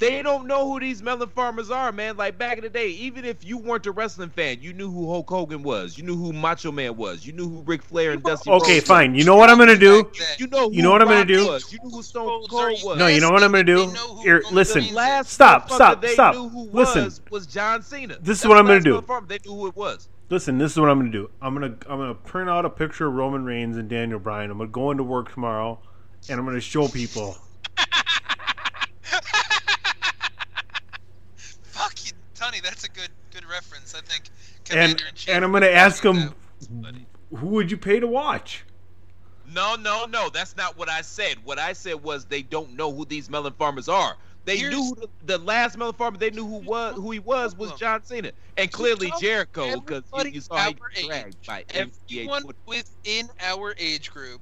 They 0.02 0.20
don't 0.20 0.48
know 0.48 0.68
who 0.68 0.80
these 0.80 1.00
melon 1.02 1.28
farmers 1.28 1.70
are, 1.70 1.92
man. 1.92 2.16
Like 2.16 2.36
back 2.36 2.58
in 2.58 2.64
the 2.64 2.68
day, 2.68 2.88
even 2.88 3.24
if 3.24 3.44
you 3.44 3.56
weren't 3.56 3.86
a 3.86 3.92
wrestling 3.92 4.30
fan, 4.30 4.58
you 4.60 4.72
knew 4.72 4.90
who 4.90 5.08
Hulk 5.08 5.30
Hogan 5.30 5.62
was. 5.62 5.96
You 5.96 6.02
knew 6.02 6.16
who 6.16 6.32
Macho 6.32 6.72
Man 6.72 6.96
was. 6.96 7.24
You 7.24 7.32
knew 7.32 7.48
who 7.48 7.62
Ric 7.62 7.82
Flair 7.82 8.10
and 8.12 8.22
Dusty. 8.22 8.50
Okay, 8.50 8.74
Rhodes 8.74 8.86
fine. 8.86 9.12
was. 9.12 9.20
You 9.20 9.24
know 9.24 9.36
what 9.36 9.48
I'm 9.48 9.58
gonna 9.58 9.76
do? 9.76 10.10
You 10.38 10.48
know 10.48 10.68
who 10.68 10.74
You 10.74 10.82
know 10.82 10.90
what 10.90 11.02
I'm 11.02 11.08
gonna 11.08 11.24
do? 11.24 11.46
Was. 11.46 11.72
You 11.72 11.78
knew 11.84 11.90
who 11.90 12.02
Stone 12.02 12.46
Cold 12.48 12.80
was. 12.82 12.98
No, 12.98 13.06
you 13.06 13.20
know 13.20 13.30
what 13.30 13.44
I'm 13.44 13.52
gonna 13.52 13.64
do? 13.64 13.94
Here, 14.22 14.42
listen. 14.50 14.92
Last 14.92 15.30
Stop, 15.30 15.70
stop, 15.70 16.02
they 16.02 16.14
stop. 16.14 16.34
Knew 16.34 16.48
who 16.48 16.68
Listen. 16.70 17.04
was, 17.04 17.20
was 17.30 17.46
John 17.46 17.82
Cena. 17.82 18.16
This 18.20 18.38
is 18.38 18.42
That's 18.42 18.48
what 18.48 18.58
I'm 18.58 18.66
gonna 18.66 18.80
do. 18.80 19.00
They 19.28 19.38
knew 19.46 19.54
who 19.54 19.68
it 19.68 19.76
was. 19.76 20.08
Listen, 20.30 20.58
this 20.58 20.72
is 20.72 20.80
what 20.80 20.90
I'm 20.90 20.98
gonna 20.98 21.12
do. 21.12 21.30
I'm 21.40 21.54
gonna 21.54 21.76
I'm 21.88 21.98
gonna 21.98 22.14
print 22.14 22.50
out 22.50 22.64
a 22.64 22.70
picture 22.70 23.06
of 23.06 23.14
Roman 23.14 23.44
Reigns 23.44 23.76
and 23.76 23.88
Daniel 23.88 24.18
Bryan. 24.18 24.50
I'm 24.50 24.58
gonna 24.58 24.70
go 24.70 24.90
into 24.90 25.04
work 25.04 25.32
tomorrow, 25.32 25.78
and 26.28 26.40
I'm 26.40 26.46
gonna 26.46 26.60
show 26.60 26.88
people. 26.88 27.36
Fuck 31.62 32.06
you, 32.06 32.12
Tony. 32.43 32.60
That's 32.60 32.85
a 32.85 32.90
good 32.90 33.10
good 33.32 33.44
reference. 33.48 33.94
I 33.94 34.01
think. 34.01 34.24
And 34.70 34.93
Commander-in-Chief 34.98 35.35
and 35.35 35.44
I'm 35.44 35.52
gonna 35.52 35.66
ask 35.66 36.02
them, 36.02 36.35
who 37.36 37.47
would 37.48 37.70
you 37.70 37.77
pay 37.77 38.01
to 38.01 38.06
watch? 38.06 38.64
No, 39.52 39.74
no, 39.77 40.06
no. 40.06 40.31
That's 40.31 40.56
not 40.56 40.78
what 40.78 40.89
I 40.89 41.02
said. 41.02 41.36
What 41.44 41.59
I 41.59 41.73
said 41.73 42.02
was 42.02 42.24
they 42.24 42.43
don't 42.43 42.74
know 42.74 42.93
who 42.93 43.05
these 43.05 43.28
melon 43.28 43.52
farmers 43.55 43.89
are. 43.89 44.16
They 44.44 44.60
knew 44.60 44.97
the, 44.97 45.09
the 45.24 45.39
last 45.39 45.78
melon 45.78 45.94
farmer. 45.94 46.19
They 46.19 46.31
knew 46.31 46.47
who 46.47 46.59
was 46.59 46.94
who 46.97 47.10
he 47.12 47.20
was 47.20 47.56
was 47.56 47.73
John 47.74 48.02
Cena, 48.05 48.32
and 48.56 48.73
clearly 48.73 49.12
Jericho 49.20 49.78
because 49.81 50.02
you, 50.24 50.31
you 50.31 50.40
saw 50.40 50.56
him 50.56 50.77
our 50.81 51.06
dragged 51.06 51.47
by 51.47 51.64
Everyone 51.70 52.43
MCH. 52.43 52.55
within 52.66 53.28
our 53.40 53.74
age 53.78 54.10
group, 54.10 54.40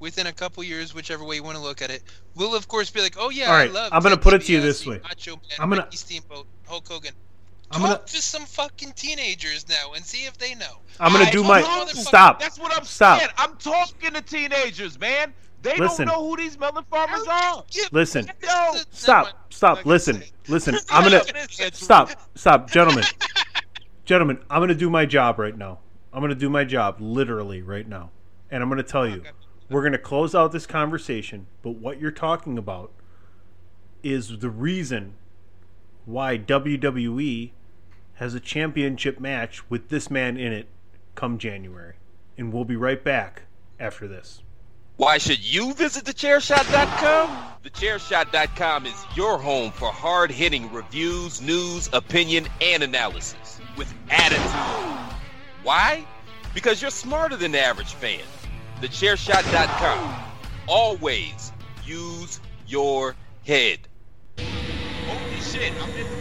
within 0.00 0.26
a 0.26 0.32
couple 0.32 0.62
years, 0.64 0.94
whichever 0.94 1.24
way 1.24 1.36
you 1.36 1.42
want 1.42 1.56
to 1.56 1.62
look 1.62 1.80
at 1.80 1.90
it, 1.90 2.02
will 2.34 2.54
of 2.54 2.68
course 2.68 2.90
be 2.90 3.00
like, 3.00 3.16
"Oh 3.18 3.30
yeah, 3.30 3.46
All 3.46 3.52
right, 3.52 3.70
I 3.70 3.72
love." 3.72 3.92
I'm 3.94 4.02
gonna 4.02 4.18
put 4.18 4.34
it 4.34 4.42
to 4.42 4.52
you 4.52 4.60
this 4.60 4.84
way. 4.84 5.00
Macho 5.02 5.36
Man, 5.36 5.40
I'm 5.58 5.70
gonna- 5.70 5.84
Ricky 5.84 5.96
Steamboat, 5.96 6.46
Hulk 6.66 6.86
Hogan. 6.86 7.14
I'm 7.70 7.80
Talk 7.80 7.90
gonna- 7.90 8.02
to 8.06 8.22
some 8.22 8.46
fucking 8.46 8.92
teenagers 8.92 9.68
now 9.68 9.92
and 9.94 10.04
see 10.04 10.24
if 10.26 10.38
they 10.38 10.54
know. 10.54 10.78
I'm 10.98 11.12
gonna 11.12 11.26
I 11.26 11.30
do 11.30 11.42
my 11.44 11.60
stop. 11.92 12.40
That's 12.40 12.58
what 12.58 12.76
I'm 12.76 12.84
stop. 12.84 13.18
saying. 13.20 13.30
I'm 13.36 13.56
talking 13.56 14.12
to 14.14 14.22
teenagers, 14.22 14.98
man. 14.98 15.34
They 15.60 15.76
Listen. 15.76 16.06
don't 16.06 16.16
know 16.16 16.28
who 16.28 16.36
these 16.36 16.58
melon 16.58 16.84
farmers 16.90 17.26
are. 17.28 17.64
Listen, 17.92 18.30
No. 18.42 18.76
stop, 18.90 19.52
stop. 19.52 19.84
Listen, 19.84 20.22
listen. 20.46 20.76
I'm 20.88 21.02
gonna 21.04 21.22
stop, 21.74 22.10
stop, 22.36 22.70
gentlemen, 22.70 23.04
gentlemen. 24.04 24.38
I'm 24.48 24.62
gonna 24.62 24.74
do 24.74 24.88
my 24.88 25.04
job 25.04 25.38
right 25.38 25.56
now. 25.56 25.80
I'm 26.12 26.20
gonna 26.22 26.34
do 26.36 26.48
my 26.48 26.64
job 26.64 27.00
literally 27.00 27.60
right 27.60 27.86
now, 27.86 28.10
and 28.50 28.62
I'm 28.62 28.68
gonna 28.68 28.82
tell 28.84 29.06
you, 29.06 29.22
we're 29.68 29.82
gonna 29.82 29.98
close 29.98 30.34
out 30.34 30.52
this 30.52 30.64
conversation. 30.66 31.48
But 31.62 31.72
what 31.72 32.00
you're 32.00 32.12
talking 32.12 32.56
about 32.56 32.92
is 34.02 34.38
the 34.38 34.50
reason 34.50 35.14
why 36.06 36.38
WWE 36.38 37.50
has 38.18 38.34
a 38.34 38.40
championship 38.40 39.20
match 39.20 39.68
with 39.70 39.88
this 39.88 40.10
man 40.10 40.36
in 40.36 40.52
it 40.52 40.66
come 41.14 41.38
January, 41.38 41.94
and 42.36 42.52
we'll 42.52 42.64
be 42.64 42.76
right 42.76 43.02
back 43.02 43.42
after 43.78 44.06
this. 44.08 44.42
Why 44.96 45.18
should 45.18 45.38
you 45.38 45.72
visit 45.74 46.04
thechairshot.com? 46.04 47.54
Thechairshot.com 47.64 48.86
is 48.86 49.04
your 49.14 49.38
home 49.38 49.70
for 49.70 49.92
hard 49.92 50.32
hitting 50.32 50.72
reviews, 50.72 51.40
news, 51.40 51.88
opinion, 51.92 52.48
and 52.60 52.82
analysis 52.82 53.60
with 53.76 53.92
attitude. 54.10 55.14
Why? 55.62 56.04
Because 56.54 56.82
you're 56.82 56.90
smarter 56.90 57.36
than 57.36 57.52
the 57.52 57.60
average 57.60 57.94
fan. 57.94 58.20
Thechairshot.com. 58.80 60.24
Always 60.66 61.52
use 61.84 62.40
your 62.66 63.14
head. 63.46 63.78
Holy 64.38 65.40
shit, 65.40 65.72
I'm 65.80 65.90
in. 65.90 66.17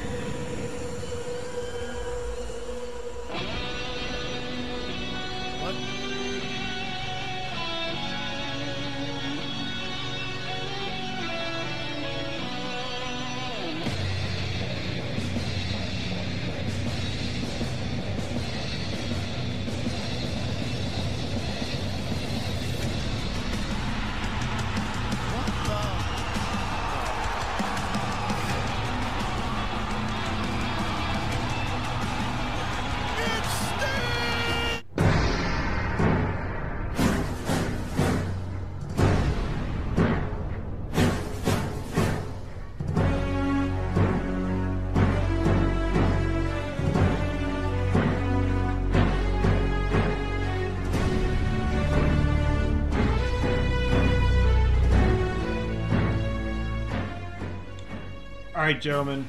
Right, 58.67 58.81
gentlemen. 58.81 59.25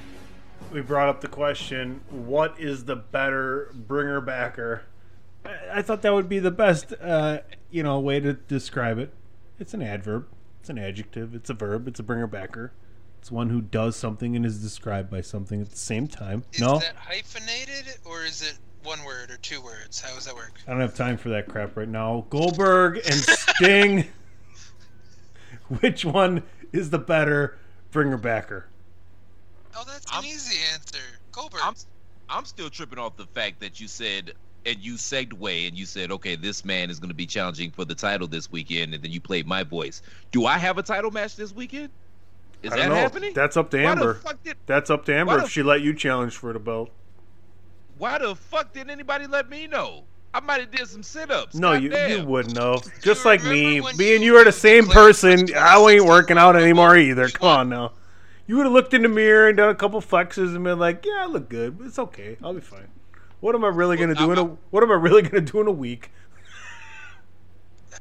We 0.72 0.80
brought 0.80 1.08
up 1.08 1.20
the 1.20 1.28
question: 1.28 2.00
What 2.10 2.58
is 2.58 2.84
the 2.86 2.96
better 2.96 3.72
bringer 3.72 4.20
backer? 4.20 4.82
I, 5.44 5.56
I 5.74 5.82
thought 5.82 6.02
that 6.02 6.12
would 6.12 6.28
be 6.28 6.40
the 6.40 6.50
best, 6.50 6.92
uh, 7.00 7.38
you 7.70 7.84
know, 7.84 8.00
way 8.00 8.18
to 8.18 8.32
describe 8.32 8.98
it. 8.98 9.14
It's 9.60 9.74
an 9.74 9.82
adverb. 9.82 10.26
It's 10.60 10.70
an 10.70 10.78
adjective. 10.78 11.36
It's 11.36 11.50
a 11.50 11.54
verb. 11.54 11.86
It's 11.86 12.00
a 12.00 12.02
bringer 12.02 12.26
backer. 12.26 12.72
It's 13.20 13.30
one 13.30 13.50
who 13.50 13.60
does 13.60 13.94
something 13.94 14.34
and 14.34 14.44
is 14.44 14.58
described 14.58 15.08
by 15.08 15.20
something 15.20 15.60
at 15.60 15.70
the 15.70 15.76
same 15.76 16.08
time. 16.08 16.44
Is 16.52 16.60
no, 16.60 16.80
that 16.80 16.96
hyphenated 16.96 17.96
or 18.04 18.24
is 18.24 18.42
it 18.42 18.58
one 18.82 19.04
word 19.04 19.30
or 19.30 19.36
two 19.36 19.60
words? 19.60 20.00
How 20.00 20.14
does 20.14 20.26
that 20.26 20.34
work? 20.34 20.54
I 20.66 20.72
don't 20.72 20.80
have 20.80 20.94
time 20.94 21.16
for 21.16 21.28
that 21.30 21.48
crap 21.48 21.76
right 21.76 21.88
now. 21.88 22.26
Goldberg 22.30 22.96
and 22.96 23.14
Sting. 23.14 24.08
Which 25.80 26.04
one 26.04 26.42
is 26.72 26.90
the 26.90 26.98
better 26.98 27.56
bringer 27.90 28.16
backer? 28.16 28.66
Oh, 29.78 29.84
that's 29.86 30.06
an 30.12 30.24
easy 30.24 30.58
answer. 30.72 30.98
Goldberg. 31.30 31.60
I'm, 31.62 31.74
I'm 32.28 32.44
still 32.44 32.68
tripping 32.68 32.98
off 32.98 33.16
the 33.16 33.26
fact 33.26 33.60
that 33.60 33.78
you 33.80 33.86
said 33.88 34.32
and 34.66 34.76
you 34.78 34.94
segue 34.94 35.68
and 35.68 35.78
you 35.78 35.86
said, 35.86 36.10
okay, 36.10 36.34
this 36.34 36.64
man 36.64 36.90
is 36.90 36.98
going 36.98 37.10
to 37.10 37.14
be 37.14 37.26
challenging 37.26 37.70
for 37.70 37.84
the 37.84 37.94
title 37.94 38.26
this 38.26 38.50
weekend, 38.50 38.92
and 38.92 39.02
then 39.02 39.12
you 39.12 39.20
played 39.20 39.46
my 39.46 39.62
voice. 39.62 40.02
Do 40.32 40.46
I 40.46 40.58
have 40.58 40.78
a 40.78 40.82
title 40.82 41.10
match 41.10 41.36
this 41.36 41.52
weekend? 41.54 41.90
Is 42.62 42.72
that 42.72 42.88
know. 42.88 42.94
happening? 42.94 43.32
That's 43.34 43.56
up 43.56 43.70
to 43.70 43.76
Why 43.76 43.82
the 43.84 43.88
Amber. 43.90 44.14
fuck 44.14 44.42
did- 44.42 44.56
That's 44.66 44.90
up 44.90 45.04
to 45.04 45.12
why 45.12 45.18
Amber 45.18 45.36
the 45.38 45.44
if 45.44 45.50
she 45.50 45.62
let 45.62 45.80
you 45.80 45.94
challenge 45.94 46.36
for 46.36 46.52
the 46.52 46.58
belt. 46.58 46.90
Why 47.98 48.18
the 48.18 48.34
fuck 48.34 48.72
didn't 48.72 48.90
anybody 48.90 49.26
let 49.26 49.48
me 49.48 49.66
know? 49.68 50.04
I 50.34 50.40
might 50.40 50.60
have 50.60 50.70
did 50.70 50.86
some 50.86 51.02
sit-ups. 51.02 51.54
No, 51.54 51.72
you, 51.72 51.88
Goddamn. 51.88 52.10
you 52.20 52.26
wouldn't 52.26 52.54
know. 52.54 52.80
Just 53.00 53.24
like 53.24 53.42
me, 53.44 53.80
me 53.96 54.14
and 54.14 54.22
you 54.22 54.36
are 54.36 54.44
the 54.44 54.52
same 54.52 54.86
person. 54.86 55.48
I 55.56 55.78
ain't 55.78 56.04
working 56.04 56.36
out 56.36 56.54
anymore 56.54 56.96
either. 56.96 57.28
Come 57.28 57.48
on 57.48 57.68
now. 57.70 57.92
You 58.48 58.56
would 58.56 58.64
have 58.64 58.72
looked 58.72 58.94
in 58.94 59.02
the 59.02 59.10
mirror 59.10 59.48
and 59.48 59.58
done 59.58 59.68
a 59.68 59.74
couple 59.74 60.00
flexes 60.00 60.54
and 60.54 60.64
been 60.64 60.78
like, 60.78 61.04
"Yeah, 61.04 61.18
I 61.20 61.26
look 61.26 61.50
good. 61.50 61.78
It's 61.82 61.98
okay. 61.98 62.38
I'll 62.42 62.54
be 62.54 62.62
fine." 62.62 62.88
What 63.40 63.54
am 63.54 63.62
I 63.62 63.68
really 63.68 63.98
gonna 63.98 64.14
do 64.14 64.32
in 64.32 64.38
a 64.38 64.44
What 64.44 64.82
am 64.82 64.90
I 64.90 64.94
really 64.94 65.20
gonna 65.22 65.42
do 65.42 65.60
in 65.60 65.66
a 65.66 65.72
week? 65.72 66.10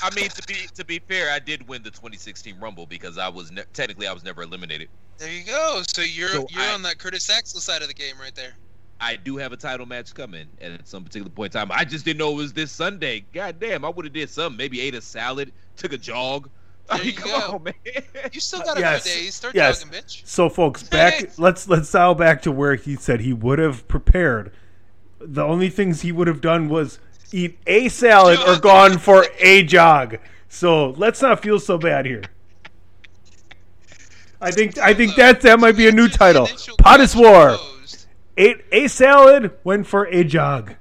I 0.02 0.14
mean, 0.16 0.30
to 0.30 0.48
be 0.48 0.56
to 0.76 0.86
be 0.86 1.00
fair, 1.00 1.32
I 1.32 1.40
did 1.40 1.68
win 1.68 1.84
the 1.84 1.92
2016 1.92 2.60
Rumble 2.60 2.86
because 2.86 3.18
I 3.18 3.28
was 3.28 3.52
ne- 3.52 3.66
technically 3.74 4.08
I 4.08 4.14
was 4.14 4.24
never 4.24 4.42
eliminated. 4.42 4.88
There 5.18 5.30
you 5.32 5.44
go. 5.44 5.84
So 5.86 6.02
you're 6.02 6.30
So 6.30 6.48
you're 6.50 6.62
I- 6.62 6.74
on 6.74 6.82
that 6.84 6.98
Curtis 6.98 7.30
Axel 7.30 7.60
side 7.60 7.82
of 7.82 7.90
the 7.90 7.94
game 7.94 8.16
right 8.20 8.34
there. 8.34 8.54
I 9.02 9.16
do 9.18 9.38
have 9.38 9.52
a 9.52 9.58
title 9.58 9.86
match 9.86 10.14
coming 10.14 10.48
at 10.62 10.88
some 10.88 11.04
particular 11.04 11.30
point 11.30 11.54
in 11.54 11.60
time. 11.60 11.72
I 11.72 11.84
just 11.84 12.06
didn't 12.06 12.20
know 12.20 12.32
it 12.32 12.36
was 12.36 12.54
this 12.54 12.72
Sunday. 12.72 13.26
God 13.34 13.60
damn, 13.60 13.84
I 13.84 13.90
would 13.90 14.06
have 14.06 14.14
did 14.14 14.30
something. 14.30 14.58
Maybe 14.58 14.80
ate 14.82 14.96
a 14.96 15.02
salad, 15.02 15.52
took 15.76 15.94
a 15.94 15.98
jog. 15.98 16.50
I 16.90 16.98
There 16.98 17.06
you 17.06 17.14
come 17.14 17.30
go. 17.30 17.56
on, 17.56 17.64
man. 17.64 17.74
You 18.32 18.40
still 18.40 18.62
got 18.62 18.78
a 18.78 18.80
yes, 18.80 19.08
few 19.08 19.24
days. 19.24 19.36
Start 19.36 19.56
yes. 19.56 19.84
jogging, 19.84 20.00
bitch. 20.00 20.26
So, 20.26 20.50
folks, 20.50 20.84
back. 20.84 21.38
let's 21.38 21.68
let's 21.68 21.92
dial 21.92 22.16
back 22.16 22.42
to 22.44 22.52
where 22.52 22.76
he 22.76 22.96
said 22.96 23.22
he 23.22 23.34
would 23.34 23.60
have 23.60 23.88
prepared. 23.88 24.52
The 25.20 25.44
only 25.44 25.70
things 25.70 26.02
he 26.02 26.12
would 26.12 26.28
have 26.28 26.42
done 26.42 26.70
was 26.70 27.00
eat 27.32 27.58
a 27.68 27.90
salad 27.90 28.40
or 28.48 28.60
gone 28.60 28.98
for 29.00 29.26
a 29.40 29.64
jog. 29.64 30.18
So 30.48 30.92
let's 30.92 31.22
not 31.22 31.42
feel 31.42 31.60
so 31.60 31.78
bad 31.78 32.06
here. 32.06 32.24
I 34.40 34.52
think 34.52 34.78
I 34.78 34.94
think 34.94 35.16
that 35.16 35.42
that 35.42 35.60
might 35.60 35.76
be 35.76 35.88
a 35.88 35.92
new 35.92 36.08
title. 36.08 36.48
Potus 36.80 37.16
War. 37.16 37.58
Ate 38.40 38.64
a 38.72 38.88
salad, 38.88 39.58
went 39.64 39.88
for 39.88 40.06
a 40.06 40.24
jog. 40.24 40.76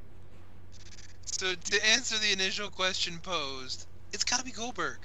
So 1.25 1.55
to 1.55 1.87
answer 1.87 2.19
the 2.19 2.33
initial 2.33 2.69
question 2.69 3.19
posed, 3.23 3.87
it's 4.13 4.25
got 4.25 4.39
to 4.39 4.45
be 4.45 4.51
Goldberg. 4.51 4.99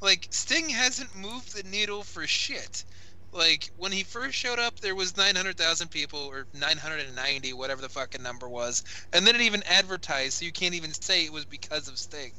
Like 0.00 0.28
Sting 0.30 0.68
hasn't 0.68 1.16
moved 1.16 1.54
the 1.54 1.68
needle 1.68 2.04
for 2.04 2.26
shit. 2.26 2.84
Like 3.32 3.70
when 3.76 3.92
he 3.92 4.04
first 4.04 4.36
showed 4.36 4.58
up, 4.58 4.78
there 4.80 4.94
was 4.94 5.16
900,000 5.16 5.90
people 5.90 6.20
or 6.20 6.46
990, 6.54 7.52
whatever 7.52 7.82
the 7.82 7.88
fucking 7.88 8.22
number 8.22 8.48
was, 8.48 8.82
and 9.12 9.26
then 9.26 9.34
it 9.34 9.42
even 9.42 9.62
advertised, 9.64 10.34
so 10.34 10.44
you 10.44 10.52
can't 10.52 10.74
even 10.74 10.92
say 10.94 11.24
it 11.24 11.32
was 11.32 11.44
because 11.44 11.88
of 11.88 11.98
Sting. 11.98 12.32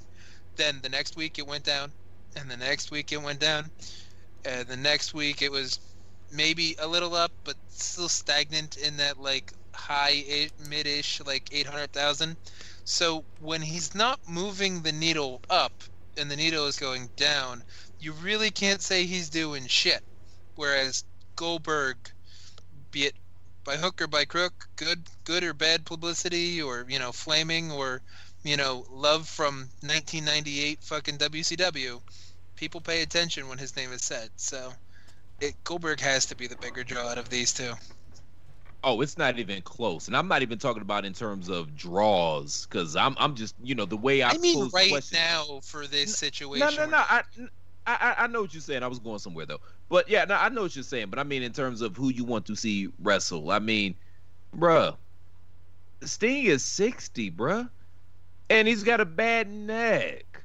Then 0.55 0.79
the 0.81 0.89
next 0.89 1.15
week 1.15 1.37
it 1.37 1.47
went 1.47 1.63
down, 1.63 1.91
and 2.35 2.49
the 2.49 2.57
next 2.57 2.91
week 2.91 3.11
it 3.11 3.21
went 3.21 3.39
down, 3.39 3.69
and 4.45 4.67
the 4.67 4.77
next 4.77 5.13
week 5.13 5.41
it 5.41 5.51
was 5.51 5.79
maybe 6.31 6.75
a 6.79 6.87
little 6.87 7.13
up, 7.13 7.31
but 7.43 7.55
still 7.67 8.09
stagnant 8.09 8.77
in 8.77 8.97
that 8.97 9.19
like 9.19 9.53
high 9.75 10.23
eh, 10.27 10.47
mid-ish 10.69 11.21
like 11.25 11.49
800,000. 11.51 12.35
So 12.85 13.23
when 13.39 13.61
he's 13.61 13.93
not 13.93 14.19
moving 14.27 14.81
the 14.81 14.91
needle 14.91 15.41
up 15.49 15.73
and 16.17 16.29
the 16.29 16.35
needle 16.35 16.65
is 16.65 16.77
going 16.77 17.09
down, 17.15 17.63
you 17.99 18.13
really 18.13 18.51
can't 18.51 18.81
say 18.81 19.05
he's 19.05 19.29
doing 19.29 19.67
shit. 19.67 20.03
Whereas 20.55 21.03
Goldberg, 21.35 21.97
be 22.91 23.05
it 23.05 23.13
by 23.63 23.77
hook 23.77 24.01
or 24.01 24.07
by 24.07 24.25
crook, 24.25 24.67
good 24.75 25.07
good 25.23 25.43
or 25.43 25.53
bad 25.53 25.85
publicity, 25.85 26.61
or 26.61 26.85
you 26.89 26.99
know 26.99 27.11
flaming, 27.11 27.71
or 27.71 28.01
you 28.43 28.57
know 28.57 28.85
love 28.89 29.27
from 29.27 29.69
1998 29.81 30.79
fucking 30.81 31.17
WCW, 31.17 32.01
people 32.55 32.81
pay 32.81 33.01
attention 33.01 33.47
when 33.47 33.57
his 33.57 33.75
name 33.75 33.91
is 33.91 34.03
said. 34.03 34.29
So 34.35 34.73
it, 35.39 35.55
Goldberg 35.63 35.99
has 36.01 36.25
to 36.27 36.35
be 36.35 36.47
the 36.47 36.57
bigger 36.57 36.83
draw 36.83 37.07
out 37.07 37.17
of 37.17 37.29
these 37.29 37.53
two. 37.53 37.73
Oh, 38.81 39.01
it's 39.01 39.17
not 39.17 39.37
even 39.39 39.61
close, 39.61 40.07
and 40.07 40.15
I'm 40.15 40.29
not 40.29 40.41
even 40.41 40.57
talking 40.57 40.81
about 40.81 41.03
in 41.03 41.13
terms 41.13 41.49
of 41.49 41.75
draws, 41.75 42.65
because 42.65 42.95
I'm 42.95 43.15
I'm 43.19 43.35
just 43.35 43.53
you 43.61 43.75
know 43.75 43.85
the 43.85 43.97
way 43.97 44.21
I, 44.21 44.29
I 44.29 44.37
mean, 44.37 44.69
right 44.73 44.89
questions- 44.89 45.11
now 45.13 45.59
for 45.63 45.85
this 45.85 46.15
situation. 46.17 46.75
No, 46.77 46.85
no, 46.85 46.89
no. 46.89 46.97
I, 46.97 47.23
I, 47.85 48.15
I- 48.19 48.27
know 48.27 48.41
what 48.41 48.53
you're 48.53 48.61
saying. 48.61 48.83
I 48.83 48.87
was 48.87 48.99
going 48.99 49.19
somewhere 49.19 49.45
though, 49.45 49.59
but 49.89 50.09
yeah, 50.09 50.23
no, 50.23 50.35
I 50.35 50.47
know 50.47 50.61
what 50.61 50.75
you're 50.75 50.83
saying. 50.83 51.07
But 51.09 51.19
I 51.19 51.23
mean, 51.23 51.43
in 51.43 51.51
terms 51.51 51.81
of 51.81 51.97
who 51.97 52.09
you 52.09 52.23
want 52.23 52.45
to 52.45 52.55
see 52.55 52.87
wrestle, 53.01 53.51
I 53.51 53.59
mean, 53.59 53.95
bruh, 54.57 54.95
Sting 56.03 56.45
is 56.45 56.63
60, 56.63 57.31
bruh, 57.31 57.69
and 58.49 58.65
he's 58.65 58.83
got 58.83 59.01
a 59.01 59.05
bad 59.05 59.49
neck, 59.49 60.41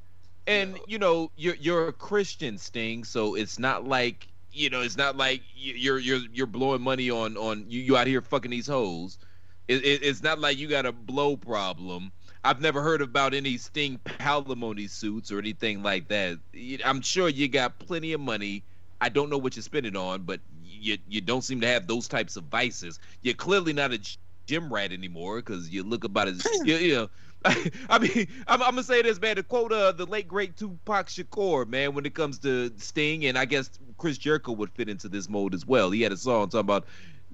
and 0.49 0.77
you 0.89 0.99
know 0.99 1.31
you're 1.37 1.57
you're 1.57 1.87
a 1.87 1.93
Christian, 1.93 2.59
Sting, 2.59 3.05
so 3.05 3.37
it's 3.37 3.61
not 3.61 3.87
like 3.87 4.27
you 4.55 4.71
know 4.71 4.81
it's 4.83 4.97
not 4.97 5.17
like 5.17 5.43
you- 5.55 5.75
you're 5.75 5.99
you're 5.99 6.21
you're 6.33 6.47
blowing 6.47 6.83
money 6.83 7.11
on 7.11 7.37
on 7.37 7.67
you, 7.69 7.81
you 7.81 7.97
out 7.97 8.07
here 8.07 8.23
fucking 8.23 8.51
these 8.51 8.67
hoes. 8.67 9.19
It, 9.67 9.85
it, 9.85 10.03
it's 10.03 10.23
not 10.23 10.39
like 10.39 10.59
you 10.59 10.69
got 10.69 10.85
a 10.87 10.93
blow 10.93 11.37
problem. 11.39 12.13
I've 12.45 12.61
never 12.61 12.83
heard 12.83 13.01
about 13.01 13.33
any 13.33 13.57
Sting 13.57 13.99
palimony 14.05 14.91
suits 14.91 15.33
or 15.33 15.39
anything 15.39 15.83
like 15.83 16.09
that. 16.09 16.39
I'm 16.85 17.01
sure 17.01 17.29
you 17.31 17.49
got 17.49 17.79
plenty 17.79 18.13
of 18.13 18.21
money. 18.21 18.65
I 19.01 19.09
don't 19.09 19.31
know 19.31 19.39
what 19.39 19.57
you're 19.57 19.63
spending 19.63 19.97
on, 19.97 20.23
but 20.25 20.41
you 20.63 20.99
you 21.09 21.21
don't 21.23 21.43
seem 21.43 21.61
to 21.63 21.67
have 21.67 21.87
those 21.87 22.09
types 22.09 22.37
of 22.37 22.45
vices. 22.45 22.99
You're 23.23 23.35
clearly 23.35 23.73
not 23.73 23.93
a 23.93 24.01
gym 24.47 24.73
rat 24.73 24.93
anymore 24.93 25.39
because 25.39 25.71
you 25.71 25.83
look 25.83 26.05
about 26.05 26.29
as 26.29 26.47
you, 26.63 26.77
you 26.77 26.95
know. 26.95 27.11
I 27.91 27.99
mean, 27.99 28.27
I'm, 28.47 28.63
I'm 28.63 28.71
gonna 28.71 28.83
say 28.83 29.03
this, 29.03 29.21
man. 29.21 29.37
To 29.37 29.43
quote 29.43 29.73
uh, 29.73 29.93
the 29.93 30.07
late 30.07 30.29
great 30.29 30.57
Tupac 30.57 31.09
Shakur, 31.09 31.67
man, 31.67 31.95
when 31.95 32.07
it 32.07 32.15
comes 32.15 32.39
to 32.41 32.73
Sting, 32.79 33.27
and 33.27 33.37
I 33.37 33.45
guess 33.45 33.79
Chris 34.05 34.19
Jericho 34.19 34.53
would 34.53 34.71
fit 34.71 34.91
into 34.91 35.09
this 35.09 35.31
mold 35.31 35.55
as 35.55 35.65
well. 35.65 35.91
He 35.91 36.03
had 36.03 36.13
a 36.13 36.17
song 36.19 36.51
talking 36.51 36.61
about 36.61 36.85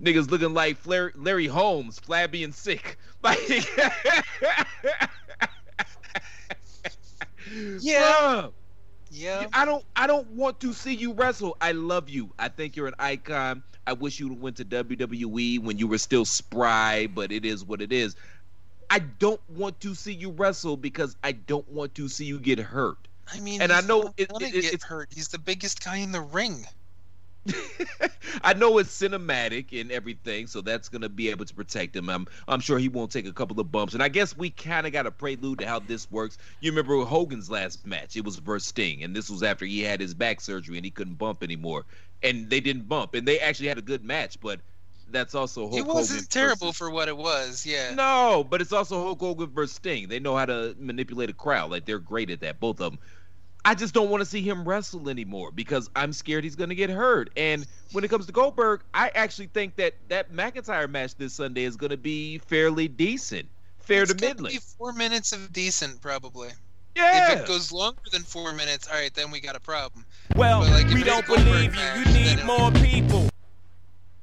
niggas 0.00 0.30
looking 0.30 0.54
like 0.54 0.76
Flair, 0.76 1.10
Larry 1.16 1.48
Holmes, 1.48 1.98
flabby 1.98 2.44
and 2.44 2.54
sick. 2.54 2.96
Like, 3.24 3.40
Yeah. 7.80 8.00
Bruh, 8.00 8.52
Yeah. 9.10 9.46
I 9.52 9.64
don't 9.64 9.84
I 9.96 10.06
don't 10.06 10.30
want 10.30 10.60
to 10.60 10.72
see 10.72 10.94
you 10.94 11.12
wrestle. 11.12 11.56
I 11.60 11.72
love 11.72 12.08
you. 12.08 12.32
I 12.38 12.48
think 12.48 12.76
you're 12.76 12.86
an 12.86 12.94
icon. 13.00 13.64
I 13.88 13.94
wish 13.94 14.20
you 14.20 14.32
went 14.32 14.58
to 14.58 14.64
WWE 14.64 15.58
when 15.58 15.76
you 15.76 15.88
were 15.88 15.98
still 15.98 16.24
spry, 16.24 17.08
but 17.08 17.32
it 17.32 17.44
is 17.44 17.64
what 17.64 17.82
it 17.82 17.92
is. 17.92 18.14
I 18.90 19.00
don't 19.00 19.40
want 19.50 19.80
to 19.80 19.96
see 19.96 20.12
you 20.12 20.30
wrestle 20.30 20.76
because 20.76 21.16
I 21.24 21.32
don't 21.32 21.68
want 21.68 21.96
to 21.96 22.08
see 22.08 22.26
you 22.26 22.38
get 22.38 22.60
hurt. 22.60 23.08
I 23.32 23.40
mean, 23.40 23.60
and 23.62 23.72
I 23.72 23.80
know 23.80 24.02
not 24.02 24.14
it, 24.16 24.30
it, 24.40 24.54
it- 24.54 24.74
it's 24.74 24.84
hurt. 24.84 25.08
He's 25.14 25.28
the 25.28 25.38
biggest 25.38 25.84
guy 25.84 25.96
in 25.98 26.12
the 26.12 26.20
ring. 26.20 26.66
I 28.44 28.52
know 28.54 28.76
it's 28.78 28.90
cinematic 29.00 29.78
and 29.78 29.90
everything, 29.90 30.46
so 30.46 30.60
that's 30.60 30.88
gonna 30.90 31.08
be 31.08 31.30
able 31.30 31.44
to 31.46 31.54
protect 31.54 31.96
him. 31.96 32.08
I'm 32.10 32.26
I'm 32.46 32.60
sure 32.60 32.78
he 32.78 32.88
won't 32.88 33.10
take 33.10 33.26
a 33.26 33.32
couple 33.32 33.58
of 33.60 33.72
bumps. 33.72 33.94
And 33.94 34.02
I 34.02 34.08
guess 34.08 34.36
we 34.36 34.50
kind 34.50 34.86
of 34.86 34.92
got 34.92 35.06
a 35.06 35.10
prelude 35.10 35.60
to 35.60 35.66
how 35.66 35.78
this 35.78 36.10
works. 36.10 36.36
You 36.60 36.70
remember 36.70 37.02
Hogan's 37.04 37.50
last 37.50 37.86
match? 37.86 38.16
It 38.16 38.24
was 38.24 38.36
versus 38.36 38.68
Sting, 38.68 39.02
and 39.04 39.16
this 39.16 39.30
was 39.30 39.42
after 39.42 39.64
he 39.64 39.80
had 39.80 40.00
his 40.00 40.12
back 40.14 40.40
surgery 40.40 40.76
and 40.76 40.84
he 40.84 40.90
couldn't 40.90 41.14
bump 41.14 41.42
anymore. 41.42 41.86
And 42.22 42.50
they 42.50 42.60
didn't 42.60 42.88
bump, 42.88 43.14
and 43.14 43.26
they 43.26 43.40
actually 43.40 43.68
had 43.68 43.78
a 43.78 43.82
good 43.82 44.04
match, 44.04 44.38
but 44.40 44.60
that's 45.10 45.34
also 45.34 45.62
Hulk 45.68 45.78
It 45.80 45.86
wasn't 45.86 46.18
Hogan 46.20 46.28
terrible 46.28 46.66
versus- 46.68 46.76
for 46.76 46.90
what 46.90 47.08
it 47.08 47.16
was. 47.16 47.64
Yeah. 47.66 47.94
No, 47.94 48.44
but 48.48 48.60
it's 48.60 48.72
also 48.72 49.02
Hulk 49.02 49.18
Hogan 49.18 49.48
versus 49.48 49.74
Sting. 49.76 50.08
They 50.08 50.20
know 50.20 50.36
how 50.36 50.44
to 50.44 50.76
manipulate 50.78 51.30
a 51.30 51.34
crowd. 51.34 51.70
Like 51.70 51.86
they're 51.86 51.98
great 51.98 52.28
at 52.30 52.40
that, 52.40 52.60
both 52.60 52.80
of 52.80 52.92
them. 52.92 53.00
I 53.64 53.74
just 53.74 53.92
don't 53.92 54.08
want 54.10 54.22
to 54.22 54.24
see 54.26 54.40
him 54.40 54.66
wrestle 54.66 55.08
anymore 55.08 55.50
because 55.52 55.90
I'm 55.94 56.12
scared 56.12 56.44
he's 56.44 56.56
going 56.56 56.70
to 56.70 56.74
get 56.74 56.88
hurt. 56.90 57.30
And 57.36 57.66
when 57.92 58.04
it 58.04 58.08
comes 58.08 58.26
to 58.26 58.32
Goldberg, 58.32 58.82
I 58.94 59.10
actually 59.14 59.48
think 59.48 59.76
that 59.76 59.94
that 60.08 60.32
McIntyre 60.32 60.88
match 60.88 61.14
this 61.16 61.34
Sunday 61.34 61.64
is 61.64 61.76
going 61.76 61.90
to 61.90 61.96
be 61.98 62.38
fairly 62.38 62.88
decent, 62.88 63.48
fair 63.78 64.02
It's 64.04 64.12
to 64.12 64.16
gonna 64.18 64.34
middling. 64.34 64.52
be 64.52 64.58
four 64.78 64.92
minutes 64.94 65.32
of 65.32 65.52
decent, 65.52 66.00
probably. 66.00 66.48
Yeah. 66.96 67.32
If 67.34 67.40
it 67.40 67.46
goes 67.46 67.70
longer 67.70 68.00
than 68.10 68.22
four 68.22 68.52
minutes, 68.52 68.88
all 68.88 68.94
right, 68.94 69.12
then 69.14 69.30
we 69.30 69.40
got 69.40 69.56
a 69.56 69.60
problem. 69.60 70.04
Well, 70.36 70.60
like, 70.60 70.88
we 70.88 71.02
don't 71.02 71.24
Goldberg 71.26 71.44
believe 71.46 71.74
you. 71.74 71.80
match, 71.80 72.06
You 72.08 72.12
need 72.36 72.44
more 72.44 72.70
people. 72.72 73.28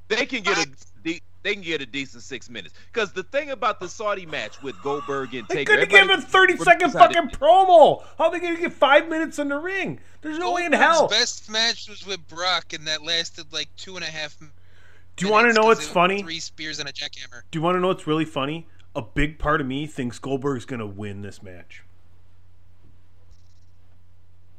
They 0.09 0.25
can 0.25 0.41
get 0.41 0.57
a 0.65 0.69
de- 1.03 1.21
they 1.47 1.53
can 1.53 1.63
get 1.63 1.81
a 1.81 1.85
decent 1.85 2.23
six 2.23 2.49
minutes 2.49 2.73
because 2.91 3.13
the 3.13 3.23
thing 3.23 3.51
about 3.51 3.79
the 3.79 3.87
Saudi 3.87 4.25
match 4.25 4.61
with 4.61 4.75
Goldberg 4.83 5.33
and 5.33 5.47
They 5.47 5.55
Taker, 5.55 5.71
couldn't 5.75 5.89
give 5.89 5.99
him 6.01 6.09
a 6.09 6.13
everybody 6.13 6.31
30 6.31 6.57
second 6.57 6.67
remembers 6.93 6.93
how 7.01 7.07
they- 7.07 7.13
fucking 7.13 7.29
promo. 7.39 8.03
How 8.17 8.25
are 8.25 8.31
they 8.31 8.39
going 8.39 8.55
to 8.55 8.61
get 8.61 8.73
five 8.73 9.07
minutes 9.07 9.39
in 9.39 9.47
the 9.47 9.57
ring? 9.57 10.01
There's 10.21 10.39
no 10.39 10.51
way 10.51 10.65
in 10.65 10.73
hell. 10.73 11.07
best 11.07 11.49
match 11.49 11.87
was 11.87 12.05
with 12.05 12.27
Brock, 12.27 12.73
and 12.73 12.85
that 12.87 13.01
lasted 13.01 13.53
like 13.53 13.69
two 13.77 13.95
and 13.95 14.03
a 14.03 14.09
half. 14.09 14.37
Do 15.15 15.25
you 15.25 15.31
want 15.31 15.47
to 15.47 15.53
know 15.53 15.65
what's 15.67 15.87
funny? 15.87 16.21
Three 16.21 16.41
spears 16.41 16.79
and 16.81 16.89
a 16.89 16.91
jackhammer. 16.91 17.43
Do 17.49 17.59
you 17.59 17.63
want 17.63 17.77
to 17.77 17.79
know 17.79 17.87
what's 17.87 18.05
really 18.05 18.25
funny? 18.25 18.67
A 18.93 19.01
big 19.01 19.39
part 19.39 19.61
of 19.61 19.67
me 19.67 19.87
thinks 19.87 20.19
Goldberg's 20.19 20.65
going 20.65 20.81
to 20.81 20.85
win 20.85 21.21
this 21.21 21.41
match. 21.41 21.83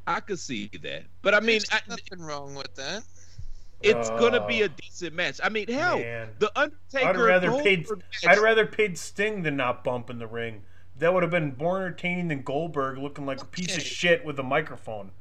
I 0.07 0.21
could 0.21 0.39
see 0.39 0.71
that, 0.83 1.05
but 1.21 1.35
I 1.35 1.41
mean, 1.41 1.61
I, 1.71 1.81
Nothing 1.87 2.23
wrong 2.23 2.55
with 2.55 2.75
that. 2.77 3.03
It's 3.81 4.09
gonna 4.11 4.47
be 4.47 4.63
Oh. 4.63 4.67
a 4.67 4.69
decent 4.69 5.15
match. 5.15 5.41
I 5.43 5.49
mean, 5.49 5.69
hell, 5.69 5.99
Man. 5.99 6.31
the 6.39 6.51
Undertaker. 6.59 7.09
I'd 7.09 7.17
rather 7.17 7.63
paid. 7.63 7.89
Match- 7.91 8.27
I'd 8.27 8.39
rather 8.39 8.67
paid 8.67 8.99
Sting 8.99 9.43
than 9.43 9.57
not 9.57 9.85
bump 9.85 10.11
in 10.11 10.19
the 10.19 10.27
ring. 10.27 10.63
That 10.99 11.15
would 11.15 11.23
have 11.23 11.31
been 11.31 11.55
more 11.59 11.77
entertaining 11.77 12.29
than 12.29 12.43
Goldberg 12.43 12.99
looking 12.99 13.25
like 13.25 13.41
a 13.41 13.45
piece 13.45 13.77
of 13.77 13.83
shit 13.85 14.25
with 14.25 14.39
a 14.39 14.43
microphone. 14.43 15.13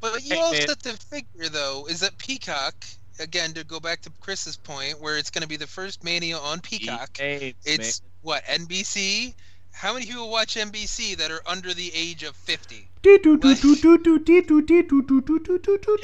But 0.00 0.22
you 0.22 0.34
Hey, 0.36 0.40
also 0.40 0.58
man. 0.58 0.68
have 0.68 0.78
to 0.80 0.92
figure, 0.96 1.48
though, 1.48 1.86
is 1.88 2.00
that 2.00 2.16
Peacock, 2.18 2.84
again, 3.18 3.54
to 3.54 3.64
go 3.64 3.80
back 3.80 4.02
to 4.02 4.10
Chris's 4.20 4.56
point, 4.56 5.00
where 5.00 5.16
it's 5.16 5.30
going 5.30 5.42
to 5.42 5.48
be 5.48 5.56
the 5.56 5.66
first 5.66 6.04
Mania 6.04 6.36
on 6.38 6.60
Peacock. 6.60 7.16
Hey, 7.16 7.54
It's 7.64 8.02
what 8.20 8.44
NBC. 8.44 9.34
How 9.78 9.92
many 9.92 10.06
people 10.06 10.28
watch 10.28 10.56
NBC 10.56 11.16
that 11.18 11.30
are 11.30 11.40
under 11.46 11.72
the 11.72 11.92
age 11.94 12.24
of 12.24 12.34
fifty? 12.34 12.88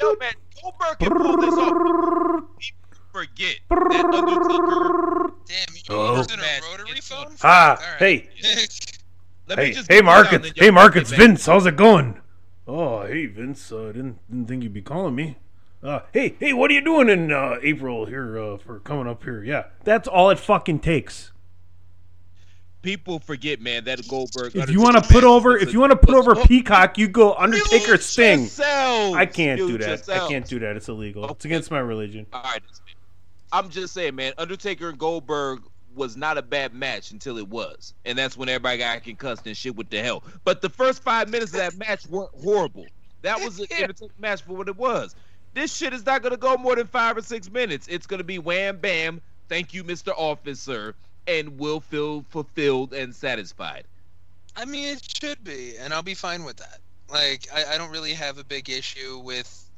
Yo, 0.00 0.14
man, 0.20 0.32
Goldberg 0.62 0.98
forget. 3.10 3.58
Damn, 3.68 3.82
you 5.74 6.16
using 6.16 6.38
a 6.38 6.60
rotary 6.70 7.00
phone? 7.00 7.34
Ah, 7.42 7.76
right. 7.80 7.98
hey, 7.98 8.28
Let 9.48 9.58
hey, 9.58 9.72
hey, 9.88 10.02
then 10.38 10.52
hey, 10.56 10.70
back. 11.10 11.18
Vince, 11.18 11.46
how's 11.46 11.66
it 11.66 11.74
going? 11.74 12.20
Oh, 12.68 13.02
hey, 13.02 13.26
Vince, 13.26 13.72
uh, 13.72 13.86
didn't 13.86 14.20
didn't 14.30 14.46
think 14.46 14.62
you'd 14.62 14.72
be 14.72 14.82
calling 14.82 15.16
me. 15.16 15.38
Uh, 15.82 16.02
hey, 16.12 16.36
hey, 16.38 16.52
what 16.52 16.70
are 16.70 16.74
you 16.74 16.80
doing 16.80 17.08
in 17.08 17.32
uh, 17.32 17.56
April 17.60 18.06
here 18.06 18.38
uh, 18.38 18.56
for 18.56 18.78
coming 18.78 19.08
up 19.08 19.24
here? 19.24 19.42
Yeah, 19.42 19.64
that's 19.82 20.06
all 20.06 20.30
it 20.30 20.38
fucking 20.38 20.78
takes. 20.78 21.32
People 22.84 23.18
forget, 23.18 23.62
man, 23.62 23.84
that 23.84 24.06
Goldberg. 24.06 24.54
If 24.54 24.68
you 24.68 24.78
want 24.78 25.02
to 25.02 25.10
put 25.10 25.24
over, 25.24 25.56
if 25.56 25.72
you 25.72 25.80
want 25.80 25.92
to 25.92 25.96
put 25.96 26.14
over 26.14 26.34
Peacock, 26.34 26.98
you 26.98 27.08
go 27.08 27.32
Undertaker 27.32 27.96
Sting. 27.96 28.40
yourselves. 28.40 29.16
I 29.16 29.24
can't 29.24 29.58
do 29.58 29.68
Mute 29.68 29.80
that. 29.80 30.06
I 30.10 30.28
can't 30.28 30.46
do 30.46 30.58
that. 30.58 30.76
It's 30.76 30.90
illegal. 30.90 31.26
It's 31.30 31.46
against 31.46 31.70
my 31.70 31.78
religion. 31.78 32.26
All 32.34 32.42
right, 32.42 32.60
I'm 33.52 33.70
just 33.70 33.94
saying, 33.94 34.14
man. 34.14 34.34
Undertaker 34.36 34.90
and 34.90 34.98
Goldberg 34.98 35.62
was 35.94 36.14
not 36.14 36.36
a 36.36 36.42
bad 36.42 36.74
match 36.74 37.10
until 37.10 37.38
it 37.38 37.48
was, 37.48 37.94
and 38.04 38.18
that's 38.18 38.36
when 38.36 38.50
everybody 38.50 38.76
got 38.76 39.02
concussed 39.02 39.46
and 39.46 39.56
shit 39.56 39.74
with 39.74 39.88
the 39.88 40.02
hell. 40.02 40.22
But 40.44 40.60
the 40.60 40.68
first 40.68 41.02
five 41.02 41.30
minutes 41.30 41.52
of 41.52 41.60
that 41.60 41.78
match 41.78 42.06
weren't 42.06 42.34
horrible. 42.42 42.84
That 43.22 43.40
was 43.40 43.60
an 43.60 43.66
entertaining 43.78 44.12
match 44.18 44.42
for 44.42 44.58
what 44.58 44.68
it 44.68 44.76
was. 44.76 45.16
This 45.54 45.74
shit 45.74 45.94
is 45.94 46.04
not 46.04 46.22
gonna 46.22 46.36
go 46.36 46.58
more 46.58 46.76
than 46.76 46.86
five 46.86 47.16
or 47.16 47.22
six 47.22 47.50
minutes. 47.50 47.88
It's 47.88 48.06
gonna 48.06 48.24
be 48.24 48.38
wham 48.38 48.76
bam. 48.76 49.22
Thank 49.48 49.72
you, 49.72 49.84
Mr. 49.84 50.12
Officer, 50.14 50.94
and 51.26 51.58
we'll 51.58 51.80
feel 51.80 52.24
fulfilled 52.30 52.92
and 52.92 53.14
satisfied. 53.14 53.84
I 54.56 54.64
mean, 54.64 54.88
it 54.88 55.02
should 55.02 55.42
be, 55.42 55.76
and 55.78 55.92
I'll 55.92 56.02
be 56.02 56.14
fine 56.14 56.44
with 56.44 56.56
that. 56.58 56.78
Like, 57.10 57.46
I, 57.52 57.74
I 57.74 57.78
don't 57.78 57.90
really 57.90 58.14
have 58.14 58.38
a 58.38 58.44
big 58.44 58.70
issue 58.70 59.18
with 59.18 59.70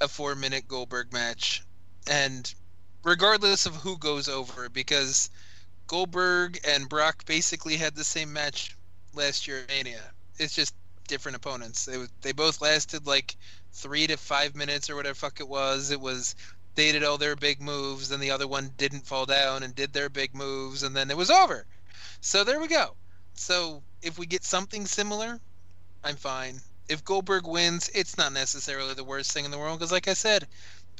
a 0.00 0.08
four-minute 0.08 0.68
Goldberg 0.68 1.12
match. 1.12 1.62
and 2.08 2.52
regardless 3.04 3.66
of 3.66 3.74
who 3.76 3.96
goes 3.98 4.28
over, 4.28 4.68
because 4.68 5.30
Goldberg 5.86 6.60
and 6.66 6.88
Brock 6.88 7.24
basically 7.26 7.76
had 7.76 7.94
the 7.94 8.04
same 8.04 8.32
match 8.32 8.76
last 9.14 9.46
year 9.46 9.60
at 9.60 9.68
Mania. 9.68 10.02
It's 10.38 10.54
just 10.54 10.74
different 11.06 11.36
opponents. 11.36 11.86
They 11.86 11.96
they 12.20 12.32
both 12.32 12.60
lasted 12.60 13.06
like 13.06 13.36
three 13.72 14.06
to 14.06 14.16
five 14.16 14.54
minutes 14.54 14.90
or 14.90 14.96
whatever 14.96 15.14
fuck 15.14 15.40
it 15.40 15.48
was. 15.48 15.90
It 15.90 16.00
was 16.00 16.34
they 16.78 16.92
did 16.92 17.02
all 17.02 17.18
their 17.18 17.34
big 17.34 17.60
moves, 17.60 18.12
and 18.12 18.22
the 18.22 18.30
other 18.30 18.46
one 18.46 18.70
didn't 18.76 19.04
fall 19.04 19.26
down 19.26 19.64
and 19.64 19.74
did 19.74 19.92
their 19.92 20.08
big 20.08 20.32
moves, 20.32 20.84
and 20.84 20.94
then 20.94 21.10
it 21.10 21.16
was 21.16 21.28
over. 21.28 21.66
So 22.20 22.44
there 22.44 22.60
we 22.60 22.68
go. 22.68 22.94
So 23.34 23.82
if 24.00 24.16
we 24.16 24.26
get 24.26 24.44
something 24.44 24.86
similar, 24.86 25.40
I'm 26.04 26.14
fine. 26.14 26.60
If 26.88 27.04
Goldberg 27.04 27.48
wins, 27.48 27.90
it's 27.96 28.16
not 28.16 28.32
necessarily 28.32 28.94
the 28.94 29.02
worst 29.02 29.32
thing 29.32 29.44
in 29.44 29.50
the 29.50 29.58
world 29.58 29.80
because, 29.80 29.90
like 29.90 30.06
I 30.06 30.14
said, 30.14 30.46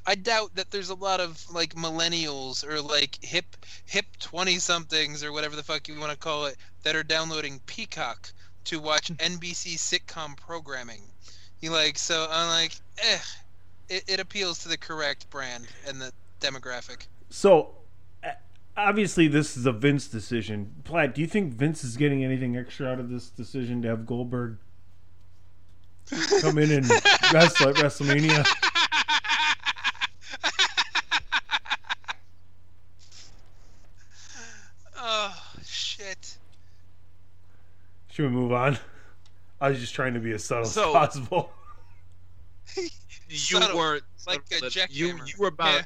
I 0.05 0.17
doubt 0.17 0.57
that 0.57 0.73
there's 0.73 0.91
a 0.91 0.97
lot 0.97 1.21
of 1.21 1.49
like 1.49 1.77
millennials 1.77 2.67
or 2.69 2.83
like 2.83 3.17
hip 3.23 3.57
hip 3.87 4.07
twenty 4.19 4.59
somethings 4.59 5.23
or 5.23 5.33
whatever 5.33 5.55
the 5.55 5.63
fuck 5.63 5.87
you 5.87 6.01
want 6.01 6.11
to 6.11 6.19
call 6.19 6.47
it 6.47 6.57
that 6.83 6.97
are 6.97 7.05
downloading 7.05 7.61
Peacock 7.67 8.33
to 8.65 8.81
watch 8.81 9.09
NBC 9.19 9.77
sitcom 9.77 10.37
programming. 10.37 11.03
You 11.61 11.71
like 11.71 11.99
so 11.99 12.27
I'm 12.29 12.49
like, 12.49 12.73
eh, 13.01 13.19
it, 13.89 14.05
it 14.07 14.21
appeals 14.21 14.59
to 14.61 14.69
the 14.69 14.77
correct 14.79 15.29
brand 15.31 15.67
and 15.87 16.01
the 16.01 16.13
demographic. 16.41 17.07
So, 17.31 17.71
obviously, 18.77 19.29
this 19.29 19.57
is 19.57 19.67
a 19.67 19.73
Vince 19.73 20.07
decision. 20.09 20.75
Platt, 20.85 21.15
do 21.15 21.21
you 21.21 21.27
think 21.27 21.55
Vince 21.55 21.85
is 21.85 21.97
getting 21.97 22.25
anything 22.25 22.57
extra 22.57 22.89
out 22.89 23.01
of 23.01 23.11
this 23.11 23.29
decision 23.29 23.83
to 23.83 23.89
have 23.89 24.07
Goldberg 24.07 24.59
come 26.41 26.59
in 26.59 26.71
and 26.71 26.89
wrestle 27.33 27.69
at 27.71 27.77
WrestleMania? 27.77 28.47
Oh 35.01 35.35
shit. 35.65 36.37
Should 38.11 38.25
we 38.27 38.31
move 38.31 38.53
on? 38.53 38.79
I 39.61 39.71
was 39.71 39.81
just 39.81 39.95
trying 39.95 40.15
to 40.15 40.21
be 40.21 40.33
as 40.33 40.45
subtle 40.45 40.65
So- 40.67 40.89
as 40.89 40.93
possible. 40.93 41.51
You 43.29 43.37
Subtle, 43.37 43.77
weren't 43.77 44.05
like 44.27 44.41
a 44.51 44.67
jackhammer. 44.67 44.87
you 44.91 45.07
you 45.27 45.35
were 45.39 45.49
about 45.49 45.85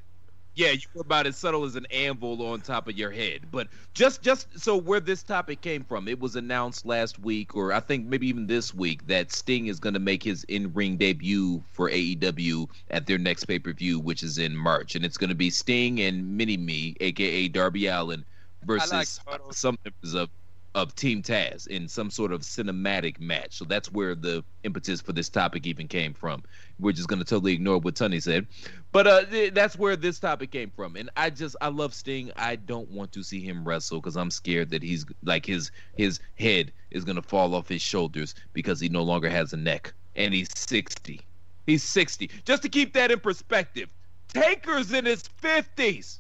yeah. 0.55 0.71
you 0.71 0.87
were 0.95 1.01
about 1.01 1.27
as 1.27 1.37
subtle 1.37 1.65
as 1.65 1.77
an 1.77 1.87
anvil 1.91 2.45
on 2.47 2.61
top 2.61 2.89
of 2.89 2.97
your 2.97 3.11
head. 3.11 3.47
But 3.51 3.69
just 3.95 4.23
just 4.23 4.47
so 4.59 4.77
where 4.77 5.01
this 5.01 5.23
topic 5.23 5.61
came 5.61 5.85
from, 5.85 6.09
it 6.09 6.21
was 6.21 6.37
announced 6.37 6.87
last 6.87 7.19
week, 7.19 7.57
or 7.57 7.73
I 7.73 7.81
think 7.81 8.07
maybe 8.07 8.29
even 8.29 8.47
this 8.47 8.75
week, 8.75 9.07
that 9.07 9.33
Sting 9.33 9.67
is 9.67 9.81
going 9.81 9.95
to 9.95 10.01
make 10.01 10.23
his 10.23 10.45
in 10.45 10.73
ring 10.73 10.97
debut 10.97 11.63
for 11.73 11.91
AEW 11.91 12.69
at 12.91 13.07
their 13.07 13.19
next 13.19 13.47
pay 13.47 13.59
per 13.59 13.73
view, 13.73 13.99
which 13.99 14.23
is 14.23 14.39
in 14.39 14.57
March, 14.57 14.95
and 14.95 15.05
it's 15.05 15.17
going 15.17 15.31
to 15.31 15.37
be 15.37 15.51
Sting 15.51 16.01
and 16.01 16.37
Mini 16.37 16.57
Me, 16.57 16.97
aka 17.01 17.49
Darby 17.49 17.87
Allin, 17.87 18.25
versus 18.65 19.21
some 19.51 19.77
members 19.85 20.15
of 20.15 20.31
of 20.75 20.95
Team 20.95 21.23
Taz 21.23 21.67
in 21.67 21.87
some 21.87 22.11
sort 22.11 22.33
of 22.33 22.41
cinematic 22.41 23.21
match. 23.21 23.59
So 23.59 23.65
that's 23.65 23.93
where 23.93 24.15
the 24.15 24.43
impetus 24.63 25.01
for 25.01 25.13
this 25.13 25.29
topic 25.29 25.67
even 25.67 25.87
came 25.87 26.15
from. 26.15 26.43
We're 26.79 26.93
just 26.93 27.09
going 27.09 27.19
to 27.19 27.25
totally 27.25 27.53
ignore 27.53 27.79
what 27.79 27.95
Tony 27.95 28.21
said. 28.21 28.47
But 28.91 29.07
uh, 29.07 29.25
th- 29.27 29.53
that's 29.53 29.77
where 29.77 29.97
this 29.97 30.19
topic 30.19 30.51
came 30.51 30.71
from. 30.71 30.97
And 30.97 31.11
I 31.17 31.31
just, 31.31 31.57
I 31.61 31.69
love 31.69 31.93
Sting. 31.93 32.33
I 32.37 32.57
don't 32.57 32.91
want 32.91 33.13
to 33.13 33.23
see 33.23 33.41
him 33.41 33.65
wrestle 33.65 34.01
because 34.01 34.17
I'm 34.17 34.31
scared 34.31 34.71
that 34.71 34.83
he's 34.83 35.05
like 35.23 35.45
his 35.45 35.71
his 35.95 36.21
head 36.39 36.73
is 36.91 37.05
going 37.05 37.17
to 37.17 37.23
fall 37.23 37.55
off 37.55 37.69
his 37.69 37.83
shoulders 37.83 38.35
because 38.53 38.81
he 38.81 38.89
no 38.89 39.03
longer 39.03 39.29
has 39.29 39.53
a 39.53 39.57
neck. 39.57 39.93
And 40.17 40.33
he's 40.33 40.49
60. 40.55 41.21
He's 41.67 41.83
60. 41.83 42.31
Just 42.45 42.63
to 42.63 42.69
keep 42.69 42.93
that 42.95 43.11
in 43.11 43.21
perspective, 43.21 43.89
Taker's 44.29 44.93
in 44.93 45.05
his 45.05 45.25
50s. 45.43 46.19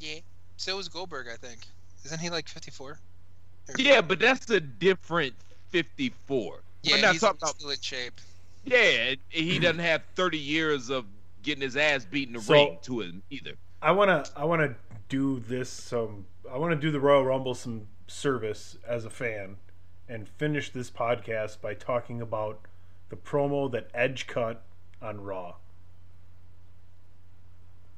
Yeah. 0.00 0.20
So 0.60 0.78
is 0.78 0.88
Goldberg, 0.90 1.26
I 1.32 1.36
think. 1.36 1.60
Isn't 2.04 2.20
he 2.20 2.28
like 2.28 2.46
54? 2.46 2.98
Yeah, 3.78 4.02
but 4.02 4.18
that's 4.18 4.50
a 4.50 4.60
different 4.60 5.32
54. 5.70 6.60
Yeah, 6.82 6.96
We're 6.96 7.00
not 7.00 7.12
he's 7.12 7.22
talking 7.22 7.38
about 7.40 7.58
still 7.58 7.70
in 7.70 7.80
shape. 7.80 8.20
Yeah, 8.66 9.14
he 9.30 9.58
doesn't 9.58 9.78
have 9.78 10.02
30 10.16 10.36
years 10.36 10.90
of 10.90 11.06
getting 11.42 11.62
his 11.62 11.78
ass 11.78 12.04
beaten 12.04 12.34
the 12.34 12.42
So- 12.42 12.52
ring 12.52 12.78
to 12.82 13.00
him 13.00 13.22
either. 13.30 13.54
I 13.80 13.92
wanna 13.92 14.26
I 14.36 14.44
wanna 14.44 14.76
do 15.08 15.40
this 15.40 15.70
some 15.70 16.26
I 16.52 16.58
wanna 16.58 16.76
do 16.76 16.90
the 16.90 17.00
Royal 17.00 17.24
Rumble 17.24 17.54
some 17.54 17.86
service 18.06 18.76
as 18.86 19.06
a 19.06 19.10
fan 19.10 19.56
and 20.10 20.28
finish 20.28 20.68
this 20.68 20.90
podcast 20.90 21.62
by 21.62 21.72
talking 21.72 22.20
about 22.20 22.66
the 23.08 23.16
promo 23.16 23.72
that 23.72 23.88
Edge 23.94 24.26
cut 24.26 24.62
on 25.00 25.22
Raw. 25.22 25.54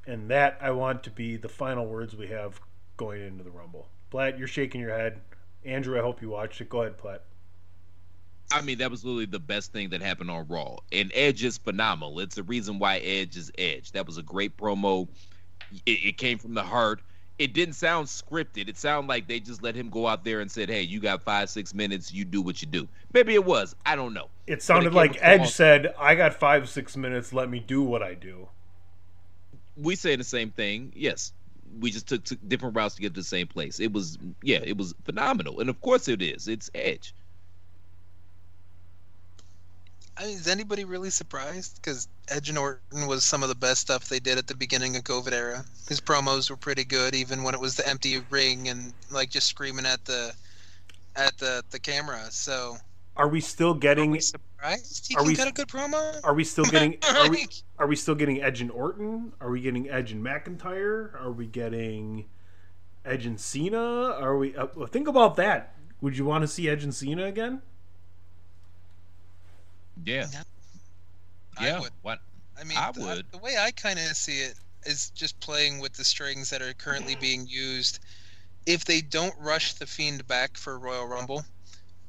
And 0.05 0.29
that 0.29 0.57
I 0.61 0.71
want 0.71 1.03
to 1.03 1.09
be 1.09 1.37
the 1.37 1.49
final 1.49 1.85
words 1.85 2.15
we 2.15 2.27
have 2.27 2.59
going 2.97 3.21
into 3.21 3.43
the 3.43 3.51
Rumble. 3.51 3.87
Platt, 4.09 4.37
you're 4.37 4.47
shaking 4.47 4.81
your 4.81 4.95
head. 4.95 5.21
Andrew, 5.65 5.97
I 5.97 6.01
hope 6.01 6.21
you 6.21 6.29
watched 6.29 6.59
it. 6.61 6.69
Go 6.69 6.81
ahead, 6.81 6.97
Platt. 6.97 7.23
I 8.51 8.61
mean, 8.61 8.77
that 8.79 8.91
was 8.91 9.03
literally 9.03 9.25
the 9.25 9.39
best 9.39 9.71
thing 9.71 9.89
that 9.89 10.01
happened 10.01 10.29
on 10.29 10.45
Raw. 10.47 10.77
And 10.91 11.11
Edge 11.15 11.43
is 11.43 11.57
phenomenal. 11.57 12.19
It's 12.19 12.35
the 12.35 12.43
reason 12.43 12.77
why 12.77 12.97
Edge 12.97 13.37
is 13.37 13.51
Edge. 13.57 13.91
That 13.93 14.05
was 14.05 14.17
a 14.17 14.21
great 14.21 14.57
promo. 14.57 15.07
It, 15.85 15.91
it 15.91 16.17
came 16.17 16.37
from 16.37 16.53
the 16.53 16.63
heart. 16.63 17.01
It 17.39 17.53
didn't 17.53 17.73
sound 17.73 18.07
scripted. 18.07 18.67
It 18.69 18.77
sounded 18.77 19.09
like 19.09 19.27
they 19.27 19.39
just 19.39 19.63
let 19.63 19.73
him 19.73 19.89
go 19.89 20.05
out 20.05 20.23
there 20.23 20.41
and 20.41 20.51
said, 20.51 20.69
"Hey, 20.69 20.83
you 20.83 20.99
got 20.99 21.23
five, 21.23 21.49
six 21.49 21.73
minutes. 21.73 22.13
You 22.13 22.25
do 22.25 22.43
what 22.43 22.61
you 22.61 22.67
do." 22.67 22.87
Maybe 23.11 23.33
it 23.33 23.43
was. 23.43 23.75
I 23.85 23.95
don't 23.95 24.13
know. 24.13 24.29
It 24.45 24.61
sounded 24.61 24.89
came 24.89 24.93
like 24.93 25.17
Edge 25.21 25.49
said, 25.49 25.95
I 25.97 26.15
got 26.15 26.33
five, 26.33 26.69
six 26.69 26.97
minutes, 26.97 27.33
let 27.33 27.49
me 27.49 27.59
do 27.59 27.81
what 27.81 28.03
I 28.03 28.13
do. 28.13 28.49
We 29.77 29.95
say 29.95 30.15
the 30.15 30.23
same 30.23 30.51
thing. 30.51 30.93
Yes, 30.95 31.33
we 31.79 31.91
just 31.91 32.07
took, 32.07 32.23
took 32.23 32.39
different 32.47 32.75
routes 32.75 32.95
to 32.95 33.01
get 33.01 33.13
to 33.13 33.21
the 33.21 33.25
same 33.25 33.47
place. 33.47 33.79
It 33.79 33.91
was, 33.91 34.17
yeah, 34.41 34.59
it 34.63 34.77
was 34.77 34.93
phenomenal, 35.03 35.59
and 35.59 35.69
of 35.69 35.79
course 35.81 36.07
it 36.07 36.21
is. 36.21 36.47
It's 36.47 36.69
Edge. 36.75 37.13
I 40.15 40.25
mean, 40.25 40.37
is 40.37 40.47
anybody 40.47 40.85
really 40.85 41.09
surprised? 41.09 41.77
Because 41.77 42.07
Edge 42.27 42.49
and 42.49 42.57
Orton 42.57 43.07
was 43.07 43.23
some 43.23 43.41
of 43.41 43.49
the 43.49 43.55
best 43.55 43.81
stuff 43.81 44.09
they 44.09 44.19
did 44.19 44.37
at 44.37 44.45
the 44.45 44.55
beginning 44.55 44.95
of 44.95 45.03
COVID 45.03 45.31
era. 45.31 45.65
His 45.89 45.99
promos 45.99 46.51
were 46.51 46.55
pretty 46.55 46.83
good, 46.83 47.15
even 47.15 47.41
when 47.41 47.55
it 47.55 47.59
was 47.59 47.75
the 47.75 47.87
empty 47.87 48.21
ring 48.29 48.69
and 48.69 48.93
like 49.09 49.31
just 49.31 49.47
screaming 49.47 49.87
at 49.87 50.05
the 50.05 50.33
at 51.15 51.37
the 51.39 51.63
the 51.71 51.79
camera. 51.79 52.27
So 52.29 52.77
Are 53.15 53.27
we 53.27 53.41
still 53.41 53.73
getting 53.75 54.19
surprised 54.19 55.07
he 55.07 55.15
Are 55.15 55.19
can 55.19 55.27
we- 55.27 55.35
cut 55.35 55.47
a 55.47 55.51
good 55.51 55.67
promo. 55.67 56.19
Are 56.23 56.33
we 56.33 56.43
still 56.43 56.65
getting? 56.65 56.97
Are 57.15 57.29
we? 57.29 57.45
Are 57.77 57.87
we 57.87 57.95
still 57.95 58.15
getting 58.15 58.41
Edge 58.41 58.61
and 58.61 58.71
Orton? 58.71 59.33
Are 59.39 59.49
we 59.51 59.61
getting 59.61 59.89
Edge 59.89 60.11
and 60.11 60.23
McIntyre? 60.25 61.13
Are 61.21 61.31
we 61.31 61.45
getting 61.45 62.25
Edge 63.05 63.25
and 63.25 63.39
Cena? 63.39 63.79
Are 64.13 64.35
we? 64.37 64.55
Uh, 64.55 64.67
think 64.87 65.07
about 65.07 65.35
that. 65.35 65.75
Would 66.01 66.17
you 66.17 66.25
want 66.25 66.41
to 66.41 66.47
see 66.47 66.67
Edge 66.69 66.83
and 66.83 66.93
Cena 66.93 67.25
again? 67.25 67.61
Yeah. 70.03 70.27
I 71.57 71.67
Yeah. 71.67 71.79
would. 71.81 71.91
What? 72.01 72.19
I 72.59 72.63
mean, 72.63 72.77
I 72.77 72.91
the, 72.91 73.01
would. 73.01 73.25
the 73.31 73.37
way 73.37 73.57
I 73.59 73.71
kind 73.71 73.99
of 73.99 74.05
see 74.17 74.39
it 74.39 74.55
is 74.85 75.09
just 75.11 75.39
playing 75.39 75.79
with 75.79 75.93
the 75.93 76.03
strings 76.03 76.49
that 76.49 76.61
are 76.61 76.73
currently 76.73 77.15
being 77.15 77.45
used. 77.47 77.99
If 78.65 78.85
they 78.85 79.01
don't 79.01 79.33
rush 79.39 79.73
the 79.73 79.85
Fiend 79.85 80.25
back 80.27 80.57
for 80.57 80.79
Royal 80.79 81.05
Rumble, 81.07 81.43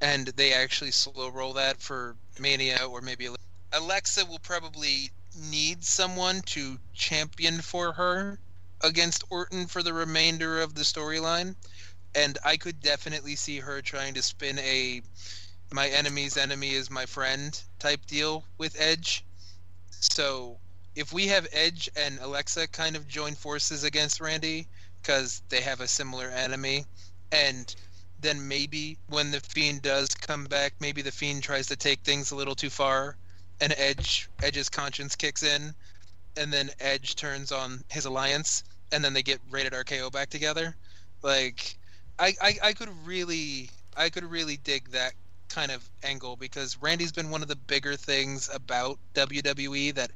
and 0.01 0.27
they 0.29 0.53
actually 0.53 0.91
slow 0.91 1.29
roll 1.29 1.53
that 1.55 1.81
for 1.81 2.17
Mania 2.39 2.79
or 2.89 3.01
maybe 3.01 3.29
Alexa 3.73 4.25
will 4.27 4.39
probably 4.39 5.11
need 5.51 5.83
someone 5.85 6.41
to 6.43 6.79
champion 6.93 7.61
for 7.61 7.93
her 7.93 8.39
against 8.83 9.25
Orton 9.31 9.67
for 9.67 9.83
the 9.83 9.93
remainder 9.93 10.61
of 10.61 10.75
the 10.75 10.83
storyline, 10.83 11.57
and 12.15 12.39
I 12.45 12.57
could 12.57 12.81
definitely 12.81 13.35
see 13.35 13.59
her 13.59 13.83
trying 13.83 14.15
to 14.15 14.23
spin 14.23 14.59
a 14.59 15.03
my 15.73 15.89
enemy's 15.89 16.37
enemy 16.37 16.71
is 16.75 16.91
my 16.91 17.07
friend 17.07 17.61
type 17.79 18.07
deal 18.07 18.45
with 18.59 18.77
Edge. 18.79 19.25
So 19.91 20.59
if 20.95 21.13
we 21.13 21.27
have 21.29 21.49
Edge 21.53 21.91
and 21.97 22.19
Alexa 22.21 22.69
kind 22.69 22.95
of 22.95 23.09
join 23.09 23.35
forces 23.35 23.83
against 23.83 24.21
Randy 24.21 24.69
because 25.03 25.43
they 25.49 25.61
have 25.63 25.81
a 25.81 25.89
similar 25.89 26.29
enemy, 26.29 26.85
and 27.33 27.75
then 28.25 28.49
maybe 28.49 28.97
when 29.09 29.31
the 29.31 29.41
Fiend 29.41 29.83
does 29.83 30.15
come 30.15 30.47
back, 30.47 30.73
maybe 30.81 31.03
the 31.03 31.13
Fiend 31.13 31.43
tries 31.43 31.67
to 31.67 31.77
take 31.77 32.01
things 32.01 32.31
a 32.31 32.37
little 32.37 32.55
too 32.55 32.71
far, 32.71 33.17
and 33.61 33.75
Edge 33.77 34.31
Edge's 34.43 34.71
conscience 34.71 35.15
kicks 35.15 35.43
in, 35.43 35.75
and 36.37 36.51
then 36.51 36.71
Edge 36.81 37.17
turns 37.17 37.53
on 37.53 37.85
his 37.89 38.07
alliance, 38.07 38.65
and 38.93 39.05
then 39.05 39.13
they 39.13 39.23
get 39.23 39.41
rated 39.51 39.75
RKO 39.75 40.11
back 40.11 40.31
together. 40.31 40.75
Like, 41.23 41.77
I, 42.19 42.35
I, 42.41 42.59
I 42.63 42.73
could 42.73 42.89
really 43.05 43.69
I 43.97 44.09
could 44.09 44.25
really 44.25 44.57
dig 44.57 44.91
that 44.93 45.13
kind 45.49 45.71
of 45.71 45.89
angle 46.03 46.37
because 46.37 46.79
Randy's 46.81 47.13
been 47.13 47.31
one 47.31 47.43
of 47.43 47.49
the 47.49 47.57
bigger 47.57 47.95
things 47.95 48.49
about 48.53 48.99
WWE 49.15 49.95
that 49.95 50.11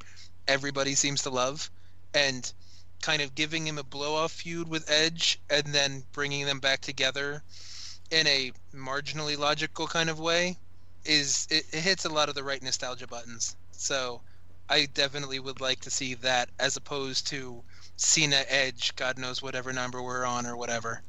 everybody 0.49 0.95
seems 0.95 1.23
to 1.25 1.31
love, 1.31 1.71
and 2.15 2.51
kind 3.03 3.21
of 3.21 3.35
giving 3.35 3.67
him 3.67 3.77
a 3.77 3.85
blow 3.85 4.15
off 4.15 4.33
feud 4.33 4.67
with 4.67 4.91
Edge 4.91 5.39
and 5.51 5.67
then 5.67 6.03
bringing 6.13 6.47
them 6.47 6.59
back 6.59 6.81
together 6.81 7.43
in 8.11 8.27
a 8.27 8.53
marginally 8.75 9.39
logical 9.39 9.87
kind 9.87 10.11
of 10.11 10.19
way 10.19 10.57
is 11.05 11.47
it, 11.51 11.65
it 11.73 11.81
hits 11.81 12.05
a 12.05 12.09
lot 12.09 12.29
of 12.29 12.35
the 12.35 12.43
right 12.43 12.63
nostalgia 12.63 13.07
buttons. 13.07 13.57
So 13.73 14.21
I 14.69 14.87
definitely 14.95 15.39
would 15.39 15.61
like 15.61 15.81
to 15.81 15.91
see 15.91 16.15
that 16.15 16.51
as 16.59 16.77
opposed 16.77 17.27
to 17.29 17.63
Cena 17.97 18.45
Edge, 18.49 18.95
God 18.97 19.19
knows 19.19 19.43
whatever 19.43 19.73
number 19.73 20.03
we're 20.03 20.25
on 20.25 20.47
or 20.47 20.57
whatever. 20.57 21.03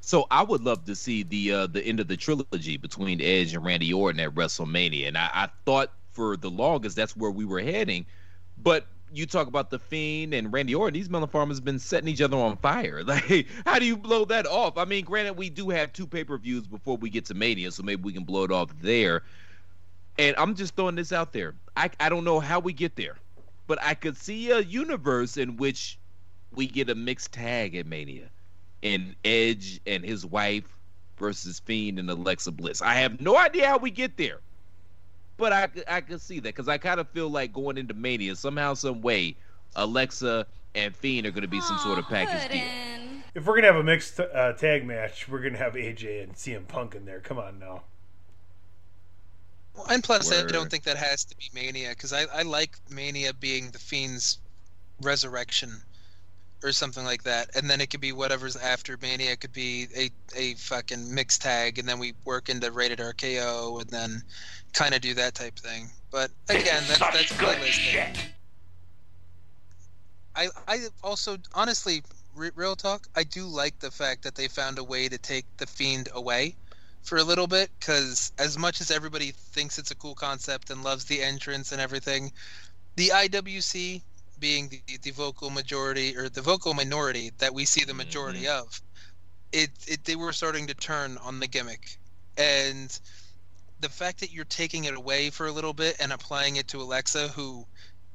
So 0.00 0.26
I 0.30 0.42
would 0.42 0.62
love 0.62 0.84
to 0.86 0.94
see 0.94 1.22
the 1.22 1.52
uh, 1.52 1.66
the 1.66 1.84
end 1.84 2.00
of 2.00 2.08
the 2.08 2.16
trilogy 2.16 2.76
between 2.76 3.20
Edge 3.20 3.54
and 3.54 3.64
Randy 3.64 3.92
Orton 3.92 4.20
at 4.20 4.34
WrestleMania, 4.34 5.08
and 5.08 5.18
I, 5.18 5.28
I 5.34 5.48
thought 5.66 5.92
for 6.12 6.36
the 6.36 6.50
longest 6.50 6.96
that's 6.96 7.16
where 7.16 7.30
we 7.30 7.44
were 7.44 7.60
heading. 7.60 8.06
But 8.56 8.86
you 9.12 9.26
talk 9.26 9.46
about 9.46 9.70
the 9.70 9.78
Fiend 9.78 10.34
and 10.34 10.52
Randy 10.52 10.74
Orton; 10.74 10.94
these 10.94 11.10
melon 11.10 11.28
farmers 11.28 11.60
been 11.60 11.78
setting 11.78 12.08
each 12.08 12.20
other 12.20 12.36
on 12.36 12.56
fire. 12.58 13.02
Like, 13.08 13.46
how 13.66 13.78
do 13.78 13.86
you 13.86 13.96
blow 13.96 14.24
that 14.26 14.46
off? 14.46 14.76
I 14.76 14.84
mean, 14.84 15.04
granted, 15.04 15.34
we 15.34 15.50
do 15.50 15.70
have 15.70 15.92
two 15.92 16.06
pay 16.06 16.24
per 16.24 16.36
views 16.36 16.66
before 16.66 16.96
we 16.96 17.10
get 17.10 17.24
to 17.26 17.34
Mania, 17.34 17.70
so 17.70 17.82
maybe 17.82 18.02
we 18.02 18.12
can 18.12 18.24
blow 18.24 18.44
it 18.44 18.52
off 18.52 18.70
there. 18.80 19.22
And 20.18 20.34
I'm 20.36 20.54
just 20.54 20.76
throwing 20.76 20.94
this 20.94 21.12
out 21.12 21.32
there. 21.32 21.54
I 21.76 21.90
I 22.00 22.08
don't 22.08 22.24
know 22.24 22.40
how 22.40 22.60
we 22.60 22.72
get 22.72 22.96
there, 22.96 23.16
but 23.66 23.78
I 23.82 23.94
could 23.94 24.16
see 24.16 24.50
a 24.50 24.60
universe 24.60 25.36
in 25.36 25.56
which 25.56 25.98
we 26.54 26.66
get 26.66 26.90
a 26.90 26.94
mixed 26.94 27.32
tag 27.32 27.74
at 27.76 27.86
Mania 27.86 28.30
and 28.82 29.14
Edge 29.24 29.80
and 29.86 30.04
his 30.04 30.24
wife 30.24 30.76
versus 31.18 31.58
Fiend 31.60 31.98
and 31.98 32.10
Alexa 32.10 32.52
Bliss. 32.52 32.82
I 32.82 32.94
have 32.94 33.20
no 33.20 33.36
idea 33.36 33.66
how 33.66 33.78
we 33.78 33.90
get 33.90 34.16
there, 34.16 34.40
but 35.38 35.52
I 35.52 35.68
I 35.88 36.00
can 36.02 36.18
see 36.18 36.40
that 36.40 36.54
because 36.54 36.68
I 36.68 36.76
kind 36.76 37.00
of 37.00 37.08
feel 37.08 37.30
like 37.30 37.52
going 37.52 37.78
into 37.78 37.94
Mania 37.94 38.36
somehow, 38.36 38.74
some 38.74 39.00
way, 39.00 39.36
Alexa 39.74 40.46
and 40.74 40.94
Fiend 40.94 41.26
are 41.26 41.30
going 41.30 41.42
to 41.42 41.48
be 41.48 41.60
some 41.60 41.78
sort 41.78 41.98
of 41.98 42.06
package 42.06 42.52
deal. 42.52 42.64
If 43.34 43.46
we're 43.46 43.54
gonna 43.54 43.68
have 43.68 43.76
a 43.76 43.84
mixed 43.84 44.20
uh, 44.20 44.52
tag 44.52 44.84
match, 44.84 45.28
we're 45.28 45.40
gonna 45.40 45.58
have 45.58 45.74
AJ 45.74 46.24
and 46.24 46.34
CM 46.34 46.66
Punk 46.66 46.94
in 46.94 47.04
there. 47.04 47.20
Come 47.20 47.38
on 47.38 47.58
now. 47.58 47.82
And 49.88 50.02
plus, 50.02 50.32
I 50.32 50.44
don't 50.44 50.68
think 50.68 50.84
that 50.84 50.96
has 50.96 51.24
to 51.26 51.36
be 51.36 51.48
Mania 51.54 51.90
because 51.90 52.12
I, 52.12 52.24
I 52.34 52.42
like 52.42 52.76
Mania 52.90 53.32
being 53.32 53.70
the 53.70 53.78
Fiend's 53.78 54.38
resurrection 55.00 55.70
or 56.64 56.72
something 56.72 57.04
like 57.04 57.22
that, 57.22 57.50
and 57.54 57.70
then 57.70 57.80
it 57.80 57.88
could 57.88 58.00
be 58.00 58.10
whatever's 58.10 58.56
after 58.56 58.98
Mania. 59.00 59.32
It 59.32 59.40
could 59.40 59.52
be 59.52 59.86
a, 59.96 60.10
a 60.36 60.54
fucking 60.54 61.14
mixed 61.14 61.42
tag, 61.42 61.78
and 61.78 61.88
then 61.88 62.00
we 62.00 62.14
work 62.24 62.48
into 62.48 62.72
rated 62.72 62.98
RKO, 62.98 63.80
and 63.80 63.90
then 63.90 64.22
kind 64.78 64.94
of 64.94 65.00
do 65.00 65.12
that 65.14 65.34
type 65.34 65.58
thing. 65.58 65.88
But 66.10 66.30
again, 66.48 66.84
that's 66.86 67.00
that's 67.00 67.32
playlisting. 67.32 68.16
I 70.36 70.48
I 70.68 70.86
also 71.02 71.36
honestly, 71.54 72.02
re- 72.34 72.52
real 72.54 72.76
talk, 72.76 73.08
I 73.16 73.24
do 73.24 73.44
like 73.44 73.80
the 73.80 73.90
fact 73.90 74.22
that 74.22 74.36
they 74.36 74.46
found 74.46 74.78
a 74.78 74.84
way 74.84 75.08
to 75.08 75.18
take 75.18 75.44
the 75.56 75.66
Fiend 75.66 76.08
away 76.14 76.54
for 77.02 77.18
a 77.18 77.24
little 77.24 77.48
bit 77.48 77.70
because 77.80 78.32
as 78.38 78.56
much 78.56 78.80
as 78.80 78.90
everybody 78.90 79.32
thinks 79.32 79.78
it's 79.78 79.90
a 79.90 79.96
cool 79.96 80.14
concept 80.14 80.70
and 80.70 80.84
loves 80.84 81.04
the 81.06 81.22
entrance 81.22 81.72
and 81.72 81.80
everything, 81.80 82.30
the 82.96 83.08
IWC 83.08 84.00
being 84.38 84.68
the, 84.68 84.80
the 85.02 85.10
vocal 85.10 85.50
majority 85.50 86.16
or 86.16 86.28
the 86.28 86.42
vocal 86.42 86.74
minority 86.74 87.32
that 87.38 87.52
we 87.52 87.64
see 87.64 87.84
the 87.84 87.94
majority 87.94 88.44
mm-hmm. 88.44 88.62
of, 88.62 88.80
it, 89.52 89.70
it 89.88 90.04
they 90.04 90.14
were 90.14 90.32
starting 90.32 90.68
to 90.68 90.74
turn 90.74 91.18
on 91.18 91.40
the 91.40 91.48
gimmick, 91.48 91.98
and 92.36 93.00
the 93.80 93.88
fact 93.88 94.20
that 94.20 94.32
you're 94.32 94.44
taking 94.44 94.84
it 94.84 94.94
away 94.94 95.30
for 95.30 95.46
a 95.46 95.52
little 95.52 95.72
bit 95.72 95.96
and 96.00 96.12
applying 96.12 96.56
it 96.56 96.68
to 96.68 96.80
Alexa, 96.80 97.28
who 97.28 97.66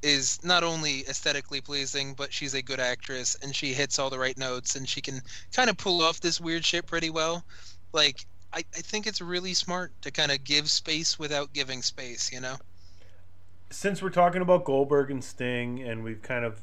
is 0.02 0.44
not 0.44 0.64
only 0.64 1.00
aesthetically 1.08 1.62
pleasing, 1.62 2.14
but 2.14 2.34
she's 2.34 2.54
a 2.54 2.62
good 2.62 2.80
actress 2.80 3.38
and 3.42 3.56
she 3.56 3.74
hits 3.74 3.98
all 3.98 4.10
the 4.10 4.20
right 4.20 4.38
notes 4.38 4.76
and 4.76 4.88
she 4.88 5.02
can 5.02 5.22
kind 5.54 5.70
of 5.70 5.78
pull 5.78 6.02
off 6.02 6.20
this 6.20 6.42
weird 6.42 6.66
shit 6.66 6.86
pretty 6.86 7.10
well. 7.10 7.46
Like, 7.94 8.26
I, 8.52 8.60
I 8.76 8.82
think 8.82 9.08
it's 9.08 9.22
really 9.22 9.54
smart 9.54 9.94
to 10.02 10.12
kind 10.12 10.32
of 10.32 10.44
give 10.44 10.70
space 10.70 11.18
without 11.18 11.54
giving 11.54 11.82
space, 11.82 12.32
you 12.32 12.42
know? 12.42 12.56
Since 13.70 14.02
we're 14.02 14.10
talking 14.10 14.42
about 14.42 14.66
Goldberg 14.66 15.10
and 15.10 15.24
Sting, 15.24 15.82
and 15.82 16.04
we've 16.04 16.22
kind 16.22 16.46
of, 16.46 16.62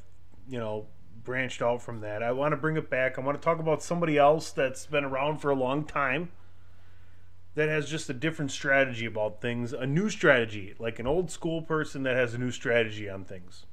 you 0.48 0.58
know, 0.58 0.86
branched 1.24 1.62
out 1.62 1.82
from 1.82 2.02
that, 2.02 2.22
I 2.22 2.32
want 2.32 2.52
to 2.52 2.56
bring 2.56 2.76
it 2.76 2.90
back. 2.90 3.18
I 3.18 3.22
want 3.22 3.40
to 3.40 3.44
talk 3.44 3.58
about 3.58 3.82
somebody 3.82 4.18
else 4.18 4.52
that's 4.52 4.86
been 4.86 5.04
around 5.04 5.38
for 5.38 5.50
a 5.50 5.54
long 5.54 5.84
time 5.84 6.30
that 7.54 7.68
has 7.68 7.88
just 7.88 8.08
a 8.08 8.14
different 8.14 8.50
strategy 8.50 9.06
about 9.06 9.40
things, 9.40 9.72
a 9.72 9.86
new 9.86 10.08
strategy, 10.08 10.74
like 10.78 10.98
an 10.98 11.06
old 11.06 11.30
school 11.30 11.62
person 11.62 12.02
that 12.04 12.16
has 12.16 12.34
a 12.34 12.38
new 12.38 12.50
strategy 12.50 13.08
on 13.08 13.24
things. 13.24 13.66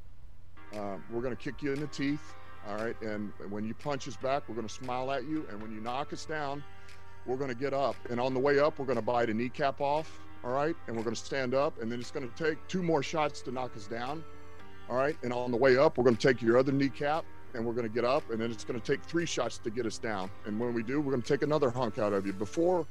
Uh, 0.75 0.95
we're 1.11 1.21
going 1.21 1.35
to 1.35 1.41
kick 1.41 1.61
you 1.61 1.73
in 1.73 1.79
the 1.79 1.87
teeth, 1.87 2.33
all 2.67 2.75
right? 2.75 2.99
And 3.01 3.31
when 3.49 3.65
you 3.65 3.73
punch 3.73 4.07
us 4.07 4.17
back, 4.17 4.43
we're 4.49 4.55
going 4.55 4.67
to 4.67 4.73
smile 4.73 5.11
at 5.11 5.23
you. 5.25 5.45
And 5.49 5.61
when 5.61 5.71
you 5.71 5.79
knock 5.79 6.11
us 6.11 6.25
down, 6.25 6.63
we're 7.25 7.37
going 7.37 7.49
to 7.49 7.55
get 7.55 7.73
up. 7.73 7.95
And 8.09 8.19
on 8.19 8.33
the 8.33 8.39
way 8.39 8.59
up, 8.59 8.79
we're 8.79 8.85
going 8.85 8.97
to 8.97 9.01
bite 9.01 9.29
a 9.29 9.33
kneecap 9.33 9.79
off, 9.79 10.19
all 10.43 10.51
right? 10.51 10.75
And 10.87 10.95
we're 10.95 11.03
going 11.03 11.15
to 11.15 11.21
stand 11.21 11.53
up. 11.53 11.79
And 11.81 11.91
then 11.91 11.99
it's 11.99 12.11
going 12.11 12.29
to 12.29 12.43
take 12.43 12.57
two 12.67 12.81
more 12.81 13.03
shots 13.03 13.41
to 13.41 13.51
knock 13.51 13.75
us 13.77 13.87
down, 13.87 14.23
all 14.89 14.97
right? 14.97 15.15
And 15.23 15.31
on 15.31 15.51
the 15.51 15.57
way 15.57 15.77
up, 15.77 15.97
we're 15.97 16.03
going 16.03 16.17
to 16.17 16.27
take 16.27 16.41
your 16.41 16.57
other 16.57 16.71
kneecap 16.71 17.25
and 17.53 17.65
we're 17.65 17.73
going 17.73 17.87
to 17.87 17.93
get 17.93 18.05
up. 18.05 18.29
And 18.31 18.41
then 18.41 18.51
it's 18.51 18.65
going 18.65 18.79
to 18.79 18.85
take 18.85 19.03
three 19.03 19.25
shots 19.25 19.59
to 19.59 19.69
get 19.69 19.85
us 19.85 19.97
down. 19.97 20.29
And 20.45 20.59
when 20.59 20.73
we 20.73 20.83
do, 20.83 20.99
we're 20.99 21.11
going 21.11 21.21
to 21.21 21.27
take 21.27 21.43
another 21.43 21.69
hunk 21.69 21.99
out 21.99 22.11
of 22.11 22.25
you. 22.25 22.33
Before, 22.33 22.85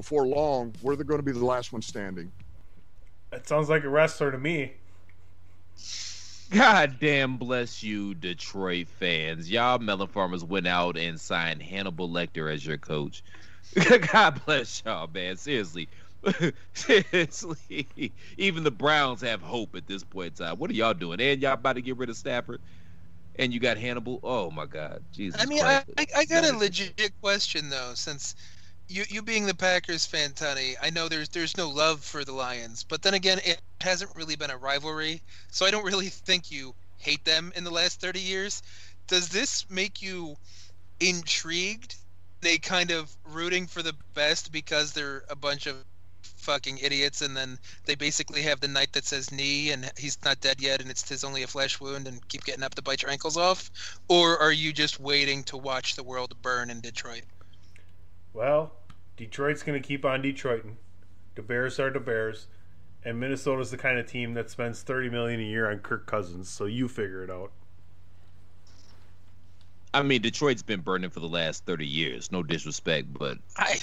before 0.00 0.26
long, 0.26 0.74
we're 0.80 0.96
going 0.96 1.18
to 1.18 1.22
be 1.22 1.30
the 1.30 1.44
last 1.44 1.74
one 1.74 1.82
standing. 1.82 2.32
That 3.32 3.46
sounds 3.46 3.68
like 3.68 3.84
a 3.84 3.88
wrestler 3.90 4.32
to 4.32 4.38
me. 4.38 4.72
God 6.50 6.96
damn 6.98 7.36
bless 7.36 7.82
you, 7.82 8.14
Detroit 8.14 8.88
fans. 8.88 9.50
Y'all 9.50 9.78
melon 9.78 10.08
farmers 10.08 10.42
went 10.42 10.66
out 10.66 10.96
and 10.96 11.20
signed 11.20 11.62
Hannibal 11.62 12.08
Lecter 12.08 12.50
as 12.50 12.64
your 12.64 12.78
coach. 12.78 13.22
God 14.12 14.40
bless 14.46 14.82
y'all, 14.86 15.06
man. 15.06 15.36
Seriously. 15.36 15.86
Seriously. 16.72 18.14
Even 18.38 18.64
the 18.64 18.70
Browns 18.70 19.20
have 19.20 19.42
hope 19.42 19.76
at 19.76 19.86
this 19.86 20.02
point 20.02 20.40
in 20.40 20.46
time. 20.46 20.56
What 20.58 20.70
are 20.70 20.74
y'all 20.74 20.94
doing? 20.94 21.20
And 21.20 21.42
y'all 21.42 21.52
about 21.52 21.74
to 21.74 21.82
get 21.82 21.98
rid 21.98 22.08
of 22.08 22.16
Stafford? 22.16 22.60
And 23.38 23.52
you 23.52 23.60
got 23.60 23.76
Hannibal? 23.76 24.18
Oh 24.22 24.50
my 24.50 24.64
God. 24.64 25.04
Jesus 25.12 25.42
I 25.42 25.44
mean, 25.44 25.62
I, 25.62 25.84
I, 25.98 26.06
I 26.16 26.24
got 26.24 26.44
a 26.44 26.56
legit 26.56 27.12
question, 27.20 27.68
though, 27.68 27.92
since 27.94 28.34
you 28.90 29.04
you 29.08 29.22
being 29.22 29.46
the 29.46 29.54
Packers 29.54 30.04
fan, 30.04 30.32
Tony, 30.32 30.74
I 30.82 30.90
know 30.90 31.08
there's 31.08 31.28
there's 31.28 31.56
no 31.56 31.68
love 31.68 32.02
for 32.04 32.24
the 32.24 32.32
Lions, 32.32 32.82
but 32.82 33.02
then 33.02 33.14
again, 33.14 33.38
it 33.44 33.60
hasn't 33.80 34.16
really 34.16 34.34
been 34.34 34.50
a 34.50 34.56
rivalry, 34.56 35.22
so 35.50 35.64
I 35.64 35.70
don't 35.70 35.84
really 35.84 36.08
think 36.08 36.50
you 36.50 36.74
hate 36.98 37.24
them 37.24 37.52
in 37.54 37.64
the 37.64 37.70
last 37.70 38.00
30 38.00 38.20
years. 38.20 38.62
Does 39.06 39.28
this 39.28 39.64
make 39.70 40.02
you 40.02 40.36
intrigued? 40.98 41.94
They 42.40 42.58
kind 42.58 42.90
of 42.90 43.14
rooting 43.24 43.68
for 43.68 43.82
the 43.82 43.94
best 44.14 44.50
because 44.50 44.92
they're 44.92 45.22
a 45.30 45.36
bunch 45.36 45.66
of 45.66 45.76
fucking 46.22 46.78
idiots, 46.78 47.22
and 47.22 47.36
then 47.36 47.58
they 47.84 47.94
basically 47.94 48.42
have 48.42 48.60
the 48.60 48.68
knight 48.68 48.92
that 48.94 49.04
says 49.04 49.30
knee, 49.30 49.70
and 49.70 49.90
he's 49.96 50.18
not 50.24 50.40
dead 50.40 50.60
yet, 50.60 50.80
and 50.80 50.90
it's 50.90 51.08
his 51.08 51.22
only 51.22 51.44
a 51.44 51.46
flesh 51.46 51.80
wound, 51.80 52.08
and 52.08 52.26
keep 52.28 52.44
getting 52.44 52.64
up 52.64 52.74
to 52.74 52.82
bite 52.82 53.02
your 53.02 53.10
ankles 53.10 53.36
off, 53.36 53.70
or 54.08 54.38
are 54.38 54.52
you 54.52 54.72
just 54.72 54.98
waiting 54.98 55.44
to 55.44 55.56
watch 55.56 55.94
the 55.94 56.02
world 56.02 56.34
burn 56.42 56.70
in 56.70 56.80
Detroit? 56.80 57.22
Well, 58.32 58.72
Detroit's 59.20 59.62
going 59.62 59.80
to 59.80 59.86
keep 59.86 60.06
on 60.06 60.22
Detroiting. 60.22 60.76
The 61.34 61.42
Bears 61.42 61.78
are 61.78 61.90
the 61.90 62.00
Bears, 62.00 62.46
and 63.04 63.20
Minnesota's 63.20 63.70
the 63.70 63.76
kind 63.76 63.98
of 63.98 64.06
team 64.06 64.32
that 64.32 64.48
spends 64.48 64.80
thirty 64.80 65.10
million 65.10 65.40
a 65.40 65.42
year 65.44 65.70
on 65.70 65.80
Kirk 65.80 66.06
Cousins. 66.06 66.48
So 66.48 66.64
you 66.64 66.88
figure 66.88 67.22
it 67.22 67.30
out. 67.30 67.52
I 69.92 70.02
mean, 70.02 70.22
Detroit's 70.22 70.62
been 70.62 70.80
burning 70.80 71.10
for 71.10 71.18
the 71.18 71.28
last 71.28 71.66
30 71.66 71.84
years. 71.84 72.30
No 72.30 72.44
disrespect, 72.44 73.12
but. 73.12 73.38
I, 73.56 73.76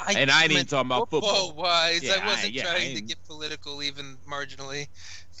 I 0.00 0.12
and 0.16 0.30
I 0.30 0.44
ain't 0.44 0.52
even 0.52 0.60
meant 0.60 0.70
talking 0.70 0.86
about 0.86 1.10
football. 1.10 1.52
wise. 1.52 2.04
Yeah, 2.04 2.20
I 2.22 2.26
wasn't 2.26 2.52
yeah, 2.52 2.68
I 2.68 2.76
trying 2.76 2.94
to 2.94 3.02
get 3.02 3.22
political 3.24 3.82
even 3.82 4.16
marginally. 4.26 4.82
I, 4.82 4.86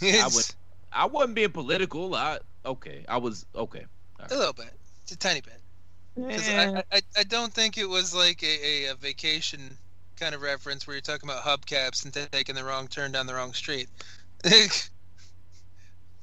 It's 0.02 0.34
would, 0.34 0.54
I 0.92 1.06
wasn't 1.06 1.36
being 1.36 1.52
political. 1.52 2.14
I 2.14 2.40
Okay. 2.66 3.04
I 3.08 3.16
was. 3.18 3.46
Okay. 3.54 3.86
a 4.18 4.34
little 4.36 4.52
bit, 4.52 4.72
just 5.06 5.12
a 5.12 5.18
tiny 5.18 5.40
bit. 5.40 5.61
'Cause 6.16 6.48
I, 6.48 6.84
I, 6.92 7.02
I 7.16 7.22
don't 7.24 7.52
think 7.52 7.78
it 7.78 7.88
was 7.88 8.14
like 8.14 8.42
a, 8.42 8.66
a, 8.86 8.92
a 8.92 8.94
vacation 8.94 9.78
kind 10.20 10.34
of 10.34 10.42
reference 10.42 10.86
where 10.86 10.94
you're 10.94 11.00
talking 11.00 11.28
about 11.28 11.42
hubcaps 11.42 12.04
and 12.04 12.30
taking 12.32 12.54
the 12.54 12.64
wrong 12.64 12.86
turn 12.88 13.12
down 13.12 13.26
the 13.26 13.34
wrong 13.34 13.52
street. 13.54 13.88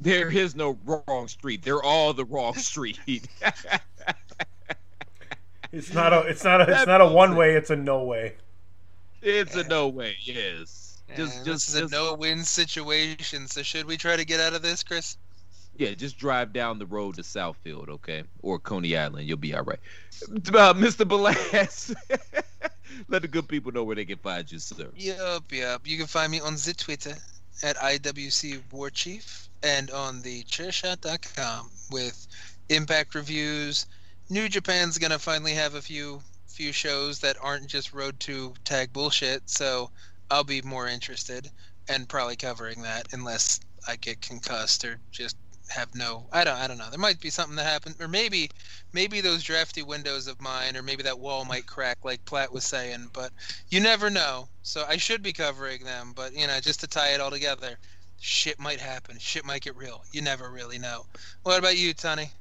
There 0.01 0.31
is 0.31 0.55
no 0.55 0.77
wrong 0.85 1.27
street. 1.27 1.61
They're 1.61 1.83
all 1.83 2.13
the 2.13 2.23
wrong 2.23 2.55
street. 2.55 2.99
It's 5.71 5.93
not 5.93 6.13
a. 6.13 6.21
It's 6.21 6.43
not 6.43 6.61
a. 6.61 6.71
It's 6.71 6.87
not 6.87 7.01
a 7.01 7.07
one 7.07 7.35
way. 7.35 7.53
It's 7.55 7.69
a 7.69 7.75
no 7.75 8.03
way. 8.03 8.35
it's 9.21 9.55
a 9.55 9.63
no 9.67 9.87
way. 9.87 10.15
Yes. 10.21 10.97
And 11.09 11.17
Just, 11.17 11.45
this 11.45 11.45
just, 11.45 11.75
a 11.75 11.79
just 11.81 11.91
no-win 11.91 12.43
situation. 12.43 13.47
So 13.47 13.61
should 13.61 13.85
we 13.85 13.97
try 13.97 14.15
to 14.15 14.25
get 14.25 14.39
out 14.39 14.53
of 14.53 14.61
this, 14.61 14.83
Chris? 14.83 15.17
Yeah, 15.79 15.93
just 15.93 16.17
drive 16.17 16.51
down 16.51 16.77
the 16.77 16.85
road 16.85 17.15
to 17.15 17.21
Southfield, 17.21 17.87
okay, 17.87 18.23
or 18.41 18.59
Coney 18.59 18.97
Island. 18.97 19.29
You'll 19.29 19.37
be 19.37 19.55
all 19.55 19.63
right. 19.63 19.79
Uh, 20.23 20.73
Mr. 20.73 21.07
Belass, 21.07 21.95
let 23.07 23.21
the 23.21 23.29
good 23.29 23.47
people 23.47 23.71
know 23.71 23.85
where 23.85 23.95
they 23.95 24.03
can 24.03 24.17
find 24.17 24.51
you, 24.51 24.59
sir. 24.59 24.89
Yup, 24.93 25.49
yup. 25.49 25.87
You 25.87 25.97
can 25.97 26.07
find 26.07 26.33
me 26.33 26.41
on 26.41 26.55
the 26.55 26.75
Twitter 26.77 27.15
at 27.63 27.77
IWC 27.77 28.61
War 28.73 28.89
Chief 28.89 29.47
and 29.63 29.89
on 29.91 30.21
the 30.21 30.43
chairshot.com 30.43 31.71
with 31.91 32.27
impact 32.67 33.15
reviews. 33.15 33.85
New 34.29 34.49
Japan's 34.49 34.97
gonna 34.97 35.17
finally 35.17 35.53
have 35.53 35.75
a 35.75 35.81
few 35.81 36.21
few 36.47 36.73
shows 36.73 37.19
that 37.19 37.37
aren't 37.41 37.67
just 37.67 37.93
road 37.93 38.19
to 38.19 38.53
tag 38.65 38.91
bullshit, 38.91 39.49
so 39.49 39.89
I'll 40.29 40.43
be 40.43 40.61
more 40.61 40.89
interested 40.89 41.49
and 41.87 42.09
probably 42.09 42.35
covering 42.35 42.81
that 42.81 43.07
unless 43.13 43.61
I 43.87 43.95
get 43.95 44.19
concussed 44.19 44.83
or 44.83 44.99
just 45.09 45.37
have 45.69 45.93
no 45.95 46.25
I 46.31 46.43
don't 46.43 46.57
I 46.57 46.67
don't 46.67 46.77
know. 46.77 46.89
There 46.89 46.99
might 46.99 47.19
be 47.19 47.29
something 47.29 47.55
that 47.55 47.65
happened 47.65 47.95
or 47.99 48.07
maybe 48.07 48.49
maybe 48.93 49.21
those 49.21 49.43
drafty 49.43 49.83
windows 49.83 50.27
of 50.27 50.41
mine 50.41 50.75
or 50.75 50.83
maybe 50.83 51.03
that 51.03 51.19
wall 51.19 51.45
might 51.45 51.65
crack 51.67 51.99
like 52.03 52.25
Platt 52.25 52.51
was 52.51 52.63
saying, 52.63 53.09
but 53.13 53.31
you 53.69 53.79
never 53.79 54.09
know. 54.09 54.47
So 54.63 54.85
I 54.87 54.97
should 54.97 55.23
be 55.23 55.33
covering 55.33 55.83
them, 55.83 56.13
but 56.15 56.33
you 56.33 56.47
know, 56.47 56.59
just 56.59 56.81
to 56.81 56.87
tie 56.87 57.13
it 57.13 57.21
all 57.21 57.31
together, 57.31 57.77
shit 58.19 58.59
might 58.59 58.79
happen. 58.79 59.17
Shit 59.19 59.45
might 59.45 59.61
get 59.61 59.75
real. 59.75 60.03
You 60.11 60.21
never 60.21 60.49
really 60.49 60.79
know. 60.79 61.05
What 61.43 61.59
about 61.59 61.77
you, 61.77 61.93
Tony? 61.93 62.31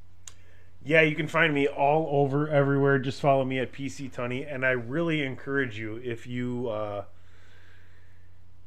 Yeah, 0.85 1.03
you 1.03 1.17
can 1.17 1.27
find 1.27 1.53
me 1.53 1.67
all 1.67 2.09
over 2.11 2.49
everywhere. 2.49 2.99
Just 2.99 3.21
follow 3.21 3.45
me 3.45 3.59
at 3.59 3.73
PC 3.73 4.13
Tunney, 4.13 4.53
and 4.53 4.65
I 4.65 4.71
really 4.71 5.23
encourage 5.23 5.79
you 5.79 6.01
if 6.05 6.27
you 6.27 6.69
uh, 6.69 7.05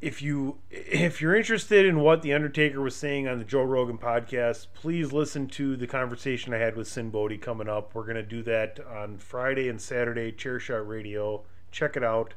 if 0.01 0.19
you 0.21 0.57
if 0.71 1.21
you're 1.21 1.35
interested 1.35 1.85
in 1.85 1.99
what 1.99 2.23
the 2.23 2.33
Undertaker 2.33 2.81
was 2.81 2.95
saying 2.95 3.27
on 3.27 3.37
the 3.37 3.45
Joe 3.45 3.63
Rogan 3.63 3.99
podcast, 3.99 4.67
please 4.73 5.13
listen 5.13 5.47
to 5.49 5.77
the 5.77 5.85
conversation 5.85 6.53
I 6.53 6.57
had 6.57 6.75
with 6.75 6.87
Sinn 6.87 7.11
Bodhi 7.11 7.37
coming 7.37 7.69
up. 7.69 7.93
We're 7.93 8.07
gonna 8.07 8.23
do 8.23 8.41
that 8.43 8.79
on 8.87 9.19
Friday 9.19 9.69
and 9.69 9.79
Saturday, 9.79 10.31
Chairshot 10.31 10.87
Radio. 10.87 11.43
Check 11.69 11.95
it 11.95 12.03
out, 12.03 12.33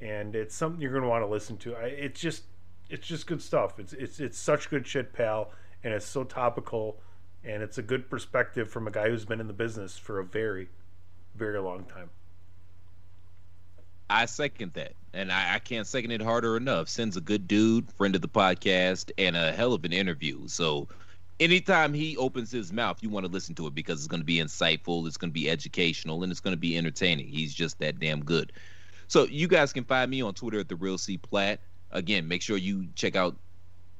and 0.00 0.34
it's 0.34 0.54
something 0.54 0.80
you're 0.80 0.92
gonna 0.92 1.08
want 1.08 1.22
to 1.22 1.28
listen 1.28 1.58
to. 1.58 1.76
I, 1.76 1.84
it's 1.84 2.18
just 2.18 2.44
it's 2.88 3.06
just 3.06 3.26
good 3.26 3.42
stuff. 3.42 3.78
It's 3.78 3.92
it's 3.92 4.18
it's 4.18 4.38
such 4.38 4.70
good 4.70 4.86
shit, 4.86 5.12
pal, 5.12 5.50
and 5.84 5.92
it's 5.92 6.06
so 6.06 6.24
topical, 6.24 6.98
and 7.44 7.62
it's 7.62 7.76
a 7.76 7.82
good 7.82 8.08
perspective 8.08 8.70
from 8.70 8.88
a 8.88 8.90
guy 8.90 9.10
who's 9.10 9.26
been 9.26 9.40
in 9.40 9.48
the 9.48 9.52
business 9.52 9.98
for 9.98 10.18
a 10.18 10.24
very, 10.24 10.70
very 11.34 11.60
long 11.60 11.84
time. 11.84 12.08
I 14.12 14.26
second 14.26 14.74
that, 14.74 14.92
and 15.14 15.32
I, 15.32 15.54
I 15.54 15.58
can't 15.58 15.86
second 15.86 16.10
it 16.10 16.20
harder 16.20 16.56
enough. 16.58 16.90
Sinn's 16.90 17.16
a 17.16 17.20
good 17.20 17.48
dude, 17.48 17.90
friend 17.92 18.14
of 18.14 18.20
the 18.20 18.28
podcast, 18.28 19.10
and 19.16 19.34
a 19.34 19.52
hell 19.52 19.72
of 19.72 19.84
an 19.84 19.92
interview. 19.92 20.46
So, 20.48 20.88
anytime 21.40 21.94
he 21.94 22.16
opens 22.18 22.50
his 22.50 22.74
mouth, 22.74 22.98
you 23.02 23.08
want 23.08 23.24
to 23.24 23.32
listen 23.32 23.54
to 23.54 23.66
it 23.66 23.74
because 23.74 24.00
it's 24.00 24.08
going 24.08 24.20
to 24.20 24.26
be 24.26 24.36
insightful, 24.36 25.06
it's 25.06 25.16
going 25.16 25.30
to 25.30 25.34
be 25.34 25.48
educational, 25.48 26.22
and 26.22 26.30
it's 26.30 26.40
going 26.40 26.52
to 26.52 26.60
be 26.60 26.76
entertaining. 26.76 27.26
He's 27.26 27.54
just 27.54 27.78
that 27.78 27.98
damn 28.00 28.22
good. 28.22 28.52
So, 29.08 29.24
you 29.24 29.48
guys 29.48 29.72
can 29.72 29.84
find 29.84 30.10
me 30.10 30.20
on 30.20 30.34
Twitter 30.34 30.60
at 30.60 30.68
the 30.68 30.76
Real 30.76 30.98
C 30.98 31.16
Platt. 31.16 31.60
Again, 31.90 32.28
make 32.28 32.42
sure 32.42 32.58
you 32.58 32.88
check 32.94 33.16
out 33.16 33.36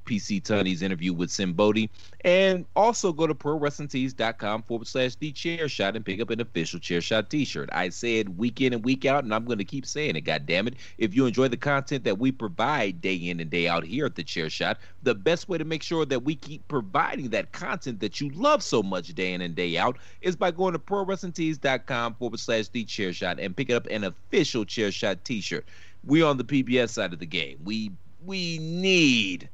PC 0.04 0.42
Tunney's 0.42 0.82
interview 0.82 1.12
with 1.12 1.30
Sinn 1.30 1.52
Bodhi. 1.52 1.90
And 2.24 2.64
also 2.76 3.12
go 3.12 3.26
to 3.26 3.34
ProWrestlingTees.com 3.34 4.62
forward 4.62 4.86
slash 4.86 5.16
the 5.16 5.32
chair 5.32 5.68
shot 5.68 5.96
and 5.96 6.04
pick 6.04 6.20
up 6.20 6.30
an 6.30 6.40
official 6.40 6.78
chair 6.78 7.00
shot 7.00 7.30
t 7.30 7.44
shirt. 7.44 7.68
I 7.72 7.88
say 7.88 8.18
it 8.18 8.36
week 8.36 8.60
in 8.60 8.72
and 8.72 8.84
week 8.84 9.04
out, 9.04 9.24
and 9.24 9.34
I'm 9.34 9.44
going 9.44 9.58
to 9.58 9.64
keep 9.64 9.86
saying 9.86 10.16
it, 10.16 10.22
God 10.22 10.46
damn 10.46 10.68
it. 10.68 10.74
If 10.98 11.14
you 11.14 11.26
enjoy 11.26 11.48
the 11.48 11.56
content 11.56 12.04
that 12.04 12.18
we 12.18 12.32
provide 12.32 13.00
day 13.00 13.14
in 13.14 13.40
and 13.40 13.50
day 13.50 13.68
out 13.68 13.84
here 13.84 14.06
at 14.06 14.14
the 14.14 14.22
chair 14.22 14.48
shot, 14.48 14.78
the 15.02 15.14
best 15.14 15.48
way 15.48 15.58
to 15.58 15.64
make 15.64 15.82
sure 15.82 16.04
that 16.06 16.22
we 16.22 16.36
keep 16.36 16.66
providing 16.68 17.30
that 17.30 17.52
content 17.52 18.00
that 18.00 18.20
you 18.20 18.30
love 18.30 18.62
so 18.62 18.82
much 18.82 19.08
day 19.14 19.32
in 19.32 19.40
and 19.40 19.54
day 19.54 19.76
out 19.76 19.98
is 20.20 20.36
by 20.36 20.50
going 20.50 20.72
to 20.72 20.78
ProWrestlingTees.com 20.78 22.14
forward 22.14 22.40
slash 22.40 22.68
the 22.68 22.84
chair 22.84 23.12
shot 23.12 23.40
and 23.40 23.56
picking 23.56 23.76
up 23.76 23.86
an 23.86 24.04
official 24.04 24.64
chair 24.64 24.90
shot 24.90 25.24
t 25.24 25.40
shirt. 25.40 25.66
We're 26.04 26.26
on 26.26 26.36
the 26.36 26.44
PBS 26.44 26.90
side 26.90 27.12
of 27.12 27.18
the 27.18 27.26
game. 27.26 27.58
We 27.64 27.92
we 28.24 28.58
need 28.58 29.48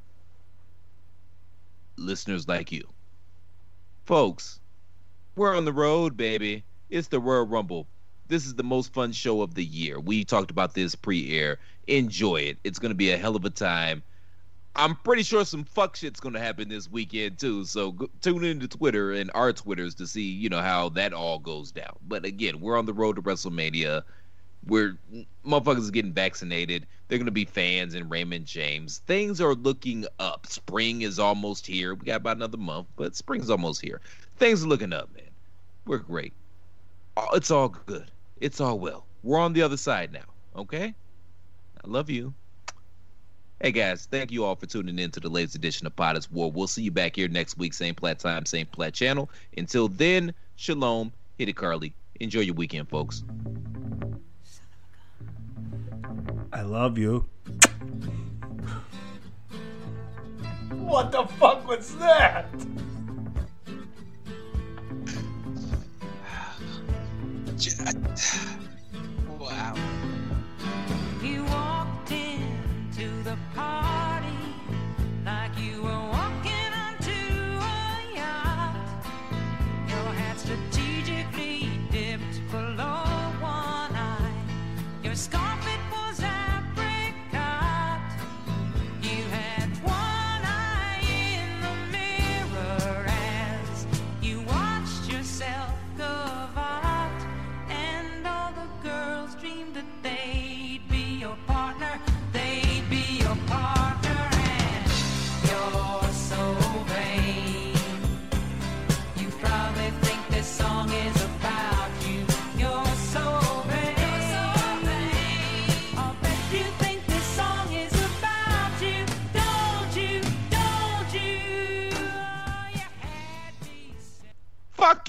listeners 1.99 2.47
like 2.47 2.71
you. 2.71 2.83
Folks, 4.05 4.59
we're 5.35 5.55
on 5.55 5.65
the 5.65 5.73
road, 5.73 6.17
baby. 6.17 6.63
It's 6.89 7.09
the 7.09 7.19
Royal 7.19 7.45
Rumble. 7.45 7.87
This 8.27 8.45
is 8.45 8.55
the 8.55 8.63
most 8.63 8.93
fun 8.93 9.11
show 9.11 9.41
of 9.41 9.55
the 9.55 9.63
year. 9.63 9.99
We 9.99 10.23
talked 10.23 10.51
about 10.51 10.73
this 10.73 10.95
pre 10.95 11.37
air. 11.37 11.59
Enjoy 11.87 12.37
it. 12.37 12.57
It's 12.63 12.79
going 12.79 12.91
to 12.91 12.95
be 12.95 13.11
a 13.11 13.17
hell 13.17 13.35
of 13.35 13.45
a 13.45 13.49
time. 13.49 14.03
I'm 14.75 14.95
pretty 14.97 15.23
sure 15.23 15.43
some 15.45 15.63
fuck 15.63 15.95
shit's 15.95 16.19
going 16.19 16.33
to 16.33 16.39
happen 16.39 16.69
this 16.69 16.89
weekend, 16.89 17.39
too. 17.39 17.65
So 17.65 17.91
go, 17.91 18.09
tune 18.21 18.43
into 18.43 18.67
Twitter 18.67 19.11
and 19.11 19.31
our 19.33 19.51
Twitters 19.51 19.95
to 19.95 20.07
see, 20.07 20.21
you 20.21 20.47
know, 20.47 20.61
how 20.61 20.89
that 20.89 21.11
all 21.11 21.39
goes 21.39 21.71
down. 21.71 21.97
But 22.07 22.23
again, 22.23 22.61
we're 22.61 22.77
on 22.77 22.85
the 22.85 22.93
road 22.93 23.15
to 23.15 23.21
WrestleMania. 23.21 24.03
We're 24.69 24.97
motherfuckers 25.45 25.87
are 25.89 25.91
getting 25.91 26.13
vaccinated. 26.13 26.85
They're 27.07 27.17
gonna 27.17 27.31
be 27.31 27.45
fans 27.45 27.95
in 27.95 28.07
Raymond 28.07 28.45
James. 28.45 28.99
Things 28.99 29.41
are 29.41 29.55
looking 29.55 30.05
up. 30.19 30.45
Spring 30.45 31.01
is 31.01 31.19
almost 31.19 31.65
here. 31.65 31.95
We 31.95 32.05
got 32.05 32.17
about 32.17 32.37
another 32.37 32.57
month, 32.57 32.87
but 32.95 33.15
spring's 33.15 33.49
almost 33.49 33.81
here. 33.81 33.99
Things 34.37 34.63
are 34.63 34.67
looking 34.67 34.93
up, 34.93 35.13
man. 35.15 35.23
We're 35.85 35.97
great. 35.97 36.33
It's 37.33 37.51
all 37.51 37.69
good. 37.69 38.11
It's 38.39 38.61
all 38.61 38.79
well. 38.79 39.05
We're 39.23 39.39
on 39.39 39.53
the 39.53 39.63
other 39.63 39.77
side 39.77 40.13
now. 40.13 40.25
Okay. 40.55 40.93
I 41.83 41.87
love 41.87 42.09
you. 42.09 42.33
Hey 43.61 43.73
guys, 43.73 44.07
thank 44.09 44.31
you 44.31 44.45
all 44.45 44.55
for 44.55 44.67
tuning 44.67 44.99
in 44.99 45.11
to 45.11 45.19
the 45.19 45.27
latest 45.27 45.55
edition 45.55 45.85
of 45.85 45.93
Potters 45.93 46.31
War. 46.31 46.49
We'll 46.49 46.67
see 46.67 46.83
you 46.83 46.91
back 46.91 47.17
here 47.17 47.27
next 47.27 47.57
week, 47.57 47.73
same 47.73 47.93
plat 47.93 48.17
time, 48.17 48.45
same 48.45 48.67
plat 48.67 48.93
channel. 48.93 49.29
Until 49.57 49.89
then, 49.89 50.33
shalom, 50.55 51.11
hit 51.37 51.49
it, 51.49 51.57
Carly. 51.57 51.93
Enjoy 52.21 52.39
your 52.39 52.55
weekend, 52.55 52.87
folks. 52.87 53.23
I 56.51 56.61
love 56.61 56.97
you. 56.97 57.25
What 60.71 61.11
the 61.11 61.25
fuck 61.37 61.67
was 61.67 61.95
that? 61.97 62.47
Wow. 69.39 69.75
You 71.21 71.43
walked 71.45 72.11
into 72.11 73.23
the 73.23 73.37
party 73.53 73.98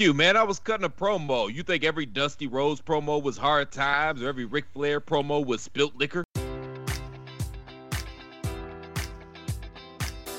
you, 0.00 0.14
man. 0.14 0.36
I 0.36 0.42
was 0.42 0.58
cutting 0.58 0.86
a 0.86 0.90
promo. 0.90 1.52
You 1.52 1.62
think 1.62 1.84
every 1.84 2.06
Dusty 2.06 2.46
Rhodes 2.46 2.80
promo 2.80 3.22
was 3.22 3.36
hard 3.36 3.70
times 3.70 4.22
or 4.22 4.28
every 4.28 4.46
Ric 4.46 4.64
Flair 4.72 5.00
promo 5.00 5.44
was 5.44 5.60
spilt 5.60 5.94
liquor? 5.96 6.24